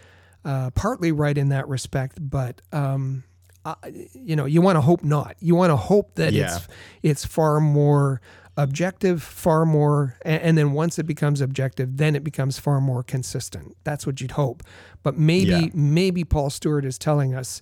uh, 0.44 0.72
partly 0.72 1.12
right 1.12 1.38
in 1.38 1.50
that 1.50 1.68
respect, 1.68 2.18
but. 2.20 2.62
Um, 2.72 3.24
uh, 3.66 3.76
you 4.14 4.36
know, 4.36 4.46
you 4.46 4.62
want 4.62 4.76
to 4.78 4.82
hope 4.82 5.04
not. 5.04 5.36
You 5.40 5.56
want 5.56 5.72
to 5.72 5.76
hope 5.78 6.16
that 6.16 6.34
Yeah. 6.34 6.56
it's 6.56 6.68
it's 7.04 7.26
far 7.26 7.60
more 7.60 8.22
objective, 8.58 9.24
far 9.24 9.66
more, 9.66 10.18
and, 10.24 10.42
and 10.42 10.58
then 10.58 10.74
once 10.74 11.00
it 11.00 11.06
becomes 11.06 11.40
objective, 11.42 11.98
then 11.98 12.16
it 12.16 12.24
becomes 12.24 12.60
far 12.60 12.82
more 12.82 13.04
consistent. 13.04 13.76
That's 13.86 14.06
what 14.06 14.20
you'd 14.22 14.32
hope. 14.32 14.64
But 15.04 15.18
maybe 15.18 15.50
Yeah. 15.52 15.66
maybe 15.74 16.24
Paul 16.26 16.50
Stewart 16.50 16.86
is 16.86 16.98
telling 16.98 17.34
us 17.36 17.62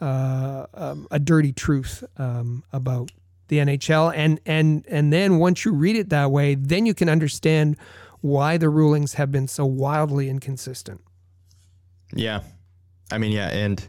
uh, 0.00 0.66
um, 0.74 1.08
a 1.10 1.18
dirty 1.18 1.52
truth 1.52 2.04
um, 2.18 2.62
about 2.72 3.10
the 3.48 3.58
NHL, 3.58 4.12
and 4.14 4.40
and 4.46 4.84
and 4.88 5.12
then 5.12 5.38
once 5.38 5.64
you 5.64 5.72
read 5.72 5.96
it 5.96 6.10
that 6.10 6.30
way, 6.30 6.54
then 6.54 6.86
you 6.86 6.94
can 6.94 7.08
understand 7.08 7.76
why 8.20 8.58
the 8.58 8.68
rulings 8.68 9.14
have 9.14 9.30
been 9.32 9.48
so 9.48 9.64
wildly 9.64 10.28
inconsistent. 10.28 11.00
Yeah. 12.14 12.40
I 13.10 13.18
mean, 13.18 13.32
yeah, 13.32 13.48
and 13.48 13.88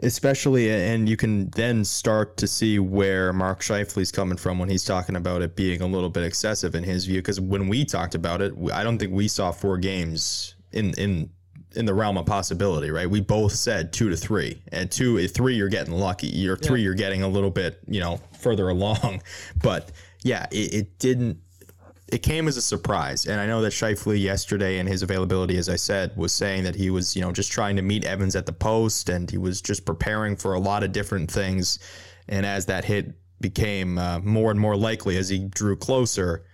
especially, 0.00 0.70
and 0.70 1.08
you 1.08 1.16
can 1.16 1.50
then 1.50 1.84
start 1.84 2.36
to 2.38 2.46
see 2.46 2.78
where 2.78 3.32
Mark 3.32 3.60
Scheifele's 3.60 4.12
coming 4.12 4.36
from 4.36 4.58
when 4.58 4.68
he's 4.68 4.84
talking 4.84 5.16
about 5.16 5.42
it 5.42 5.56
being 5.56 5.80
a 5.80 5.86
little 5.86 6.10
bit 6.10 6.24
excessive 6.24 6.74
in 6.74 6.84
his 6.84 7.04
view. 7.06 7.18
Because 7.18 7.40
when 7.40 7.68
we 7.68 7.84
talked 7.84 8.14
about 8.14 8.40
it, 8.40 8.52
I 8.72 8.82
don't 8.82 8.98
think 8.98 9.12
we 9.12 9.28
saw 9.28 9.52
four 9.52 9.78
games 9.78 10.54
in 10.72 10.94
in 10.94 11.30
in 11.76 11.86
the 11.86 11.94
realm 11.94 12.16
of 12.16 12.26
possibility, 12.26 12.90
right? 12.90 13.08
We 13.08 13.20
both 13.20 13.52
said 13.52 13.92
two 13.92 14.08
to 14.10 14.16
three, 14.16 14.62
and 14.70 14.90
two, 14.90 15.18
at 15.18 15.32
three, 15.32 15.56
you're 15.56 15.68
getting 15.68 15.94
lucky. 15.94 16.28
You're 16.28 16.56
three, 16.56 16.82
you're 16.82 16.94
getting 16.94 17.22
a 17.22 17.28
little 17.28 17.50
bit, 17.50 17.80
you 17.86 18.00
know, 18.00 18.20
further 18.38 18.68
along. 18.70 19.22
But 19.62 19.90
yeah, 20.22 20.46
it, 20.50 20.74
it 20.74 20.98
didn't 20.98 21.38
it 22.14 22.22
came 22.22 22.46
as 22.46 22.56
a 22.56 22.62
surprise. 22.62 23.26
And 23.26 23.40
I 23.40 23.46
know 23.46 23.60
that 23.62 23.72
Scheifele 23.72 24.20
yesterday 24.20 24.78
in 24.78 24.86
his 24.86 25.02
availability, 25.02 25.58
as 25.58 25.68
I 25.68 25.74
said, 25.74 26.16
was 26.16 26.32
saying 26.32 26.62
that 26.62 26.76
he 26.76 26.88
was, 26.88 27.16
you 27.16 27.22
know, 27.22 27.32
just 27.32 27.50
trying 27.50 27.74
to 27.74 27.82
meet 27.82 28.04
Evans 28.04 28.36
at 28.36 28.46
the 28.46 28.52
post 28.52 29.08
and 29.08 29.28
he 29.28 29.36
was 29.36 29.60
just 29.60 29.84
preparing 29.84 30.36
for 30.36 30.54
a 30.54 30.60
lot 30.60 30.84
of 30.84 30.92
different 30.92 31.28
things. 31.28 31.80
And 32.28 32.46
as 32.46 32.66
that 32.66 32.84
hit 32.84 33.16
became 33.40 33.98
uh, 33.98 34.20
more 34.20 34.52
and 34.52 34.60
more 34.60 34.76
likely 34.76 35.16
as 35.16 35.28
he 35.28 35.40
drew 35.40 35.74
closer, 35.74 36.44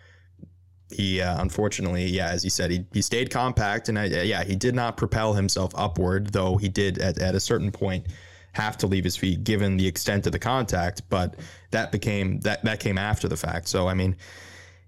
he 0.90 1.20
uh, 1.20 1.42
unfortunately, 1.42 2.06
yeah, 2.06 2.30
as 2.30 2.42
he 2.42 2.48
said, 2.48 2.70
he, 2.70 2.86
he 2.94 3.02
stayed 3.02 3.30
compact 3.30 3.90
and 3.90 3.98
I, 3.98 4.06
yeah, 4.06 4.42
he 4.42 4.56
did 4.56 4.74
not 4.74 4.96
propel 4.96 5.34
himself 5.34 5.72
upward, 5.74 6.32
though 6.32 6.56
he 6.56 6.70
did 6.70 6.96
at, 7.00 7.18
at 7.18 7.34
a 7.34 7.40
certain 7.40 7.70
point 7.70 8.06
have 8.52 8.78
to 8.78 8.86
leave 8.86 9.04
his 9.04 9.16
feet 9.18 9.44
given 9.44 9.76
the 9.76 9.86
extent 9.86 10.24
of 10.24 10.32
the 10.32 10.38
contact. 10.38 11.02
But 11.11 11.36
that 11.70 11.92
became 11.92 12.40
that 12.40 12.64
that 12.64 12.80
came 12.80 12.96
after 12.96 13.28
the 13.28 13.36
fact. 13.36 13.68
So 13.68 13.88
I 13.88 13.92
mean, 13.92 14.16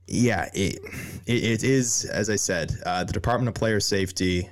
yeah, 0.06 0.48
it, 0.54 0.78
it, 1.26 1.44
it 1.44 1.64
is, 1.64 2.04
as 2.04 2.28
I 2.28 2.36
said, 2.36 2.72
uh, 2.84 3.04
the 3.04 3.12
Department 3.12 3.48
of 3.48 3.54
Player 3.54 3.80
Safety, 3.80 4.48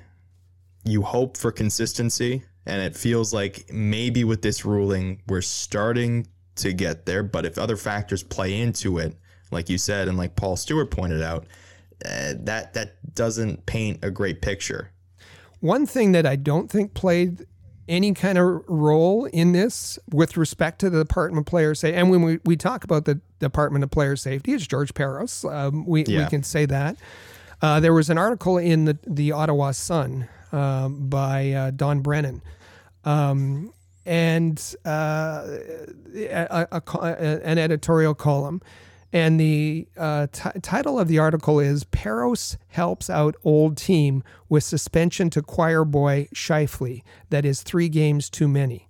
you 0.84 1.02
hope 1.02 1.36
for 1.36 1.52
consistency, 1.52 2.42
and 2.66 2.80
it 2.82 2.96
feels 2.96 3.34
like 3.34 3.70
maybe 3.72 4.24
with 4.24 4.42
this 4.42 4.64
ruling, 4.64 5.22
we're 5.26 5.42
starting 5.42 6.26
to 6.56 6.72
get 6.72 7.06
there. 7.06 7.22
But 7.22 7.44
if 7.46 7.58
other 7.58 7.76
factors 7.76 8.22
play 8.22 8.60
into 8.60 8.98
it, 8.98 9.14
like 9.50 9.68
you 9.68 9.78
said, 9.78 10.08
and 10.08 10.16
like 10.16 10.36
Paul 10.36 10.56
Stewart 10.56 10.90
pointed 10.90 11.22
out, 11.22 11.46
uh, 12.04 12.34
that 12.40 12.72
that 12.74 13.14
doesn't 13.14 13.66
paint 13.66 13.98
a 14.02 14.10
great 14.10 14.40
picture. 14.40 14.90
One 15.60 15.84
thing 15.86 16.12
that 16.12 16.24
I 16.24 16.36
don't 16.36 16.70
think 16.70 16.94
played 16.94 17.46
any 17.90 18.14
kind 18.14 18.38
of 18.38 18.62
role 18.68 19.26
in 19.26 19.52
this 19.52 19.98
with 20.10 20.36
respect 20.36 20.78
to 20.78 20.88
the 20.88 20.98
Department 20.98 21.46
of 21.46 21.50
Player 21.50 21.74
Safety, 21.74 21.96
and 21.96 22.10
when 22.10 22.22
we, 22.22 22.38
we 22.44 22.56
talk 22.56 22.84
about 22.84 23.04
the 23.04 23.20
Department 23.40 23.84
of 23.84 23.90
Player 23.90 24.16
Safety, 24.16 24.52
it's 24.52 24.66
George 24.66 24.94
Parros. 24.94 25.44
Um, 25.52 25.84
we, 25.86 26.04
we 26.22 26.26
can 26.30 26.42
say 26.42 26.64
that. 26.66 26.96
Uh, 27.60 27.80
there 27.80 27.92
was 27.92 28.08
an 28.08 28.16
article 28.16 28.56
in 28.56 28.86
the, 28.86 28.96
the 29.06 29.32
Ottawa 29.32 29.72
Sun 29.72 30.28
um, 30.52 31.08
by 31.08 31.50
uh, 31.52 31.70
Don 31.72 32.00
Brennan. 32.00 32.40
Um, 33.04 33.72
and 34.06 34.74
uh, 34.86 35.46
a, 36.16 36.68
a, 36.72 36.80
co- 36.80 37.02
an 37.02 37.58
editorial 37.58 38.14
column. 38.14 38.62
And 39.12 39.40
the 39.40 39.88
uh, 39.96 40.28
ti 40.32 40.50
title 40.62 40.98
of 40.98 41.08
the 41.08 41.18
article 41.18 41.58
is 41.58 41.84
Parros 41.84 42.56
helps 42.68 43.10
out 43.10 43.34
old 43.42 43.76
team 43.76 44.22
with 44.48 44.62
suspension 44.62 45.30
to 45.30 45.42
choir 45.42 45.84
boy 45.84 46.28
Scheifele. 46.34 47.02
That 47.30 47.44
is 47.44 47.62
three 47.62 47.88
games 47.88 48.30
too 48.30 48.46
many. 48.46 48.88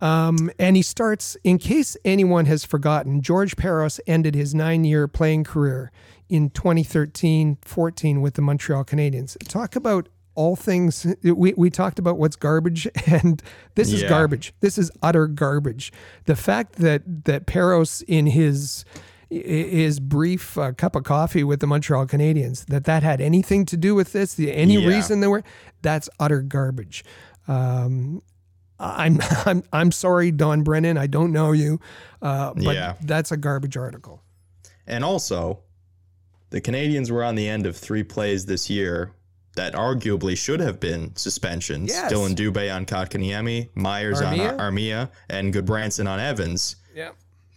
Um, 0.00 0.50
and 0.58 0.74
he 0.74 0.82
starts, 0.82 1.36
in 1.44 1.58
case 1.58 1.96
anyone 2.04 2.46
has 2.46 2.64
forgotten, 2.64 3.20
George 3.20 3.54
Parros 3.54 4.00
ended 4.06 4.34
his 4.34 4.52
nine 4.52 4.84
year 4.84 5.06
playing 5.06 5.44
career 5.44 5.92
in 6.28 6.50
2013 6.50 7.58
14 7.62 8.20
with 8.20 8.34
the 8.34 8.42
Montreal 8.42 8.84
Canadiens. 8.84 9.36
Talk 9.48 9.76
about 9.76 10.08
all 10.34 10.56
things. 10.56 11.06
We, 11.22 11.52
we 11.54 11.70
talked 11.70 11.98
about 11.98 12.18
what's 12.18 12.36
garbage, 12.36 12.88
and 13.06 13.42
this 13.74 13.92
is 13.92 14.02
Yeah. 14.02 14.08
garbage. 14.08 14.54
This 14.60 14.78
is 14.78 14.90
utter 15.02 15.26
garbage. 15.26 15.92
The 16.24 16.36
fact 16.36 16.76
that, 16.76 17.24
that 17.24 17.46
Parros, 17.46 18.02
in 18.06 18.26
his 18.26 18.84
his 19.30 19.98
brief 19.98 20.58
uh, 20.58 20.72
cup 20.72 20.94
of 20.94 21.04
coffee 21.04 21.42
with 21.42 21.60
the 21.60 21.66
Montreal 21.66 22.06
Canadiens, 22.06 22.66
that 22.66 22.84
that 22.84 23.02
had 23.02 23.18
anything 23.22 23.64
to 23.64 23.78
do 23.78 23.94
with 23.94 24.12
this, 24.12 24.34
the, 24.34 24.52
any 24.52 24.74
Yeah. 24.76 24.86
reason 24.86 25.20
there 25.20 25.30
were, 25.30 25.42
that's 25.80 26.10
utter 26.20 26.42
garbage. 26.42 27.02
Um, 27.48 28.22
I'm 28.78 29.20
I'm 29.46 29.62
I'm 29.72 29.90
sorry, 29.90 30.32
Don 30.32 30.62
Brennan. 30.62 30.98
I 30.98 31.06
don't 31.06 31.32
know 31.32 31.52
you, 31.52 31.80
uh, 32.20 32.52
but 32.54 32.74
Yeah. 32.74 32.94
that's 33.02 33.32
a 33.32 33.38
garbage 33.38 33.76
article. 33.78 34.22
And 34.86 35.02
also, 35.02 35.60
the 36.50 36.60
Canadiens 36.60 37.10
were 37.10 37.24
on 37.24 37.34
the 37.34 37.48
end 37.48 37.64
of 37.64 37.74
three 37.74 38.02
plays 38.04 38.44
this 38.44 38.68
year 38.68 39.12
that 39.54 39.74
arguably 39.74 40.36
should 40.36 40.60
have 40.60 40.80
been 40.80 41.14
suspensions. 41.16 41.90
Yes. 41.90 42.12
Dylan 42.12 42.34
Dubé 42.34 42.74
on 42.74 42.86
Kotkaniemi, 42.86 43.68
Myers 43.74 44.20
Armia? 44.20 44.52
on 44.52 44.60
Ar- 44.60 44.70
Armia, 44.70 45.10
and 45.28 45.52
Gudbranson 45.52 46.08
on 46.08 46.20
Evans. 46.20 46.76
Yeah. 46.94 47.10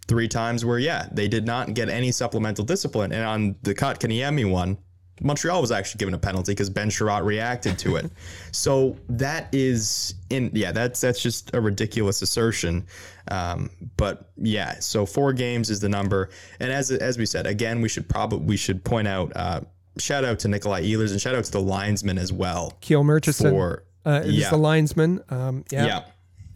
Three 0.07 0.27
times 0.27 0.63
where, 0.65 0.77
yeah, 0.77 1.07
they 1.11 1.27
did 1.27 1.45
not 1.45 1.73
get 1.73 1.89
any 1.89 2.11
supplemental 2.11 2.65
discipline. 2.65 3.11
And 3.11 3.23
on 3.23 3.55
the 3.63 3.73
Kotkaniemi 3.73 4.49
one, 4.49 4.77
Montreal 5.21 5.61
was 5.61 5.71
actually 5.71 5.99
given 5.99 6.13
a 6.13 6.17
penalty 6.17 6.51
because 6.51 6.69
Ben 6.69 6.89
Chiarot 6.89 7.23
reacted 7.23 7.79
to 7.79 7.95
it. 7.95 8.11
so 8.51 8.97
that 9.09 9.47
is 9.53 10.15
in 10.29 10.51
yeah, 10.53 10.71
that's 10.71 10.99
that's 10.99 11.21
just 11.21 11.53
a 11.53 11.61
ridiculous 11.61 12.21
assertion. 12.21 12.85
Um, 13.31 13.69
but 13.97 14.31
yeah, 14.35 14.79
so 14.79 15.05
four 15.05 15.31
games 15.31 15.69
is 15.69 15.79
the 15.79 15.89
number. 15.89 16.29
And 16.59 16.71
as 16.71 16.91
as 16.91 17.17
we 17.17 17.25
said, 17.25 17.47
again, 17.47 17.81
we 17.81 17.87
should 17.87 18.09
probably 18.09 18.39
we 18.39 18.57
should 18.57 18.83
point 18.83 19.07
out 19.07 19.31
uh, 19.35 19.61
shout 19.97 20.25
out 20.25 20.39
to 20.39 20.47
Nikolai 20.47 20.83
Ehlers 20.83 21.11
and 21.11 21.21
shout 21.21 21.35
out 21.35 21.43
to 21.45 21.51
the 21.51 21.61
linesman 21.61 22.17
as 22.17 22.31
well 22.31 22.77
Kiel 22.81 23.03
Murchison 23.03 23.51
for 23.51 23.83
uh, 24.05 24.21
is 24.23 24.35
yeah. 24.35 24.49
the 24.49 24.57
linesman. 24.57 25.21
Um, 25.29 25.65
yeah. 25.71 25.85
yeah 25.85 26.03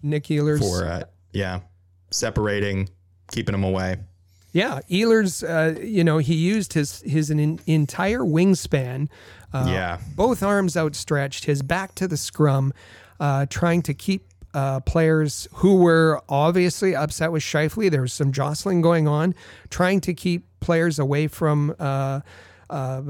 Nick 0.04 0.26
Ehlers. 0.26 0.60
for 0.60 0.86
uh, 0.86 1.04
yeah 1.34 1.62
separating, 2.12 2.90
keeping 3.32 3.54
them 3.54 3.64
away. 3.64 3.98
Yeah, 4.52 4.80
Ehlers. 4.90 5.44
Uh, 5.48 5.80
you 5.80 6.04
know, 6.04 6.18
he 6.18 6.36
used 6.36 6.74
his 6.74 7.02
his 7.02 7.30
an 7.30 7.60
entire 7.66 8.20
wingspan. 8.20 9.10
Uh, 9.54 9.66
Yeah. 9.68 10.00
both 10.16 10.44
arms 10.44 10.78
outstretched, 10.78 11.46
his 11.46 11.62
back 11.62 11.96
to 11.96 12.08
the 12.08 12.18
scrum, 12.18 12.72
uh, 13.20 13.46
trying 13.50 13.82
to 13.84 13.94
keep 13.94 14.28
uh, 14.54 14.80
players 14.82 15.48
who 15.54 15.76
were 15.76 16.22
obviously 16.30 16.96
upset 16.96 17.32
with 17.32 17.44
Scheifele. 17.44 17.90
There 17.90 18.02
was 18.02 18.14
some 18.14 18.32
jostling 18.32 18.82
going 18.82 19.08
on, 19.08 19.36
trying 19.70 20.02
to 20.02 20.14
keep 20.14 20.46
players 20.60 21.00
away 21.00 21.28
from 21.28 21.76
uh, 22.70 23.02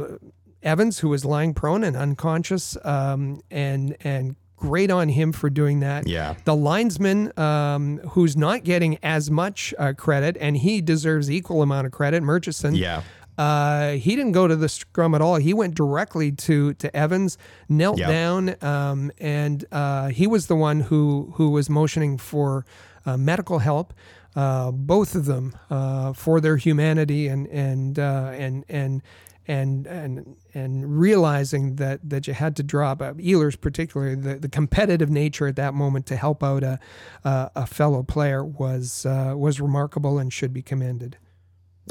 Evans, 0.64 0.99
who 0.99 1.10
was 1.10 1.23
lying 1.26 1.53
prone 1.53 1.84
and 1.84 1.95
unconscious, 1.95 2.77
um, 2.84 3.41
and 3.52 3.95
and 4.02 4.36
great 4.57 4.91
on 4.91 5.07
him 5.10 5.31
for 5.31 5.49
doing 5.49 5.80
that. 5.80 6.06
Yeah. 6.06 6.36
The 6.44 6.53
linesman, 6.56 7.31
um, 7.40 7.99
who's 8.10 8.36
not 8.36 8.65
getting 8.65 8.98
as 9.02 9.31
much 9.31 9.73
uh, 9.80 9.94
credit, 9.94 10.36
and 10.41 10.57
he 10.57 10.81
deserves 10.81 11.31
equal 11.31 11.61
amount 11.61 11.86
of 11.88 11.94
credit, 11.94 12.22
Murchison. 12.23 12.76
Yeah. 12.76 13.03
Uh, 13.38 13.91
he 13.91 14.18
didn't 14.18 14.34
go 14.34 14.49
to 14.49 14.56
the 14.57 14.68
scrum 14.68 15.15
at 15.15 15.22
all. 15.22 15.36
He 15.38 15.53
went 15.53 15.76
directly 15.76 16.34
to 16.34 16.73
to 16.73 16.94
Evans, 16.94 17.38
knelt 17.69 17.98
Yep. 17.99 18.10
down, 18.10 18.56
um, 18.61 19.11
and 19.18 19.64
uh, 19.72 20.10
he 20.10 20.27
was 20.27 20.48
the 20.48 20.57
one 20.57 20.81
who 20.81 21.31
who 21.36 21.49
was 21.52 21.69
motioning 21.69 22.18
for 22.18 22.65
uh, 23.06 23.15
medical 23.15 23.60
help. 23.60 23.94
Uh, 24.36 24.72
both 24.72 25.15
of 25.15 25.23
them 25.26 25.56
uh, 25.69 26.11
for 26.11 26.41
their 26.41 26.57
humanity 26.57 27.27
and 27.30 27.48
and 27.48 27.98
uh, 27.98 28.31
and 28.34 28.65
and 28.68 29.02
and 29.50 29.88
and 29.88 30.36
and 30.54 31.00
realizing 31.00 31.76
that 31.78 32.08
that 32.08 32.28
you 32.28 32.34
had 32.36 32.56
to 32.56 32.64
drop 32.64 33.02
uh, 33.02 33.14
Ehlers 33.14 33.60
particularly 33.60 34.14
the, 34.14 34.36
the 34.36 34.48
competitive 34.48 35.10
nature 35.10 35.48
at 35.48 35.56
that 35.56 35.74
moment 35.74 36.06
to 36.06 36.16
help 36.16 36.44
out 36.44 36.64
a 36.64 36.80
a, 37.24 37.52
a 37.56 37.66
fellow 37.66 38.04
player 38.04 38.46
was 38.46 39.08
uh, 39.08 39.34
was 39.36 39.60
remarkable 39.60 40.20
and 40.20 40.32
should 40.32 40.54
be 40.54 40.62
commended. 40.62 41.18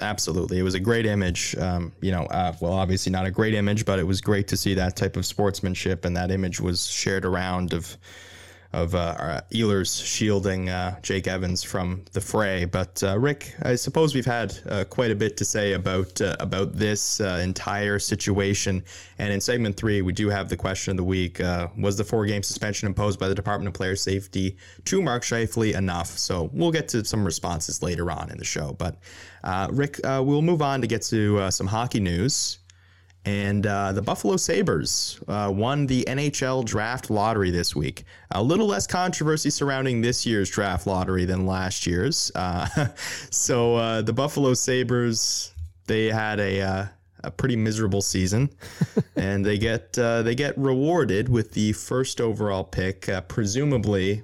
Absolutely. 0.01 0.61
It 0.61 0.63
was 0.63 0.75
a 0.75 0.81
great 0.81 1.07
image. 1.07 1.57
Um, 1.57 1.93
you 2.01 2.13
know, 2.13 2.23
uh, 2.27 2.55
well, 2.61 2.73
obviously 2.73 3.11
not 3.11 3.27
a 3.27 3.33
great 3.33 3.53
image, 3.55 3.85
but 3.85 3.99
it 3.99 4.05
was 4.05 4.21
great 4.21 4.47
to 4.49 4.57
see 4.57 4.75
that 4.75 4.95
type 4.95 5.17
of 5.17 5.27
sportsmanship. 5.27 6.05
And 6.05 6.17
that 6.17 6.31
image 6.31 6.61
was 6.61 6.87
shared 6.87 7.25
around 7.25 7.73
of 7.73 7.99
of 8.73 8.95
uh, 8.95 8.99
uh, 8.99 9.41
Ehlers 9.53 10.05
shielding 10.05 10.69
uh, 10.69 11.01
Jake 11.01 11.27
Evans 11.27 11.63
from 11.63 12.05
the 12.13 12.21
fray. 12.21 12.67
But 12.67 13.03
uh, 13.03 13.19
Rick, 13.19 13.55
I 13.63 13.75
suppose 13.77 14.15
we've 14.15 14.27
had 14.27 14.59
uh, 14.69 14.85
quite 14.85 15.11
a 15.11 15.15
bit 15.15 15.39
to 15.39 15.45
say 15.45 15.73
about 15.73 16.21
uh, 16.21 16.37
about 16.39 16.75
this 16.75 17.21
entire 17.21 17.99
situation. 17.99 18.85
And 19.19 19.33
in 19.33 19.41
segment 19.41 19.77
three, 19.77 20.03
we 20.03 20.13
do 20.13 20.29
have 20.29 20.49
the 20.49 20.57
question 20.57 20.91
of 20.91 20.97
the 20.99 21.05
week: 21.05 21.41
Was 21.79 21.97
the 21.97 22.05
four-game 22.05 22.43
suspension 22.43 22.87
imposed 22.87 23.19
by 23.19 23.29
the 23.29 23.35
Department 23.35 23.69
of 23.69 23.75
Player 23.75 23.97
Safety 23.97 24.57
to 24.85 25.01
Mark 25.01 25.23
Scheifele 25.23 25.75
enough? 25.75 26.19
So 26.19 26.51
we'll 26.53 26.73
get 26.73 26.89
to 26.89 27.05
some 27.05 27.25
responses 27.25 27.83
later 27.83 28.11
on 28.11 28.31
in 28.31 28.37
the 28.37 28.45
show. 28.45 28.75
But 28.79 28.97
Rick, 29.71 30.01
we'll 30.05 30.43
move 30.43 30.61
on 30.61 30.83
to 30.83 30.87
get 30.87 31.03
to 31.03 31.51
some 31.51 31.67
hockey 31.67 32.01
news. 32.01 32.59
And 33.29 33.67
uh, 33.67 33.93
the 33.93 34.01
Buffalo 34.01 34.39
Sabres 34.39 35.21
uh, 35.29 35.53
won 35.55 35.87
the 35.87 36.03
NHL 36.09 36.65
draft 36.65 37.11
lottery 37.11 37.51
this 37.51 37.77
week. 37.77 38.05
A 38.31 38.43
little 38.43 38.67
less 38.67 38.87
controversy 38.87 39.51
surrounding 39.51 40.01
this 40.01 40.25
year's 40.25 40.49
draft 40.49 40.87
lottery 40.87 41.27
than 41.27 41.45
last 41.45 41.87
year's. 41.87 42.33
Uh, 42.35 42.89
so 43.31 43.77
uh, 43.77 44.01
the 44.01 44.15
Buffalo 44.15 44.55
Sabres, 44.55 45.53
they 45.87 46.07
had 46.07 46.41
a, 46.41 46.63
uh, 46.63 46.87
a 47.23 47.31
pretty 47.31 47.55
miserable 47.55 48.01
season, 48.01 48.49
and 49.17 49.45
they 49.45 49.59
get 49.59 49.99
uh, 49.99 50.23
they 50.23 50.35
get 50.35 50.57
rewarded 50.57 51.29
with 51.29 51.53
the 51.53 51.75
first 51.75 52.23
overall 52.23 52.65
pick, 52.65 53.11
uh, 53.11 53.21
presumably 53.21 54.23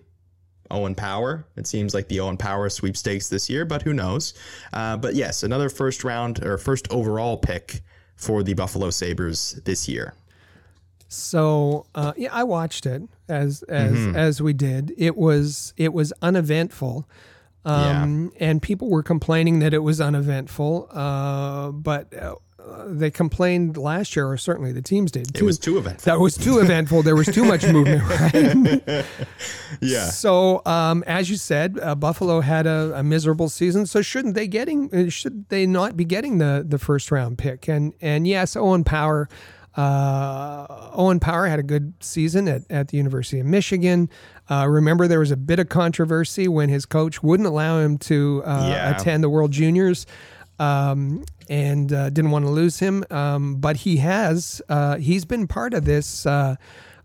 Owen 0.70 0.94
Power. 0.94 1.46
It 1.56 1.66
seems 1.66 1.92
like 1.92 2.08
the 2.08 2.20
Owen 2.20 2.38
Power 2.38 2.70
sweepstakes 2.70 3.28
this 3.28 3.50
year, 3.50 3.66
but 3.66 3.82
who 3.82 3.92
knows? 3.92 4.32
Uh, 4.72 4.96
but 4.96 5.14
yes, 5.14 5.42
another 5.42 5.68
first 5.68 6.04
round 6.04 6.42
or 6.42 6.56
first 6.56 6.90
overall 6.90 7.36
pick 7.36 7.82
for 8.16 8.42
the 8.42 8.54
Buffalo 8.54 8.90
Sabres 8.90 9.60
this 9.64 9.88
year. 9.88 10.14
So 11.08 11.86
uh, 11.94 12.12
yeah, 12.16 12.30
I 12.32 12.44
watched 12.44 12.86
it 12.86 13.02
as 13.28 13.62
as 13.64 14.16
as 14.16 14.42
we 14.42 14.52
did. 14.52 14.92
It 14.96 15.16
was 15.16 15.72
it 15.76 15.92
was 15.92 16.12
uneventful, 16.22 17.08
um, 17.64 18.32
and 18.40 18.60
people 18.60 18.90
were 18.90 19.02
complaining 19.02 19.60
that 19.60 19.72
it 19.72 19.78
was 19.78 20.00
uneventful. 20.00 20.88
Uh, 20.90 21.70
but 21.70 22.12
uh, 22.66 22.84
they 22.88 23.10
complained 23.10 23.76
last 23.76 24.16
year, 24.16 24.26
or 24.28 24.36
certainly 24.36 24.72
the 24.72 24.82
teams 24.82 25.10
did. 25.12 25.36
It 25.36 25.42
was 25.42 25.58
too 25.58 25.78
eventful. 25.78 26.10
that 26.12 26.20
was 26.20 26.36
too 26.36 26.58
eventful. 26.60 27.02
There 27.02 27.16
was 27.16 27.26
too 27.26 27.44
much 27.44 27.64
movement. 27.66 28.02
Right. 28.08 29.04
Yeah. 29.80 30.06
So, 30.06 30.62
um, 30.66 31.02
as 31.06 31.28
you 31.30 31.36
said, 31.36 31.78
uh, 31.82 31.94
Buffalo 31.94 32.40
had 32.40 32.66
a, 32.66 32.92
a 32.96 33.02
miserable 33.02 33.48
season. 33.48 33.86
So, 33.86 34.02
shouldn't 34.02 34.34
they 34.34 34.46
getting? 34.46 34.92
uh, 34.94 35.10
Should 35.10 35.48
they 35.48 35.66
not 35.66 35.96
be 35.96 36.04
getting 36.04 36.38
the 36.38 36.64
the 36.66 36.78
first 36.78 37.10
round 37.10 37.38
pick? 37.38 37.68
And 37.68 37.92
and 38.00 38.26
yes, 38.26 38.56
Owen 38.56 38.84
Power. 38.84 39.28
Uh, 39.76 40.90
Owen 40.92 41.18
Power 41.18 41.46
had 41.48 41.58
a 41.58 41.62
good 41.62 41.94
season 42.00 42.46
at, 42.48 42.62
at 42.70 42.88
the 42.88 42.96
University 42.96 43.40
of 43.40 43.46
Michigan. 43.46 44.08
Uh, 44.48 44.66
remember, 44.68 45.08
there 45.08 45.18
was 45.18 45.32
a 45.32 45.36
bit 45.36 45.58
of 45.58 45.68
controversy 45.68 46.46
when 46.46 46.68
his 46.68 46.86
coach 46.86 47.22
wouldn't 47.24 47.46
allow 47.48 47.80
him 47.80 47.98
to 47.98 48.42
uh, 48.46 48.68
Yeah. 48.70 48.96
attend 48.96 49.24
the 49.24 49.28
World 49.28 49.50
Juniors 49.50 50.06
um, 50.64 51.24
and 51.48 51.92
uh, 51.92 52.08
didn't 52.10 52.30
want 52.30 52.44
to 52.44 52.50
lose 52.50 52.78
him. 52.86 53.04
Um, 53.10 53.56
but 53.56 53.76
he 53.84 53.96
has, 53.98 54.62
uh, 54.68 54.96
he's 54.96 55.24
been 55.26 55.46
part 55.46 55.74
of 55.74 55.84
this 55.84 56.26
uh, 56.26 56.56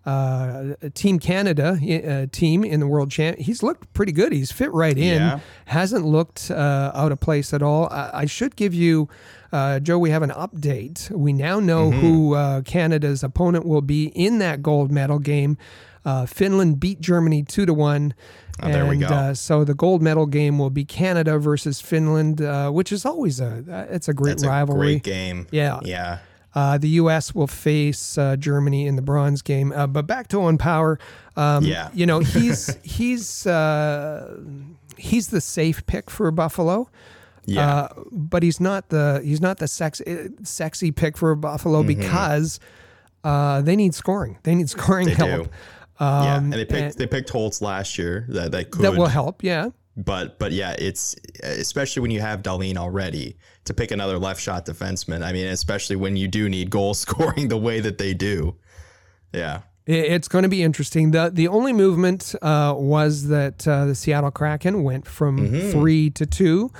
uh, 0.05 0.75
Team 0.93 1.19
Canada 1.19 1.67
uh, 1.77 2.25
team 2.31 2.63
in 2.63 2.79
the 2.79 2.87
World 2.87 3.11
Champ. 3.11 3.37
He's 3.37 3.61
looked 3.61 3.91
pretty 3.93 4.11
good. 4.13 4.31
He's 4.31 4.51
fit 4.51 4.71
right 4.73 4.97
in. 4.97 5.21
Yeah. 5.21 5.39
Hasn't 5.65 6.05
looked 6.05 6.49
uh, 6.51 6.91
out 7.01 7.11
of 7.11 7.19
place 7.19 7.53
at 7.53 7.61
all. 7.61 7.87
I, 7.91 8.09
I 8.23 8.25
should 8.25 8.55
give 8.55 8.73
you, 8.73 9.07
uh, 9.51 9.79
Joe, 9.79 9.99
we 9.99 10.09
have 10.11 10.23
an 10.23 10.31
update. 10.31 11.11
We 11.11 11.33
now 11.33 11.59
know 11.59 11.89
Mm-hmm. 11.91 11.99
who 11.99 12.33
uh, 12.35 12.61
Canada's 12.61 13.23
opponent 13.23 13.65
will 13.65 13.81
be 13.81 14.05
in 14.15 14.39
that 14.39 14.61
gold 14.61 14.89
medal 14.91 15.19
game. 15.19 15.57
Uh, 16.05 16.25
Finland 16.25 16.79
beat 16.79 17.01
Germany 17.01 17.43
two 17.43 17.65
to 17.65 17.73
one. 17.73 18.13
Oh, 18.63 18.67
there 18.71 18.85
we 18.85 18.91
and, 18.97 19.01
go. 19.01 19.07
Uh, 19.07 19.33
so 19.33 19.63
the 19.63 19.73
gold 19.73 20.01
medal 20.01 20.25
game 20.25 20.57
will 20.59 20.69
be 20.69 20.85
Canada 20.85 21.37
versus 21.39 21.81
Finland, 21.81 22.41
uh, 22.41 22.69
which 22.71 22.91
is 22.91 23.05
always 23.05 23.39
a 23.39 23.63
uh, 23.69 23.93
it's 23.93 24.07
a 24.07 24.13
great 24.13 24.43
a 24.43 24.47
rivalry. 24.47 24.99
great 24.99 25.03
game. 25.03 25.47
Yeah. 25.51 25.79
Yeah. 25.83 26.19
Uh, 26.55 26.77
the 26.79 26.89
U.S. 27.01 27.35
will 27.35 27.45
face 27.47 28.17
uh, 28.17 28.35
Germany 28.35 28.87
in 28.87 28.95
the 28.95 29.03
bronze 29.03 29.43
game. 29.43 29.71
Uh, 29.71 29.85
but 29.85 30.07
back 30.07 30.27
to 30.29 30.37
Owen 30.37 30.57
Power. 30.57 30.97
Um, 31.35 31.63
Yeah. 31.63 31.89
You 31.93 32.05
know 32.07 32.19
he's 32.35 32.75
he's 32.83 33.45
uh, 33.45 34.35
he's 34.97 35.27
the 35.27 35.41
safe 35.41 35.85
pick 35.85 36.09
for 36.09 36.31
Buffalo. 36.31 36.89
Yeah. 37.45 37.67
Uh, 37.69 37.87
but 38.11 38.43
he's 38.43 38.59
not 38.59 38.89
the 38.89 39.21
he's 39.23 39.41
not 39.41 39.57
the 39.59 39.67
sexy 39.67 40.29
sexy 40.43 40.91
pick 40.91 41.17
for 41.17 41.35
Buffalo 41.35 41.79
Mm-hmm. 41.83 41.87
because 42.01 42.59
uh, 43.23 43.61
they 43.61 43.75
need 43.75 43.93
scoring. 43.93 44.37
They 44.43 44.55
need 44.55 44.69
scoring 44.69 45.07
They 45.07 45.13
help. 45.15 45.43
do. 45.45 45.49
Yeah. 45.99 46.35
Um, 46.35 46.43
And 46.45 46.53
they 46.53 46.65
picked 46.65 46.81
and- 46.81 46.93
they 46.95 47.07
picked 47.07 47.29
Holtz 47.29 47.61
last 47.61 47.97
year 47.97 48.25
that, 48.29 48.51
that 48.51 48.71
could 48.71 48.83
that 48.83 48.95
will 48.95 49.07
help. 49.07 49.43
Yeah. 49.43 49.69
but 49.97 50.39
but 50.39 50.51
yeah, 50.53 50.75
it's 50.79 51.15
especially 51.43 52.01
when 52.01 52.11
you 52.11 52.21
have 52.21 52.41
Dahlin 52.41 52.77
already 52.77 53.35
to 53.65 53.73
pick 53.73 53.91
another 53.91 54.17
left 54.17 54.41
shot 54.41 54.65
defenseman. 54.65 55.23
I 55.23 55.33
mean, 55.33 55.47
especially 55.47 55.95
when 55.97 56.15
you 56.15 56.27
do 56.27 56.47
need 56.49 56.69
goal 56.69 56.93
scoring 57.05 57.49
the 57.49 57.57
way 57.57 57.79
that 57.81 57.97
they 57.97 58.13
do. 58.13 58.55
Yeah. 59.33 59.61
It's 59.85 60.27
going 60.27 60.43
to 60.43 60.49
be 60.49 60.61
interesting. 60.61 61.11
the 61.11 61.31
The 61.33 61.47
only 61.47 61.73
movement 61.73 62.35
uh, 62.41 62.75
was 62.77 63.27
that 63.29 63.67
uh, 63.67 63.85
the 63.85 63.95
Seattle 63.95 64.29
Kraken 64.31 64.83
went 64.83 65.07
from 65.07 65.37
three 65.71 66.11
to 66.11 66.25
two, 66.27 66.71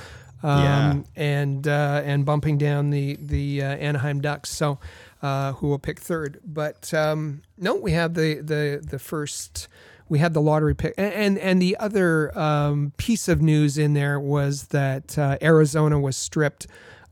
um, 0.44 0.60
Yeah. 0.64 0.96
and 1.16 1.68
uh, 1.68 2.02
and 2.06 2.24
bumping 2.24 2.60
down 2.60 2.92
the 2.92 3.18
the 3.20 3.64
uh, 3.64 3.66
Anaheim 3.66 4.22
Ducks. 4.22 4.52
So, 4.52 4.78
uh, 5.22 5.54
who 5.54 5.68
will 5.68 5.80
pick 5.80 6.00
third? 6.00 6.40
But 6.46 6.94
um, 6.94 7.42
no, 7.58 7.76
we 7.76 7.92
have 7.94 8.14
the 8.14 8.36
the 8.36 8.86
the 8.86 9.00
first. 9.00 9.68
We 10.08 10.18
had 10.18 10.34
the 10.34 10.42
lottery 10.42 10.74
pick, 10.76 10.96
and 10.98 11.14
and, 11.14 11.38
and 11.38 11.62
the 11.62 11.78
other 11.78 12.38
um, 12.38 12.94
piece 12.98 13.28
of 13.28 13.42
news 13.42 13.78
in 13.78 13.94
there 13.94 14.20
was 14.20 14.68
that 14.68 15.18
uh, 15.20 15.38
Arizona 15.42 16.00
was 16.00 16.18
stripped 16.18 16.66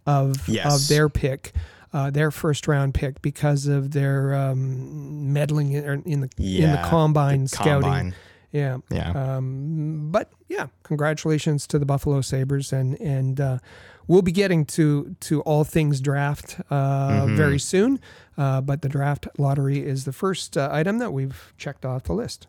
of 0.08 0.48
Yes. 0.50 0.74
of 0.74 0.88
their 0.88 1.08
pick, 1.10 1.54
uh, 1.94 2.10
their 2.10 2.32
first 2.32 2.68
round 2.68 2.96
pick, 2.96 3.22
because 3.22 3.68
of 3.68 3.92
their 3.92 4.34
um, 4.34 5.32
meddling 5.32 5.74
in, 5.74 6.02
in 6.04 6.22
the 6.22 6.30
in 6.40 6.72
the 6.72 6.82
combine 6.86 7.44
the 7.44 7.50
scouting. 7.50 7.82
combine. 7.84 8.16
Yeah. 8.52 8.78
Yeah. 8.90 9.12
Um, 9.12 10.10
but 10.12 10.32
yeah, 10.48 10.68
congratulations 10.82 11.68
to 11.68 11.78
the 11.78 11.86
Buffalo 11.86 12.22
Sabres, 12.22 12.74
and 12.74 13.00
and 13.00 13.40
uh, 13.40 13.58
we'll 14.08 14.22
be 14.22 14.32
getting 14.32 14.66
to 14.66 15.16
to 15.22 15.42
all 15.42 15.64
things 15.64 16.02
draft 16.02 16.60
uh, 16.70 16.76
Mm-hmm. 17.26 17.36
very 17.36 17.60
soon. 17.60 18.00
Uh, 18.38 18.62
but 18.62 18.82
the 18.84 18.90
draft 18.90 19.28
lottery 19.40 19.80
is 19.84 20.06
the 20.06 20.14
first 20.14 20.58
uh, 20.58 20.70
item 20.72 21.00
that 21.00 21.12
we've 21.12 21.54
checked 21.58 21.86
off 21.86 22.04
the 22.04 22.14
list. 22.14 22.48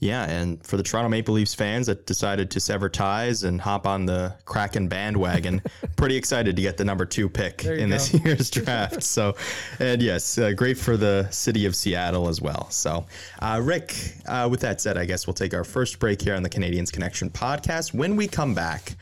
Yeah, 0.00 0.24
and 0.24 0.60
for 0.66 0.76
the 0.76 0.82
Toronto 0.82 1.08
Maple 1.08 1.34
Leafs 1.34 1.54
fans 1.54 1.86
that 1.86 2.06
decided 2.06 2.50
to 2.50 2.58
sever 2.58 2.88
ties 2.88 3.44
and 3.44 3.60
hop 3.60 3.86
on 3.86 4.04
the 4.04 4.34
Kraken 4.46 4.88
bandwagon, 4.88 5.62
pretty 5.96 6.16
excited 6.16 6.56
to 6.56 6.62
get 6.62 6.76
the 6.76 6.84
number 6.84 7.06
two 7.06 7.28
pick 7.28 7.64
in 7.64 7.88
this 7.88 8.12
year's 8.24 8.50
draft. 8.50 9.04
So, 9.04 9.36
and 9.78 10.02
yes, 10.02 10.38
uh, 10.38 10.50
great 10.56 10.76
for 10.76 10.96
the 10.96 11.28
city 11.30 11.66
of 11.66 11.76
Seattle 11.76 12.26
as 12.28 12.40
well. 12.40 12.68
So, 12.70 13.06
uh, 13.40 13.60
Rick, 13.62 13.94
uh, 14.26 14.48
with 14.50 14.58
that 14.62 14.80
said, 14.80 14.98
I 14.98 15.04
guess 15.04 15.28
we'll 15.28 15.34
take 15.34 15.54
our 15.54 15.62
first 15.62 16.00
break 16.00 16.20
here 16.20 16.34
on 16.34 16.42
the 16.42 16.50
Canadiens 16.50 16.90
Connection 16.92 17.30
podcast. 17.30 17.94
When 17.94 18.16
we 18.16 18.26
come 18.26 18.54
back, 18.56 18.96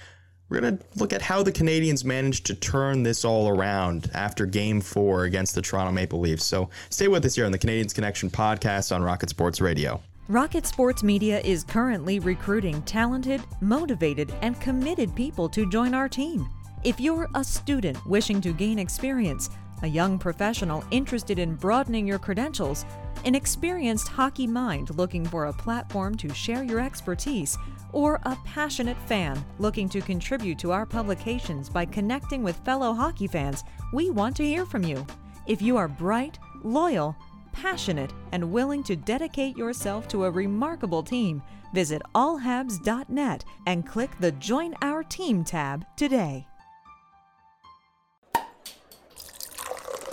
we're 0.50 0.60
going 0.60 0.76
to 0.76 0.84
look 0.96 1.12
at 1.12 1.22
how 1.22 1.42
the 1.42 1.52
Canadiens 1.52 2.04
managed 2.04 2.44
to 2.46 2.54
turn 2.54 3.04
this 3.04 3.24
all 3.24 3.48
around 3.48 4.10
after 4.12 4.44
game 4.44 4.80
four 4.80 5.24
against 5.24 5.54
the 5.54 5.62
Toronto 5.62 5.92
Maple 5.92 6.18
Leafs. 6.18 6.44
So, 6.44 6.68
stay 6.90 7.08
with 7.08 7.24
us 7.24 7.36
here 7.36 7.46
on 7.46 7.52
the 7.52 7.58
Canadiens 7.58 7.94
Connection 7.94 8.28
podcast 8.28 8.94
on 8.94 9.02
Rocket 9.02 9.30
Sports 9.30 9.60
Radio. 9.60 10.02
Rocket 10.28 10.66
Sports 10.66 11.02
Media 11.02 11.40
is 11.40 11.64
currently 11.64 12.18
recruiting 12.18 12.82
talented, 12.82 13.42
motivated, 13.60 14.32
and 14.42 14.60
committed 14.60 15.14
people 15.14 15.48
to 15.48 15.68
join 15.68 15.94
our 15.94 16.08
team. 16.08 16.48
If 16.82 17.00
you're 17.00 17.28
a 17.34 17.44
student 17.44 18.04
wishing 18.06 18.40
to 18.40 18.52
gain 18.52 18.78
experience, 18.78 19.50
a 19.82 19.86
young 19.86 20.18
professional 20.18 20.84
interested 20.90 21.38
in 21.38 21.54
broadening 21.54 22.06
your 22.06 22.18
credentials, 22.18 22.84
an 23.24 23.34
experienced 23.34 24.08
hockey 24.08 24.46
mind 24.46 24.90
looking 24.96 25.24
for 25.24 25.46
a 25.46 25.52
platform 25.52 26.16
to 26.16 26.32
share 26.32 26.62
your 26.62 26.80
expertise, 26.80 27.56
or 27.92 28.20
a 28.22 28.36
passionate 28.44 28.96
fan 29.06 29.44
looking 29.58 29.88
to 29.88 30.00
contribute 30.00 30.58
to 30.58 30.72
our 30.72 30.86
publications 30.86 31.68
by 31.68 31.84
connecting 31.84 32.42
with 32.42 32.64
fellow 32.64 32.92
hockey 32.92 33.26
fans, 33.26 33.64
we 33.92 34.10
want 34.10 34.36
to 34.36 34.44
hear 34.44 34.64
from 34.64 34.84
you. 34.84 35.06
If 35.46 35.60
you 35.60 35.76
are 35.76 35.88
bright, 35.88 36.38
loyal, 36.62 37.16
passionate, 37.52 38.12
and 38.32 38.52
willing 38.52 38.82
to 38.84 38.96
dedicate 38.96 39.56
yourself 39.56 40.08
to 40.08 40.24
a 40.24 40.30
remarkable 40.30 41.02
team, 41.02 41.42
visit 41.74 42.02
allhabs.net 42.14 43.44
and 43.66 43.86
click 43.86 44.10
the 44.20 44.32
Join 44.32 44.74
Our 44.82 45.02
Team 45.02 45.44
tab 45.44 45.84
today. 45.96 46.46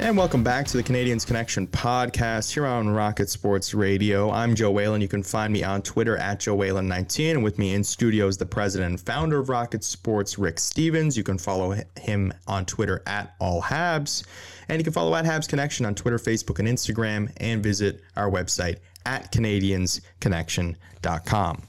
And 0.00 0.16
welcome 0.16 0.42
back 0.42 0.66
to 0.68 0.78
the 0.78 0.82
Canadiens 0.82 1.26
Connection 1.26 1.66
podcast 1.66 2.54
here 2.54 2.64
on 2.64 2.88
Rocket 2.88 3.28
Sports 3.28 3.74
Radio. 3.74 4.30
I'm 4.30 4.54
Joe 4.54 4.70
Whalen. 4.70 5.02
You 5.02 5.08
can 5.08 5.22
find 5.22 5.52
me 5.52 5.62
on 5.62 5.82
Twitter 5.82 6.16
at 6.16 6.40
Joe 6.40 6.56
Whalen19. 6.56 7.32
And 7.32 7.44
with 7.44 7.58
me 7.58 7.74
in 7.74 7.84
studio 7.84 8.26
is 8.26 8.38
the 8.38 8.46
president 8.46 8.92
and 8.92 8.98
founder 8.98 9.38
of 9.38 9.50
Rocket 9.50 9.84
Sports, 9.84 10.38
Rick 10.38 10.58
Stevens. 10.58 11.18
You 11.18 11.22
can 11.22 11.36
follow 11.36 11.76
him 11.98 12.32
on 12.46 12.64
Twitter 12.64 13.02
at 13.06 13.34
All 13.40 13.60
Habs. 13.60 14.24
And 14.70 14.80
you 14.80 14.84
can 14.84 14.94
follow 14.94 15.14
at 15.14 15.26
Habs 15.26 15.46
Connection 15.46 15.84
on 15.84 15.94
Twitter, 15.94 16.16
Facebook, 16.16 16.60
and 16.60 16.66
Instagram. 16.66 17.30
And 17.36 17.62
visit 17.62 18.00
our 18.16 18.30
website 18.30 18.78
at 19.04 19.30
CanadiansConnection.com. 19.32 21.62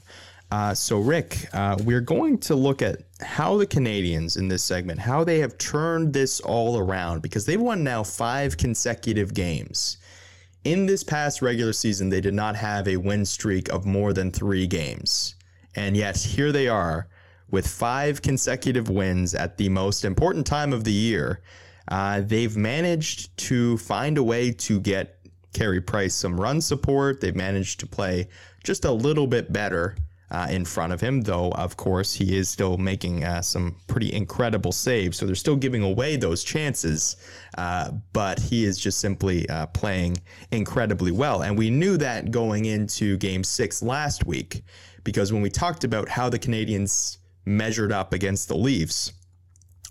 Uh, 0.50 0.74
so, 0.74 0.98
Rick, 0.98 1.48
uh, 1.52 1.76
we're 1.84 2.00
going 2.00 2.38
to 2.38 2.54
look 2.54 2.80
at 2.80 3.02
how 3.22 3.56
the 3.56 3.66
Canadiens 3.66 4.36
in 4.36 4.48
this 4.48 4.62
segment, 4.62 4.98
how 4.98 5.24
they 5.24 5.38
have 5.38 5.58
turned 5.58 6.12
this 6.12 6.40
all 6.40 6.78
around 6.78 7.22
because 7.22 7.46
they've 7.46 7.60
won 7.60 7.82
now 7.82 8.02
five 8.02 8.56
consecutive 8.56 9.34
games. 9.34 9.98
In 10.64 10.86
this 10.86 11.02
past 11.02 11.42
regular 11.42 11.72
season, 11.72 12.08
they 12.08 12.20
did 12.20 12.34
not 12.34 12.54
have 12.56 12.86
a 12.86 12.96
win 12.96 13.24
streak 13.24 13.68
of 13.70 13.84
more 13.84 14.12
than 14.12 14.30
three 14.30 14.66
games. 14.66 15.34
And 15.74 15.96
yet, 15.96 16.16
here 16.16 16.52
they 16.52 16.68
are 16.68 17.08
with 17.50 17.66
five 17.66 18.22
consecutive 18.22 18.88
wins 18.88 19.34
at 19.34 19.56
the 19.56 19.68
most 19.68 20.04
important 20.04 20.46
time 20.46 20.72
of 20.72 20.84
the 20.84 20.92
year. 20.92 21.40
Uh, 21.88 22.20
they've 22.20 22.56
managed 22.56 23.36
to 23.36 23.76
find 23.78 24.18
a 24.18 24.22
way 24.22 24.52
to 24.52 24.80
get 24.80 25.18
Carey 25.52 25.80
Price 25.80 26.14
some 26.14 26.40
run 26.40 26.60
support. 26.60 27.20
They've 27.20 27.34
managed 27.34 27.80
to 27.80 27.86
play 27.86 28.28
just 28.64 28.84
a 28.84 28.92
little 28.92 29.26
bit 29.26 29.52
better 29.52 29.96
uh, 30.32 30.46
in 30.48 30.64
front 30.64 30.94
of 30.94 31.00
him, 31.00 31.20
though, 31.20 31.50
of 31.52 31.76
course, 31.76 32.14
he 32.14 32.36
is 32.36 32.48
still 32.48 32.78
making 32.78 33.22
uh, 33.22 33.42
some 33.42 33.76
pretty 33.86 34.10
incredible 34.14 34.72
saves. 34.72 35.18
So 35.18 35.26
they're 35.26 35.34
still 35.34 35.56
giving 35.56 35.82
away 35.82 36.16
those 36.16 36.42
chances, 36.42 37.16
uh, 37.58 37.90
but 38.14 38.40
he 38.40 38.64
is 38.64 38.78
just 38.78 38.98
simply 38.98 39.46
uh, 39.50 39.66
playing 39.66 40.16
incredibly 40.50 41.12
well. 41.12 41.42
And 41.42 41.56
we 41.56 41.68
knew 41.68 41.98
that 41.98 42.30
going 42.30 42.64
into 42.64 43.18
game 43.18 43.44
six 43.44 43.82
last 43.82 44.26
week, 44.26 44.64
because 45.04 45.34
when 45.34 45.42
we 45.42 45.50
talked 45.50 45.84
about 45.84 46.08
how 46.08 46.30
the 46.30 46.38
Canadiens 46.38 47.18
measured 47.44 47.92
up 47.92 48.14
against 48.14 48.48
the 48.48 48.56
Leafs, 48.56 49.12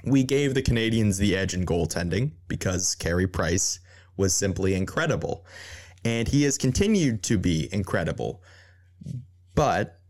we 0.05 0.23
gave 0.23 0.55
the 0.55 0.63
Canadiens 0.63 1.19
the 1.19 1.37
edge 1.37 1.53
in 1.53 1.67
goaltending 1.67 2.31
because 2.47 2.95
Carey 2.95 3.27
Price 3.27 3.79
was 4.17 4.33
simply 4.33 4.73
incredible. 4.73 5.45
And 6.03 6.27
he 6.27 6.41
has 6.43 6.57
continued 6.57 7.21
to 7.23 7.37
be 7.37 7.69
incredible. 7.71 8.41
But 9.53 10.00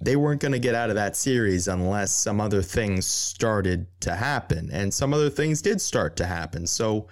they 0.00 0.16
weren't 0.16 0.40
going 0.40 0.52
to 0.52 0.58
get 0.58 0.74
out 0.74 0.88
of 0.88 0.96
that 0.96 1.14
series 1.14 1.68
unless 1.68 2.14
some 2.14 2.40
other 2.40 2.62
things 2.62 3.06
started 3.06 3.86
to 4.00 4.14
happen. 4.14 4.70
And 4.72 4.92
some 4.92 5.12
other 5.12 5.28
things 5.28 5.60
did 5.60 5.80
start 5.80 6.16
to 6.16 6.26
happen. 6.26 6.66
So, 6.66 7.08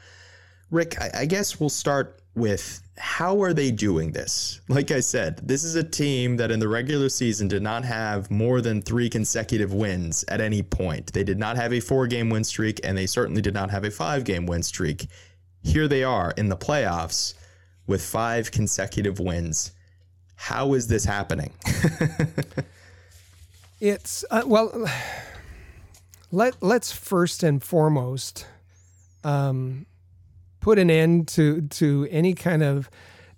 Rick, 0.71 1.01
I, 1.01 1.11
I, 1.21 1.27
guess 1.27 1.61
we'll 1.61 1.69
start 1.69 2.23
with 2.35 2.81
how 2.97 3.43
are 3.43 3.53
they 3.53 3.71
doing 3.71 4.13
this? 4.13 4.61
Like 4.69 4.91
I 4.91 5.01
said, 5.01 5.41
this 5.47 5.65
is 5.65 5.75
a 5.75 5.85
team 5.85 6.37
that 6.39 6.51
in 6.51 6.61
the 6.61 6.69
regular 6.69 7.09
season 7.09 7.49
did 7.49 7.63
not 7.63 7.85
have 7.85 8.31
more 8.31 8.61
than 8.61 8.81
three 8.81 9.11
consecutive 9.11 9.73
wins 9.73 10.25
at 10.29 10.41
any 10.41 10.63
point. 10.63 11.13
They 11.13 11.25
did 11.25 11.39
not 11.39 11.57
have 11.57 11.73
a 11.73 11.81
four 11.81 12.07
game 12.07 12.31
win 12.31 12.45
streak, 12.45 12.81
and 12.85 12.97
they 12.97 13.07
certainly 13.07 13.43
did 13.43 13.55
not 13.55 13.71
have 13.71 13.85
a 13.85 13.91
five 13.91 14.25
game 14.25 14.47
win 14.47 14.63
streak. 14.63 15.09
Here 15.63 15.89
they 15.89 16.05
are 16.05 16.33
in 16.37 16.49
the 16.49 16.57
playoffs 16.57 17.35
with 17.87 18.03
five 18.03 18.51
consecutive 18.51 19.19
wins. 19.19 19.73
How 20.37 20.75
is 20.75 20.87
this 20.87 21.05
happening? 21.05 21.53
It's 23.81 24.25
uh, 24.31 24.43
well. 24.47 24.89
Let 26.31 26.63
Let's 26.63 26.93
first 26.93 27.43
and 27.43 27.63
foremost 27.63 28.47
um, 29.25 29.87
put 30.61 30.79
an 30.79 30.91
end 30.91 31.29
to 31.29 31.63
to 31.63 32.07
any 32.11 32.35
kind 32.35 32.63
of 32.63 32.91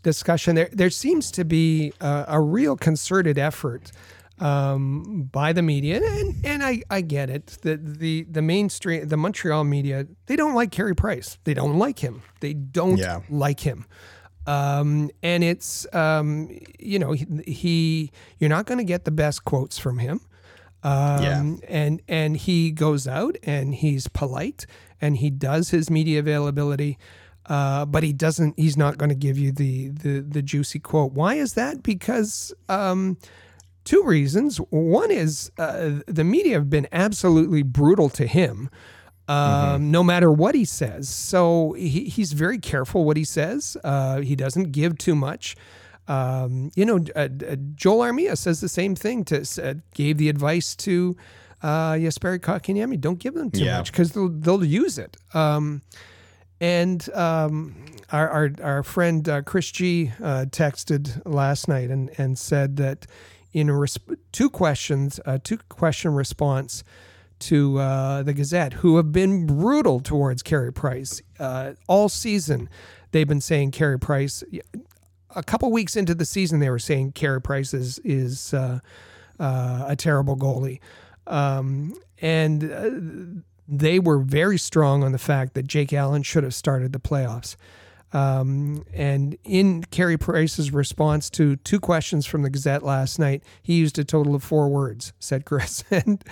discussion. 0.03 0.57
There 0.57 0.71
there 0.73 0.91
seems 0.91 1.31
to 1.33 1.45
be 1.45 1.93
a, 2.01 2.25
a 2.29 2.41
real 2.41 2.77
concerted 2.77 3.39
effort 3.39 3.93
um, 4.41 5.29
by 5.31 5.53
the 5.53 5.63
media, 5.63 6.01
and 6.03 6.35
and 6.45 6.63
I, 6.63 6.83
I 6.91 7.03
get 7.03 7.31
it. 7.31 7.59
The 7.63 7.77
the 7.77 8.25
the 8.25 8.43
mainstream, 8.43 9.07
the 9.07 9.17
Montreal 9.17 9.65
media, 9.65 10.07
they 10.27 10.37
don't 10.37 10.55
like 10.55 10.71
Carey 10.71 10.95
Price. 10.95 11.39
They 11.45 11.55
don't 11.55 11.79
like 11.79 11.99
him. 11.99 12.23
They 12.41 12.55
don't 12.55 12.97
yeah. 12.97 13.21
like 13.29 13.61
him. 13.61 13.87
Um, 14.47 15.11
and 15.23 15.45
it's 15.45 15.87
um, 15.95 16.59
you 16.79 16.99
know 16.99 17.13
he, 17.13 17.27
he 17.47 18.13
you're 18.39 18.51
not 18.51 18.67
going 18.67 18.79
to 18.79 18.85
get 18.85 19.05
the 19.05 19.11
best 19.11 19.45
quotes 19.45 19.79
from 19.79 19.99
him. 19.99 20.21
Um, 20.83 21.23
yeah. 21.23 21.57
And 21.69 22.03
and 22.09 22.37
he 22.37 22.71
goes 22.71 23.07
out 23.07 23.37
and 23.43 23.75
he's 23.75 24.09
polite 24.09 24.67
and 25.01 25.17
he 25.17 25.31
does 25.31 25.71
his 25.71 25.91
media 25.91 26.21
availability, 26.21 26.99
uh, 27.47 27.85
but 27.87 28.03
he 28.03 28.13
doesn't. 28.13 28.59
He's 28.59 28.77
not 28.77 28.99
going 28.99 29.09
to 29.11 29.15
give 29.15 29.39
you 29.39 29.53
the, 29.53 29.89
the 29.89 30.21
the 30.21 30.43
juicy 30.43 30.79
quote. 30.79 31.13
Why 31.13 31.35
is 31.35 31.55
that? 31.55 31.83
Because 31.83 32.53
um, 32.69 33.19
two 33.85 34.03
reasons. 34.05 34.59
One 34.71 35.11
is 35.11 35.51
uh, 35.59 36.01
the 36.07 36.25
media 36.25 36.55
have 36.55 36.71
been 36.71 36.89
absolutely 36.93 37.63
brutal 37.63 38.09
to 38.11 38.27
him. 38.27 38.71
Um, 39.29 39.37
mm-hmm. 39.37 39.91
No 39.93 40.03
matter 40.03 40.33
what 40.33 40.55
he 40.55 40.65
says, 40.65 41.09
so 41.09 41.73
he, 41.75 42.05
he's 42.05 42.33
very 42.33 42.59
careful 42.59 43.05
what 43.05 43.17
he 43.17 43.25
says. 43.25 43.77
Uh, 43.85 44.21
he 44.21 44.35
doesn't 44.35 44.73
give 44.73 44.99
too 44.99 45.15
much. 45.15 45.57
Um, 46.11 46.73
you 46.75 46.85
know, 46.85 46.99
uh, 47.15 47.29
uh, 47.49 47.57
Joel 47.77 48.01
Armia 48.01 48.37
says 48.37 48.61
the 48.61 48.69
same 48.69 48.97
thing. 48.97 49.25
To 49.27 49.43
uh, 49.63 49.75
gave 49.95 50.19
the 50.19 50.29
advice 50.29 50.75
to 50.77 51.17
uh, 51.63 51.93
Jesperi 51.93 52.41
Kotkaniemi, 52.41 53.01
don't 53.01 53.21
give 53.21 53.35
them 53.35 53.51
too 53.51 53.65
yeah. 53.65 53.79
much 53.79 53.93
because 53.93 54.11
they'll 54.11 54.29
they'll 54.29 54.65
use 54.65 54.99
it. 54.99 55.17
Um, 55.35 55.83
and 56.61 57.09
um, 57.15 57.77
our, 58.13 58.29
our, 58.29 58.51
our 58.63 58.83
friend 58.83 59.27
uh, 59.29 59.43
Chris 59.43 59.71
G 59.71 60.13
uh, 60.19 60.47
texted 60.51 61.23
last 61.25 61.69
night 61.69 61.91
and 61.91 62.11
and 62.19 62.37
said 62.37 62.77
that 62.77 63.07
in 63.53 63.69
resp- 63.69 64.19
two 64.33 64.51
questions, 64.51 65.21
uh, 65.27 65.39
two 65.43 65.59
question 65.69 66.13
response 66.15 66.83
to 67.41 67.79
uh, 67.79 68.23
the 68.23 68.35
Gazette, 68.35 68.75
who 68.75 68.97
have 68.97 69.13
been 69.13 69.47
brutal 69.47 70.01
towards 70.01 70.43
Carey 70.43 70.73
Price 70.73 71.23
uh, 71.39 71.73
all 71.87 72.09
season. 72.09 72.69
They've 73.13 73.29
been 73.29 73.41
saying 73.41 73.71
Carey 73.71 73.99
Price. 73.99 74.45
A 75.35 75.43
couple 75.43 75.71
weeks 75.71 75.97
into 75.97 76.15
the 76.15 76.25
season, 76.25 76.61
they 76.61 76.71
were 76.71 76.79
saying 76.79 77.13
Carey 77.13 77.41
Price 77.41 77.73
is 77.75 77.99
is 78.01 78.55
uh, 78.55 78.81
uh 79.39 79.85
a 79.87 79.97
terrible 79.97 80.37
goalie, 80.37 80.81
um, 81.27 81.95
and 82.21 82.71
uh, 82.71 83.43
they 83.69 83.99
were 83.99 84.19
very 84.19 84.59
strong 84.59 85.05
on 85.05 85.13
the 85.13 85.19
fact 85.19 85.55
that 85.55 85.67
Jake 85.67 85.93
Allen 85.93 86.23
should 86.23 86.43
have 86.45 86.55
started 86.55 86.93
the 86.93 86.99
playoffs. 86.99 87.57
Um, 88.13 88.85
and 88.93 89.37
in 89.45 89.85
Carey 89.85 90.19
Price's 90.19 90.73
response 90.73 91.31
to 91.31 91.57
two 91.57 91.79
questions 91.79 92.27
from 92.27 92.43
the 92.43 92.51
Gazette 92.51 92.83
last 92.83 93.19
night, 93.19 93.45
he 93.63 93.75
used 93.75 93.99
a 93.99 94.05
total 94.05 94.35
of 94.35 94.43
four 94.43 94.69
words, 94.69 95.13
said 95.21 95.45
Chris. 95.45 95.85
and 95.91 96.23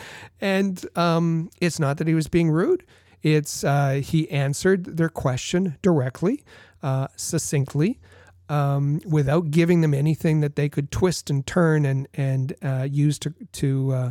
and 0.40 0.84
um, 0.96 1.50
it's 1.60 1.78
not 1.78 1.98
that 1.98 2.08
he 2.08 2.14
was 2.14 2.28
being 2.28 2.50
rude. 2.50 2.84
It's 3.22 3.64
uh, 3.64 4.00
he 4.02 4.30
answered 4.30 4.96
their 4.96 5.08
question 5.08 5.76
directly, 5.82 6.44
uh, 6.82 7.08
succinctly, 7.16 8.00
um, 8.48 9.00
without 9.06 9.50
giving 9.50 9.80
them 9.80 9.94
anything 9.94 10.40
that 10.40 10.56
they 10.56 10.68
could 10.68 10.90
twist 10.90 11.30
and 11.30 11.46
turn 11.46 11.84
and 11.84 12.08
and 12.14 12.54
uh, 12.62 12.86
use 12.90 13.18
to 13.20 13.34
to 13.52 13.92
uh, 13.92 14.10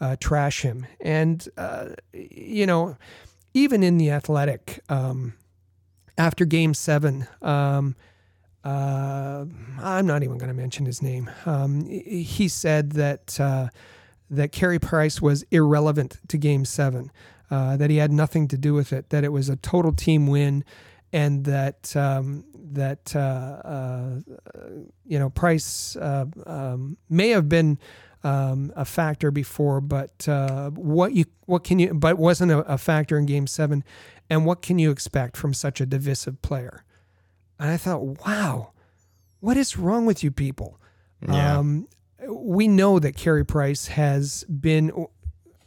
uh, 0.00 0.16
trash 0.20 0.62
him. 0.62 0.86
And 1.00 1.46
uh, 1.56 1.90
you 2.12 2.66
know, 2.66 2.96
even 3.54 3.82
in 3.82 3.98
the 3.98 4.10
athletic. 4.10 4.80
Um, 4.88 5.34
after 6.16 6.44
game 6.44 6.74
seven. 6.74 7.28
Um, 7.42 7.94
uh, 8.64 9.44
I'm 9.80 10.04
not 10.04 10.24
even 10.24 10.36
going 10.36 10.48
to 10.48 10.54
mention 10.54 10.84
his 10.84 11.00
name. 11.00 11.30
Um, 11.46 11.86
he 11.86 12.48
said 12.48 12.90
that 12.92 13.38
that 14.30 14.52
Carey 14.52 14.78
Price 14.78 15.20
was 15.20 15.44
irrelevant 15.50 16.18
to 16.28 16.36
Game 16.36 16.64
Seven, 16.64 17.10
uh, 17.50 17.76
that 17.76 17.90
he 17.90 17.96
had 17.96 18.12
nothing 18.12 18.48
to 18.48 18.58
do 18.58 18.74
with 18.74 18.92
it, 18.92 19.10
that 19.10 19.24
it 19.24 19.32
was 19.32 19.48
a 19.48 19.56
total 19.56 19.92
team 19.92 20.26
win, 20.26 20.64
and 21.12 21.44
that 21.44 21.94
um, 21.96 22.44
that 22.72 23.14
uh, 23.14 23.18
uh, 23.18 24.20
you 25.06 25.18
know 25.18 25.30
Price 25.30 25.96
uh, 25.96 26.26
um, 26.46 26.96
may 27.08 27.30
have 27.30 27.48
been. 27.48 27.78
Um, 28.24 28.72
a 28.74 28.84
factor 28.84 29.30
before, 29.30 29.80
but 29.80 30.26
what 30.74 31.12
you 31.12 31.24
what 31.46 31.62
can 31.62 31.78
you 31.78 31.94
but 31.94 32.18
wasn't 32.18 32.50
a, 32.50 32.58
a 32.62 32.76
factor 32.76 33.16
in 33.16 33.26
Game 33.26 33.46
Seven, 33.46 33.84
and 34.28 34.44
what 34.44 34.60
can 34.60 34.80
you 34.80 34.90
expect 34.90 35.36
from 35.36 35.54
such 35.54 35.80
a 35.80 35.86
divisive 35.86 36.42
player? 36.42 36.84
And 37.60 37.70
I 37.70 37.76
thought, 37.76 38.26
wow, 38.26 38.72
what 39.38 39.56
is 39.56 39.76
wrong 39.76 40.04
with 40.04 40.24
you 40.24 40.32
people? 40.32 40.80
Yeah. 41.26 41.58
Um, 41.58 41.88
we 42.28 42.68
know 42.68 42.98
that 42.98 43.16
Carey 43.16 43.44
Price 43.44 43.86
has 43.86 44.44
been. 44.44 45.06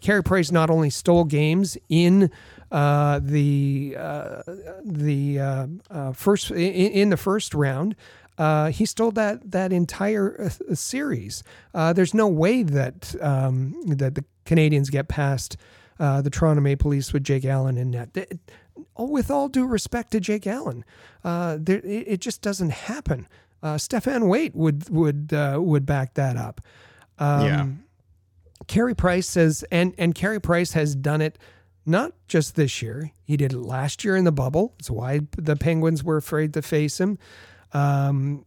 Carey 0.01 0.23
Price 0.23 0.51
not 0.51 0.69
only 0.69 0.89
stole 0.89 1.26
games 1.26 1.77
in 1.88 2.31
uh, 2.72 3.19
the 3.22 3.95
uh, 3.99 4.41
the 4.84 5.39
uh, 5.39 5.68
uh 5.89 6.14
first 6.14 6.52
in, 6.52 6.57
in, 6.57 7.10
the 7.10 7.18
first 7.18 7.53
round. 7.53 7.95
Uh, 8.38 8.72
he 8.72 8.85
stole 8.85 9.11
that 9.11 9.52
that 9.52 9.73
entire 9.73 10.41
uh, 10.41 10.76
series. 10.76 11.43
there's 11.73 12.14
no 12.14 12.27
way 12.27 12.64
that 12.64 13.14
um, 13.22 13.76
that 13.85 14.15
the 14.15 14.23
Canadiens 14.45 14.89
get 14.89 15.07
past 15.07 15.57
uh, 16.02 16.19
the 16.19 16.31
Toronto 16.31 16.61
Maple 16.61 16.89
Leafs 16.89 17.14
with 17.14 17.23
Jake 17.23 17.45
Allen 17.45 17.77
in 17.77 17.91
net. 17.91 18.10
It, 18.15 18.39
oh, 18.98 19.06
with 19.06 19.30
all 19.30 19.48
due 19.48 19.68
respect 19.68 20.11
to 20.11 20.19
Jake 20.19 20.48
Allen, 20.48 20.84
uh, 21.23 21.57
there, 21.60 21.77
it, 21.77 22.06
it, 22.07 22.22
just 22.22 22.41
doesn't 22.41 22.72
happen. 22.72 23.27
Uh, 23.61 23.76
Stéphane 23.76 24.27
Waite 24.27 24.56
would 24.56 24.89
would 24.89 25.31
uh, 25.31 25.60
would 25.61 25.85
back 25.85 26.15
that 26.15 26.38
up. 26.38 26.60
Um, 27.19 27.45
yeah. 27.45 27.68
Carey 28.65 28.95
Price 28.95 29.27
says, 29.27 29.64
and 29.72 29.93
and 29.99 30.15
Carey 30.15 30.41
Price 30.41 30.73
has 30.73 30.95
done 30.95 31.22
it 31.22 31.38
not 31.85 32.13
just 32.27 32.55
this 32.55 32.81
year. 32.81 33.11
He 33.23 33.37
did 33.37 33.53
it 33.53 33.59
last 33.59 34.03
year 34.03 34.15
in 34.15 34.23
the 34.23 34.31
bubble. 34.31 34.73
It's 34.79 34.89
why 34.89 35.21
the 35.37 35.55
Penguins 35.55 36.03
were 36.03 36.17
afraid 36.17 36.53
to 36.53 36.61
face 36.61 36.99
him. 36.99 37.17
Um, 37.73 38.43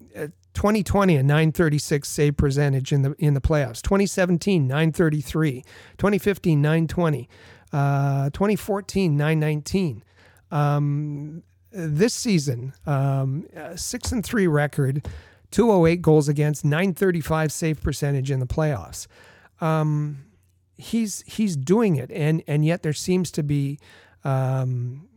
2020 0.55 1.17
a 1.17 1.23
936 1.23 2.09
save 2.09 2.37
percentage 2.37 2.93
in 2.93 3.03
the 3.03 3.15
in 3.19 3.35
the 3.35 3.41
playoffs 3.41 3.83
2017 3.83 4.67
933 4.67 5.63
2015 5.99 6.63
920 6.63 7.29
uh, 7.73 8.31
2014 8.31 9.17
919 9.17 10.05
um, 10.51 11.43
this 11.73 12.15
season 12.15 12.73
um, 12.87 13.47
six 13.75 14.13
and 14.13 14.25
three 14.25 14.47
record 14.47 15.07
208 15.51 16.03
goals 16.03 16.29
against 16.29 16.65
935 16.65 17.51
save 17.51 17.83
percentage 17.83 18.31
in 18.31 18.39
the 18.39 18.47
playoffs 18.47 19.09
um, 19.61 20.24
he's 20.77 21.23
he's 21.27 21.57
doing 21.57 21.97
it 21.97 22.11
and 22.11 22.43
and 22.47 22.65
yet 22.65 22.83
there 22.83 22.93
seems 22.93 23.31
to 23.31 23.43
be 23.43 23.79
um, 24.25 25.09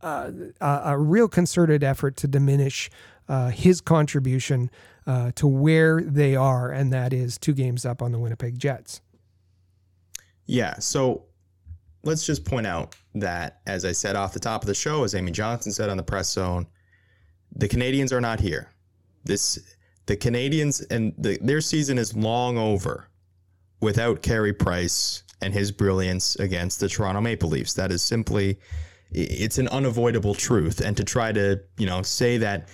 uh, 0.00 0.30
a, 0.60 0.98
real 0.98 1.28
concerted 1.28 1.82
effort 1.82 2.16
to 2.16 2.28
diminish 2.28 2.90
uh, 3.28 3.50
his 3.50 3.80
contribution 3.80 4.70
uh, 5.06 5.32
to 5.34 5.46
where 5.46 6.00
they 6.00 6.36
are, 6.36 6.70
and 6.70 6.92
that 6.92 7.12
is 7.12 7.38
two 7.38 7.52
games 7.52 7.84
up 7.84 8.02
on 8.02 8.12
the 8.12 8.18
Winnipeg 8.18 8.58
Jets. 8.58 9.00
Yeah. 10.46 10.78
So 10.78 11.24
let's 12.04 12.24
just 12.24 12.44
point 12.44 12.66
out 12.66 12.94
that, 13.14 13.60
as 13.66 13.84
I 13.84 13.92
said 13.92 14.16
off 14.16 14.32
the 14.32 14.40
top 14.40 14.62
of 14.62 14.66
the 14.66 14.74
show, 14.74 15.04
as 15.04 15.14
Amy 15.14 15.32
Johnson 15.32 15.72
said 15.72 15.88
on 15.88 15.96
the 15.96 16.02
press 16.02 16.30
zone, 16.30 16.66
the 17.54 17.68
Canadiens 17.68 18.12
are 18.12 18.20
not 18.20 18.40
here. 18.40 18.70
This 19.24 19.58
the 20.06 20.16
Canadiens 20.16 20.84
and 20.90 21.12
the, 21.18 21.38
their 21.42 21.60
season 21.60 21.98
is 21.98 22.16
long 22.16 22.56
over 22.56 23.07
without 23.80 24.22
Carey 24.22 24.52
Price 24.52 25.22
and 25.40 25.54
his 25.54 25.70
brilliance 25.70 26.36
against 26.36 26.80
the 26.80 26.88
Toronto 26.88 27.20
Maple 27.20 27.48
Leafs. 27.48 27.74
That 27.74 27.92
is 27.92 28.02
simply 28.02 28.58
it's 29.10 29.58
an 29.58 29.68
unavoidable 29.68 30.34
truth. 30.34 30.80
And 30.80 30.96
to 30.96 31.04
try 31.04 31.32
to, 31.32 31.60
you 31.78 31.86
know, 31.86 32.02
say 32.02 32.38
that 32.38 32.68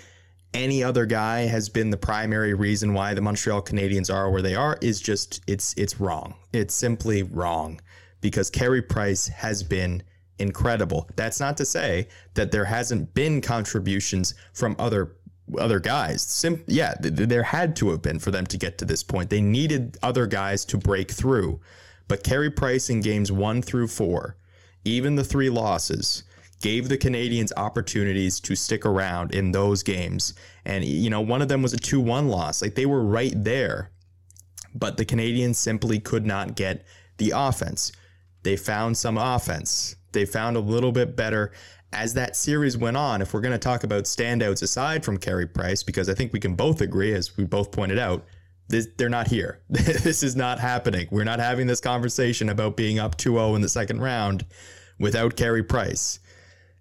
any 0.52 0.82
other 0.82 1.06
guy 1.06 1.40
has 1.42 1.68
been 1.68 1.90
the 1.90 1.96
primary 1.96 2.54
reason 2.54 2.94
why 2.94 3.14
the 3.14 3.20
Montreal 3.20 3.62
Canadiens 3.62 4.12
are 4.12 4.30
where 4.30 4.42
they 4.42 4.54
are 4.54 4.78
is 4.80 5.00
just 5.00 5.42
it's 5.46 5.74
it's 5.76 6.00
wrong. 6.00 6.34
It's 6.52 6.74
simply 6.74 7.22
wrong 7.22 7.80
because 8.20 8.50
Carey 8.50 8.82
Price 8.82 9.26
has 9.28 9.62
been 9.62 10.02
incredible. 10.38 11.08
That's 11.16 11.40
not 11.40 11.56
to 11.58 11.64
say 11.64 12.08
that 12.34 12.50
there 12.50 12.64
hasn't 12.64 13.14
been 13.14 13.40
contributions 13.40 14.34
from 14.52 14.76
other 14.78 15.16
other 15.58 15.80
guys. 15.80 16.22
Sim- 16.22 16.64
yeah, 16.66 16.94
th- 16.94 17.14
there 17.14 17.42
had 17.42 17.76
to 17.76 17.90
have 17.90 18.02
been 18.02 18.18
for 18.18 18.30
them 18.30 18.46
to 18.46 18.56
get 18.56 18.78
to 18.78 18.84
this 18.84 19.02
point. 19.02 19.30
They 19.30 19.40
needed 19.40 19.98
other 20.02 20.26
guys 20.26 20.64
to 20.66 20.78
break 20.78 21.10
through. 21.10 21.60
But 22.08 22.22
Carey 22.22 22.50
Price 22.50 22.90
in 22.90 23.00
games 23.00 23.32
1 23.32 23.62
through 23.62 23.88
4, 23.88 24.36
even 24.84 25.16
the 25.16 25.24
3 25.24 25.48
losses, 25.50 26.24
gave 26.60 26.88
the 26.88 26.98
Canadiens 26.98 27.52
opportunities 27.56 28.40
to 28.40 28.54
stick 28.54 28.86
around 28.86 29.34
in 29.34 29.52
those 29.52 29.82
games. 29.82 30.34
And, 30.64 30.84
you 30.84 31.10
know, 31.10 31.20
one 31.20 31.42
of 31.42 31.48
them 31.48 31.62
was 31.62 31.72
a 31.72 31.78
2 31.78 32.00
1 32.00 32.28
loss. 32.28 32.62
Like 32.62 32.74
they 32.74 32.86
were 32.86 33.04
right 33.04 33.32
there, 33.34 33.90
but 34.74 34.96
the 34.96 35.04
Canadiens 35.04 35.56
simply 35.56 35.98
could 35.98 36.26
not 36.26 36.56
get 36.56 36.84
the 37.18 37.32
offense. 37.34 37.92
They 38.42 38.56
found 38.56 38.96
some 38.96 39.16
offense, 39.18 39.96
they 40.12 40.24
found 40.24 40.56
a 40.56 40.60
little 40.60 40.92
bit 40.92 41.16
better. 41.16 41.52
As 41.94 42.14
that 42.14 42.36
series 42.36 42.76
went 42.76 42.96
on, 42.96 43.22
if 43.22 43.32
we're 43.32 43.40
going 43.40 43.52
to 43.52 43.58
talk 43.58 43.84
about 43.84 44.04
standouts 44.04 44.62
aside 44.62 45.04
from 45.04 45.16
Carey 45.16 45.46
Price, 45.46 45.82
because 45.82 46.08
I 46.08 46.14
think 46.14 46.32
we 46.32 46.40
can 46.40 46.54
both 46.54 46.80
agree, 46.80 47.14
as 47.14 47.36
we 47.36 47.44
both 47.44 47.72
pointed 47.72 47.98
out, 47.98 48.24
this, 48.68 48.88
they're 48.96 49.08
not 49.08 49.28
here. 49.28 49.60
this 49.68 50.22
is 50.22 50.34
not 50.36 50.58
happening. 50.58 51.08
We're 51.10 51.24
not 51.24 51.38
having 51.38 51.66
this 51.66 51.80
conversation 51.80 52.48
about 52.48 52.76
being 52.76 52.98
up 52.98 53.16
2 53.16 53.32
0 53.32 53.54
in 53.54 53.62
the 53.62 53.68
second 53.68 54.00
round 54.00 54.44
without 54.98 55.36
Carey 55.36 55.62
Price. 55.62 56.18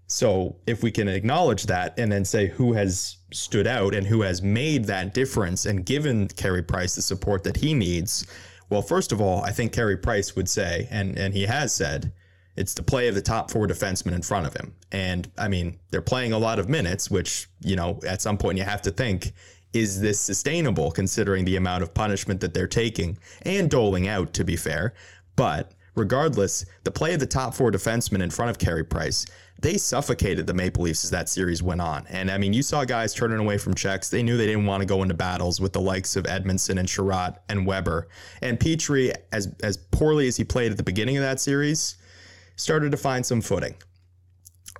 So 0.07 0.57
if 0.67 0.83
we 0.83 0.91
can 0.91 1.07
acknowledge 1.07 1.63
that 1.63 1.97
and 1.97 2.11
then 2.11 2.25
say 2.25 2.47
who 2.47 2.73
has 2.73 3.17
stood 3.31 3.67
out 3.67 3.95
and 3.95 4.05
who 4.05 4.21
has 4.21 4.41
made 4.41 4.85
that 4.85 5.13
difference 5.13 5.65
and 5.65 5.85
given 5.85 6.27
Carey 6.27 6.63
Price 6.63 6.95
the 6.95 7.01
support 7.01 7.43
that 7.43 7.57
he 7.57 7.73
needs, 7.73 8.27
well, 8.69 8.81
first 8.81 9.11
of 9.11 9.21
all, 9.21 9.43
I 9.43 9.51
think 9.51 9.73
Carey 9.73 9.97
Price 9.97 10.35
would 10.35 10.49
say, 10.49 10.87
and 10.91 11.17
and 11.17 11.33
he 11.33 11.43
has 11.43 11.73
said, 11.73 12.11
it's 12.55 12.73
the 12.73 12.83
play 12.83 13.07
of 13.07 13.15
the 13.15 13.21
top 13.21 13.51
four 13.51 13.67
defensemen 13.67 14.13
in 14.13 14.21
front 14.21 14.45
of 14.45 14.53
him. 14.53 14.73
And 14.91 15.29
I 15.37 15.47
mean, 15.47 15.79
they're 15.91 16.01
playing 16.01 16.33
a 16.33 16.37
lot 16.37 16.59
of 16.59 16.69
minutes, 16.69 17.09
which, 17.09 17.47
you 17.61 17.75
know, 17.75 17.99
at 18.07 18.21
some 18.21 18.37
point 18.37 18.57
you 18.57 18.63
have 18.63 18.81
to 18.83 18.91
think, 18.91 19.33
is 19.73 19.99
this 19.99 20.19
sustainable 20.19 20.91
considering 20.91 21.45
the 21.45 21.55
amount 21.55 21.81
of 21.81 21.93
punishment 21.93 22.41
that 22.41 22.53
they're 22.53 22.67
taking 22.67 23.17
and 23.41 23.69
doling 23.69 24.07
out, 24.07 24.33
to 24.33 24.43
be 24.43 24.55
fair? 24.55 24.93
But 25.35 25.71
regardless, 25.95 26.65
the 26.83 26.91
play 26.91 27.13
of 27.13 27.19
the 27.19 27.25
top 27.25 27.55
four 27.55 27.71
defensemen 27.71 28.21
in 28.21 28.29
front 28.29 28.51
of 28.51 28.59
Carey 28.59 28.83
Price 28.83 29.25
they 29.63 29.77
suffocated 29.77 30.45
the 30.45 30.53
Maple 30.53 30.83
Leafs 30.83 31.05
as 31.05 31.09
that 31.11 31.29
series 31.29 31.63
went 31.63 31.79
on. 31.79 32.05
And 32.09 32.29
I 32.29 32.37
mean, 32.37 32.51
you 32.51 32.61
saw 32.61 32.83
guys 32.83 33.13
turning 33.13 33.39
away 33.39 33.57
from 33.57 33.73
checks. 33.73 34.09
They 34.09 34.21
knew 34.21 34.35
they 34.35 34.45
didn't 34.45 34.65
want 34.65 34.81
to 34.81 34.85
go 34.85 35.01
into 35.01 35.13
battles 35.13 35.61
with 35.61 35.71
the 35.71 35.79
likes 35.79 36.17
of 36.17 36.25
Edmundson 36.25 36.77
and 36.77 36.87
Chiarot 36.87 37.37
and 37.47 37.65
Weber. 37.65 38.09
And 38.41 38.59
Petry, 38.59 39.15
as 39.31 39.55
as 39.63 39.77
poorly 39.77 40.27
as 40.27 40.35
he 40.35 40.43
played 40.43 40.71
at 40.71 40.77
the 40.77 40.83
beginning 40.83 41.15
of 41.15 41.23
that 41.23 41.39
series, 41.39 41.95
started 42.55 42.91
to 42.91 42.97
find 42.97 43.25
some 43.25 43.41
footing. 43.41 43.75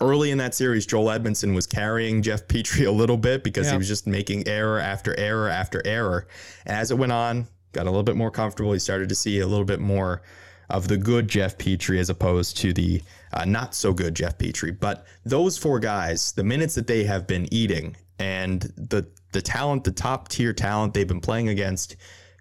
Early 0.02 0.32
in 0.32 0.38
that 0.40 0.56
series, 0.56 0.86
Joel 0.86 1.08
Edmundson 1.08 1.54
was 1.54 1.68
carrying 1.68 2.22
Jeff 2.22 2.48
Petry 2.48 2.88
a 2.88 2.92
little 2.92 3.18
bit 3.18 3.44
because 3.44 3.70
he 3.70 3.78
was 3.78 3.88
just 3.88 4.08
making 4.08 4.48
error 4.48 4.80
after 4.80 5.18
error 5.20 5.50
after 5.50 5.82
error. 5.86 6.28
And 6.66 6.76
as 6.76 6.92
it 6.92 6.98
went 6.98 7.12
on, 7.12 7.48
got 7.74 7.84
a 7.84 7.90
little 7.90 8.04
bit 8.04 8.16
more 8.16 8.32
comfortable. 8.32 8.74
He 8.74 8.80
started 8.80 9.10
to 9.10 9.16
see 9.16 9.40
a 9.40 9.48
little 9.48 9.66
bit 9.66 9.80
more 9.80 10.24
of 10.70 10.88
the 10.88 10.98
good 10.98 11.28
Jeff 11.28 11.58
Petry 11.58 12.00
as 12.00 12.10
opposed 12.10 12.58
to 12.58 12.74
the 12.74 13.02
uh, 13.34 13.46
not 13.46 13.76
so 13.76 13.94
good 13.94 14.16
Jeff 14.16 14.38
Petry. 14.38 14.78
But 14.78 15.06
those 15.26 15.58
four 15.58 15.80
guys, 15.80 16.32
the 16.32 16.44
minutes 16.44 16.76
that 16.76 16.88
they 16.88 17.04
have 17.04 17.28
been 17.28 17.48
eating 17.54 17.96
and 18.20 18.62
the 18.78 19.08
the 19.32 19.42
talent, 19.42 19.84
the 19.84 19.92
top 19.92 20.28
tier 20.28 20.54
talent 20.54 20.94
they've 20.94 21.08
been 21.08 21.22
playing 21.22 21.50
against, 21.50 21.96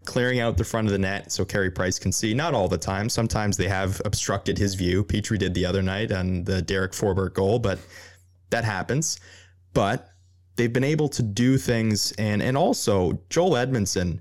clearing 0.05 0.41
out 0.41 0.57
the 0.57 0.65
front 0.65 0.87
of 0.87 0.93
the 0.93 0.99
net 0.99 1.33
so 1.33 1.45
Carey 1.45 1.70
Price 1.70 1.99
can 1.99 2.12
see. 2.12 2.35
Not 2.35 2.55
all 2.55 2.69
the 2.69 2.79
time. 2.79 3.09
Sometimes 3.09 3.57
they 3.57 3.69
have 3.69 4.01
obstructed 4.05 4.59
his 4.59 4.74
view. 4.74 5.05
Petry 5.05 5.39
did 5.39 5.55
the 5.55 5.66
other 5.66 5.83
night 5.83 6.12
on 6.12 6.45
the 6.45 6.62
Derek 6.62 6.93
Forbort 6.93 7.35
goal, 7.35 7.59
but 7.59 7.79
that 8.51 8.65
happens. 8.65 9.19
But 9.74 10.09
they've 10.57 10.73
been 10.73 10.85
able 10.85 11.09
to 11.11 11.23
do 11.23 11.59
things, 11.59 12.12
and 12.12 12.43
and 12.43 12.57
also 12.57 13.20
Joel 13.31 13.53
Edmundson. 13.53 14.20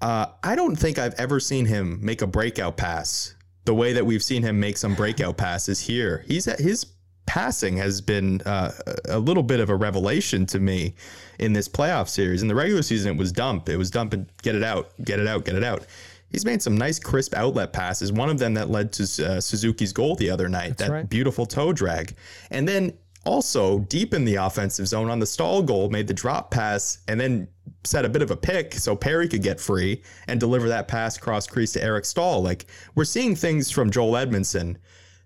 Uh, 0.00 0.26
I 0.44 0.54
don't 0.54 0.76
think 0.76 0.98
I've 0.98 1.14
ever 1.14 1.40
seen 1.40 1.66
him 1.66 1.98
make 2.00 2.22
a 2.22 2.26
breakout 2.26 2.76
pass 2.76 3.34
the 3.64 3.74
way 3.74 3.92
that 3.92 4.06
we've 4.06 4.22
seen 4.22 4.42
him 4.42 4.58
make 4.58 4.76
some 4.76 4.94
breakout 4.94 5.36
passes 5.36 5.80
here. 5.80 6.24
He's 6.26 6.48
at 6.48 6.58
his 6.58 6.86
passing 7.28 7.76
has 7.76 8.00
been 8.00 8.40
uh, 8.46 8.72
a 9.06 9.18
little 9.18 9.42
bit 9.42 9.60
of 9.60 9.68
a 9.68 9.76
revelation 9.76 10.46
to 10.46 10.58
me 10.58 10.94
in 11.38 11.52
this 11.52 11.68
playoff 11.68 12.08
series. 12.08 12.40
In 12.40 12.48
the 12.48 12.54
regular 12.54 12.82
season, 12.82 13.14
it 13.14 13.18
was 13.18 13.30
dump. 13.32 13.68
It 13.68 13.76
was 13.76 13.90
dump 13.90 14.14
and 14.14 14.26
get 14.42 14.54
it 14.54 14.64
out, 14.64 14.90
get 15.04 15.20
it 15.20 15.28
out, 15.28 15.44
get 15.44 15.54
it 15.54 15.62
out. 15.62 15.86
He's 16.30 16.46
made 16.46 16.62
some 16.62 16.76
nice 16.76 16.98
crisp 16.98 17.34
outlet 17.34 17.74
passes. 17.74 18.12
One 18.12 18.30
of 18.30 18.38
them 18.38 18.54
that 18.54 18.70
led 18.70 18.92
to 18.92 19.02
uh, 19.02 19.40
Suzuki's 19.40 19.92
goal 19.92 20.16
the 20.16 20.30
other 20.30 20.48
night. 20.48 20.78
That's 20.78 20.88
that 20.88 20.90
right. 20.90 21.08
beautiful 21.08 21.44
toe 21.44 21.72
drag, 21.72 22.16
and 22.50 22.66
then 22.66 22.94
also 23.26 23.80
deep 23.80 24.14
in 24.14 24.24
the 24.24 24.36
offensive 24.36 24.88
zone 24.88 25.10
on 25.10 25.18
the 25.18 25.26
Staal 25.26 25.62
goal, 25.62 25.90
made 25.90 26.06
the 26.06 26.14
drop 26.14 26.50
pass 26.50 26.98
and 27.08 27.20
then 27.20 27.46
set 27.84 28.06
a 28.06 28.08
bit 28.08 28.22
of 28.22 28.30
a 28.30 28.36
pick 28.36 28.72
so 28.74 28.96
Perry 28.96 29.28
could 29.28 29.42
get 29.42 29.60
free 29.60 30.02
and 30.28 30.40
deliver 30.40 30.68
that 30.68 30.88
pass 30.88 31.18
cross 31.18 31.46
crease 31.46 31.72
to 31.72 31.82
Eric 31.82 32.06
Staal. 32.06 32.42
Like 32.42 32.66
we're 32.94 33.04
seeing 33.04 33.36
things 33.36 33.70
from 33.70 33.90
Joel 33.90 34.12
Edmundson 34.12 34.76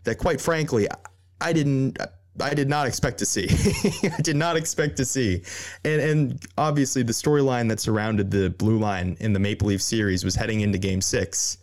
that, 0.03 0.19
quite 0.19 0.41
frankly, 0.41 0.89
I 1.43 1.53
didn't. 1.53 1.99
I 2.41 2.55
did 2.55 2.69
not 2.69 2.87
expect 2.87 3.19
to 3.19 3.27
see. 3.27 3.47
I 4.11 4.23
did 4.23 4.37
not 4.37 4.57
expect 4.57 4.97
to 4.97 5.05
see. 5.05 5.43
And 5.85 6.01
and 6.01 6.47
obviously 6.57 7.03
the 7.03 7.13
storyline 7.13 7.69
that 7.69 7.81
surrounded 7.81 8.31
the 8.31 8.51
blue 8.51 8.79
line 8.79 9.17
in 9.21 9.33
the 9.33 9.39
Maple 9.39 9.69
Leaf 9.69 9.83
series 9.83 10.25
was 10.25 10.35
heading 10.35 10.61
into 10.61 10.79
game 10.79 11.01
6. 11.01 11.59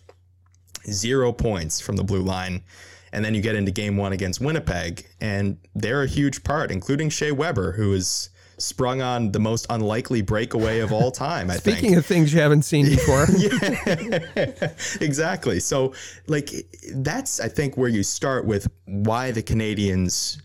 0 0.89 1.33
points 1.33 1.81
from 1.81 1.97
the 1.97 2.03
blue 2.03 2.21
line. 2.21 2.63
And 3.11 3.25
then 3.25 3.33
you 3.33 3.41
get 3.41 3.55
into 3.55 3.71
game 3.71 3.97
1 3.97 4.13
against 4.13 4.39
Winnipeg 4.39 5.05
and 5.19 5.57
they're 5.75 6.03
a 6.03 6.07
huge 6.07 6.43
part 6.43 6.71
including 6.71 7.09
Shea 7.09 7.31
Weber 7.31 7.73
who 7.73 7.93
is 7.93 8.29
sprung 8.59 9.01
on 9.01 9.31
the 9.31 9.39
most 9.39 9.65
unlikely 9.69 10.21
breakaway 10.21 10.79
of 10.79 10.91
all 10.91 11.11
time, 11.11 11.49
I 11.49 11.57
think. 11.57 11.77
Speaking 11.77 11.97
of 11.97 12.05
things 12.05 12.33
you 12.33 12.39
haven't 12.39 12.63
seen 12.63 12.85
before, 12.85 13.23
exactly. 15.01 15.59
So, 15.59 15.93
like, 16.27 16.51
that's 16.95 17.39
I 17.39 17.47
think 17.47 17.77
where 17.77 17.89
you 17.89 18.03
start 18.03 18.45
with 18.45 18.69
why 18.85 19.31
the 19.31 19.41
Canadiens, 19.41 20.41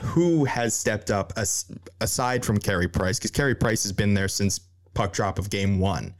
who 0.00 0.44
has 0.44 0.74
stepped 0.74 1.10
up 1.10 1.32
as, 1.36 1.66
aside 2.00 2.44
from 2.44 2.58
Carey 2.58 2.88
Price, 2.88 3.18
because 3.18 3.30
Carey 3.30 3.54
Price 3.54 3.82
has 3.82 3.92
been 3.92 4.14
there 4.14 4.28
since 4.28 4.60
puck 4.94 5.12
drop 5.12 5.38
of 5.38 5.50
game 5.50 5.78
one. 5.78 6.14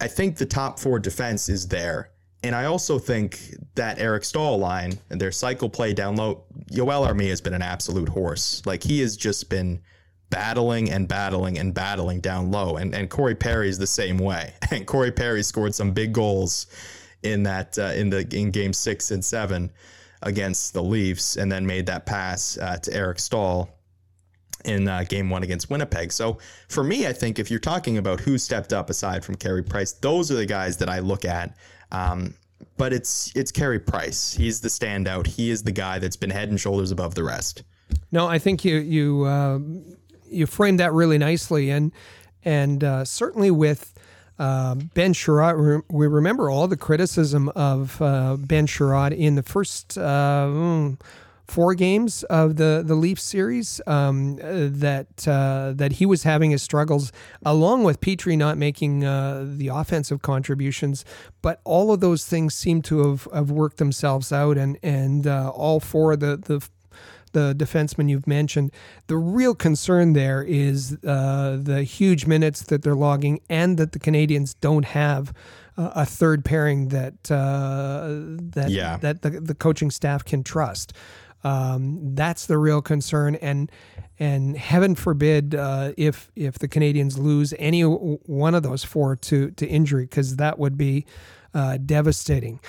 I 0.00 0.08
think 0.08 0.36
the 0.36 0.46
top 0.46 0.78
four 0.78 0.98
defense 0.98 1.48
is 1.48 1.68
there. 1.68 2.10
And 2.42 2.54
I 2.54 2.66
also 2.66 2.98
think 2.98 3.40
that 3.74 3.98
Eric 3.98 4.22
Staal 4.22 4.58
line 4.58 4.98
and 5.08 5.18
their 5.18 5.32
cycle 5.32 5.70
play 5.70 5.94
down 5.94 6.16
low, 6.16 6.44
Yoel 6.70 7.08
Armia 7.08 7.30
has 7.30 7.40
been 7.40 7.54
an 7.54 7.62
absolute 7.62 8.10
horse. 8.10 8.60
Like 8.66 8.82
he 8.82 9.00
has 9.00 9.16
just 9.16 9.48
been 9.48 9.80
battling 10.34 10.90
and 10.90 11.06
battling 11.06 11.58
and 11.58 11.72
battling 11.72 12.18
down 12.18 12.50
low. 12.50 12.76
And 12.76 12.92
and 12.92 13.08
Corey 13.08 13.36
Perry 13.36 13.68
is 13.68 13.78
the 13.78 13.86
same 13.86 14.18
way. 14.18 14.52
And 14.72 14.84
Corey 14.86 15.12
Perry 15.12 15.44
scored 15.44 15.72
some 15.72 15.92
big 15.92 16.12
goals 16.12 16.66
in 17.22 17.44
that 17.44 17.78
uh, 17.78 17.92
in 17.94 18.10
the 18.10 18.26
in 18.36 18.50
game 18.50 18.72
six 18.72 19.12
and 19.12 19.24
seven 19.24 19.70
against 20.22 20.72
the 20.72 20.82
Leafs, 20.82 21.36
and 21.36 21.52
then 21.52 21.64
made 21.64 21.86
that 21.86 22.06
pass 22.06 22.58
uh, 22.58 22.76
to 22.78 22.92
Eric 22.92 23.20
Staal 23.20 23.68
in 24.64 24.88
uh, 24.88 25.04
game 25.04 25.30
one 25.30 25.44
against 25.44 25.70
Winnipeg. 25.70 26.10
So 26.10 26.38
for 26.68 26.82
me, 26.82 27.06
I 27.06 27.12
think 27.12 27.38
if 27.38 27.50
you're 27.50 27.60
talking 27.60 27.98
about 27.98 28.18
who 28.20 28.36
stepped 28.38 28.72
up 28.72 28.90
aside 28.90 29.24
from 29.24 29.36
Carey 29.36 29.62
Price, 29.62 29.92
those 29.92 30.32
are 30.32 30.36
the 30.36 30.46
guys 30.46 30.78
that 30.78 30.88
I 30.88 30.98
look 30.98 31.24
at. 31.24 31.56
Um, 31.92 32.34
but 32.76 32.92
it's 32.92 33.30
it's 33.36 33.52
Carey 33.52 33.78
Price. 33.78 34.32
He's 34.32 34.60
the 34.60 34.68
standout. 34.68 35.28
He 35.28 35.50
is 35.50 35.62
the 35.62 35.72
guy 35.72 36.00
that's 36.00 36.16
been 36.16 36.30
head 36.30 36.48
and 36.48 36.58
shoulders 36.58 36.90
above 36.90 37.14
the 37.14 37.22
rest. 37.22 37.62
No, 38.10 38.26
I 38.26 38.40
think 38.40 38.64
you 38.64 38.78
you 38.78 39.24
uh, 39.24 39.58
you 40.30 40.46
framed 40.46 40.80
that 40.80 40.92
really 40.92 41.18
nicely, 41.18 41.70
and 41.70 41.92
and 42.44 42.84
uh, 42.84 43.04
certainly 43.04 43.50
with 43.50 43.94
uh, 44.38 44.74
Ben 44.94 45.12
Chiarot, 45.12 45.84
we 45.90 46.06
remember 46.06 46.50
all 46.50 46.66
the 46.66 46.76
criticism 46.76 47.48
of 47.50 48.00
uh, 48.02 48.36
Ben 48.36 48.66
Chiarot 48.66 49.12
in 49.12 49.36
the 49.36 49.42
first 49.42 49.96
uh, 49.96 50.46
mm, 50.48 51.00
four 51.46 51.74
games 51.74 52.24
of 52.24 52.56
the 52.56 52.82
the 52.84 52.94
Leaf 52.94 53.20
series. 53.20 53.80
Um, 53.86 54.36
that 54.36 55.28
uh, 55.28 55.72
that 55.76 55.92
he 55.92 56.06
was 56.06 56.24
having 56.24 56.50
his 56.50 56.62
struggles, 56.62 57.12
along 57.44 57.84
with 57.84 58.00
Petry 58.00 58.36
not 58.36 58.58
making 58.58 59.04
uh, 59.04 59.44
the 59.46 59.68
offensive 59.68 60.22
contributions. 60.22 61.04
But 61.40 61.60
all 61.64 61.92
of 61.92 62.00
those 62.00 62.24
things 62.24 62.54
seem 62.54 62.82
to 62.82 63.10
have, 63.10 63.28
have 63.32 63.50
worked 63.50 63.76
themselves 63.76 64.32
out, 64.32 64.56
and 64.56 64.78
and 64.82 65.26
uh, 65.26 65.50
all 65.50 65.78
four 65.80 66.12
of 66.12 66.20
the 66.20 66.36
the 66.36 66.66
the 67.34 67.54
defenseman 67.56 68.08
you've 68.08 68.26
mentioned. 68.26 68.72
The 69.06 69.16
real 69.16 69.54
concern 69.54 70.14
there 70.14 70.42
is 70.42 70.96
uh, 71.06 71.58
the 71.60 71.82
huge 71.84 72.26
minutes 72.26 72.62
that 72.62 72.82
they're 72.82 72.94
logging, 72.94 73.40
and 73.50 73.76
that 73.78 73.92
the 73.92 73.98
Canadiens 74.00 74.56
don't 74.60 74.86
have 74.86 75.32
uh, 75.76 75.90
a 75.94 76.06
third 76.06 76.44
pairing 76.44 76.88
that 76.88 77.30
uh, 77.30 78.08
that 78.52 78.70
Yeah. 78.70 78.96
that 78.98 79.20
the, 79.22 79.30
the 79.30 79.54
coaching 79.54 79.90
staff 79.90 80.24
can 80.24 80.42
trust. 80.42 80.92
Um, 81.42 82.14
that's 82.14 82.46
the 82.46 82.56
real 82.56 82.80
concern, 82.80 83.34
and 83.34 83.70
and 84.18 84.56
heaven 84.56 84.94
forbid 84.94 85.54
uh, 85.54 85.92
if 85.98 86.30
if 86.34 86.58
the 86.58 86.68
Canadiens 86.68 87.18
lose 87.18 87.52
any 87.58 87.82
one 87.82 88.54
of 88.54 88.62
those 88.62 88.82
four 88.82 89.16
to 89.16 89.50
to 89.50 89.66
injury, 89.66 90.04
because 90.04 90.36
that 90.36 90.58
would 90.58 90.76
be 90.78 91.04
uh, 91.52 91.76
devastating. 91.84 92.60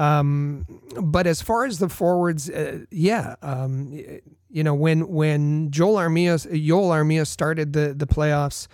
Um, 0.00 0.64
but 0.98 1.26
as 1.26 1.42
far 1.42 1.66
as 1.66 1.78
the 1.78 1.90
forwards, 1.90 2.48
uh, 2.48 2.86
yeah, 2.90 3.36
um, 3.42 3.92
you 4.48 4.64
know 4.64 4.72
when 4.72 5.06
when 5.08 5.70
Joel 5.70 5.96
Armia 5.96 6.40
Joel 6.66 6.88
Armia 6.88 7.26
started 7.26 7.74
the 7.74 7.92
the 7.92 8.06
playoffs, 8.06 8.66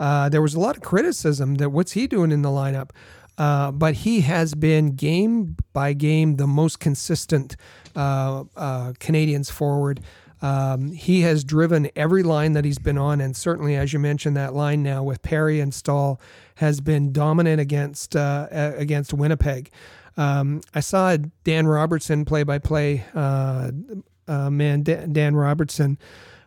uh, 0.00 0.28
there 0.28 0.42
was 0.42 0.54
a 0.54 0.60
lot 0.60 0.76
of 0.76 0.82
criticism 0.82 1.54
that 1.56 1.70
what's 1.70 1.92
he 1.92 2.08
doing 2.08 2.32
in 2.32 2.42
the 2.42 2.48
lineup. 2.48 2.90
Uh, 3.38 3.70
but 3.72 3.94
he 3.94 4.20
has 4.20 4.54
been 4.54 4.94
game 4.94 5.56
by 5.72 5.94
game 5.94 6.36
the 6.36 6.46
most 6.46 6.80
consistent 6.80 7.56
uh, 7.96 8.44
uh, 8.56 8.92
Canadiens 9.00 9.50
forward. 9.50 10.00
Um, 10.42 10.90
he 10.90 11.22
has 11.22 11.42
driven 11.42 11.90
every 11.96 12.22
line 12.22 12.52
that 12.52 12.64
he's 12.64 12.78
been 12.78 12.98
on, 12.98 13.20
and 13.20 13.34
certainly, 13.34 13.74
as 13.76 13.92
you 13.92 14.00
mentioned, 14.00 14.36
that 14.36 14.52
line 14.52 14.82
now 14.82 15.02
with 15.02 15.22
Perry 15.22 15.60
and 15.60 15.72
Staal 15.72 16.20
has 16.56 16.80
been 16.80 17.12
dominant 17.12 17.60
against 17.60 18.16
uh, 18.16 18.48
against 18.50 19.14
Winnipeg. 19.14 19.70
Um, 20.16 20.60
I 20.74 20.80
saw 20.80 21.16
Dan 21.44 21.66
Robertson 21.66 22.24
play 22.24 22.42
by 22.42 22.58
play 22.58 23.04
man 23.14 24.82
Da- 24.82 25.06
Dan 25.06 25.34
Robertson. 25.36 25.98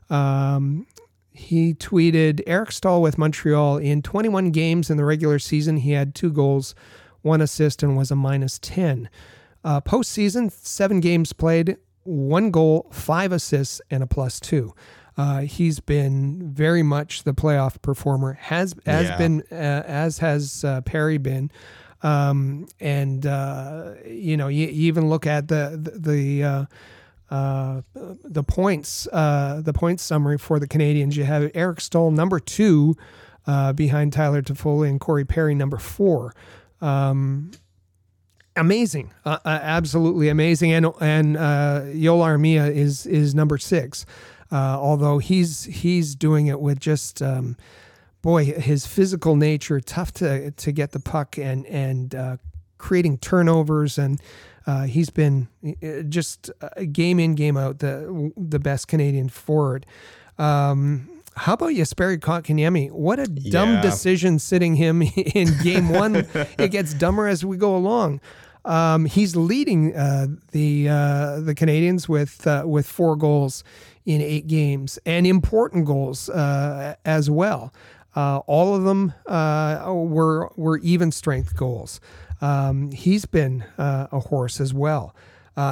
Um, 0.09 0.85
he 1.31 1.73
tweeted 1.73 2.41
Eric 2.47 2.71
Staal 2.71 3.01
with 3.01 3.17
Montreal 3.17 3.77
in 3.77 4.01
21 4.01 4.51
games 4.51 4.89
in 4.89 4.97
the 4.97 5.03
regular 5.05 5.39
season. 5.39 5.77
He 5.77 5.91
had 5.91 6.15
two 6.15 6.31
goals, 6.31 6.75
one 7.23 7.41
assist, 7.41 7.83
and 7.83 7.97
was 7.97 8.11
a 8.11 8.15
minus 8.15 8.57
10. 8.59 9.09
Uh, 9.63 9.81
postseason, 9.81 10.51
seven 10.51 10.99
games 11.01 11.33
played, 11.33 11.75
one 12.03 12.51
goal, 12.51 12.87
five 12.93 13.31
assists, 13.31 13.81
and 13.89 14.01
a 14.03 14.07
plus 14.07 14.39
two. 14.39 14.73
Uh, 15.17 15.39
he's 15.41 15.79
been 15.79 16.51
very 16.53 16.83
much 16.83 17.23
the 17.23 17.33
playoff 17.33 17.81
performer. 17.81 18.33
Has 18.33 18.75
has 18.85 19.07
Yeah. 19.07 19.17
been 19.17 19.43
uh, 19.51 19.55
as 19.55 20.19
has 20.19 20.63
uh, 20.63 20.81
Perry 20.81 21.17
been. 21.17 21.49
Um, 22.01 22.67
and 22.79 23.25
uh, 23.25 23.93
you 24.05 24.37
know, 24.37 24.47
you, 24.47 24.67
you 24.67 24.87
even 24.87 25.09
look 25.09 25.25
at 25.25 25.47
the 25.47 25.79
the, 25.81 26.11
the 26.11 26.43
uh, 26.43 26.65
uh, 27.29 27.81
the 27.95 28.43
points, 28.43 29.07
uh, 29.11 29.61
the 29.63 29.73
points 29.73 30.03
summary 30.03 30.37
for 30.37 30.59
the 30.59 30.67
Canadiens. 30.67 31.15
You 31.15 31.23
have 31.23 31.49
Eric 31.55 31.81
Staal 31.81 32.11
number 32.11 32.39
two, 32.39 32.95
uh, 33.47 33.73
behind 33.73 34.13
Tyler 34.13 34.41
Toffoli 34.41 34.89
and 34.89 34.99
Corey 34.99 35.25
Perry 35.25 35.55
number 35.55 35.77
four. 35.77 36.33
Um, 36.81 37.51
amazing, 38.55 39.11
uh, 39.25 39.39
absolutely 39.45 40.29
amazing. 40.29 40.71
And 40.71 40.87
and 41.01 41.37
uh, 41.37 41.81
Yoel 41.85 42.23
Armia 42.23 42.71
is 42.71 43.05
is 43.05 43.33
number 43.33 43.57
six, 43.57 44.05
uh, 44.51 44.77
although 44.79 45.17
he's 45.17 45.65
he's 45.65 46.15
doing 46.15 46.47
it 46.47 46.59
with 46.59 46.79
just. 46.79 47.21
Um, 47.21 47.57
boy, 48.25 48.43
his 48.45 48.85
physical 48.87 49.35
nature, 49.37 49.79
tough 49.79 50.11
to 50.13 50.51
to 50.51 50.71
get 50.71 50.91
the 50.91 50.99
puck 50.99 51.37
and 51.37 51.65
and 51.67 52.13
uh, 52.15 52.37
creating 52.77 53.19
turnovers, 53.19 53.97
and 53.97 54.19
uh, 54.67 54.83
he's 54.83 55.09
been 55.11 55.47
uh, 55.63 56.01
just 56.09 56.49
uh, 56.61 56.69
game 56.91 57.19
in 57.19 57.35
game 57.35 57.55
out 57.55 57.79
the 57.79 58.31
the 58.35 58.59
best 58.59 58.87
Canadian 58.87 59.29
forward. 59.29 59.85
Um, 60.37 61.09
how 61.37 61.53
about 61.53 61.71
Jesperi 61.71 62.17
Kotkaniemi? 62.17 62.91
What 62.91 63.19
a 63.19 63.27
dumb 63.27 63.73
Yeah. 63.75 63.81
decision 63.81 64.39
sitting 64.39 64.75
him 64.75 65.01
in 65.35 65.47
game 65.63 65.89
one. 65.89 66.25
it 66.57 66.71
gets 66.71 66.93
dumber 66.93 67.27
as 67.27 67.43
we 67.45 67.57
go 67.57 67.75
along. 67.75 68.21
Um, 68.63 69.05
he's 69.05 69.35
leading 69.35 69.95
uh, 69.95 70.27
the 70.51 70.89
uh, 70.89 71.39
the 71.41 71.53
Canadiens 71.53 72.09
with 72.09 72.47
uh, 72.47 72.63
with 72.65 72.87
four 72.87 73.15
goals 73.15 73.63
in 74.05 74.21
eight 74.21 74.47
games 74.47 74.97
and 75.05 75.27
important 75.27 75.85
goals 75.85 76.29
uh, 76.29 76.95
as 77.05 77.29
well. 77.29 77.71
Uh, 78.15 78.37
all 78.47 78.75
of 78.75 78.83
them 78.83 79.13
uh, 79.25 79.91
were 79.93 80.51
were 80.55 80.77
even 80.79 81.11
strength 81.11 81.55
goals. 81.55 81.99
Um, 82.41 82.91
he's 82.91 83.25
been 83.25 83.65
a 83.77 84.19
horse 84.19 84.59
as 84.59 84.73
well. 84.73 85.15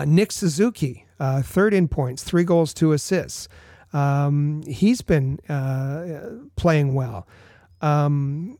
Nick 0.06 0.32
Suzuki, 0.32 1.06
third 1.20 1.74
in 1.74 1.88
points, 1.88 2.24
three 2.24 2.44
goals, 2.44 2.74
two 2.74 2.92
assists. 2.92 3.48
Um, 3.92 4.64
he's 4.64 5.02
been 5.02 5.40
playing 6.56 6.94
well. 6.94 7.28
Um, 7.82 8.58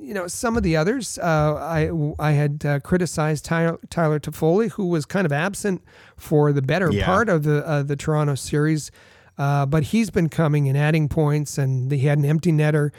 you 0.00 0.14
know, 0.14 0.26
some 0.26 0.56
of 0.56 0.62
the 0.62 0.76
others, 0.76 1.18
uh, 1.18 1.54
I 1.54 1.90
I 2.18 2.32
had 2.32 2.64
uh, 2.64 2.80
criticized 2.80 3.44
Tyler, 3.44 3.78
Tyler 3.90 4.18
Toffoli, 4.18 4.70
who 4.70 4.86
was 4.86 5.04
kind 5.04 5.26
of 5.26 5.32
absent 5.32 5.82
for 6.16 6.52
the 6.52 6.62
better 6.62 6.90
yeah. 6.90 7.04
part 7.04 7.28
of 7.28 7.42
the 7.42 7.66
uh, 7.66 7.82
the 7.82 7.96
Toronto 7.96 8.34
series, 8.34 8.90
uh, 9.38 9.66
but 9.66 9.84
he's 9.84 10.10
been 10.10 10.28
coming 10.28 10.68
and 10.68 10.76
adding 10.76 11.08
points, 11.08 11.58
and 11.58 11.90
he 11.90 12.00
had 12.00 12.18
an 12.18 12.24
empty 12.24 12.52
netter 12.52 12.90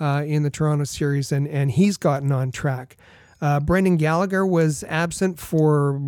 uh, 0.00 0.24
in 0.26 0.42
the 0.42 0.50
Toronto 0.50 0.84
series, 0.84 1.32
and 1.32 1.46
and 1.48 1.70
he's 1.70 1.96
gotten 1.96 2.32
on 2.32 2.50
track. 2.50 2.96
Uh, 3.40 3.60
Brendan 3.60 3.96
Gallagher 3.96 4.46
was 4.46 4.84
absent 4.88 5.38
for 5.38 5.98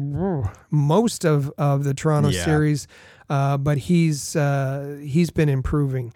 most 0.71 1.25
of, 1.25 1.53
of 1.59 1.85
the 1.85 1.93
Toronto 1.93 2.31
yeah. 2.31 2.45
series, 2.45 2.89
but 3.29 3.79
he's 3.79 4.33
he's 4.33 5.31
been 5.31 5.49
improving. 5.49 6.13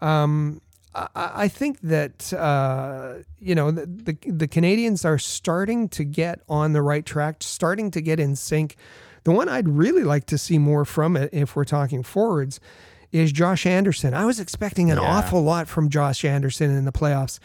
Um, 0.00 0.60
I 0.94 1.48
think 1.48 1.80
that 1.80 2.32
uh, 2.34 3.14
you 3.40 3.54
know 3.54 3.70
the, 3.70 3.86
the, 3.86 4.30
the 4.30 4.48
Canadiens 4.48 5.06
are 5.06 5.18
starting 5.18 5.88
to 5.90 6.04
get 6.04 6.40
on 6.48 6.74
the 6.74 6.82
right 6.82 7.04
track, 7.04 7.36
starting 7.40 7.90
to 7.92 8.02
get 8.02 8.20
in 8.20 8.36
sync. 8.36 8.76
The 9.24 9.30
one 9.30 9.48
I'd 9.48 9.68
really 9.68 10.04
like 10.04 10.26
to 10.26 10.36
see 10.36 10.58
more 10.58 10.84
from 10.84 11.16
it, 11.16 11.30
if 11.32 11.56
we're 11.56 11.64
talking 11.64 12.02
forwards, 12.02 12.60
is 13.12 13.32
Josh 13.32 13.66
Anderson. 13.66 14.14
I 14.14 14.24
was 14.24 14.40
expecting 14.40 14.90
an 14.90 14.98
yeah. 14.98 15.04
awful 15.04 15.42
lot 15.42 15.68
from 15.68 15.88
Josh 15.88 16.24
Anderson 16.24 16.70
in 16.70 16.84
the 16.84 16.92
playoffs. 16.92 17.38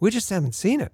We 0.00 0.10
just 0.10 0.30
haven't 0.30 0.54
seen 0.54 0.80
it. 0.80 0.92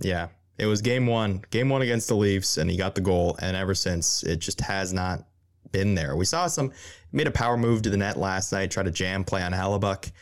Yeah, 0.00 0.28
it 0.58 0.66
was 0.66 0.82
game 0.82 1.06
one, 1.06 1.44
game 1.50 1.68
one 1.68 1.82
against 1.82 2.08
the 2.08 2.14
Leafs, 2.16 2.56
and 2.56 2.70
he 2.70 2.76
got 2.76 2.94
the 2.94 3.00
goal. 3.00 3.36
And 3.40 3.56
ever 3.56 3.74
since, 3.74 4.22
it 4.22 4.38
just 4.38 4.60
has 4.60 4.92
not 4.92 5.26
been 5.72 5.94
there. 5.94 6.16
We 6.16 6.24
saw 6.24 6.46
some 6.46 6.72
made 7.12 7.26
a 7.26 7.30
power 7.30 7.56
move 7.56 7.82
to 7.82 7.90
the 7.90 7.96
net 7.96 8.16
last 8.16 8.52
night, 8.52 8.70
tried 8.70 8.84
to 8.84 8.90
jam 8.90 9.24
play 9.24 9.42
on 9.42 9.52
Hellebuyck 9.52 10.12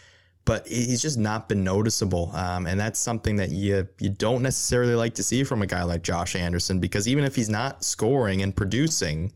but 0.47 0.67
he's 0.69 1.03
just 1.03 1.19
not 1.19 1.49
been 1.49 1.65
noticeable. 1.65 2.31
Um, 2.33 2.67
and 2.67 2.81
that's 2.81 2.99
something 2.99 3.37
that 3.37 3.51
you 3.51 3.87
you 3.99 4.09
don't 4.09 4.43
necessarily 4.43 4.95
like 4.95 5.15
to 5.15 5.23
see 5.23 5.45
from 5.45 5.61
a 5.61 5.67
guy 5.67 5.83
like 5.83 6.03
Josh 6.03 6.35
Anderson 6.35 6.81
because 6.81 7.07
even 7.07 7.25
if 7.25 7.37
he's 7.37 7.51
not 7.51 7.85
scoring 7.85 8.41
and 8.41 8.57
producing 8.57 9.33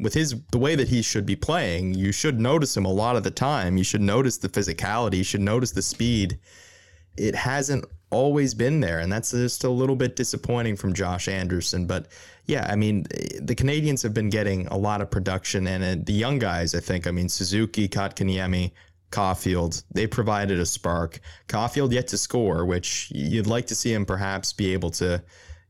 with 0.00 0.14
his 0.14 0.34
the 0.52 0.58
way 0.58 0.74
that 0.74 0.88
he 0.88 1.02
should 1.02 1.26
be 1.26 1.36
playing, 1.36 1.94
you 1.94 2.12
should 2.12 2.40
notice 2.40 2.76
him 2.76 2.84
a 2.84 2.92
lot 2.92 3.16
of 3.16 3.24
the 3.24 3.30
time. 3.30 3.76
You 3.76 3.84
should 3.84 4.00
notice 4.00 4.38
the 4.38 4.48
physicality, 4.48 5.18
you 5.18 5.24
should 5.24 5.40
notice 5.40 5.72
the 5.72 5.82
speed. 5.82 6.38
It 7.16 7.34
hasn't 7.34 7.84
always 8.10 8.54
been 8.54 8.80
there, 8.80 9.00
and 9.00 9.12
that's 9.12 9.32
just 9.32 9.64
a 9.64 9.70
little 9.70 9.96
bit 9.96 10.16
disappointing 10.16 10.76
from 10.76 10.94
Josh 10.94 11.28
Anderson. 11.28 11.86
But 11.86 12.06
yeah, 12.46 12.66
I 12.70 12.76
mean, 12.76 13.04
the 13.40 13.54
Canadiens 13.54 14.02
have 14.02 14.14
been 14.14 14.30
getting 14.30 14.66
a 14.68 14.76
lot 14.76 15.00
of 15.00 15.10
production, 15.10 15.66
and 15.66 15.84
uh, 15.84 16.02
the 16.04 16.12
young 16.12 16.38
guys, 16.38 16.74
I 16.74 16.80
think, 16.80 17.06
I 17.06 17.10
mean, 17.10 17.28
Suzuki, 17.28 17.88
Kotkaniemi, 17.88 18.72
Caufield. 19.10 19.82
They 19.92 20.06
provided 20.06 20.58
a 20.58 20.66
spark. 20.66 21.20
Caufield 21.48 21.92
yet 21.92 22.08
to 22.08 22.18
score, 22.18 22.64
which 22.64 23.10
you'd 23.14 23.46
like 23.46 23.66
to 23.66 23.74
see 23.74 23.92
him 23.92 24.06
perhaps 24.06 24.52
be 24.52 24.72
able 24.72 24.90
to. 24.92 25.22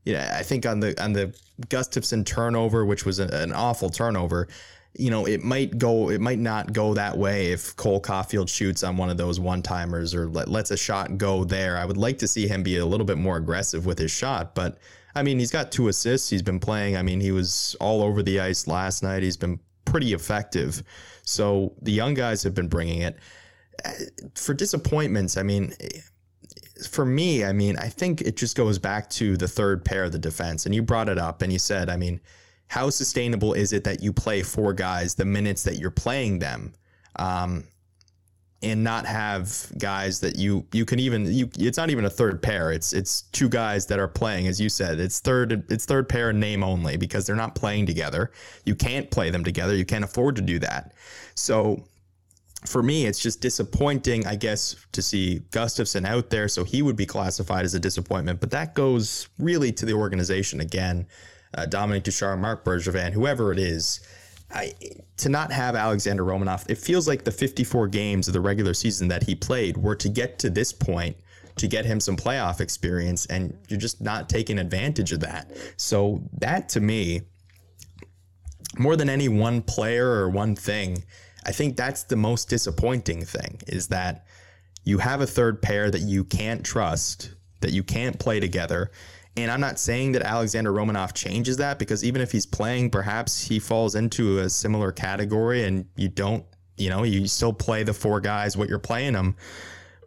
You 0.05 0.13
know, 0.13 0.29
I 0.33 0.43
think 0.43 0.65
on 0.65 0.79
the 0.79 1.01
on 1.03 1.13
the 1.13 1.35
Gustafsson 1.67 2.25
turnover, 2.25 2.85
which 2.85 3.05
was 3.05 3.19
a, 3.19 3.27
an 3.27 3.51
awful 3.53 3.89
turnover, 3.89 4.47
you 4.95 5.11
know, 5.11 5.25
it 5.25 5.43
might 5.43 5.77
go, 5.77 6.09
it 6.09 6.19
might 6.19 6.39
not 6.39 6.73
go 6.73 6.93
that 6.95 7.17
way 7.17 7.51
if 7.51 7.75
Cole 7.75 8.01
Caufield 8.01 8.49
shoots 8.49 8.83
on 8.83 8.97
one 8.97 9.09
of 9.09 9.17
those 9.17 9.39
one 9.39 9.61
timers 9.61 10.15
or 10.15 10.27
let, 10.27 10.47
lets 10.47 10.71
a 10.71 10.77
shot 10.77 11.17
go 11.17 11.43
there. 11.43 11.77
I 11.77 11.85
would 11.85 11.97
like 11.97 12.17
to 12.19 12.27
see 12.27 12.47
him 12.47 12.63
be 12.63 12.77
a 12.77 12.85
little 12.85 13.05
bit 13.05 13.17
more 13.17 13.37
aggressive 13.37 13.85
with 13.85 13.99
his 13.99 14.11
shot, 14.11 14.55
but 14.55 14.77
I 15.15 15.23
mean, 15.23 15.39
he's 15.39 15.51
got 15.51 15.71
two 15.71 15.87
assists. 15.87 16.29
He's 16.29 16.41
been 16.41 16.59
playing. 16.59 16.95
I 16.95 17.01
mean, 17.01 17.19
he 17.19 17.31
was 17.31 17.75
all 17.79 18.01
over 18.01 18.21
the 18.21 18.39
ice 18.39 18.67
last 18.67 19.03
night. 19.03 19.23
He's 19.23 19.37
been 19.37 19.59
pretty 19.85 20.13
effective. 20.13 20.83
So 21.23 21.73
the 21.81 21.91
young 21.91 22.13
guys 22.13 22.43
have 22.43 22.53
been 22.53 22.67
bringing 22.67 23.01
it. 23.01 23.17
Uh, 23.83 23.91
for 24.35 24.53
disappointments, 24.53 25.37
I 25.37 25.43
mean, 25.43 25.73
for 26.87 27.05
me, 27.05 27.43
I 27.43 27.53
mean, 27.53 27.77
I 27.77 27.87
think 27.89 28.21
it 28.21 28.35
just 28.35 28.55
goes 28.55 28.77
back 28.77 29.09
to 29.11 29.37
the 29.37 29.47
third 29.47 29.83
pair 29.83 30.05
of 30.05 30.11
the 30.11 30.19
defense. 30.19 30.65
And 30.65 30.73
you 30.73 30.81
brought 30.81 31.09
it 31.09 31.17
up 31.17 31.41
and 31.41 31.51
you 31.51 31.59
said, 31.59 31.89
I 31.89 31.97
mean, 31.97 32.19
how 32.67 32.89
sustainable 32.89 33.53
is 33.53 33.73
it 33.73 33.83
that 33.83 34.01
you 34.01 34.13
play 34.13 34.43
four 34.43 34.73
guys 34.73 35.15
the 35.15 35.25
minutes 35.25 35.63
that 35.63 35.77
you're 35.77 35.91
playing 35.91 36.39
them? 36.39 36.73
Um, 37.15 37.63
and 38.61 38.83
not 38.83 39.05
have 39.05 39.71
guys 39.77 40.19
that 40.19 40.35
you 40.35 40.65
you 40.73 40.85
can 40.85 40.99
even 40.99 41.31
you 41.31 41.49
it's 41.57 41.77
not 41.77 41.89
even 41.89 42.05
a 42.05 42.09
third 42.09 42.41
pair 42.41 42.71
it's 42.71 42.91
it's 42.91 43.21
two 43.31 43.47
guys 43.47 43.85
that 43.85 43.99
are 43.99 44.07
playing 44.07 44.47
as 44.47 44.59
you 44.59 44.67
said 44.67 44.99
it's 44.99 45.19
third 45.19 45.63
it's 45.71 45.85
third 45.85 46.09
pair 46.09 46.33
name 46.33 46.61
only 46.61 46.97
because 46.97 47.25
they're 47.25 47.37
not 47.37 47.55
playing 47.55 47.85
together 47.85 48.31
you 48.65 48.75
can't 48.75 49.09
play 49.11 49.29
them 49.29 49.43
together 49.43 49.73
you 49.73 49.85
can't 49.85 50.03
afford 50.03 50.35
to 50.35 50.41
do 50.41 50.59
that 50.59 50.93
so 51.35 51.81
for 52.65 52.83
me 52.83 53.05
it's 53.05 53.19
just 53.19 53.41
disappointing 53.41 54.25
i 54.27 54.35
guess 54.35 54.75
to 54.91 55.01
see 55.01 55.41
Gustafsson 55.51 56.05
out 56.05 56.29
there 56.29 56.47
so 56.47 56.63
he 56.63 56.81
would 56.81 56.97
be 56.97 57.05
classified 57.05 57.63
as 57.63 57.73
a 57.73 57.79
disappointment 57.79 58.39
but 58.39 58.51
that 58.51 58.75
goes 58.75 59.29
really 59.37 59.71
to 59.71 59.85
the 59.85 59.93
organization 59.93 60.59
again 60.59 61.07
uh, 61.53 61.65
Dominique 61.65 62.03
Ducharme 62.03 62.41
Marc 62.41 62.65
Bergevin 62.65 63.13
whoever 63.13 63.51
it 63.53 63.59
is 63.59 64.01
I, 64.51 64.73
to 65.17 65.29
not 65.29 65.51
have 65.51 65.75
Alexander 65.75 66.23
Romanov, 66.23 66.69
it 66.69 66.77
feels 66.77 67.07
like 67.07 67.23
the 67.23 67.31
54 67.31 67.87
games 67.87 68.27
of 68.27 68.33
the 68.33 68.41
regular 68.41 68.73
season 68.73 69.07
that 69.09 69.23
he 69.23 69.35
played 69.35 69.77
were 69.77 69.95
to 69.97 70.09
get 70.09 70.39
to 70.39 70.49
this 70.49 70.73
point 70.73 71.17
to 71.57 71.67
get 71.67 71.85
him 71.85 71.99
some 71.99 72.15
playoff 72.15 72.61
experience, 72.61 73.25
and 73.27 73.55
you're 73.67 73.79
just 73.79 74.01
not 74.01 74.29
taking 74.29 74.57
advantage 74.57 75.11
of 75.11 75.19
that. 75.19 75.51
So, 75.77 76.23
that 76.39 76.69
to 76.69 76.79
me, 76.79 77.21
more 78.77 78.95
than 78.95 79.09
any 79.09 79.27
one 79.27 79.61
player 79.61 80.09
or 80.09 80.29
one 80.29 80.55
thing, 80.55 81.03
I 81.49 81.51
think 81.51 81.75
that's 81.75 82.03
the 82.03 82.15
most 82.15 82.47
disappointing 82.47 83.25
thing 83.25 83.59
is 83.65 83.87
that 83.87 84.27
you 84.83 84.99
have 84.99 85.19
a 85.19 85.25
third 85.25 85.63
pair 85.63 85.89
that 85.89 86.01
you 86.01 86.23
can't 86.23 86.63
trust, 86.63 87.33
that 87.61 87.71
you 87.71 87.81
can't 87.81 88.19
play 88.19 88.39
together, 88.39 88.91
and 89.35 89.49
I'm 89.49 89.59
not 89.59 89.79
saying 89.79 90.11
that 90.11 90.21
Alexander 90.21 90.71
Romanov 90.71 91.13
changes 91.15 91.57
that 91.57 91.79
because 91.79 92.03
even 92.03 92.21
if 92.21 92.31
he's 92.31 92.45
playing, 92.45 92.91
perhaps 92.91 93.41
he 93.41 93.57
falls 93.57 93.95
into 93.95 94.39
a 94.39 94.49
similar 94.49 94.91
category 94.91 95.63
and 95.63 95.85
you 95.95 96.09
don't, 96.09 96.45
you 96.77 96.91
know, 96.91 97.03
you 97.03 97.27
still 97.27 97.53
play 97.53 97.81
the 97.81 97.93
four 97.93 98.19
guys 98.21 98.55
what 98.55 98.69
you're 98.69 98.77
playing 98.77 99.13
them. 99.13 99.35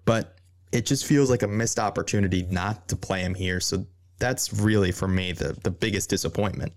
But 0.04 0.38
it 0.70 0.86
just 0.86 1.06
feels 1.06 1.28
like 1.28 1.42
a 1.42 1.48
missed 1.48 1.80
opportunity 1.80 2.46
not 2.50 2.88
to 2.88 2.96
play 2.96 3.22
him 3.22 3.34
here. 3.34 3.58
So 3.58 3.86
that's 4.18 4.52
really 4.52 4.92
for 4.92 5.08
me 5.08 5.32
the 5.32 5.56
the 5.64 5.70
biggest 5.72 6.08
disappointment. 6.08 6.72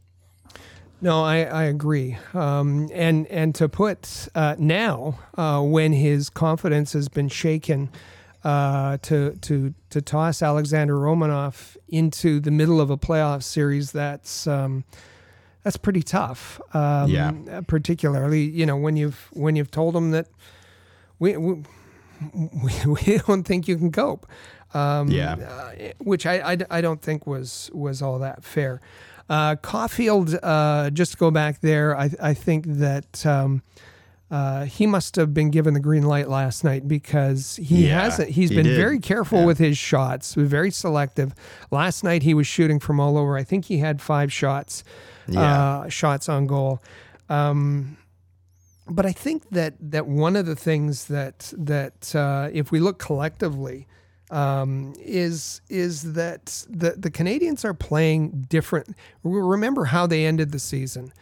No, 1.05 1.23
I, 1.23 1.43
I 1.43 1.63
agree. 1.65 2.17
Um, 2.33 2.89
and 2.91 3.27
and 3.27 3.53
to 3.55 3.69
put 3.69 4.27
uh, 4.33 4.55
now 4.57 5.19
uh, 5.37 5.61
when 5.61 5.93
his 5.93 6.31
confidence 6.31 6.93
has 6.93 7.09
been 7.09 7.29
shaken 7.29 7.91
uh, 8.43 8.97
to 9.03 9.35
to 9.41 9.75
to 9.91 10.01
toss 10.01 10.41
Alexander 10.41 10.95
Romanov 10.95 11.77
into 11.87 12.39
the 12.39 12.49
middle 12.49 12.81
of 12.81 12.89
a 12.89 12.97
playoff 12.97 13.43
series 13.43 13.91
that's 13.91 14.47
um, 14.47 14.83
that's 15.61 15.77
pretty 15.77 16.01
tough. 16.01 16.59
Um, 16.73 17.11
yeah. 17.11 17.61
Particularly, 17.67 18.41
you 18.41 18.65
know, 18.65 18.75
when 18.75 18.97
you've 18.97 19.29
when 19.31 19.55
you've 19.55 19.69
told 19.69 19.95
him 19.95 20.09
that 20.09 20.27
we 21.19 21.37
we, 21.37 21.61
we 22.87 23.17
don't 23.27 23.43
think 23.43 23.67
you 23.67 23.77
can 23.77 23.91
cope. 23.91 24.25
Um, 24.73 25.09
yeah. 25.09 25.35
Uh, 25.35 25.91
which 25.99 26.25
I, 26.25 26.53
I, 26.53 26.57
I 26.71 26.81
don't 26.81 26.99
think 26.99 27.27
was 27.27 27.69
was 27.75 28.01
all 28.01 28.17
that 28.17 28.43
fair. 28.43 28.81
Uh, 29.29 29.55
Caufield, 29.55 30.37
uh, 30.41 30.89
just 30.91 31.13
to 31.13 31.17
go 31.17 31.31
back 31.31 31.61
there, 31.61 31.97
I 31.97 32.09
I 32.21 32.33
think 32.33 32.65
that. 32.67 33.25
Um, 33.25 33.61
uh, 34.31 34.65
he 34.65 34.87
must 34.87 35.15
have 35.17 35.35
been 35.35 35.51
given 35.51 35.75
the 35.75 35.79
green 35.79 36.03
light 36.03 36.27
last 36.27 36.63
night 36.63 36.87
because 36.87 37.57
he 37.57 37.87
yeah, 37.87 38.01
hasn't. 38.01 38.29
He's 38.31 38.49
he 38.49 38.55
been 38.55 38.65
did. 38.65 38.75
very 38.75 38.99
careful 38.99 39.39
yeah. 39.39 39.45
with 39.45 39.59
his 39.59 39.77
shots, 39.77 40.33
very 40.33 40.71
selective. 40.71 41.35
Last 41.69 42.03
night 42.03 42.23
he 42.23 42.33
was 42.33 42.47
shooting 42.47 42.79
from 42.79 42.99
all 42.99 43.19
over. 43.19 43.37
I 43.37 43.43
think 43.43 43.65
he 43.65 43.77
had 43.77 44.01
five 44.01 44.33
shots, 44.33 44.83
yeah. 45.27 45.41
uh, 45.83 45.89
shots 45.89 46.27
on 46.27 46.47
goal. 46.47 46.81
Um, 47.29 47.97
but 48.87 49.05
I 49.05 49.11
think 49.11 49.49
that 49.51 49.75
that 49.79 50.07
one 50.07 50.35
of 50.35 50.47
the 50.47 50.55
things 50.55 51.05
that 51.05 51.53
that 51.57 52.15
uh, 52.15 52.49
if 52.51 52.71
we 52.71 52.79
look 52.79 52.97
collectively 52.97 53.87
um, 54.31 54.93
is 54.99 55.61
is 55.69 56.13
that 56.13 56.65
the 56.69 56.91
the 56.91 57.11
Canadiens 57.11 57.63
are 57.65 57.73
playing 57.73 58.45
different. 58.49 58.95
Remember 59.23 59.85
how 59.85 60.07
they 60.07 60.25
ended 60.25 60.51
the 60.51 60.59
season 60.59 61.13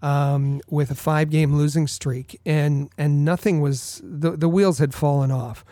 um, 0.00 0.60
with 0.68 0.90
a 0.90 0.94
five 0.94 1.30
game 1.30 1.54
losing 1.56 1.86
streak, 1.86 2.40
and 2.46 2.90
and 2.96 3.24
nothing 3.24 3.60
was 3.60 4.00
the 4.04 4.36
the 4.36 4.48
wheels 4.48 4.78
had 4.78 4.94
fallen 4.94 5.30
off. 5.30 5.64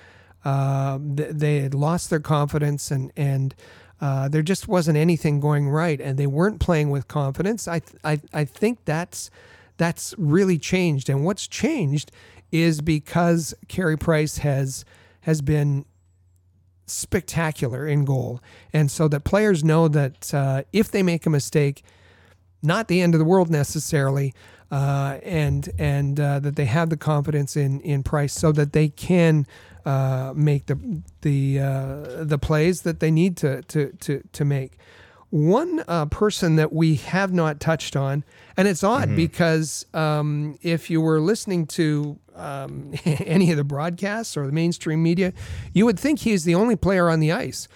Uh, 0.45 0.99
they 1.01 1.61
had 1.61 1.75
lost 1.75 2.11
their 2.11 2.21
confidence, 2.21 2.91
and 2.91 3.13
and 3.17 3.55
Uh, 4.01 4.29
there 4.31 4.43
just 4.43 4.67
wasn't 4.67 4.97
anything 4.97 5.41
going 5.41 5.69
right, 5.69 6.01
and 6.01 6.17
they 6.17 6.27
weren't 6.27 6.59
playing 6.59 6.91
with 6.91 7.07
confidence. 7.07 7.69
I, 7.69 7.83
I, 8.03 8.19
I 8.33 8.47
think 8.47 8.79
that's 8.87 9.31
that's 9.77 10.15
really 10.17 10.59
changed, 10.59 11.11
and 11.11 11.23
what's 11.23 11.47
changed 11.47 12.11
is 12.51 12.81
because 12.81 13.55
Carey 13.69 13.99
Price 13.99 14.39
has 14.39 14.87
has 15.21 15.43
been 15.43 15.85
spectacular 16.91 17.87
in 17.87 18.05
goal, 18.05 18.41
and 18.73 18.91
so 18.91 19.09
that 19.09 19.25
players 19.25 19.63
know 19.65 19.89
that 19.89 20.33
uh, 20.35 20.63
if 20.73 20.91
they 20.91 21.03
make 21.03 21.27
a 21.27 21.31
mistake, 21.31 21.83
not 22.63 22.89
the 22.89 23.01
end 23.01 23.15
of 23.15 23.19
the 23.19 23.25
world 23.25 23.51
necessarily, 23.51 24.35
uh, 24.71 25.19
and 25.23 25.71
and 25.79 26.21
uh, 26.21 26.39
that 26.41 26.57
they 26.57 26.67
have 26.67 26.91
the 26.91 26.97
confidence 26.97 27.57
in 27.57 27.81
in 27.81 28.03
Price 28.03 28.33
so 28.33 28.53
that 28.53 28.73
they 28.73 28.89
can 28.89 29.47
uh, 29.85 30.33
make 30.37 30.67
the 30.67 31.03
the 31.23 31.61
uh, 31.61 32.25
the 32.25 32.39
plays 32.39 32.83
that 32.83 33.01
they 33.01 33.11
need 33.11 33.37
to 33.39 33.63
to 33.63 33.93
to 34.01 34.23
to 34.33 34.45
make. 34.45 34.79
One 35.31 35.85
uh, 35.87 36.07
person 36.07 36.57
that 36.57 36.73
we 36.73 36.97
have 36.97 37.33
not 37.33 37.61
touched 37.61 37.95
on, 37.95 38.25
and 38.57 38.67
it's 38.67 38.83
odd 38.83 39.09
mm-hmm. 39.09 39.17
because 39.17 39.87
um, 39.95 40.59
if 40.61 40.91
you 40.91 41.01
were 41.01 41.21
listening 41.21 41.67
to 41.69 42.19
um, 42.41 42.95
any 43.05 43.51
of 43.51 43.57
the 43.57 43.65
broadcasts 43.65 44.37
or 44.37 44.47
the 44.47 44.53
mainstream 44.53 45.03
media, 45.03 45.33
you 45.73 45.85
would 45.85 45.99
think 45.99 46.21
he's 46.21 46.45
the 46.45 46.55
only 46.55 46.77
player 46.77 47.09
on 47.09 47.21
the 47.21 47.33
ice. 47.33 47.69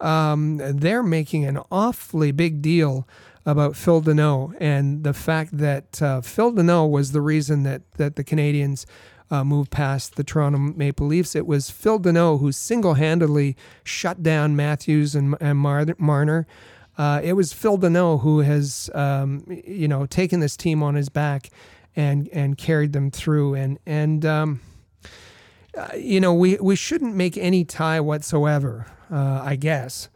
Um, 0.00 0.58
they're 0.58 1.02
making 1.02 1.44
an 1.44 1.60
awfully 1.70 2.32
big 2.32 2.60
deal 2.60 3.06
about 3.44 3.76
Phil 3.76 4.00
Danault 4.02 4.54
and 4.60 5.04
the 5.04 5.12
fact 5.12 5.58
that 5.58 6.00
uh, 6.00 6.20
Phil 6.20 6.52
Danault 6.52 6.90
was 6.90 7.12
the 7.12 7.20
reason 7.20 7.62
that 7.64 7.82
that 7.94 8.16
the 8.16 8.24
Canadiens 8.24 8.86
uh, 9.30 9.42
moved 9.42 9.70
past 9.70 10.16
the 10.16 10.24
Toronto 10.24 10.58
Maple 10.58 11.06
Leafs. 11.06 11.34
It 11.34 11.46
was 11.46 11.70
Phil 11.70 11.98
Danault 11.98 12.40
who 12.40 12.52
single-handedly 12.52 13.56
shut 13.82 14.22
down 14.22 14.54
Matthews 14.54 15.14
and, 15.14 15.34
and 15.40 15.58
Mar- 15.58 15.86
Marner. 15.98 16.46
Uh, 16.98 17.20
it 17.24 17.32
was 17.32 17.54
Phil 17.54 17.78
Danault 17.78 18.20
who 18.20 18.40
has, 18.40 18.90
um, 18.94 19.44
you 19.48 19.88
know, 19.88 20.04
taken 20.04 20.40
this 20.40 20.56
team 20.56 20.82
on 20.82 20.94
his 20.94 21.08
back 21.08 21.48
and 21.96 22.28
and 22.32 22.56
carried 22.56 22.92
them 22.92 23.10
through. 23.10 23.54
And 23.54 23.78
and 23.86 24.24
um, 24.24 24.60
uh, 25.76 25.88
you 25.96 26.20
know, 26.20 26.34
we 26.34 26.56
we 26.56 26.76
shouldn't 26.76 27.14
make 27.14 27.36
any 27.36 27.64
tie 27.64 28.00
whatsoever. 28.00 28.86
Uh, 29.10 29.42
I 29.44 29.56
guess. 29.56 30.08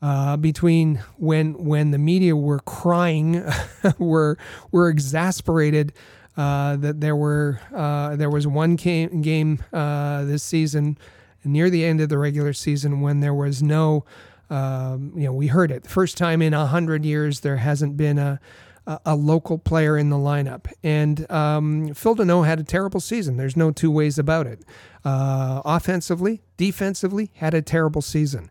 Uh, 0.00 0.36
between 0.36 1.02
when 1.16 1.54
when 1.54 1.90
the 1.90 1.98
media 1.98 2.36
were 2.36 2.60
crying, 2.60 3.42
were 3.98 4.36
were 4.70 4.90
exasperated 4.90 5.94
uh, 6.36 6.76
that 6.76 7.00
there 7.00 7.16
were 7.16 7.58
uh, 7.74 8.14
there 8.14 8.28
was 8.28 8.46
one 8.46 8.76
game, 8.76 9.22
game 9.22 9.64
this 9.72 10.42
season 10.42 10.98
near 11.44 11.70
the 11.70 11.84
end 11.84 12.00
of 12.00 12.08
the 12.08 12.18
regular 12.18 12.52
season 12.52 13.00
when 13.00 13.20
there 13.20 13.34
was 13.34 13.62
no 13.62 14.04
um, 14.50 15.12
you 15.16 15.24
know 15.24 15.32
we 15.32 15.46
heard 15.46 15.70
it 15.70 15.82
the 15.82 15.88
first 15.88 16.16
time 16.16 16.42
in 16.42 16.54
a 16.54 16.66
hundred 16.66 17.04
years 17.04 17.40
there 17.40 17.56
hasn't 17.56 17.96
been 17.96 18.18
a 18.18 18.40
a 18.86 19.16
local 19.16 19.58
player 19.58 19.96
in 19.96 20.10
the 20.10 20.16
lineup. 20.16 20.70
And 20.82 21.30
um, 21.30 21.94
Phil 21.94 22.16
Danault 22.16 22.46
had 22.46 22.60
a 22.60 22.64
terrible 22.64 23.00
season. 23.00 23.36
There's 23.36 23.56
no 23.56 23.70
two 23.70 23.90
ways 23.90 24.18
about 24.18 24.46
it. 24.46 24.62
Uh, 25.04 25.62
offensively, 25.64 26.42
defensively, 26.56 27.30
had 27.34 27.54
a 27.54 27.62
terrible 27.62 28.02
season. 28.02 28.50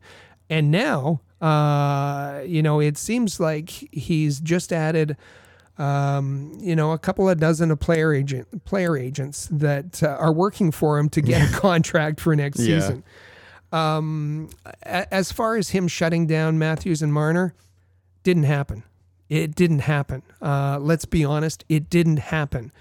And 0.49 0.72
now, 0.72 1.22
uh, 1.39 2.41
you 2.45 2.64
know, 2.64 2.80
it 2.80 2.97
seems 2.97 3.39
like 3.39 3.69
he's 3.69 4.39
just 4.39 4.73
added 4.73 5.18
um, 5.77 6.55
you 6.61 6.76
know, 6.76 6.91
a 6.91 6.99
couple 6.99 7.27
of 7.27 7.39
dozen 7.39 7.72
of 7.72 7.80
player 7.80 8.14
agent 8.14 8.64
player 8.64 8.95
agents 8.95 9.47
that 9.51 10.03
uh, 10.03 10.07
are 10.07 10.31
working 10.31 10.72
for 10.72 10.99
him 10.99 11.10
to 11.10 11.22
get 11.22 11.49
a 11.49 11.53
contract 11.60 12.19
for 12.19 12.35
next 12.35 12.60
yeah. 12.60 12.80
season. 12.80 13.03
Um, 13.72 14.49
as 14.84 15.31
far 15.31 15.55
as 15.55 15.72
him 15.72 15.88
shutting 15.88 16.27
down 16.27 16.60
Matthews 16.60 17.01
and 17.01 17.11
Marner, 17.11 17.55
didn't 18.22 18.43
happen. 18.43 18.84
It 19.29 19.55
didn't 19.55 19.79
happen. 19.79 20.21
Uh, 20.41 20.77
let's 20.79 21.05
be 21.05 21.23
honest, 21.25 21.63
it 21.69 21.89
didn't 21.89 22.19
happen. 22.19 22.71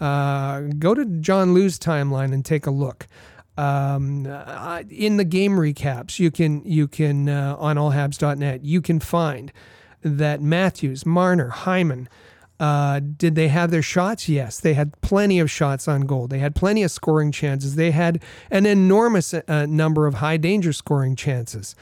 Uh, 0.00 0.60
go 0.78 0.94
to 0.94 1.04
John 1.04 1.52
Lu's 1.52 1.78
timeline 1.78 2.32
and 2.32 2.44
take 2.44 2.66
a 2.66 2.70
look. 2.70 3.06
Um, 3.56 4.26
uh, 4.26 4.82
in 4.88 5.18
the 5.18 5.24
game 5.24 5.52
recaps, 5.52 6.18
you 6.18 6.30
can 6.30 6.62
you 6.64 6.88
can 6.88 7.28
uh, 7.28 7.56
on 7.58 7.76
allhabs.net 7.76 8.64
you 8.64 8.80
can 8.80 9.00
find 9.00 9.52
that 10.02 10.40
Matthews, 10.40 11.04
Marner, 11.04 11.48
Hyman, 11.48 12.08
uh, 12.58 13.00
did 13.00 13.34
they 13.34 13.48
have 13.48 13.70
their 13.70 13.82
shots? 13.82 14.28
Yes, 14.30 14.58
they 14.58 14.72
had 14.72 14.98
plenty 15.02 15.38
of 15.38 15.50
shots 15.50 15.86
on 15.86 16.02
goal. 16.02 16.26
They 16.26 16.38
had 16.38 16.54
plenty 16.54 16.82
of 16.82 16.90
scoring 16.90 17.32
chances. 17.32 17.74
They 17.74 17.90
had 17.90 18.22
an 18.50 18.64
enormous 18.64 19.34
uh, 19.34 19.66
number 19.66 20.06
of 20.06 20.14
high 20.14 20.38
danger 20.38 20.72
scoring 20.72 21.16
chances, 21.16 21.74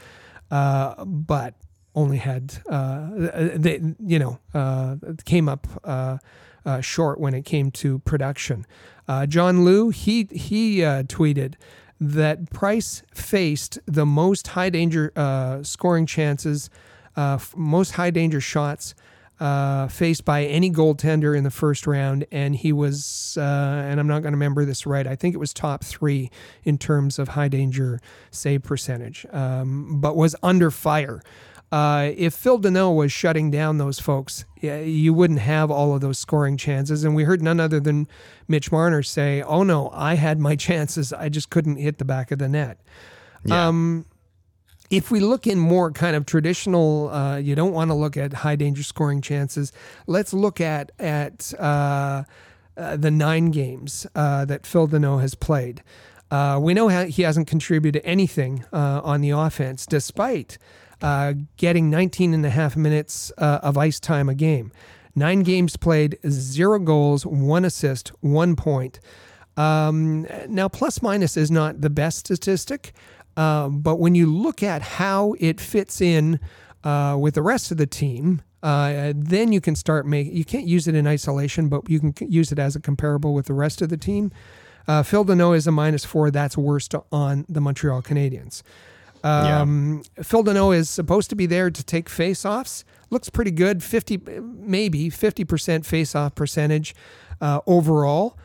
but 0.49 1.53
only 1.95 2.17
had 2.17 2.61
uh, 2.69 3.09
they 3.55 3.81
you 4.05 4.19
know 4.19 4.39
uh, 4.53 4.95
came 5.25 5.49
up 5.49 5.67
uh, 5.83 6.17
short 6.81 7.19
when 7.19 7.33
it 7.33 7.45
came 7.45 7.71
to 7.71 7.99
production. 7.99 8.65
John 9.27 9.65
Lu 9.65 9.89
he 9.89 10.27
he 10.31 10.79
tweeted 10.79 11.55
that 11.99 12.51
Price 12.51 13.01
faced 13.13 13.79
the 13.85 14.05
most 14.05 14.49
high 14.49 14.69
danger 14.69 15.11
scoring 15.63 16.05
chances, 16.05 16.69
most 17.55 17.93
high 17.93 18.11
danger 18.11 18.39
shots 18.39 18.93
uh, 19.39 19.87
faced 19.87 20.25
by 20.25 20.43
any 20.43 20.69
goaltender 20.69 21.37
in 21.37 21.43
the 21.43 21.51
first 21.51 21.87
round, 21.87 22.25
and 22.31 22.55
he 22.55 22.73
was, 22.73 23.37
uh, 23.39 23.41
and 23.41 23.99
I'm 23.99 24.07
not 24.07 24.21
going 24.21 24.33
to 24.33 24.37
remember 24.37 24.65
this 24.65 24.85
right. 24.85 25.07
I 25.07 25.15
think 25.15 25.33
it 25.33 25.37
was 25.37 25.53
top 25.53 25.83
three 25.83 26.29
in 26.63 26.77
terms 26.77 27.19
of 27.19 27.29
high 27.29 27.47
danger 27.47 28.01
save 28.31 28.63
percentage, 28.63 29.25
um, 29.31 30.01
but 30.01 30.15
was 30.17 30.35
under 30.43 30.69
fire. 30.69 31.21
Uh, 31.71 32.11
if 32.15 32.33
Phil 32.33 32.59
Danault 32.59 32.95
was 32.95 33.11
shutting 33.11 33.51
down 33.51 33.77
those 33.77 33.99
folks, 33.99 34.45
you 34.61 35.13
wouldn't 35.13 35.39
have 35.39 35.69
all 35.69 35.93
of 35.93 36.01
those 36.01 36.17
scoring 36.17 36.57
chances. 36.57 37.03
And 37.03 37.15
we 37.15 37.23
heard 37.23 37.41
none 37.41 37.59
other 37.59 37.79
than 37.79 38.07
Mitch 38.47 38.71
Marner 38.71 39.03
say, 39.03 39.41
"Oh 39.43 39.63
no, 39.63 39.89
I 39.93 40.15
had 40.15 40.39
my 40.39 40.55
chances. 40.67 41.13
I 41.13 41.29
just 41.29 41.49
couldn't 41.49 41.77
hit 41.77 41.99
the 41.99 42.05
back 42.05 42.31
of 42.31 42.39
the 42.39 42.49
net." 42.49 42.79
Yeah. 43.45 43.67
Um, 43.67 44.05
if 44.89 45.11
we 45.11 45.19
look 45.19 45.45
in 45.45 45.59
more 45.59 45.91
kind 45.91 46.15
of 46.15 46.25
traditional, 46.25 47.09
uh, 47.09 47.37
you 47.37 47.53
don't 47.53 47.73
want 47.73 47.91
to 47.91 47.95
look 47.95 48.17
at 48.17 48.33
high 48.33 48.55
danger 48.55 48.81
scoring 48.83 49.21
chances. 49.21 49.71
Let's 50.07 50.33
look 50.33 50.59
at 50.59 50.91
at 50.97 51.53
uh, 51.59 52.23
uh, 52.75 52.97
the 52.97 53.11
nine 53.11 53.51
games 53.51 54.07
uh, 54.15 54.45
that 54.45 54.65
Phil 54.65 54.87
Danault 54.87 55.21
has 55.21 55.35
played. 55.35 55.83
Uh, 56.31 56.59
we 56.61 56.73
know 56.73 56.87
he 56.87 57.23
hasn't 57.23 57.47
contributed 57.47 58.01
anything 58.05 58.63
uh, 58.71 59.01
on 59.03 59.21
the 59.21 59.31
offense, 59.31 59.85
despite 59.85 60.57
getting 61.57 61.89
19 61.89 62.33
and 62.33 62.45
a 62.45 62.49
half 62.49 62.75
minutes 62.75 63.31
of 63.37 63.77
ice 63.77 63.99
time 63.99 64.29
a 64.29 64.35
game. 64.35 64.71
Nine 65.15 65.41
games 65.41 65.75
played, 65.75 66.17
zero 66.29 66.79
goals, 66.79 67.25
one 67.25 67.65
assist, 67.65 68.09
one 68.21 68.55
point. 68.55 68.99
Um, 69.57 70.25
now, 70.47 70.69
plus 70.69 71.01
minus 71.01 71.35
is 71.35 71.51
not 71.51 71.81
the 71.81 71.89
best 71.89 72.19
statistic. 72.19 72.93
Um, 73.35 73.79
but 73.79 73.99
when 73.99 74.15
you 74.15 74.25
look 74.25 74.63
at 74.63 74.81
how 74.81 75.35
it 75.39 75.59
fits 75.59 76.01
in 76.01 76.39
uh, 76.83 77.17
with 77.19 77.35
the 77.35 77.41
rest 77.41 77.71
of 77.71 77.77
the 77.77 77.87
team, 77.87 78.41
uh, 78.63 79.13
then 79.15 79.53
you 79.53 79.61
can 79.61 79.75
start 79.75 80.05
making. 80.05 80.35
You 80.35 80.43
can't 80.43 80.67
use 80.67 80.87
it 80.87 80.95
in 80.95 81.07
isolation, 81.07 81.69
but 81.69 81.89
you 81.89 81.99
can 81.99 82.13
use 82.29 82.51
it 82.51 82.59
as 82.59 82.75
a 82.75 82.81
comparable 82.81 83.33
with 83.33 83.45
the 83.45 83.53
rest 83.53 83.81
of 83.81 83.89
the 83.89 83.97
team. 83.97 84.31
Uh, 84.87 85.03
Phil 85.03 85.23
Danault 85.23 85.55
is 85.55 85.67
a 85.67 85.71
minus 85.71 86.03
four. 86.03 86.31
That's 86.31 86.57
worst 86.57 86.93
on 87.11 87.45
the 87.47 87.61
Montreal 87.61 88.01
Canadiens. 88.01 88.61
Um, 89.23 90.03
yeah. 90.17 90.23
Phil 90.23 90.43
Danault 90.43 90.75
is 90.75 90.89
supposed 90.89 91.29
to 91.29 91.35
be 91.35 91.45
there 91.45 91.69
to 91.69 91.83
take 91.83 92.09
face-offs. 92.09 92.85
Looks 93.09 93.29
pretty 93.29 93.51
good, 93.51 93.83
fifty 93.83 94.17
maybe 94.17 95.09
fifty 95.09 95.43
percent 95.43 95.85
face-off 95.85 96.35
percentage 96.35 96.95
uh, 97.41 97.61
overall 97.65 98.37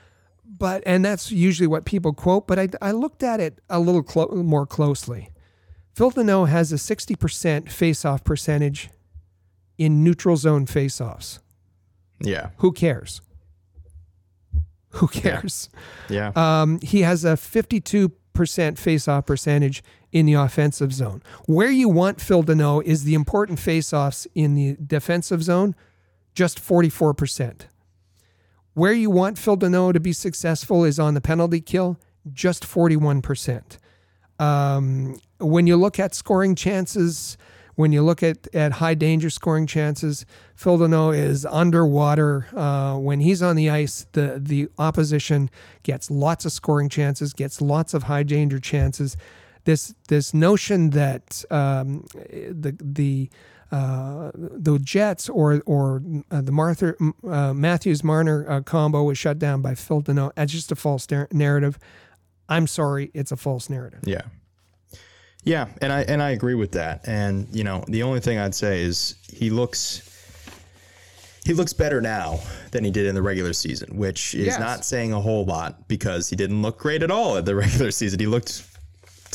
but 0.58 0.82
and 0.86 1.04
that's 1.04 1.32
usually 1.32 1.66
what 1.66 1.84
people 1.84 2.12
quote. 2.12 2.46
But 2.46 2.58
I, 2.58 2.68
I 2.80 2.92
looked 2.92 3.22
at 3.22 3.40
it 3.40 3.60
a 3.68 3.80
little 3.80 4.02
clo- 4.02 4.30
more 4.30 4.66
closely. 4.66 5.30
Phil 5.94 6.10
Danault 6.10 6.48
has 6.48 6.72
a 6.72 6.76
60% 6.76 7.70
face-off 7.70 8.24
percentage 8.24 8.90
in 9.78 10.02
neutral 10.02 10.36
zone 10.36 10.66
face-offs. 10.66 11.38
Yeah. 12.20 12.50
Who 12.58 12.72
cares? 12.72 13.20
Who 14.90 15.06
cares? 15.06 15.68
Yeah. 16.08 16.32
yeah. 16.34 16.62
Um, 16.62 16.80
he 16.82 17.02
has 17.02 17.24
a 17.24 17.34
52% 17.34 18.78
face-off 18.78 19.26
percentage 19.26 19.82
in 20.14 20.26
the 20.26 20.34
offensive 20.34 20.92
zone. 20.94 21.20
Where 21.46 21.70
you 21.70 21.88
want 21.88 22.20
Phil 22.20 22.44
Danault 22.44 22.84
is 22.84 23.02
the 23.02 23.14
important 23.14 23.58
face-offs 23.58 24.28
in 24.34 24.54
the 24.54 24.76
defensive 24.86 25.42
zone, 25.42 25.74
just 26.34 26.64
44%. 26.64 27.62
Where 28.74 28.92
you 28.92 29.10
want 29.10 29.38
Phil 29.38 29.56
Danault 29.56 29.92
to 29.94 30.00
be 30.00 30.12
successful 30.12 30.84
is 30.84 31.00
on 31.00 31.14
the 31.14 31.20
penalty 31.20 31.60
kill, 31.60 31.98
just 32.32 32.62
41%. 32.62 33.78
Um, 34.38 35.18
when 35.38 35.66
you 35.66 35.76
look 35.76 35.98
at 35.98 36.14
scoring 36.14 36.54
chances, 36.54 37.36
when 37.74 37.90
you 37.90 38.02
look 38.02 38.22
at, 38.22 38.46
at 38.54 38.74
high 38.74 38.94
danger 38.94 39.30
scoring 39.30 39.66
chances, 39.66 40.24
Phil 40.54 40.78
Danault 40.78 41.16
is 41.16 41.44
underwater. 41.44 42.46
Uh, 42.54 42.98
when 42.98 43.18
he's 43.18 43.42
on 43.42 43.56
the 43.56 43.68
ice, 43.68 44.06
the, 44.12 44.40
the 44.40 44.68
opposition 44.78 45.50
gets 45.82 46.08
lots 46.08 46.44
of 46.44 46.52
scoring 46.52 46.88
chances, 46.88 47.32
gets 47.32 47.60
lots 47.60 47.94
of 47.94 48.04
high 48.04 48.22
danger 48.22 48.60
chances. 48.60 49.16
This 49.64 49.94
this 50.08 50.32
notion 50.34 50.90
that 50.90 51.44
um, 51.50 52.06
the 52.12 52.76
the 52.80 53.30
uh, 53.72 54.30
the 54.34 54.78
Jets 54.78 55.28
or 55.28 55.62
or 55.66 56.02
uh, 56.30 56.40
the 56.42 56.52
Martha, 56.52 56.94
uh, 57.28 57.52
Matthews 57.54 58.04
Marner 58.04 58.48
uh, 58.48 58.60
combo 58.60 59.02
was 59.04 59.18
shut 59.18 59.38
down 59.38 59.62
by 59.62 59.74
Phil 59.74 60.02
Danault. 60.02 60.32
That's 60.36 60.52
just 60.52 60.70
a 60.70 60.76
false 60.76 61.10
nar- 61.10 61.28
narrative. 61.32 61.78
I'm 62.48 62.66
sorry, 62.66 63.10
it's 63.14 63.32
a 63.32 63.36
false 63.36 63.68
narrative. 63.70 64.00
Yeah. 64.04 64.22
Yeah, 65.46 65.68
and 65.82 65.92
I 65.92 66.02
and 66.02 66.22
I 66.22 66.30
agree 66.30 66.54
with 66.54 66.72
that. 66.72 67.06
And 67.06 67.48
you 67.52 67.64
know, 67.64 67.84
the 67.88 68.02
only 68.02 68.20
thing 68.20 68.38
I'd 68.38 68.54
say 68.54 68.82
is 68.82 69.16
he 69.30 69.50
looks 69.50 70.10
he 71.44 71.52
looks 71.52 71.74
better 71.74 72.00
now 72.00 72.40
than 72.70 72.84
he 72.84 72.90
did 72.90 73.04
in 73.06 73.14
the 73.14 73.20
regular 73.20 73.52
season, 73.52 73.98
which 73.98 74.34
is 74.34 74.46
Yes. 74.46 74.58
not 74.58 74.84
saying 74.86 75.12
a 75.12 75.20
whole 75.20 75.44
lot 75.44 75.86
because 75.88 76.30
he 76.30 76.36
didn't 76.36 76.62
look 76.62 76.78
great 76.78 77.02
at 77.02 77.10
all 77.10 77.36
at 77.36 77.44
the 77.44 77.54
regular 77.64 77.90
season. 77.90 78.18
He 78.20 78.26
looked 78.26 78.62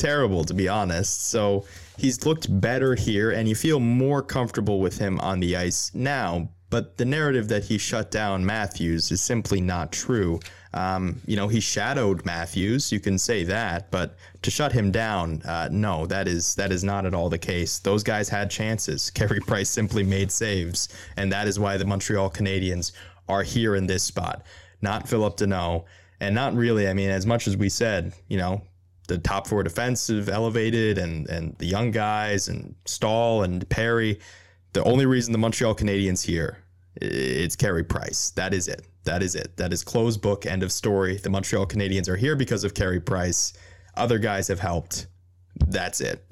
terrible 0.00 0.44
to 0.44 0.54
be 0.54 0.68
honest. 0.68 1.28
So 1.28 1.64
he's 1.98 2.24
looked 2.24 2.60
better 2.60 2.94
here 2.94 3.30
and 3.30 3.48
you 3.48 3.54
feel 3.54 3.78
more 3.80 4.22
comfortable 4.22 4.80
with 4.80 4.98
him 4.98 5.20
on 5.20 5.40
the 5.40 5.56
ice 5.56 5.90
now. 5.94 6.48
But 6.70 6.96
the 6.98 7.04
narrative 7.04 7.48
that 7.48 7.64
he 7.64 7.78
shut 7.78 8.10
down 8.12 8.46
Matthews 8.46 9.10
is 9.10 9.20
simply 9.20 9.60
not 9.60 9.90
true. 9.92 10.38
Um, 10.72 11.20
you 11.26 11.34
know, 11.34 11.48
he 11.48 11.58
shadowed 11.58 12.24
Matthews. 12.24 12.92
You 12.92 13.00
can 13.00 13.18
say 13.18 13.42
that, 13.44 13.90
but 13.90 14.16
to 14.42 14.52
shut 14.52 14.70
him 14.70 14.92
down, 14.92 15.42
uh, 15.42 15.68
no, 15.72 16.06
that 16.06 16.28
is 16.28 16.54
that 16.54 16.70
is 16.70 16.84
not 16.84 17.06
at 17.06 17.14
all 17.14 17.28
the 17.28 17.38
case. 17.38 17.80
Those 17.80 18.04
guys 18.04 18.28
had 18.28 18.52
chances. 18.52 19.10
Carey 19.18 19.40
Price 19.40 19.68
simply 19.68 20.04
made 20.04 20.30
saves, 20.30 20.88
and 21.16 21.32
that 21.32 21.48
is 21.48 21.58
why 21.58 21.76
the 21.76 21.84
Montreal 21.84 22.30
Canadiens 22.30 22.92
are 23.28 23.42
here 23.42 23.74
in 23.74 23.88
this 23.88 24.04
spot. 24.04 24.46
Not 24.80 25.08
Phil 25.08 25.28
Danault, 25.28 25.86
and 26.20 26.36
not 26.36 26.54
really. 26.54 26.86
I 26.86 26.94
mean, 26.94 27.10
as 27.10 27.26
much 27.26 27.48
as 27.48 27.56
we 27.56 27.68
said, 27.68 28.12
you 28.28 28.38
know, 28.38 28.62
the 29.10 29.18
top 29.18 29.48
four 29.48 29.64
defensive 29.64 30.28
elevated 30.28 30.96
and 30.96 31.28
and 31.28 31.58
the 31.58 31.66
young 31.66 31.90
guys 31.90 32.48
and 32.48 32.74
Staal 32.86 33.42
and 33.42 33.68
Petry. 33.68 34.20
The 34.72 34.84
only 34.84 35.04
reason 35.04 35.32
the 35.32 35.38
Montreal 35.38 35.74
Canadiens 35.74 36.24
here, 36.24 36.58
it's 36.94 37.56
Carey 37.56 37.82
Price. 37.82 38.30
That 38.30 38.54
is 38.54 38.68
it. 38.68 38.86
That 39.04 39.20
is 39.20 39.34
it. 39.34 39.56
That 39.56 39.72
is 39.72 39.82
closed 39.82 40.22
book. 40.22 40.46
End 40.46 40.62
of 40.62 40.70
story. 40.70 41.16
The 41.16 41.28
Montreal 41.28 41.66
Canadiens 41.66 42.08
are 42.08 42.16
here 42.16 42.36
because 42.36 42.62
of 42.62 42.72
Carey 42.72 43.00
Price. 43.00 43.52
Other 43.96 44.18
guys 44.18 44.46
have 44.46 44.60
helped. 44.60 45.08
That's 45.66 46.00
it. 46.00 46.24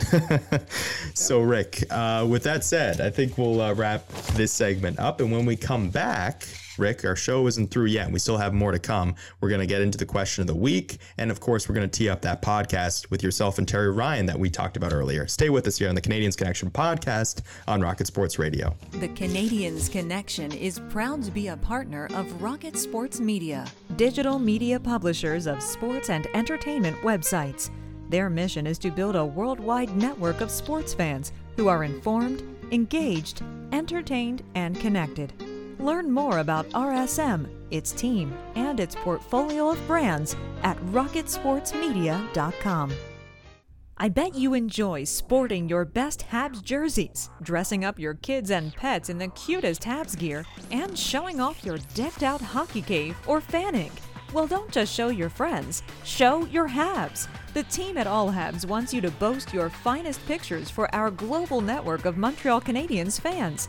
so, 1.14 1.40
Rick, 1.40 1.82
uh, 1.90 2.24
with 2.30 2.44
that 2.44 2.62
said, 2.62 3.00
I 3.00 3.10
think 3.10 3.36
we'll 3.36 3.60
uh, 3.60 3.74
wrap 3.74 4.06
this 4.34 4.52
segment 4.52 5.00
up. 5.00 5.20
And 5.20 5.32
when 5.32 5.44
we 5.44 5.56
come 5.56 5.90
back, 5.90 6.46
Rick, 6.78 7.04
our 7.04 7.16
show 7.16 7.46
isn't 7.46 7.70
through 7.70 7.86
yet. 7.86 8.10
We 8.10 8.18
still 8.18 8.38
have 8.38 8.54
more 8.54 8.72
to 8.72 8.78
come. 8.78 9.14
We're 9.40 9.48
going 9.48 9.60
to 9.60 9.66
get 9.66 9.80
into 9.80 9.98
the 9.98 10.06
question 10.06 10.42
of 10.42 10.46
the 10.46 10.54
week. 10.54 10.98
And 11.16 11.30
of 11.30 11.40
course, 11.40 11.68
we're 11.68 11.74
going 11.74 11.88
to 11.88 11.98
tee 11.98 12.08
up 12.08 12.22
that 12.22 12.42
podcast 12.42 13.10
with 13.10 13.22
yourself 13.22 13.58
and 13.58 13.66
Terry 13.66 13.90
Ryan 13.90 14.26
that 14.26 14.38
we 14.38 14.50
talked 14.50 14.76
about 14.76 14.92
earlier. 14.92 15.26
Stay 15.26 15.50
with 15.50 15.66
us 15.66 15.78
here 15.78 15.88
on 15.88 15.94
the 15.94 16.00
Canadiens 16.00 16.36
Connection 16.36 16.70
podcast 16.70 17.42
on 17.66 17.80
Rocket 17.80 18.06
Sports 18.06 18.38
Radio. 18.38 18.74
The 18.92 19.08
Canadiens 19.08 19.90
Connection 19.90 20.52
is 20.52 20.80
proud 20.90 21.22
to 21.24 21.30
be 21.30 21.48
a 21.48 21.56
partner 21.56 22.08
of 22.14 22.42
Rocket 22.42 22.76
Sports 22.76 23.20
Media, 23.20 23.66
digital 23.96 24.38
media 24.38 24.78
publishers 24.78 25.46
of 25.46 25.62
sports 25.62 26.10
and 26.10 26.26
entertainment 26.34 26.96
websites. 27.02 27.70
Their 28.08 28.30
mission 28.30 28.66
is 28.66 28.78
to 28.78 28.90
build 28.90 29.16
a 29.16 29.24
worldwide 29.24 29.94
network 29.96 30.40
of 30.40 30.50
sports 30.50 30.94
fans 30.94 31.32
who 31.56 31.68
are 31.68 31.84
informed, 31.84 32.42
engaged, 32.72 33.42
entertained, 33.72 34.42
and 34.54 34.78
connected. 34.80 35.32
Learn 35.78 36.10
more 36.10 36.38
about 36.38 36.68
RSM, 36.70 37.46
its 37.70 37.92
team, 37.92 38.32
and 38.56 38.80
its 38.80 38.96
portfolio 38.96 39.70
of 39.70 39.86
brands 39.86 40.34
at 40.62 40.78
rocketsportsmedia.com. 40.86 42.92
I 44.00 44.08
bet 44.08 44.36
you 44.36 44.54
enjoy 44.54 45.02
sporting 45.04 45.68
your 45.68 45.84
best 45.84 46.24
Habs 46.30 46.62
jerseys, 46.62 47.30
dressing 47.42 47.84
up 47.84 47.98
your 47.98 48.14
kids 48.14 48.52
and 48.52 48.72
pets 48.74 49.08
in 49.08 49.18
the 49.18 49.26
cutest 49.28 49.82
Habs 49.82 50.16
gear, 50.16 50.44
and 50.70 50.96
showing 50.96 51.40
off 51.40 51.64
your 51.64 51.78
decked 51.94 52.22
out 52.22 52.40
hockey 52.40 52.82
cave 52.82 53.16
or 53.26 53.40
fanning. 53.40 53.90
Well, 54.32 54.46
don't 54.46 54.70
just 54.70 54.94
show 54.94 55.08
your 55.08 55.30
friends, 55.30 55.82
show 56.04 56.44
your 56.46 56.68
Habs. 56.68 57.26
The 57.54 57.64
team 57.64 57.96
at 57.96 58.06
All 58.06 58.30
Habs 58.30 58.66
wants 58.66 58.94
you 58.94 59.00
to 59.00 59.10
boast 59.12 59.52
your 59.52 59.68
finest 59.68 60.24
pictures 60.26 60.70
for 60.70 60.94
our 60.94 61.10
global 61.10 61.60
network 61.60 62.04
of 62.04 62.16
Montreal 62.16 62.60
Canadiens 62.60 63.20
fans. 63.20 63.68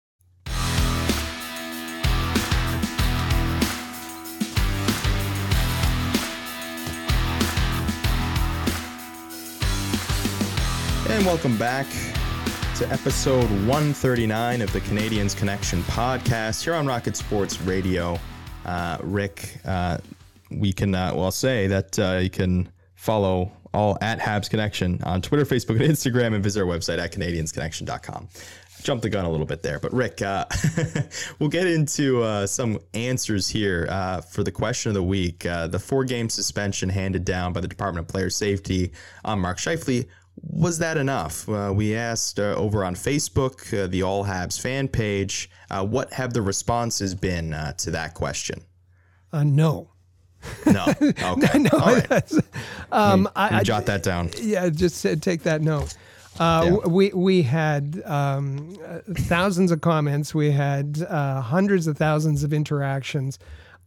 And 11.11 11.25
welcome 11.25 11.57
back 11.57 11.87
to 12.77 12.89
episode 12.89 13.43
139 13.67 14.61
of 14.61 14.71
the 14.71 14.79
Canadiens 14.79 15.35
Connection 15.35 15.83
podcast 15.83 16.63
here 16.63 16.73
on 16.73 16.87
Rocket 16.87 17.17
Sports 17.17 17.59
Radio. 17.63 18.17
Uh, 18.65 18.97
Rick, 19.01 19.57
uh, 19.65 19.97
we 20.49 20.71
can, 20.71 20.95
uh, 20.95 21.11
well, 21.13 21.29
say 21.31 21.67
that 21.67 21.99
uh, 21.99 22.19
you 22.21 22.29
can 22.29 22.71
follow 22.95 23.51
all 23.73 23.97
at 23.99 24.19
Habs 24.19 24.49
Connection 24.49 25.03
on 25.03 25.21
Twitter, 25.21 25.43
Facebook, 25.43 25.81
and 25.81 25.81
Instagram, 25.81 26.33
and 26.33 26.41
visit 26.41 26.61
our 26.61 26.65
website 26.65 26.97
at 26.97 27.11
CanadiensConnection.com. 27.11 28.29
Jumped 28.81 29.03
the 29.03 29.09
gun 29.09 29.25
a 29.25 29.29
little 29.29 29.45
bit 29.45 29.61
there, 29.61 29.79
but 29.79 29.93
Rick, 29.93 30.21
uh, 30.21 30.45
we'll 31.39 31.49
get 31.49 31.67
into 31.67 32.23
uh, 32.23 32.47
some 32.47 32.79
answers 32.93 33.49
here 33.49 33.85
uh, 33.91 34.21
for 34.21 34.43
the 34.43 34.51
question 34.51 34.89
of 34.89 34.95
the 34.95 35.03
week. 35.03 35.45
Uh, 35.45 35.67
the 35.67 35.77
four 35.77 36.05
game 36.05 36.29
suspension 36.29 36.87
handed 36.87 37.25
down 37.25 37.51
by 37.51 37.59
the 37.59 37.67
Department 37.67 38.07
of 38.07 38.11
Player 38.11 38.29
Safety 38.29 38.93
on 39.25 39.39
Mark 39.39 39.57
Scheifele 39.57 40.07
was 40.35 40.79
that 40.79 40.97
enough? 40.97 41.47
Uh, 41.47 41.71
we 41.75 41.95
asked 41.95 42.39
uh, 42.39 42.55
over 42.55 42.83
on 42.83 42.95
Facebook, 42.95 43.77
uh, 43.77 43.87
the 43.87 44.03
All 44.03 44.25
Habs 44.25 44.59
fan 44.59 44.87
page, 44.87 45.49
uh, 45.69 45.85
what 45.85 46.13
have 46.13 46.33
the 46.33 46.41
responses 46.41 47.15
been 47.15 47.53
uh, 47.53 47.73
to 47.73 47.91
that 47.91 48.13
question? 48.13 48.61
Uh, 49.31 49.43
no. 49.43 49.89
No. 50.65 50.85
Okay. 51.01 51.59
no, 51.59 51.69
All 51.73 51.95
right. 52.09 52.31
um, 52.91 53.23
me 53.23 53.29
I, 53.35 53.59
I, 53.59 53.63
jot 53.63 53.85
that 53.85 54.01
down. 54.03 54.31
yeah, 54.41 54.69
just 54.69 55.05
take 55.21 55.43
that 55.43 55.61
note. 55.61 55.93
Uh, 56.39 56.63
Yeah. 56.65 56.87
We 56.87 57.09
we 57.13 57.43
had 57.43 58.01
um, 58.05 58.75
thousands 59.13 59.71
of 59.71 59.81
comments. 59.81 60.33
We 60.33 60.51
had 60.51 61.05
uh, 61.07 61.41
hundreds 61.41 61.87
of 61.87 61.97
thousands 61.97 62.43
of 62.43 62.53
interactions. 62.53 63.37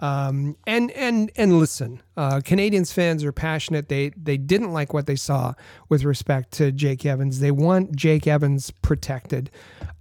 Um, 0.01 0.57
and 0.67 0.91
and 0.91 1.31
and 1.37 1.59
listen, 1.59 2.03
uh, 2.17 2.41
Canadiens 2.45 2.93
fans 2.93 3.25
are 3.25 3.33
passionate. 3.33 3.89
They 3.89 4.11
they 4.17 4.37
didn't 4.37 4.73
like 4.73 4.93
what 4.93 5.07
they 5.07 5.17
saw 5.17 5.55
with 5.89 6.05
respect 6.05 6.51
to 6.55 6.73
Jake 6.73 7.07
Evans. 7.07 7.41
They 7.41 7.53
want 7.53 7.95
Jake 7.95 8.27
Evans 8.27 8.71
protected. 8.83 9.51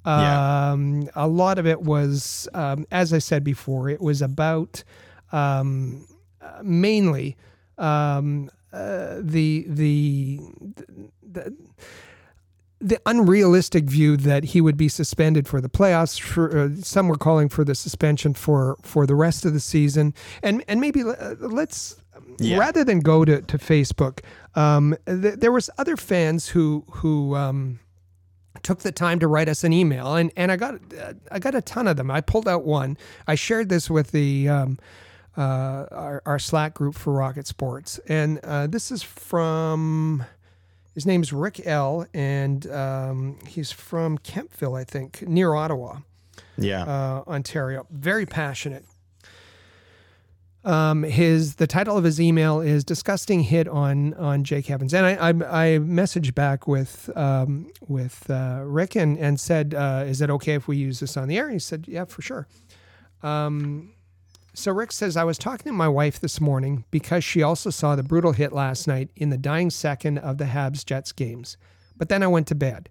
Yeah. 0.06 0.72
Um, 0.72 1.10
A 1.16 1.28
lot 1.28 1.60
of 1.60 1.66
it 1.66 1.82
was, 1.82 2.50
um, 2.54 2.86
as 2.92 3.14
I 3.14 3.20
said 3.20 3.44
before, 3.44 3.88
it 3.88 4.02
was 4.02 4.22
about 4.22 4.84
um, 5.32 6.06
mainly 6.62 7.38
um, 7.78 8.50
uh, 8.74 9.20
the, 9.22 9.66
the 9.68 10.40
the 11.22 11.54
the 11.54 11.56
unrealistic 13.06 13.86
view 13.86 14.18
that 14.18 14.44
he 14.46 14.62
would 14.62 14.78
be 14.78 14.90
suspended 14.90 15.48
for 15.48 15.62
the 15.62 15.70
playoffs. 15.70 16.20
For, 16.20 16.58
uh, 16.58 16.70
some 16.82 17.08
were 17.08 17.18
calling 17.18 17.50
for 17.50 17.64
the 17.64 17.76
suspension 17.76 18.34
for 18.34 18.78
for 18.82 19.06
the 19.06 19.16
rest 19.16 19.46
of 19.46 19.54
the 19.54 19.60
season, 19.60 20.14
and 20.42 20.64
and 20.68 20.80
maybe 20.82 21.02
uh, 21.04 21.36
let's 21.40 21.98
Yeah. 22.40 22.58
rather 22.58 22.84
than 22.84 23.00
go 23.00 23.26
to 23.26 23.42
to 23.42 23.58
Facebook. 23.58 24.20
Um, 24.56 24.96
th- 25.08 25.36
there 25.40 25.52
was 25.52 25.70
other 25.78 25.98
fans 25.98 26.50
who 26.50 26.84
who. 26.90 27.36
Um, 27.36 27.80
took 28.62 28.80
the 28.80 28.92
time 28.92 29.20
to 29.20 29.28
write 29.28 29.50
us 29.50 29.64
an 29.66 29.74
email 29.74 30.16
and, 30.16 30.32
and 30.38 30.50
I 30.52 30.56
got 30.56 30.76
uh, 30.76 31.14
I 31.32 31.40
got 31.40 31.54
a 31.56 31.62
ton 31.62 31.88
of 31.88 31.98
them. 31.98 32.10
I 32.12 32.22
pulled 32.22 32.48
out 32.48 32.64
one. 32.64 32.98
I 33.28 33.36
shared 33.36 33.68
this 33.68 33.90
with 33.90 34.12
the 34.12 34.48
um, 34.48 34.78
uh, 35.36 35.86
our, 35.92 36.22
our 36.26 36.40
Slack 36.40 36.76
group 36.76 36.94
for 36.96 37.12
Rocket 37.12 37.48
Sports, 37.48 38.00
and 38.08 38.40
uh, 38.44 38.68
this 38.68 38.92
is 38.92 39.02
from 39.04 40.24
his 40.94 41.06
name's 41.06 41.34
Rick 41.34 41.62
L, 41.66 42.06
and 42.14 42.70
um, 42.72 43.40
he's 43.48 43.72
from 43.72 44.18
Kemptville, 44.20 44.80
I 44.80 44.84
think, 44.84 45.22
near 45.28 45.54
Ottawa, 45.54 46.00
Yeah. 46.58 46.84
uh, 46.84 47.24
Ontario. 47.28 47.86
Very 47.92 48.26
passionate. 48.26 48.86
Um, 50.66 51.04
his 51.04 51.56
the 51.56 51.68
title 51.68 51.98
of 51.98 52.06
his 52.06 52.22
email 52.22 52.62
is 52.62 52.86
"Disgusting 52.86 53.42
Hit 53.42 53.68
on 53.68 54.14
on 54.14 54.46
Jake 54.46 54.72
Evans," 54.72 54.94
and 54.94 55.06
I 55.06 55.12
I, 55.16 55.30
I 55.30 55.78
messaged 55.80 56.34
back 56.36 56.68
with 56.70 57.10
um, 57.18 57.70
with 57.86 58.30
uh, 58.30 58.62
Rick 58.64 58.96
and 58.96 59.18
and 59.18 59.38
said, 59.40 59.74
uh, 59.74 60.06
"Is 60.08 60.22
it 60.22 60.30
okay 60.30 60.54
if 60.54 60.70
we 60.70 60.78
use 60.78 61.02
this 61.02 61.18
on 61.18 61.28
the 61.28 61.38
air?" 61.38 61.50
He 61.50 61.60
said, 61.60 61.86
"Yeah, 61.88 62.06
for 62.06 62.22
sure." 62.22 62.48
Um, 63.24 63.93
so 64.54 64.72
Rick 64.72 64.92
says, 64.92 65.18
I 65.18 65.24
was 65.24 65.38
talking 65.38 65.66
to 65.72 65.74
my 65.74 65.88
wife 65.88 66.20
this 66.20 66.40
morning 66.40 66.86
because 66.92 67.24
she 67.24 67.42
also 67.42 67.70
saw 67.70 67.96
the 67.96 68.04
brutal 68.04 68.34
hit 68.34 68.54
last 68.54 68.88
night 68.88 69.10
in 69.16 69.30
the 69.30 69.38
dying 69.38 69.70
second 69.70 70.18
of 70.20 70.38
the 70.38 70.46
Habs 70.46 70.86
Jets 70.86 71.12
games. 71.12 71.58
But 71.98 72.10
then 72.10 72.22
I 72.24 72.28
went 72.28 72.48
to 72.48 72.56
bed. 72.56 72.90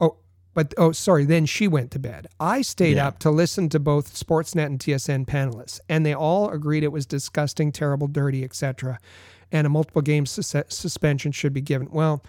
Oh, 0.00 0.16
but 0.54 0.72
oh, 0.78 0.92
sorry. 0.92 1.24
Then 1.24 1.46
she 1.46 1.68
went 1.68 1.90
to 1.92 1.98
bed. 1.98 2.26
I 2.40 2.62
stayed 2.62 2.96
Yeah. 2.96 3.08
up 3.08 3.18
to 3.20 3.30
listen 3.30 3.68
to 3.70 3.78
both 3.80 4.14
Sportsnet 4.14 4.66
and 4.66 4.78
TSN 4.78 5.26
panelists, 5.26 5.80
and 5.88 6.04
they 6.06 6.14
all 6.14 6.50
agreed 6.50 6.82
it 6.84 6.92
was 6.92 7.06
disgusting, 7.06 7.72
terrible, 7.72 8.08
dirty, 8.08 8.42
etc., 8.44 8.98
and 9.50 9.66
a 9.66 9.70
multiple 9.70 10.00
game 10.02 10.24
sus- 10.24 10.54
suspension 10.68 11.30
should 11.32 11.52
be 11.52 11.60
given. 11.60 11.88
Well, 11.90 12.22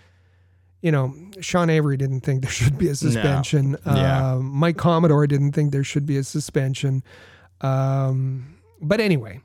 you 0.82 0.92
know, 0.92 1.16
Sean 1.40 1.70
Avery 1.70 1.96
didn't 1.96 2.22
think 2.22 2.42
there 2.42 2.52
should 2.52 2.78
be 2.78 2.90
a 2.90 2.96
suspension. 2.96 3.78
Yeah. 3.86 4.34
Uh, 4.34 4.40
Mike 4.40 4.76
Commodore 4.76 5.26
didn't 5.28 5.54
think 5.54 5.72
there 5.72 5.86
should 5.86 6.06
be 6.06 6.18
a 6.18 6.24
suspension. 6.26 7.02
Um, 7.62 8.53
but 8.84 9.00
anyway, 9.00 9.42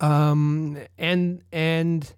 um, 0.00 0.78
and 0.98 1.42
and 1.52 2.14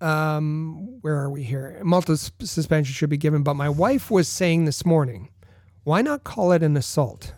um, 0.00 0.98
where 1.00 1.16
are 1.16 1.30
we 1.30 1.42
here? 1.42 1.80
Multiple 1.82 2.16
suspension 2.16 2.92
should 2.92 3.10
be 3.10 3.16
given. 3.16 3.42
But 3.42 3.54
my 3.54 3.68
wife 3.68 4.10
was 4.10 4.28
saying 4.28 4.64
this 4.64 4.86
morning, 4.86 5.28
why 5.84 6.02
not 6.02 6.24
call 6.24 6.52
it 6.52 6.62
an 6.62 6.76
assault? 6.76 7.34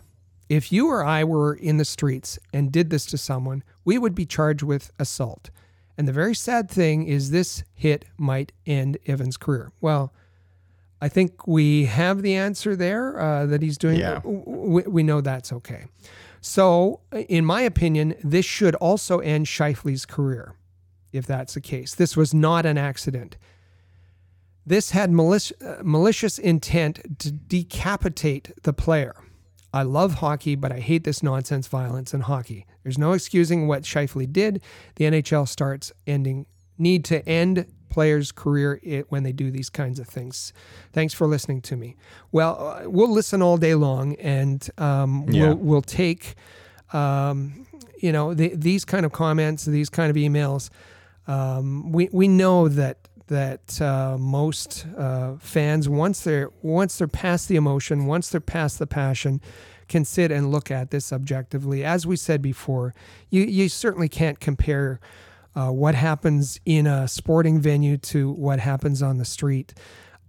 If 0.49 0.71
you 0.71 0.87
or 0.87 1.03
I 1.03 1.23
were 1.23 1.53
in 1.53 1.77
the 1.77 1.85
streets 1.85 2.37
and 2.53 2.71
did 2.71 2.89
this 2.89 3.05
to 3.07 3.17
someone, 3.17 3.63
we 3.85 3.97
would 3.97 4.13
be 4.13 4.25
charged 4.25 4.63
with 4.63 4.91
assault. 4.99 5.49
And 5.97 6.07
the 6.07 6.13
very 6.13 6.35
sad 6.35 6.69
thing 6.69 7.07
is, 7.07 7.31
this 7.31 7.63
hit 7.73 8.05
might 8.17 8.51
end 8.65 8.97
Evan's 9.05 9.37
career. 9.37 9.71
Well, 9.79 10.13
I 11.01 11.09
think 11.09 11.47
we 11.47 11.85
have 11.85 12.21
the 12.21 12.35
answer 12.35 12.75
there 12.75 13.19
uh, 13.19 13.45
that 13.47 13.61
he's 13.61 13.77
doing. 13.77 13.99
Yeah. 13.99 14.21
We, 14.23 14.83
we 14.83 15.03
know 15.03 15.21
that's 15.21 15.51
okay. 15.51 15.85
So, 16.45 16.99
in 17.13 17.45
my 17.45 17.61
opinion, 17.61 18.15
this 18.21 18.45
should 18.45 18.75
also 18.75 19.19
end 19.19 19.45
Scheifele's 19.45 20.05
career, 20.05 20.55
if 21.13 21.25
that's 21.25 21.53
the 21.53 21.61
case. 21.61 21.95
This 21.95 22.17
was 22.17 22.33
not 22.33 22.65
an 22.65 22.77
accident. 22.77 23.37
This 24.65 24.91
had 24.91 25.09
uh, 25.09 25.75
malicious 25.83 26.37
intent 26.37 27.19
to 27.19 27.31
decapitate 27.31 28.51
the 28.63 28.73
player. 28.73 29.15
I 29.73 29.83
love 29.83 30.15
hockey, 30.15 30.55
but 30.55 30.73
I 30.73 30.79
hate 30.79 31.05
this 31.05 31.23
nonsense 31.23 31.67
violence 31.67 32.13
in 32.13 32.19
hockey. 32.19 32.65
There's 32.83 32.97
no 32.97 33.13
excusing 33.13 33.69
what 33.69 33.83
Shifley 33.83 34.31
did. 34.31 34.61
The 34.95 35.05
NHL 35.05 35.47
starts 35.47 35.93
ending 36.05 36.45
need 36.77 37.05
to 37.05 37.25
end 37.27 37.67
players' 37.93 38.31
career 38.31 38.69
when 39.09 39.23
they 39.23 39.31
do 39.33 39.51
these 39.51 39.69
kinds 39.69 39.99
of 39.99 40.07
things. 40.07 40.53
Thanks 40.91 41.13
for 41.13 41.27
listening 41.27 41.61
to 41.69 41.75
me. 41.75 41.95
Well, 42.31 42.53
uh, 42.59 42.89
we'll 42.89 43.11
listen 43.19 43.41
all 43.41 43.57
day 43.57 43.75
long, 43.75 44.15
and 44.15 44.59
um, 44.77 45.25
Yeah. 45.29 45.41
we'll 45.49 45.55
we'll 45.69 45.81
take 46.03 46.35
um, 46.91 47.65
you 48.01 48.11
know 48.11 48.33
the, 48.33 48.49
these 48.55 48.83
kind 48.85 49.05
of 49.05 49.11
comments, 49.11 49.65
these 49.65 49.89
kind 49.89 50.09
of 50.09 50.15
emails. 50.15 50.69
Um, 51.27 51.91
we 51.91 52.09
we 52.11 52.27
know 52.27 52.67
that 52.67 52.97
that 53.27 53.81
uh, 53.81 54.17
most 54.19 54.85
uh, 54.97 55.35
fans 55.39 55.87
once 55.87 56.21
they're 56.21 56.49
once 56.61 56.97
they're 56.97 57.07
past 57.25 57.47
the 57.47 57.55
emotion, 57.55 58.05
once 58.05 58.29
they're 58.29 58.41
past 58.41 58.79
the 58.79 58.87
passion, 58.87 59.39
can 59.87 60.03
sit 60.05 60.31
and 60.31 60.51
look 60.51 60.69
at 60.71 60.89
this 60.91 61.13
objectively. 61.13 61.83
As 61.85 62.05
we 62.05 62.15
said 62.17 62.41
before, 62.41 62.93
you 63.29 63.43
you 63.43 63.69
certainly 63.69 64.09
can't 64.09 64.39
compare 64.39 64.99
uh, 65.55 65.69
what 65.69 65.95
happens 65.95 66.59
in 66.65 66.87
a 66.87 67.07
sporting 67.07 67.59
venue 67.59 67.97
to 67.97 68.31
what 68.31 68.59
happens 68.59 69.01
on 69.01 69.17
the 69.17 69.25
street. 69.25 69.73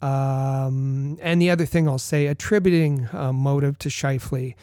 Um, 0.02 1.18
and 1.22 1.40
the 1.40 1.50
other 1.50 1.64
thing 1.64 1.88
I'll 1.88 1.98
say, 1.98 2.26
attributing 2.26 3.08
uh, 3.12 3.32
motive 3.32 3.78
to 3.78 3.88
Scheifele, 3.88 4.54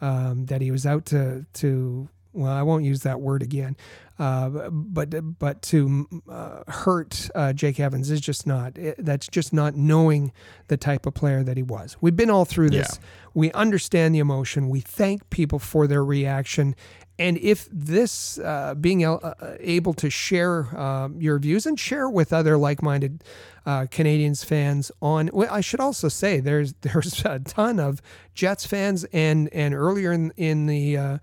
um, 0.00 0.46
that 0.46 0.60
he 0.60 0.70
was 0.70 0.84
out 0.84 1.06
to 1.06 1.46
to 1.54 2.08
well, 2.34 2.52
I 2.52 2.62
won't 2.62 2.84
use 2.84 3.02
that 3.02 3.20
word 3.20 3.42
again, 3.42 3.76
uh, 4.18 4.68
but 4.70 5.38
but 5.38 5.62
to 5.62 6.06
uh, 6.28 6.64
hurt 6.66 7.30
uh, 7.34 7.52
Jake 7.52 7.78
Evans 7.78 8.10
is 8.10 8.20
just 8.20 8.46
not. 8.46 8.76
It, 8.76 8.96
that's 8.98 9.28
just 9.28 9.52
not 9.52 9.76
knowing 9.76 10.32
the 10.66 10.76
type 10.76 11.06
of 11.06 11.14
player 11.14 11.42
that 11.44 11.56
he 11.56 11.62
was. 11.62 11.96
We've 12.00 12.16
been 12.16 12.30
all 12.30 12.44
through 12.44 12.70
this. 12.70 12.98
Yeah. 13.00 13.08
We 13.34 13.52
understand 13.52 14.14
the 14.14 14.18
emotion. 14.18 14.68
We 14.68 14.80
thank 14.80 15.30
people 15.30 15.58
for 15.58 15.86
their 15.86 16.04
reaction. 16.04 16.74
And 17.18 17.38
if 17.38 17.68
this 17.70 18.38
uh, 18.38 18.74
being 18.74 19.04
uh, 19.04 19.34
able 19.60 19.94
to 19.94 20.10
share 20.10 20.76
um, 20.78 21.20
your 21.20 21.38
views 21.38 21.64
and 21.64 21.78
share 21.78 22.08
with 22.10 22.32
other 22.32 22.56
like-minded 22.56 23.22
uh, 23.66 23.82
Canadiens 23.82 24.44
fans 24.44 24.90
on, 25.00 25.30
well, 25.32 25.48
I 25.50 25.60
should 25.60 25.80
also 25.80 26.08
say 26.08 26.40
there's 26.40 26.72
there's 26.80 27.24
a 27.24 27.38
ton 27.38 27.78
of 27.78 28.02
Jets 28.34 28.66
fans 28.66 29.04
and 29.12 29.48
and 29.52 29.74
earlier 29.74 30.12
in 30.12 30.32
in 30.36 30.66
the 30.66 30.96
uh, 30.96 31.18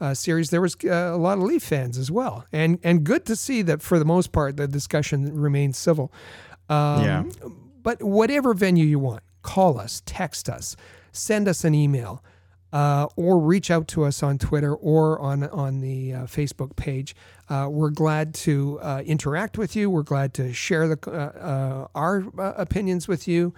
uh, 0.00 0.14
series 0.14 0.50
there 0.50 0.60
was 0.60 0.76
uh, 0.84 0.88
a 0.88 1.16
lot 1.16 1.38
of 1.38 1.44
Leaf 1.44 1.62
fans 1.62 1.96
as 1.96 2.10
well, 2.10 2.44
and 2.52 2.78
and 2.82 3.04
good 3.04 3.24
to 3.26 3.36
see 3.36 3.62
that 3.62 3.82
for 3.82 3.98
the 3.98 4.04
most 4.04 4.32
part 4.32 4.56
the 4.56 4.66
discussion 4.66 5.32
remains 5.40 5.78
civil. 5.78 6.12
Um, 6.68 7.04
Yeah. 7.04 7.24
But 7.82 8.02
whatever 8.02 8.52
venue 8.52 8.84
you 8.84 8.98
want, 8.98 9.22
call 9.42 9.78
us, 9.78 10.02
text 10.06 10.48
us, 10.48 10.74
send 11.12 11.46
us 11.46 11.62
an 11.62 11.72
email, 11.72 12.20
uh, 12.72 13.06
or 13.16 13.38
reach 13.38 13.70
out 13.70 13.88
to 13.88 14.04
us 14.04 14.22
on 14.22 14.38
Twitter 14.38 14.74
or 14.74 15.18
on 15.20 15.44
on 15.44 15.80
the 15.80 16.12
uh, 16.12 16.18
Facebook 16.24 16.76
page. 16.76 17.14
Uh, 17.48 17.68
we're 17.70 17.90
glad 17.90 18.34
to 18.34 18.78
uh, 18.80 19.02
interact 19.06 19.56
with 19.56 19.76
you. 19.76 19.88
We're 19.88 20.02
glad 20.02 20.34
to 20.34 20.52
share 20.52 20.88
the, 20.88 20.98
uh, 21.06 21.38
uh, 21.38 21.88
our 21.94 22.24
uh, 22.38 22.54
opinions 22.56 23.06
with 23.08 23.28
you. 23.28 23.54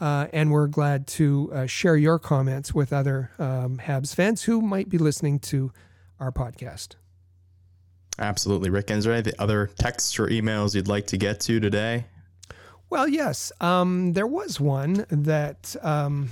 Uh, 0.00 0.26
and 0.32 0.50
we're 0.50 0.66
glad 0.66 1.06
to 1.06 1.50
uh, 1.54 1.66
share 1.66 1.96
your 1.96 2.18
comments 2.18 2.74
with 2.74 2.92
other 2.92 3.30
um, 3.38 3.78
Habs 3.78 4.12
fans 4.12 4.42
who 4.42 4.60
might 4.60 4.88
be 4.88 4.98
listening 4.98 5.38
to 5.38 5.72
our 6.18 6.32
podcast. 6.32 6.96
Absolutely, 8.18 8.68
Rick. 8.68 8.90
And 8.90 8.98
is 8.98 9.04
there 9.04 9.14
any 9.14 9.32
other 9.38 9.70
texts 9.78 10.18
or 10.18 10.26
emails 10.26 10.74
you'd 10.74 10.88
like 10.88 11.06
to 11.08 11.16
get 11.16 11.38
to 11.42 11.60
today? 11.60 12.06
Well, 12.90 13.06
yes. 13.06 13.52
Um, 13.60 14.12
there 14.12 14.26
was 14.26 14.58
one 14.58 15.06
that, 15.08 15.76
um, 15.82 16.30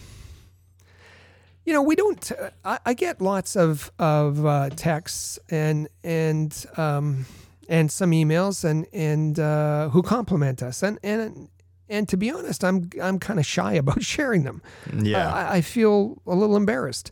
you 1.64 1.72
know, 1.72 1.82
we 1.82 1.94
don't. 1.94 2.32
Uh, 2.32 2.50
I, 2.64 2.78
I 2.86 2.94
get 2.94 3.20
lots 3.20 3.56
of 3.56 3.90
of 3.98 4.44
uh, 4.44 4.70
texts 4.70 5.38
and 5.48 5.88
and 6.02 6.66
um, 6.76 7.26
and 7.68 7.90
some 7.90 8.10
emails 8.12 8.64
and 8.64 8.86
and 8.92 9.38
uh, 9.38 9.88
who 9.90 10.02
compliment 10.02 10.62
us 10.62 10.82
and 10.82 10.98
and 11.02 11.48
and 11.88 12.08
to 12.08 12.16
be 12.16 12.30
honest, 12.30 12.64
I'm 12.64 12.88
I'm 13.02 13.18
kind 13.18 13.38
of 13.38 13.46
shy 13.46 13.72
about 13.84 14.02
sharing 14.02 14.44
them. 14.44 14.62
Yeah. 14.94 15.32
I, 15.32 15.56
I 15.56 15.60
feel 15.60 16.22
a 16.26 16.34
little 16.34 16.56
embarrassed. 16.56 17.10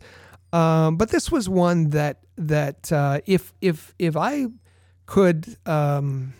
Um, 0.51 0.97
but 0.97 1.09
this 1.09 1.31
was 1.31 1.47
one 1.47 1.89
that 1.89 2.21
that 2.37 2.91
uh, 2.91 3.19
if 3.25 3.53
if 3.61 3.93
if 3.99 4.17
I 4.17 4.47
could 5.05 5.57
um, 5.65 6.33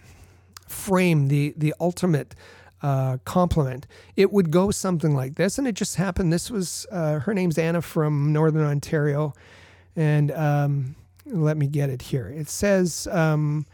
frame 0.68 1.28
the 1.28 1.54
the 1.58 1.76
ultimate 1.80 2.34
uh, 2.82 3.18
compliment, 3.26 3.88
it 4.16 4.32
would 4.32 4.52
go 4.52 4.72
something 4.72 5.16
like 5.16 5.36
this. 5.36 5.58
And 5.58 5.68
it 5.68 5.74
just 5.74 5.96
happened. 5.96 6.32
This 6.32 6.50
was 6.50 6.86
uh, 6.92 7.20
her 7.20 7.34
name's 7.34 7.58
Anna 7.58 7.82
from 7.82 8.32
Northern 8.34 8.66
Ontario, 8.66 9.34
and 9.96 10.32
um, 10.32 10.96
let 11.26 11.58
me 11.58 11.68
get 11.68 11.90
it 11.90 12.04
here. 12.04 12.28
It 12.28 12.50
says. 12.50 13.08
Um, 13.12 13.66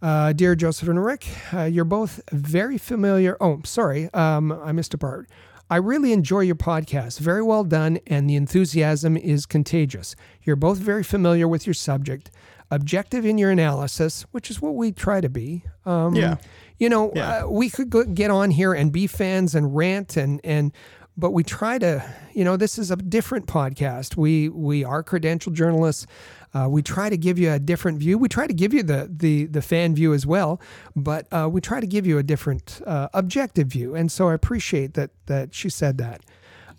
uh, 0.00 0.32
dear 0.32 0.54
Joseph 0.54 0.88
and 0.88 1.04
Rick, 1.04 1.26
uh, 1.52 1.64
you're 1.64 1.84
both 1.84 2.20
very 2.30 2.78
familiar. 2.78 3.36
Oh, 3.40 3.60
sorry, 3.64 4.08
um, 4.14 4.52
I 4.52 4.70
missed 4.70 4.94
a 4.94 4.98
part. 4.98 5.28
I 5.70 5.76
really 5.76 6.12
enjoy 6.12 6.40
your 6.40 6.54
podcast. 6.54 7.18
Very 7.18 7.42
well 7.42 7.64
done, 7.64 7.98
and 8.06 8.30
the 8.30 8.36
enthusiasm 8.36 9.16
is 9.18 9.44
contagious. 9.44 10.16
You're 10.42 10.56
both 10.56 10.78
very 10.78 11.02
familiar 11.02 11.46
with 11.46 11.66
your 11.66 11.74
subject. 11.74 12.30
Objective 12.70 13.24
in 13.24 13.38
your 13.38 13.50
analysis, 13.50 14.24
which 14.32 14.50
is 14.50 14.60
what 14.60 14.74
we 14.74 14.92
try 14.92 15.20
to 15.20 15.28
be. 15.28 15.62
Um, 15.86 16.14
Yeah. 16.14 16.36
You 16.78 16.88
know, 16.88 17.10
Yeah. 17.14 17.44
uh, 17.44 17.48
we 17.48 17.70
could 17.70 17.90
go, 17.90 18.04
get 18.04 18.30
on 18.30 18.50
here 18.52 18.72
and 18.72 18.92
be 18.92 19.06
fans 19.06 19.54
and 19.54 19.74
rant 19.74 20.16
and 20.16 20.40
and 20.44 20.72
but 21.16 21.32
we 21.32 21.42
try 21.42 21.78
to 21.78 22.00
you 22.32 22.44
know 22.44 22.56
this 22.56 22.78
is 22.78 22.92
a 22.92 22.96
different 22.96 23.46
podcast 23.46 24.16
we 24.16 24.48
we 24.48 24.84
are 24.84 25.02
credentialed 25.02 25.54
journalists 25.54 26.06
uh, 26.54 26.68
we 26.70 26.80
try 26.80 27.10
to 27.10 27.16
give 27.16 27.36
you 27.40 27.50
a 27.50 27.58
different 27.58 27.98
view 27.98 28.16
we 28.16 28.28
try 28.28 28.46
to 28.46 28.54
give 28.54 28.72
you 28.72 28.84
the 28.84 29.10
the 29.12 29.46
the 29.46 29.60
fan 29.60 29.96
view 29.96 30.14
as 30.14 30.24
well 30.24 30.60
but 30.94 31.26
uh, 31.32 31.48
we 31.50 31.60
try 31.60 31.80
to 31.80 31.88
give 31.88 32.06
you 32.06 32.18
a 32.18 32.22
different 32.22 32.80
uh, 32.86 33.08
objective 33.14 33.66
view 33.66 33.96
and 33.96 34.12
so 34.12 34.28
i 34.28 34.34
appreciate 34.34 34.94
that 34.94 35.10
that 35.26 35.52
she 35.52 35.68
said 35.68 35.98
that 35.98 36.20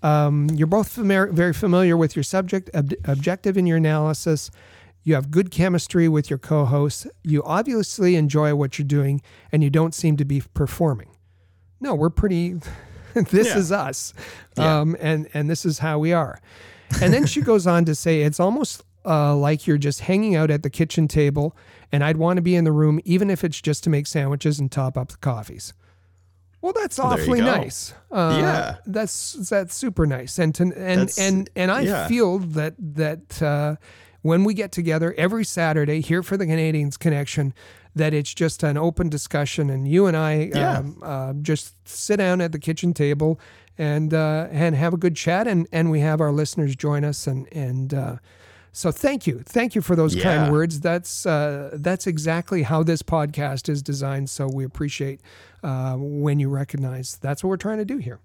um, 0.02 0.48
you're 0.56 0.68
both 0.68 0.88
familiar, 0.90 1.28
very 1.34 1.52
familiar 1.52 1.98
with 1.98 2.16
your 2.16 2.24
subject 2.24 2.70
ob- 2.74 2.94
objective 3.04 3.58
in 3.58 3.66
your 3.68 3.76
analysis 3.76 4.50
you 5.04 5.16
have 5.16 5.32
good 5.32 5.50
chemistry 5.52 6.08
with 6.08 6.30
your 6.30 6.40
co-hosts 6.40 7.08
you 7.24 7.42
obviously 7.44 8.16
enjoy 8.16 8.54
what 8.56 8.78
you're 8.78 8.86
doing 8.88 9.22
and 9.52 9.64
you 9.64 9.70
don't 9.70 9.94
seem 9.96 10.18
to 10.18 10.26
be 10.26 10.42
performing 10.54 11.10
no 11.80 11.96
we're 11.96 12.10
pretty 12.10 12.56
this 13.14 13.48
Yeah. 13.48 13.58
is 13.58 13.72
us 13.72 14.14
Yeah. 14.58 14.80
um, 14.80 14.96
and 15.00 15.28
and 15.34 15.50
this 15.50 15.66
is 15.66 15.80
how 15.80 16.00
we 16.00 16.14
are 16.14 16.40
and 17.02 17.14
then 17.14 17.26
she 17.26 17.42
goes 17.52 17.66
on 17.68 17.86
to 17.86 17.96
say 17.96 18.22
it's 18.22 18.40
almost 18.40 18.84
uh, 19.06 19.34
like 19.36 19.66
you're 19.66 19.78
just 19.78 20.02
hanging 20.02 20.36
out 20.36 20.52
at 20.52 20.62
the 20.62 20.70
kitchen 20.70 21.08
table 21.08 21.56
and 21.92 22.04
i'd 22.04 22.18
want 22.18 22.36
to 22.38 22.42
be 22.42 22.56
in 22.56 22.66
the 22.66 22.72
room 22.72 23.00
even 23.06 23.30
if 23.30 23.44
it's 23.44 23.60
just 23.62 23.84
to 23.86 23.90
make 23.90 24.06
sandwiches 24.06 24.60
and 24.60 24.72
top 24.72 24.98
up 24.98 25.08
the 25.10 25.18
coffees 25.18 25.74
well 26.62 26.74
that's 26.74 27.00
awfully 27.00 27.40
nice 27.40 27.94
uh, 28.12 28.38
Yeah. 28.40 28.76
that's 28.86 29.50
that's 29.50 29.74
super 29.74 30.06
nice 30.06 30.38
and 30.38 30.54
to, 30.56 30.64
and 30.76 31.10
and 31.18 31.50
and 31.56 31.72
i 31.72 31.82
yeah. 31.82 32.08
feel 32.08 32.40
that 32.40 32.76
that 32.78 33.42
uh, 33.42 33.76
when 34.22 34.44
we 34.44 34.54
get 34.54 34.72
together 34.72 35.14
every 35.18 35.44
saturday 35.46 36.02
here 36.02 36.22
for 36.24 36.38
the 36.38 36.46
canadiens 36.46 36.98
connection 37.00 37.54
that 37.96 38.14
it's 38.14 38.34
just 38.34 38.64
an 38.64 38.78
open 38.78 39.10
discussion 39.10 39.70
and 39.70 39.88
you 39.88 40.06
and 40.06 40.16
i 40.18 40.50
Yeah. 40.54 40.78
um, 40.80 41.00
uh, 41.04 41.34
just 41.42 41.74
sit 41.88 42.18
down 42.18 42.42
at 42.42 42.52
the 42.52 42.60
kitchen 42.60 42.94
table 42.94 43.40
and 43.78 44.14
uh, 44.14 44.48
and 44.52 44.76
have 44.76 44.94
a 44.94 44.98
good 44.98 45.16
chat 45.16 45.48
and 45.48 45.68
and 45.72 45.90
we 45.90 46.02
have 46.02 46.20
our 46.22 46.32
listeners 46.32 46.76
join 46.76 47.04
us 47.06 47.28
and 47.28 47.48
and 47.54 47.94
uh, 47.94 48.16
so 48.72 48.92
thank 48.92 49.26
you 49.26 49.40
thank 49.46 49.74
you 49.74 49.82
for 49.82 49.96
those 49.96 50.14
Yeah. 50.16 50.24
kind 50.24 50.52
words 50.52 50.80
that's 50.82 51.26
uh, 51.26 51.72
that's 51.74 52.06
exactly 52.06 52.64
how 52.64 52.84
this 52.84 53.02
podcast 53.02 53.70
is 53.70 53.82
designed 53.82 54.30
so 54.30 54.48
we 54.54 54.64
appreciate 54.66 55.22
uh, 55.64 55.96
when 55.98 56.40
you 56.40 56.50
recognize 56.50 57.18
that's 57.22 57.44
what 57.44 57.50
we're 57.50 57.58
trying 57.58 57.78
to 57.80 57.86
do 57.86 57.98
here 57.98 58.20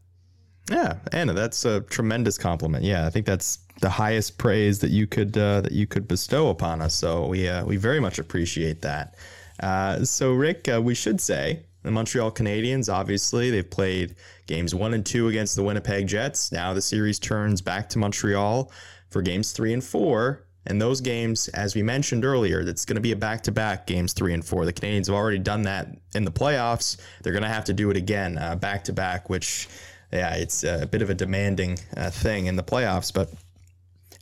Yeah, 0.70 0.96
Anna, 1.12 1.34
that's 1.34 1.64
a 1.64 1.82
tremendous 1.82 2.38
compliment. 2.38 2.84
Yeah, 2.84 3.06
I 3.06 3.10
think 3.10 3.26
that's 3.26 3.58
the 3.80 3.90
highest 3.90 4.38
praise 4.38 4.78
that 4.78 4.90
you 4.90 5.06
could 5.06 5.36
uh, 5.36 5.60
that 5.62 5.72
you 5.72 5.86
could 5.86 6.08
bestow 6.08 6.48
upon 6.48 6.80
us. 6.80 6.94
So 6.94 7.26
we 7.26 7.48
uh, 7.48 7.64
we 7.64 7.76
very 7.76 8.00
much 8.00 8.18
appreciate 8.18 8.80
that. 8.82 9.16
Uh, 9.60 10.04
so 10.04 10.32
Rick, 10.32 10.68
uh, 10.68 10.80
we 10.80 10.94
should 10.94 11.20
say 11.20 11.64
the 11.82 11.90
Montreal 11.90 12.32
Canadiens. 12.32 12.92
Obviously, 12.92 13.50
they've 13.50 13.68
played 13.68 14.16
games 14.46 14.74
one 14.74 14.94
and 14.94 15.04
two 15.04 15.28
against 15.28 15.54
the 15.54 15.62
Winnipeg 15.62 16.06
Jets. 16.06 16.50
Now 16.50 16.72
the 16.72 16.82
series 16.82 17.18
turns 17.18 17.60
back 17.60 17.88
to 17.90 17.98
Montreal 17.98 18.72
for 19.10 19.22
games 19.22 19.52
three 19.52 19.72
and 19.72 19.84
four. 19.84 20.46
And 20.66 20.80
those 20.80 21.02
games, 21.02 21.48
as 21.48 21.74
we 21.74 21.82
mentioned 21.82 22.24
earlier, 22.24 22.64
that's 22.64 22.86
going 22.86 22.94
to 22.94 23.02
be 23.02 23.12
a 23.12 23.16
back 23.16 23.42
to 23.42 23.52
back 23.52 23.86
games 23.86 24.14
three 24.14 24.32
and 24.32 24.42
four. 24.42 24.64
The 24.64 24.72
Canadiens 24.72 25.08
have 25.08 25.14
already 25.14 25.38
done 25.38 25.62
that 25.64 25.88
in 26.14 26.24
the 26.24 26.32
playoffs. 26.32 26.96
They're 27.22 27.34
going 27.34 27.42
to 27.42 27.50
have 27.50 27.66
to 27.66 27.74
do 27.74 27.90
it 27.90 27.98
again 27.98 28.36
back 28.60 28.84
to 28.84 28.94
back, 28.94 29.28
which, 29.28 29.68
yeah, 30.14 30.34
it's 30.34 30.62
a 30.64 30.86
bit 30.86 31.02
of 31.02 31.10
a 31.10 31.14
demanding 31.14 31.78
uh, 31.96 32.10
thing 32.10 32.46
in 32.46 32.56
the 32.56 32.62
playoffs. 32.62 33.12
But 33.12 33.30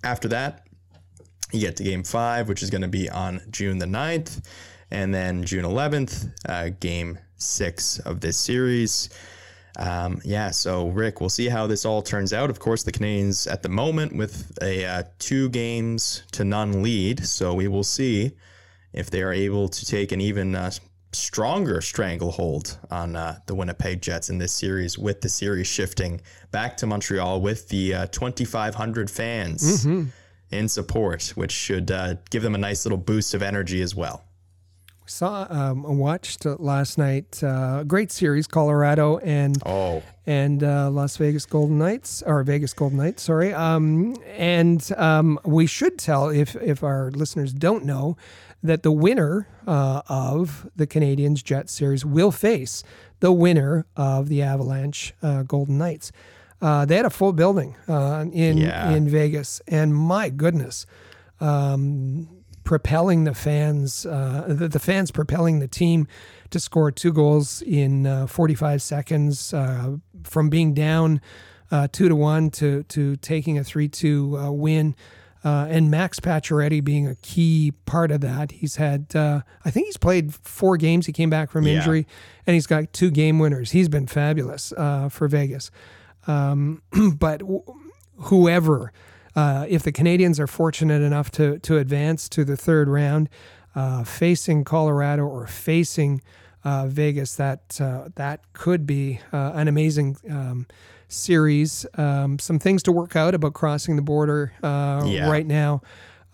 after 0.03 0.29
that, 0.29 0.67
you 1.53 1.61
get 1.61 1.77
to 1.77 1.85
game 1.85 2.03
five, 2.03 2.49
which 2.49 2.63
is 2.63 2.71
going 2.71 2.83
to 2.83 2.89
be 2.89 3.11
on 3.11 3.43
June 3.51 3.79
the 3.79 3.87
9th. 3.87 4.45
And 4.91 5.15
then 5.15 5.45
June 5.45 5.65
11th, 5.65 6.31
uh, 6.49 6.71
game 6.81 7.19
six 7.37 7.99
of 8.01 8.21
this 8.21 8.37
series. 8.37 9.11
Um, 9.79 10.21
yeah, 10.25 10.51
so 10.51 10.89
Rick, 10.89 11.21
we'll 11.21 11.31
see 11.31 11.49
how 11.49 11.67
this 11.67 11.85
all 11.85 12.03
turns 12.03 12.33
out. 12.33 12.51
Of 12.51 12.59
course, 12.59 12.83
the 12.83 12.93
Canadiens 12.93 13.51
at 13.51 13.63
the 13.63 13.69
moment 13.71 14.15
with 14.15 14.57
a 14.61 14.85
uh, 14.85 15.03
two 15.19 15.49
games 15.49 16.25
to 16.33 16.45
none 16.45 16.83
lead, 16.83 17.25
so 17.27 17.55
we 17.55 17.69
will 17.69 17.85
see 17.85 18.33
if 18.93 19.11
they 19.11 19.23
are 19.23 19.33
able 19.33 19.69
to 19.69 19.87
take 19.87 20.13
an 20.13 20.21
even 20.21 20.55
uh, 20.55 20.71
stronger 21.13 21.81
stranglehold 21.81 22.79
on 22.91 23.17
uh, 23.17 23.39
the 23.47 23.55
Winnipeg 23.55 24.01
Jets 24.03 24.31
in 24.31 24.39
this 24.39 24.53
series, 24.53 24.99
with 24.99 25.21
the 25.21 25.29
series 25.29 25.67
shifting 25.67 26.21
back 26.51 26.77
to 26.79 26.87
Montreal 26.87 27.41
with 27.41 27.69
the 27.69 27.95
uh, 27.95 28.07
2,500 28.07 29.11
fans 29.11 29.87
in 30.51 30.69
support, 30.69 31.33
which 31.35 31.53
should 31.53 31.91
uh, 31.91 32.15
give 32.31 32.43
them 32.43 32.55
a 32.55 32.59
nice 32.59 32.85
little 32.85 32.99
boost 32.99 33.35
of 33.35 33.43
energy 33.43 33.83
as 33.83 33.95
well. 33.95 34.25
We 35.05 35.09
saw 35.09 35.47
um, 35.51 35.83
watched 35.99 36.45
last 36.47 36.97
night 36.97 37.43
uh, 37.43 37.79
a 37.81 37.85
great 37.85 38.13
series 38.13 38.47
colorado 38.47 39.19
and 39.19 39.61
Oh, 39.67 40.01
and 40.27 40.63
uh, 40.63 40.89
Las 40.91 41.17
Vegas 41.17 41.45
Golden 41.45 41.79
Knights 41.79 42.23
or 42.25 42.45
Vegas 42.45 42.73
Golden 42.73 42.99
Knights, 42.99 43.25
sorry. 43.25 43.53
Um, 43.53 44.17
and 44.37 44.89
um, 44.97 45.41
we 45.45 45.67
should 45.67 45.99
tell 45.99 46.29
if 46.29 46.55
if 46.55 46.85
our 46.85 47.11
listeners 47.11 47.53
don't 47.53 47.85
know 47.85 48.17
that 48.63 48.83
the 48.83 48.93
winner 48.93 49.49
uh, 49.67 50.03
of 50.09 50.69
the 50.77 50.87
Canadiens 50.87 51.43
Jet 51.43 51.69
series 51.69 52.05
will 52.05 52.31
face 52.31 52.83
the 53.21 53.33
winner 53.33 53.87
of 53.97 54.29
the 54.29 54.43
Avalanche 54.43 55.15
uh, 55.23 55.43
Golden 55.43 55.79
Knights. 55.79 56.13
Uh, 56.61 56.85
they 56.85 56.97
had 56.97 57.05
a 57.05 57.11
full 57.11 57.33
building 57.33 57.75
uh, 57.89 58.25
in 58.33 58.57
Yeah. 58.59 58.91
in 58.93 59.09
Vegas, 59.09 59.61
and 59.67 59.95
my 59.95 60.29
goodness, 60.31 60.87
um, 61.41 62.29
propelling 62.65 63.25
the 63.25 63.35
fans, 63.35 64.07
uh, 64.07 64.45
the, 64.49 64.69
the 64.69 64.79
fans 64.79 65.11
propelling 65.11 65.59
the 65.59 65.67
team 65.69 66.07
to 66.51 66.61
score 66.61 66.91
two 66.93 67.13
goals 67.13 67.63
in 67.63 68.07
uh, 68.07 68.27
45 68.27 68.81
seconds 68.83 69.53
uh, 69.53 69.97
from 70.23 70.49
being 70.49 70.73
down 70.75 71.21
uh, 71.73 71.89
two 71.91 72.09
to 72.09 72.15
one 72.15 72.51
to 72.51 72.83
to 72.85 73.17
taking 73.17 73.59
a 73.59 73.65
three 73.65 73.89
two 73.89 74.37
uh, 74.39 74.51
win. 74.53 74.95
Uh, 75.45 75.67
and 75.69 75.91
Max 75.91 76.21
Pacioretty 76.21 76.83
being 76.85 77.09
a 77.09 77.17
key 77.17 77.73
part 77.85 78.13
of 78.13 78.21
that. 78.21 78.53
He's 78.53 78.77
had, 78.77 79.15
uh, 79.17 79.41
I 79.65 79.71
think 79.73 79.87
he's 79.87 79.97
played 79.97 80.33
four 80.35 80.77
games. 80.77 81.07
He 81.07 81.13
came 81.13 81.31
back 81.31 81.51
from 81.51 81.67
Yeah. 81.67 81.75
injury, 81.79 82.07
and 82.47 82.55
he's 82.55 82.67
got 82.69 82.93
two 82.93 83.11
game 83.11 83.41
winners. 83.41 83.73
He's 83.73 83.89
been 83.89 84.07
fabulous 84.07 84.73
uh, 84.77 85.09
for 85.09 85.27
Vegas. 85.27 85.71
Um, 86.29 86.83
but 87.19 87.41
w- 87.41 87.65
whoever, 88.17 88.93
uh, 89.35 89.67
if 89.69 89.83
the 89.83 89.93
Canadiens 89.93 90.39
are 90.39 90.47
fortunate 90.47 91.03
enough 91.03 91.31
to 91.33 91.59
to 91.61 91.79
advance 91.79 92.29
to 92.29 92.45
the 92.45 92.57
third 92.57 92.89
round, 92.89 93.29
uh, 93.75 94.05
facing 94.05 94.63
Colorado 94.65 95.25
or 95.27 95.47
facing 95.47 96.21
uh, 96.65 96.87
Vegas, 96.87 97.35
that 97.37 97.81
uh, 97.81 98.11
that 98.15 98.41
could 98.53 98.87
be 98.87 99.19
uh, 99.33 99.53
an 99.55 99.67
amazing 99.67 100.17
um, 100.31 100.67
series. 101.13 101.87
Um, 101.95 102.39
some 102.39 102.59
things 102.59 102.83
to 102.85 102.93
work 102.93 103.17
out 103.17 103.35
about 103.35 103.55
crossing 103.55 103.97
the 103.97 104.03
border 104.03 104.53
uh, 104.63 105.03
Yeah. 105.07 105.31
right 105.31 105.47
now, 105.47 105.83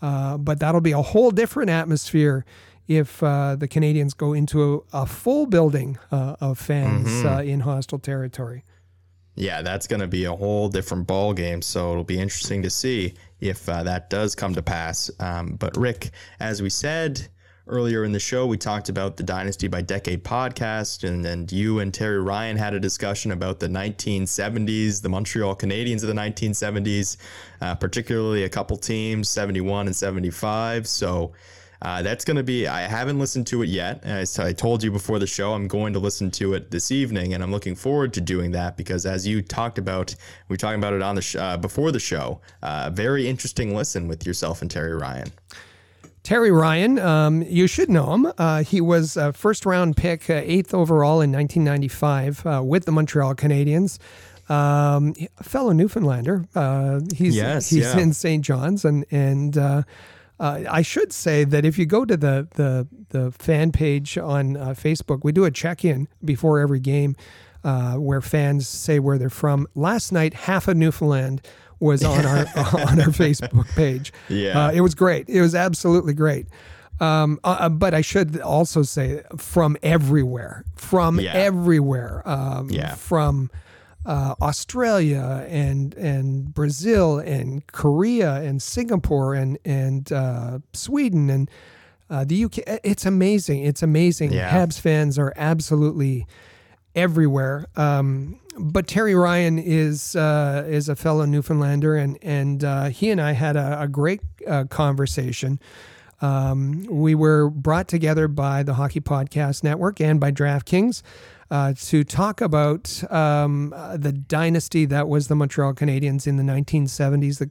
uh, 0.03 0.39
but 0.39 0.61
that'll 0.61 0.81
be 0.81 0.93
a 0.93 1.03
whole 1.03 1.31
different 1.31 1.71
atmosphere. 1.71 2.45
If 2.87 3.23
uh, 3.23 3.57
the 3.57 3.69
Canadiens 3.69 4.17
go 4.17 4.33
into 4.33 4.85
a, 4.93 5.03
a 5.03 5.07
full 5.07 5.45
building 5.47 5.99
uh, 6.11 6.37
of 6.41 6.59
fans 6.59 7.23
uh, 7.25 7.43
in 7.45 7.61
hostile 7.61 7.99
territory, 7.99 8.65
Yeah, 9.35 9.61
that's 9.61 9.87
going 9.87 10.01
to 10.01 10.07
be 10.09 10.25
a 10.25 10.35
whole 10.35 10.69
different 10.71 11.07
ball 11.07 11.35
game. 11.35 11.61
So 11.61 11.91
it'll 11.91 12.03
be 12.05 12.19
interesting 12.19 12.63
to 12.63 12.71
see 12.71 13.13
if 13.41 13.69
uh, 13.69 13.83
that 13.83 14.09
does 14.09 14.35
come 14.35 14.55
to 14.55 14.63
pass. 14.63 15.11
Um, 15.21 15.57
but 15.59 15.77
Rick, 15.77 16.11
as 16.41 16.63
we 16.63 16.71
said 16.71 17.29
earlier 17.69 18.05
in 18.05 18.13
the 18.13 18.21
show, 18.21 18.47
we 18.47 18.57
talked 18.57 18.89
about 18.89 19.17
the 19.17 19.23
Dynasty 19.23 19.69
by 19.69 19.83
Decade 19.83 20.25
podcast, 20.25 21.07
and 21.07 21.25
and 21.25 21.51
you 21.51 21.79
and 21.81 21.93
Terry 21.93 22.21
Ryan 22.21 22.57
had 22.57 22.75
a 22.75 22.81
discussion 22.81 23.33
about 23.33 23.61
the 23.61 23.69
1970s, 23.69 25.03
the 25.03 25.09
Montreal 25.09 25.55
Canadiens 25.55 26.03
of 26.03 26.09
the 26.09 26.15
1970s, 26.15 27.17
uh, 27.61 27.75
particularly 27.75 28.45
a 28.45 28.49
couple 28.49 28.77
teams, 28.77 29.29
71 29.29 29.87
and 29.87 29.97
75. 29.97 30.87
So. 30.87 31.33
Uh, 31.81 32.03
that's 32.03 32.25
going 32.25 32.37
to 32.37 32.43
be, 32.43 32.67
I 32.67 32.81
haven't 32.81 33.21
listened 33.21 33.47
to 33.47 33.63
it 33.63 33.69
yet. 33.69 34.03
As 34.03 34.37
I 34.41 34.53
told 34.53 34.83
you 34.83 34.91
before 34.91 35.21
the 35.21 35.29
show, 35.29 35.53
I'm 35.53 35.69
going 35.69 35.93
to 35.93 36.01
listen 36.01 36.29
to 36.33 36.55
it 36.55 36.73
this 36.73 36.91
evening, 36.91 37.35
and 37.35 37.41
I'm 37.41 37.53
looking 37.53 37.77
forward 37.77 38.13
to 38.15 38.21
doing 38.21 38.51
that 38.51 38.77
because, 38.77 39.07
as 39.07 39.29
you 39.29 39.43
talked 39.43 39.79
about, 39.79 40.13
we 40.49 40.55
were 40.55 40.57
talking 40.57 40.81
about 40.81 40.95
it 40.95 41.03
on 41.03 41.15
the 41.15 41.23
sh- 41.23 41.37
uh, 41.37 41.57
before 41.57 41.93
the 41.93 42.01
show. 42.01 42.41
Uh, 42.65 42.91
very 42.93 43.29
interesting 43.29 43.77
listen 43.77 44.09
with 44.09 44.27
yourself 44.27 44.61
and 44.61 44.69
Terry 44.69 44.97
Ryan. 44.97 45.31
Terry 46.23 46.51
Ryan, 46.51 46.99
um, 46.99 47.43
you 47.43 47.67
should 47.67 47.89
know 47.89 48.13
him. 48.15 48.33
Uh, 48.37 48.63
he 48.63 48.81
was 48.81 49.17
a 49.17 49.33
first 49.33 49.65
round 49.65 49.97
pick, 49.97 50.29
uh, 50.29 50.41
eighth 50.45 50.75
overall 50.75 51.21
in 51.21 51.33
1995 51.33 52.47
uh, 52.47 52.63
with 52.65 52.85
the 52.85 52.93
Montreal 52.93 53.35
Canadiens. 53.35 53.99
Um, 54.51 55.15
a 55.39 55.45
fellow 55.45 55.73
Newfoundlander. 55.73 56.47
Uh, 56.55 57.01
he's 57.15 57.37
Yes, 57.37 57.69
he's 57.71 57.85
yeah. 57.85 57.99
in 57.99 58.13
St. 58.13 58.45
John's, 58.45 58.85
and 58.85 59.05
and 59.11 59.57
uh, 59.59 59.83
uh, 60.41 60.61
I 60.71 60.83
should 60.83 61.13
say 61.13 61.45
that 61.45 61.65
if 61.65 61.79
you 61.79 61.87
go 61.87 62.05
to 62.05 62.17
the 62.17 62.49
the 62.55 62.89
the 63.11 63.31
fan 63.33 63.73
page 63.73 64.17
on 64.17 64.57
uh, 64.57 64.69
Facebook, 64.69 65.21
we 65.23 65.33
do 65.33 65.45
a 65.45 65.51
check 65.51 65.85
in 65.85 66.09
before 66.25 66.61
every 66.61 66.81
game 66.81 67.15
uh, 67.65 67.95
where 67.95 68.21
fans 68.21 68.69
say 68.69 68.99
where 68.99 69.19
they're 69.19 69.31
from. 69.31 69.67
Last 69.75 70.13
night, 70.13 70.33
half 70.33 70.69
of 70.69 70.77
Newfoundland 70.77 71.43
was 71.81 72.05
on 72.05 72.25
our 72.27 72.39
on 72.57 73.01
our 73.01 73.13
Facebook 73.15 73.67
page. 73.75 74.13
Yeah. 74.29 74.67
Uh, 74.67 74.71
it 74.73 74.81
was 74.81 74.95
great. 74.95 75.29
It 75.29 75.41
was 75.41 75.55
absolutely 75.55 76.15
great. 76.15 76.47
Um, 77.01 77.39
uh, 77.45 77.57
uh, 77.61 77.69
but 77.69 77.95
I 77.95 78.01
should 78.01 78.41
also 78.41 78.83
say 78.83 79.23
from 79.37 79.77
everywhere, 79.83 80.65
from 80.75 81.21
Yeah. 81.21 81.33
everywhere, 81.33 82.23
um, 82.29 82.71
Yeah. 82.71 82.95
from 82.97 83.51
uh, 84.05 84.35
Australia 84.43 85.47
and 85.49 85.95
and 85.95 86.53
Brazil 86.55 87.19
and 87.19 87.65
Korea 87.69 88.37
and 88.37 88.61
Singapore 88.63 89.35
and 89.35 89.59
and 89.65 90.11
uh, 90.11 90.59
Sweden 90.73 91.31
and 91.31 91.51
uh, 92.11 92.25
the 92.25 92.45
UK. 92.45 92.59
It's 92.83 93.05
amazing. 93.07 93.65
It's 93.65 93.83
amazing. 93.83 94.33
Yeah. 94.33 94.51
Habs 94.51 94.81
fans 94.81 95.19
are 95.19 95.33
absolutely 95.37 96.27
everywhere. 96.99 97.67
Um, 97.77 98.41
but 98.59 98.89
Terry 98.89 99.15
Ryan 99.15 99.59
is 99.59 100.17
uh, 100.17 100.65
is 100.69 100.89
a 100.89 100.97
fellow 100.97 101.25
Newfoundlander, 101.25 101.97
and 101.97 102.19
and 102.23 102.65
uh, 102.65 102.85
he 102.87 103.11
and 103.11 103.21
I 103.21 103.33
had 103.33 103.57
a, 103.57 103.83
a 103.83 103.89
great 103.89 104.21
uh, 104.47 104.65
conversation. 104.65 105.61
Um, 106.21 106.85
we 106.91 107.15
were 107.15 107.49
brought 107.49 107.87
together 107.87 108.27
by 108.27 108.65
the 108.65 108.75
Hockey 108.75 109.01
Podcast 109.01 109.63
Network 109.63 110.01
and 110.01 110.19
by 110.19 110.33
DraftKings 110.33 111.03
uh, 111.51 111.75
to 111.77 112.05
talk 112.05 112.41
about 112.41 113.03
um, 113.13 113.73
uh, 113.75 113.97
the 113.97 114.13
dynasty 114.13 114.85
that 114.87 115.09
was 115.09 115.29
the 115.29 115.37
Montreal 115.37 115.75
Canadiens 115.75 116.27
in 116.27 116.37
the 116.37 116.43
1970s. 116.43 117.39
The, 117.39 117.51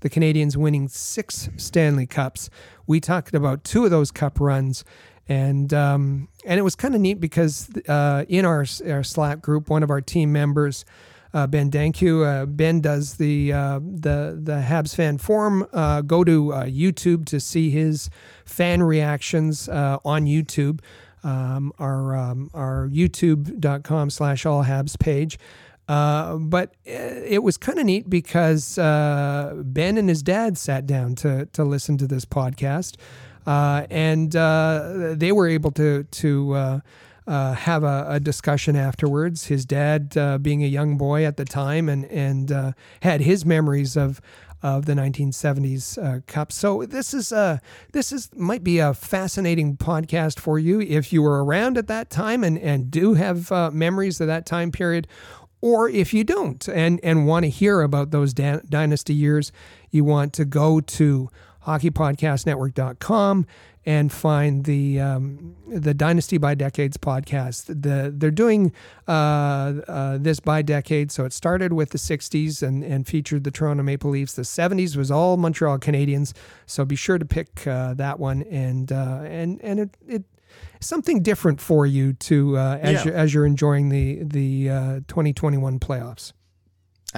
the 0.00 0.10
Canadiens 0.10 0.56
winning 0.56 0.88
six 0.88 1.48
Stanley 1.56 2.06
Cups. 2.06 2.50
We 2.86 3.00
talked 3.00 3.34
about 3.34 3.64
two 3.64 3.84
of 3.84 3.90
those 3.90 4.10
cup 4.10 4.40
runs. 4.40 4.84
And 5.28 5.72
um, 5.74 6.28
and 6.44 6.58
it 6.58 6.62
was 6.62 6.74
kind 6.74 6.94
of 6.94 7.00
neat 7.00 7.20
because 7.20 7.68
uh, 7.86 8.24
in 8.28 8.44
our, 8.44 8.64
our 8.88 9.02
Slack 9.02 9.42
group, 9.42 9.68
one 9.68 9.82
of 9.82 9.90
our 9.90 10.00
team 10.00 10.32
members, 10.32 10.84
uh, 11.34 11.46
Ben 11.46 11.70
Danku. 11.70 12.24
Uh, 12.24 12.46
ben 12.46 12.80
does 12.80 13.16
the 13.16 13.52
uh, 13.52 13.78
the 13.78 14.38
the 14.42 14.64
Habs 14.66 14.94
fan 14.94 15.18
forum. 15.18 15.66
Uh, 15.72 16.00
go 16.00 16.24
to 16.24 16.52
uh, 16.52 16.64
YouTube 16.64 17.26
to 17.26 17.40
see 17.40 17.70
his 17.70 18.08
fan 18.44 18.82
reactions 18.82 19.68
on 19.68 20.24
YouTube. 20.24 20.80
Um, 21.24 21.72
our 21.78 22.16
um, 22.16 22.50
our 22.54 22.88
YouTube.com 22.90 24.10
slash 24.10 24.46
all 24.46 24.64
Habs 24.64 24.98
page. 24.98 25.38
Uh, 25.88 26.36
but 26.36 26.74
it 26.84 27.42
was 27.42 27.56
kind 27.56 27.78
of 27.78 27.86
neat 27.86 28.10
because 28.10 28.76
uh, 28.76 29.54
Ben 29.64 29.96
and 29.96 30.08
his 30.08 30.22
dad 30.22 30.58
sat 30.58 30.86
down 30.86 31.14
to 31.16 31.46
to 31.46 31.64
listen 31.64 31.96
to 31.96 32.06
this 32.06 32.26
podcast, 32.26 32.96
and 33.48 34.34
uh, 34.36 35.14
they 35.16 35.32
were 35.32 35.48
able 35.48 35.70
to 35.72 36.04
to 36.04 36.52
uh, 36.54 36.80
uh, 37.26 37.52
have 37.52 37.84
a, 37.84 38.06
a 38.08 38.20
discussion 38.20 38.76
afterwards. 38.76 39.46
His 39.46 39.64
dad, 39.64 40.16
uh, 40.16 40.38
being 40.38 40.62
a 40.62 40.66
young 40.66 40.96
boy 40.96 41.24
at 41.24 41.36
the 41.36 41.44
time, 41.44 41.88
and 41.88 42.04
and 42.06 42.50
uh, 42.50 42.72
had 43.02 43.20
his 43.20 43.44
memories 43.44 43.96
of 43.96 44.20
of 44.60 44.86
the 44.86 44.94
1970s 44.94 46.02
uh, 46.02 46.20
Cup. 46.26 46.50
So 46.50 46.84
this 46.84 47.14
is 47.14 47.32
uh, 47.32 47.58
this 47.92 48.12
is 48.12 48.30
might 48.34 48.64
be 48.64 48.78
a 48.78 48.92
fascinating 48.92 49.76
podcast 49.76 50.40
for 50.40 50.58
you 50.58 50.80
if 50.80 51.12
you 51.12 51.22
were 51.22 51.44
around 51.44 51.78
at 51.78 51.86
that 51.86 52.10
time 52.10 52.42
and 52.42 52.58
and 52.58 52.90
do 52.90 53.14
have 53.14 53.52
uh, 53.52 53.70
memories 53.70 54.20
of 54.20 54.26
that 54.26 54.46
time 54.46 54.72
period. 54.72 55.06
Or 55.60 55.88
if 55.88 56.14
you 56.14 56.22
don't 56.22 56.68
and, 56.68 57.00
and 57.02 57.26
want 57.26 57.44
to 57.44 57.50
hear 57.50 57.80
about 57.80 58.12
those 58.12 58.32
da- 58.32 58.60
dynasty 58.68 59.12
years, 59.12 59.50
you 59.90 60.04
want 60.04 60.32
to 60.34 60.44
go 60.44 60.80
to 60.80 61.30
hockeypodcastnetwork.com 61.68 63.46
and 63.86 64.12
find 64.12 64.64
the 64.64 65.00
um, 65.00 65.54
the 65.66 65.94
Dynasty 65.94 66.36
by 66.36 66.54
Decades 66.54 66.96
podcast. 66.98 67.66
The 67.66 68.12
they're 68.14 68.30
doing 68.30 68.72
uh, 69.06 69.10
uh, 69.12 70.18
this 70.18 70.40
by 70.40 70.62
decade, 70.62 71.10
so 71.10 71.24
it 71.24 71.32
started 71.32 71.72
with 71.72 71.90
the 71.90 71.98
'60s 71.98 72.62
and, 72.62 72.84
and 72.84 73.06
featured 73.06 73.44
the 73.44 73.50
Toronto 73.50 73.82
Maple 73.82 74.10
Leafs. 74.10 74.34
The 74.34 74.42
'70s 74.42 74.96
was 74.96 75.10
all 75.10 75.36
Montreal 75.36 75.78
Canadiens, 75.78 76.34
so 76.66 76.84
be 76.84 76.96
sure 76.96 77.18
to 77.18 77.24
pick 77.24 77.66
uh, 77.66 77.94
that 77.94 78.18
one 78.18 78.42
and 78.42 78.92
uh, 78.92 79.20
and 79.24 79.60
and 79.62 79.80
it. 79.80 79.96
it 80.06 80.24
Something 80.80 81.22
different 81.22 81.60
for 81.60 81.86
you 81.86 82.14
to 82.14 82.56
uh, 82.56 82.78
as 82.80 83.04
Yeah. 83.04 83.10
you 83.12 83.16
as 83.16 83.34
you're 83.34 83.44
enjoying 83.46 83.90
the 83.90 84.20
the 84.24 84.70
uh, 84.70 85.00
2021 85.06 85.78
playoffs. 85.78 86.32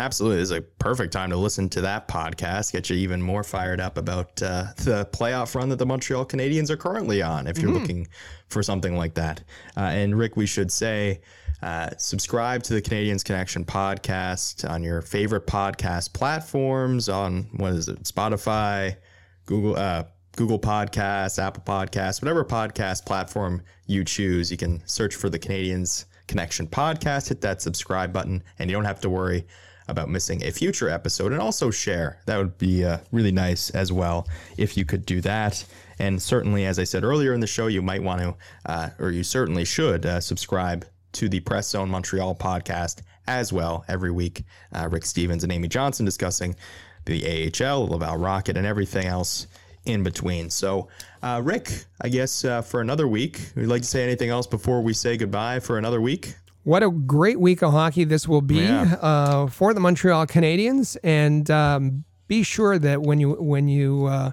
Absolutely. 0.00 0.38
This 0.38 0.50
is 0.50 0.56
a 0.56 0.62
perfect 0.62 1.12
time 1.12 1.28
to 1.28 1.36
listen 1.36 1.68
to 1.68 1.82
that 1.82 2.08
podcast, 2.08 2.72
get 2.72 2.88
you 2.88 2.96
even 2.96 3.20
more 3.20 3.44
fired 3.44 3.82
up 3.82 3.98
about 3.98 4.42
uh, 4.42 4.64
the 4.76 5.06
playoff 5.12 5.54
run 5.54 5.68
that 5.68 5.76
the 5.76 5.84
Montreal 5.84 6.24
Canadiens 6.24 6.70
are 6.70 6.76
currently 6.78 7.20
on, 7.20 7.46
if 7.46 7.58
you're 7.58 7.70
looking 7.70 8.08
for 8.48 8.62
something 8.62 8.96
like 8.96 9.12
that. 9.12 9.44
Uh, 9.76 9.80
and 9.80 10.16
Rick, 10.16 10.36
we 10.36 10.46
should 10.46 10.72
say, 10.72 11.20
uh, 11.62 11.90
subscribe 11.98 12.62
to 12.62 12.72
the 12.72 12.80
Canadiens 12.80 13.22
Connection 13.22 13.62
podcast 13.62 14.68
on 14.68 14.82
your 14.82 15.02
favorite 15.02 15.46
podcast 15.46 16.14
platforms 16.14 17.10
on 17.10 17.50
what 17.56 17.74
is 17.74 17.88
it, 17.88 18.02
Spotify, 18.04 18.96
Google, 19.44 19.76
uh, 19.76 20.04
Google 20.34 20.58
Podcasts, 20.58 21.38
Apple 21.38 21.62
Podcasts, 21.62 22.22
whatever 22.22 22.42
podcast 22.42 23.04
platform 23.04 23.62
you 23.86 24.02
choose. 24.02 24.50
You 24.50 24.56
can 24.56 24.80
search 24.86 25.14
for 25.14 25.28
the 25.28 25.38
Canadiens 25.38 26.06
Connection 26.26 26.66
podcast, 26.68 27.28
hit 27.28 27.42
that 27.42 27.60
subscribe 27.60 28.14
button, 28.14 28.42
and 28.58 28.70
you 28.70 28.76
don't 28.76 28.86
have 28.86 29.02
to 29.02 29.10
worry 29.10 29.44
about 29.90 30.08
missing 30.08 30.44
a 30.44 30.50
future 30.50 30.88
episode. 30.88 31.32
And 31.32 31.40
also 31.40 31.70
share. 31.70 32.18
That 32.26 32.38
would 32.38 32.58
be 32.58 32.84
uh, 32.84 32.98
really 33.12 33.32
nice 33.32 33.70
as 33.70 33.92
well 33.92 34.28
if 34.56 34.76
you 34.76 34.84
could 34.84 35.04
do 35.04 35.20
that. 35.22 35.64
And 35.98 36.20
certainly, 36.20 36.64
as 36.64 36.78
I 36.78 36.84
said 36.84 37.04
earlier 37.04 37.34
in 37.34 37.40
the 37.40 37.46
show, 37.46 37.66
you 37.66 37.82
might 37.82 38.02
want 38.02 38.22
to, 38.22 38.34
uh, 38.66 38.90
or 38.98 39.10
you 39.10 39.22
certainly 39.22 39.64
should, 39.64 40.06
uh, 40.06 40.20
subscribe 40.20 40.86
to 41.12 41.28
the 41.28 41.40
Press 41.40 41.68
Zone 41.68 41.90
Montreal 41.90 42.34
podcast 42.34 43.02
as 43.26 43.52
well 43.52 43.84
every 43.88 44.10
week. 44.10 44.44
Uh, 44.72 44.88
Rick 44.90 45.04
Stevens 45.04 45.44
and 45.44 45.52
Amy 45.52 45.68
Johnson 45.68 46.04
discussing 46.04 46.56
the 47.04 47.50
AHL, 47.62 47.88
Laval 47.88 48.16
Rocket, 48.16 48.56
and 48.56 48.66
everything 48.66 49.06
else 49.06 49.46
in 49.84 50.02
between. 50.02 50.50
So, 50.50 50.88
uh, 51.22 51.40
Rick, 51.42 51.84
I 52.00 52.08
guess 52.08 52.44
uh, 52.44 52.62
for 52.62 52.80
another 52.80 53.08
week, 53.08 53.40
would 53.54 53.62
you 53.62 53.68
like 53.68 53.82
to 53.82 53.88
say 53.88 54.02
anything 54.02 54.30
else 54.30 54.46
before 54.46 54.82
we 54.82 54.92
say 54.92 55.16
goodbye 55.16 55.60
for 55.60 55.78
another 55.78 56.00
week? 56.00 56.34
What 56.64 56.82
a 56.82 56.90
great 56.90 57.40
week 57.40 57.62
of 57.62 57.72
hockey 57.72 58.04
this 58.04 58.28
will 58.28 58.42
be 58.42 58.56
Yeah. 58.56 58.94
uh, 59.00 59.46
for 59.46 59.72
the 59.72 59.80
Montreal 59.80 60.26
Canadiens, 60.26 60.96
and 61.02 61.50
um, 61.50 62.04
be 62.28 62.42
sure 62.42 62.78
that 62.78 63.02
when 63.02 63.18
you 63.18 63.32
when 63.32 63.66
you 63.68 64.06
uh, 64.06 64.32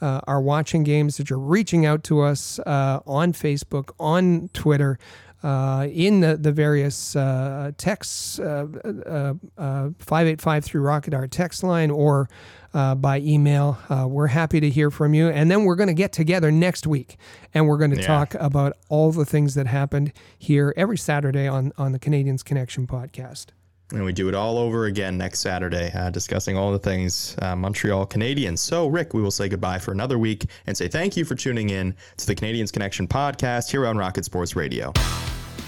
uh, 0.00 0.20
are 0.26 0.40
watching 0.40 0.82
games, 0.82 1.16
that 1.18 1.30
you're 1.30 1.38
reaching 1.38 1.86
out 1.86 2.02
to 2.04 2.20
us 2.20 2.58
uh, 2.66 3.00
on 3.06 3.32
Facebook, 3.32 3.90
on 4.00 4.50
Twitter, 4.52 4.98
uh, 5.42 5.86
in 5.92 6.20
the 6.20 6.36
the 6.36 6.52
various 6.52 7.14
uh, 7.16 7.70
texts, 7.76 8.38
uh, 8.38 8.66
uh, 9.06 9.34
uh, 9.60 9.90
five 9.98 10.26
eight 10.26 10.40
five 10.40 10.64
through 10.64 10.80
Rocket 10.82 11.14
our 11.14 11.26
text 11.28 11.62
line, 11.62 11.90
or 11.90 12.28
uh, 12.74 12.94
by 12.94 13.18
email. 13.20 13.78
Uh, 13.88 14.06
we're 14.08 14.26
happy 14.26 14.60
to 14.60 14.68
hear 14.68 14.90
from 14.90 15.14
you. 15.14 15.28
And 15.28 15.50
then 15.50 15.64
we're 15.64 15.74
going 15.76 15.88
to 15.88 15.94
get 15.94 16.12
together 16.12 16.50
next 16.50 16.86
week 16.86 17.16
and 17.54 17.66
we're 17.66 17.78
going 17.78 17.92
to 17.92 17.96
Yeah. 18.00 18.06
talk 18.06 18.34
about 18.34 18.74
all 18.90 19.10
the 19.10 19.24
things 19.24 19.54
that 19.54 19.66
happened 19.66 20.12
here 20.38 20.74
every 20.76 20.98
Saturday 20.98 21.48
on, 21.48 21.72
on 21.78 21.92
the 21.92 21.98
Canadiens 21.98 22.44
Connection 22.44 22.86
podcast. 22.86 23.46
And 23.92 24.04
we 24.04 24.12
do 24.12 24.28
it 24.28 24.34
all 24.34 24.58
over 24.58 24.84
again 24.84 25.16
next 25.16 25.40
Saturday, 25.40 25.90
uh, 25.94 26.10
discussing 26.10 26.56
all 26.56 26.72
the 26.72 26.78
things 26.78 27.34
uh, 27.40 27.56
Montreal 27.56 28.06
Canadiens. 28.06 28.58
So, 28.58 28.86
Rick, 28.86 29.14
we 29.14 29.22
will 29.22 29.30
say 29.30 29.48
goodbye 29.48 29.78
for 29.78 29.92
another 29.92 30.18
week 30.18 30.44
and 30.66 30.76
say 30.76 30.88
thank 30.88 31.16
you 31.16 31.24
for 31.24 31.34
tuning 31.34 31.70
in 31.70 31.94
to 32.18 32.26
the 32.26 32.34
Canadiens 32.34 32.70
Connection 32.70 33.08
podcast 33.08 33.70
here 33.70 33.86
on 33.86 33.96
Rocket 33.96 34.26
Sports 34.26 34.54
Radio. 34.54 34.92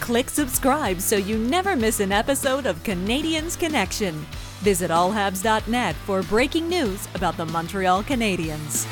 Click 0.01 0.29
subscribe 0.29 1.01
so 1.01 1.17
you 1.17 1.39
never 1.39 1.77
miss 1.77 2.01
an 2.01 2.13
episode 2.13 2.67
of 2.67 2.83
Canadiens 2.83 3.59
Connection. 3.59 4.15
Visit 4.61 4.91
allhabs.net 4.91 5.95
for 5.95 6.23
breaking 6.23 6.69
news 6.69 7.09
about 7.15 7.39
the 7.39 7.47
Montreal 7.47 8.03
Canadiens. 8.03 8.87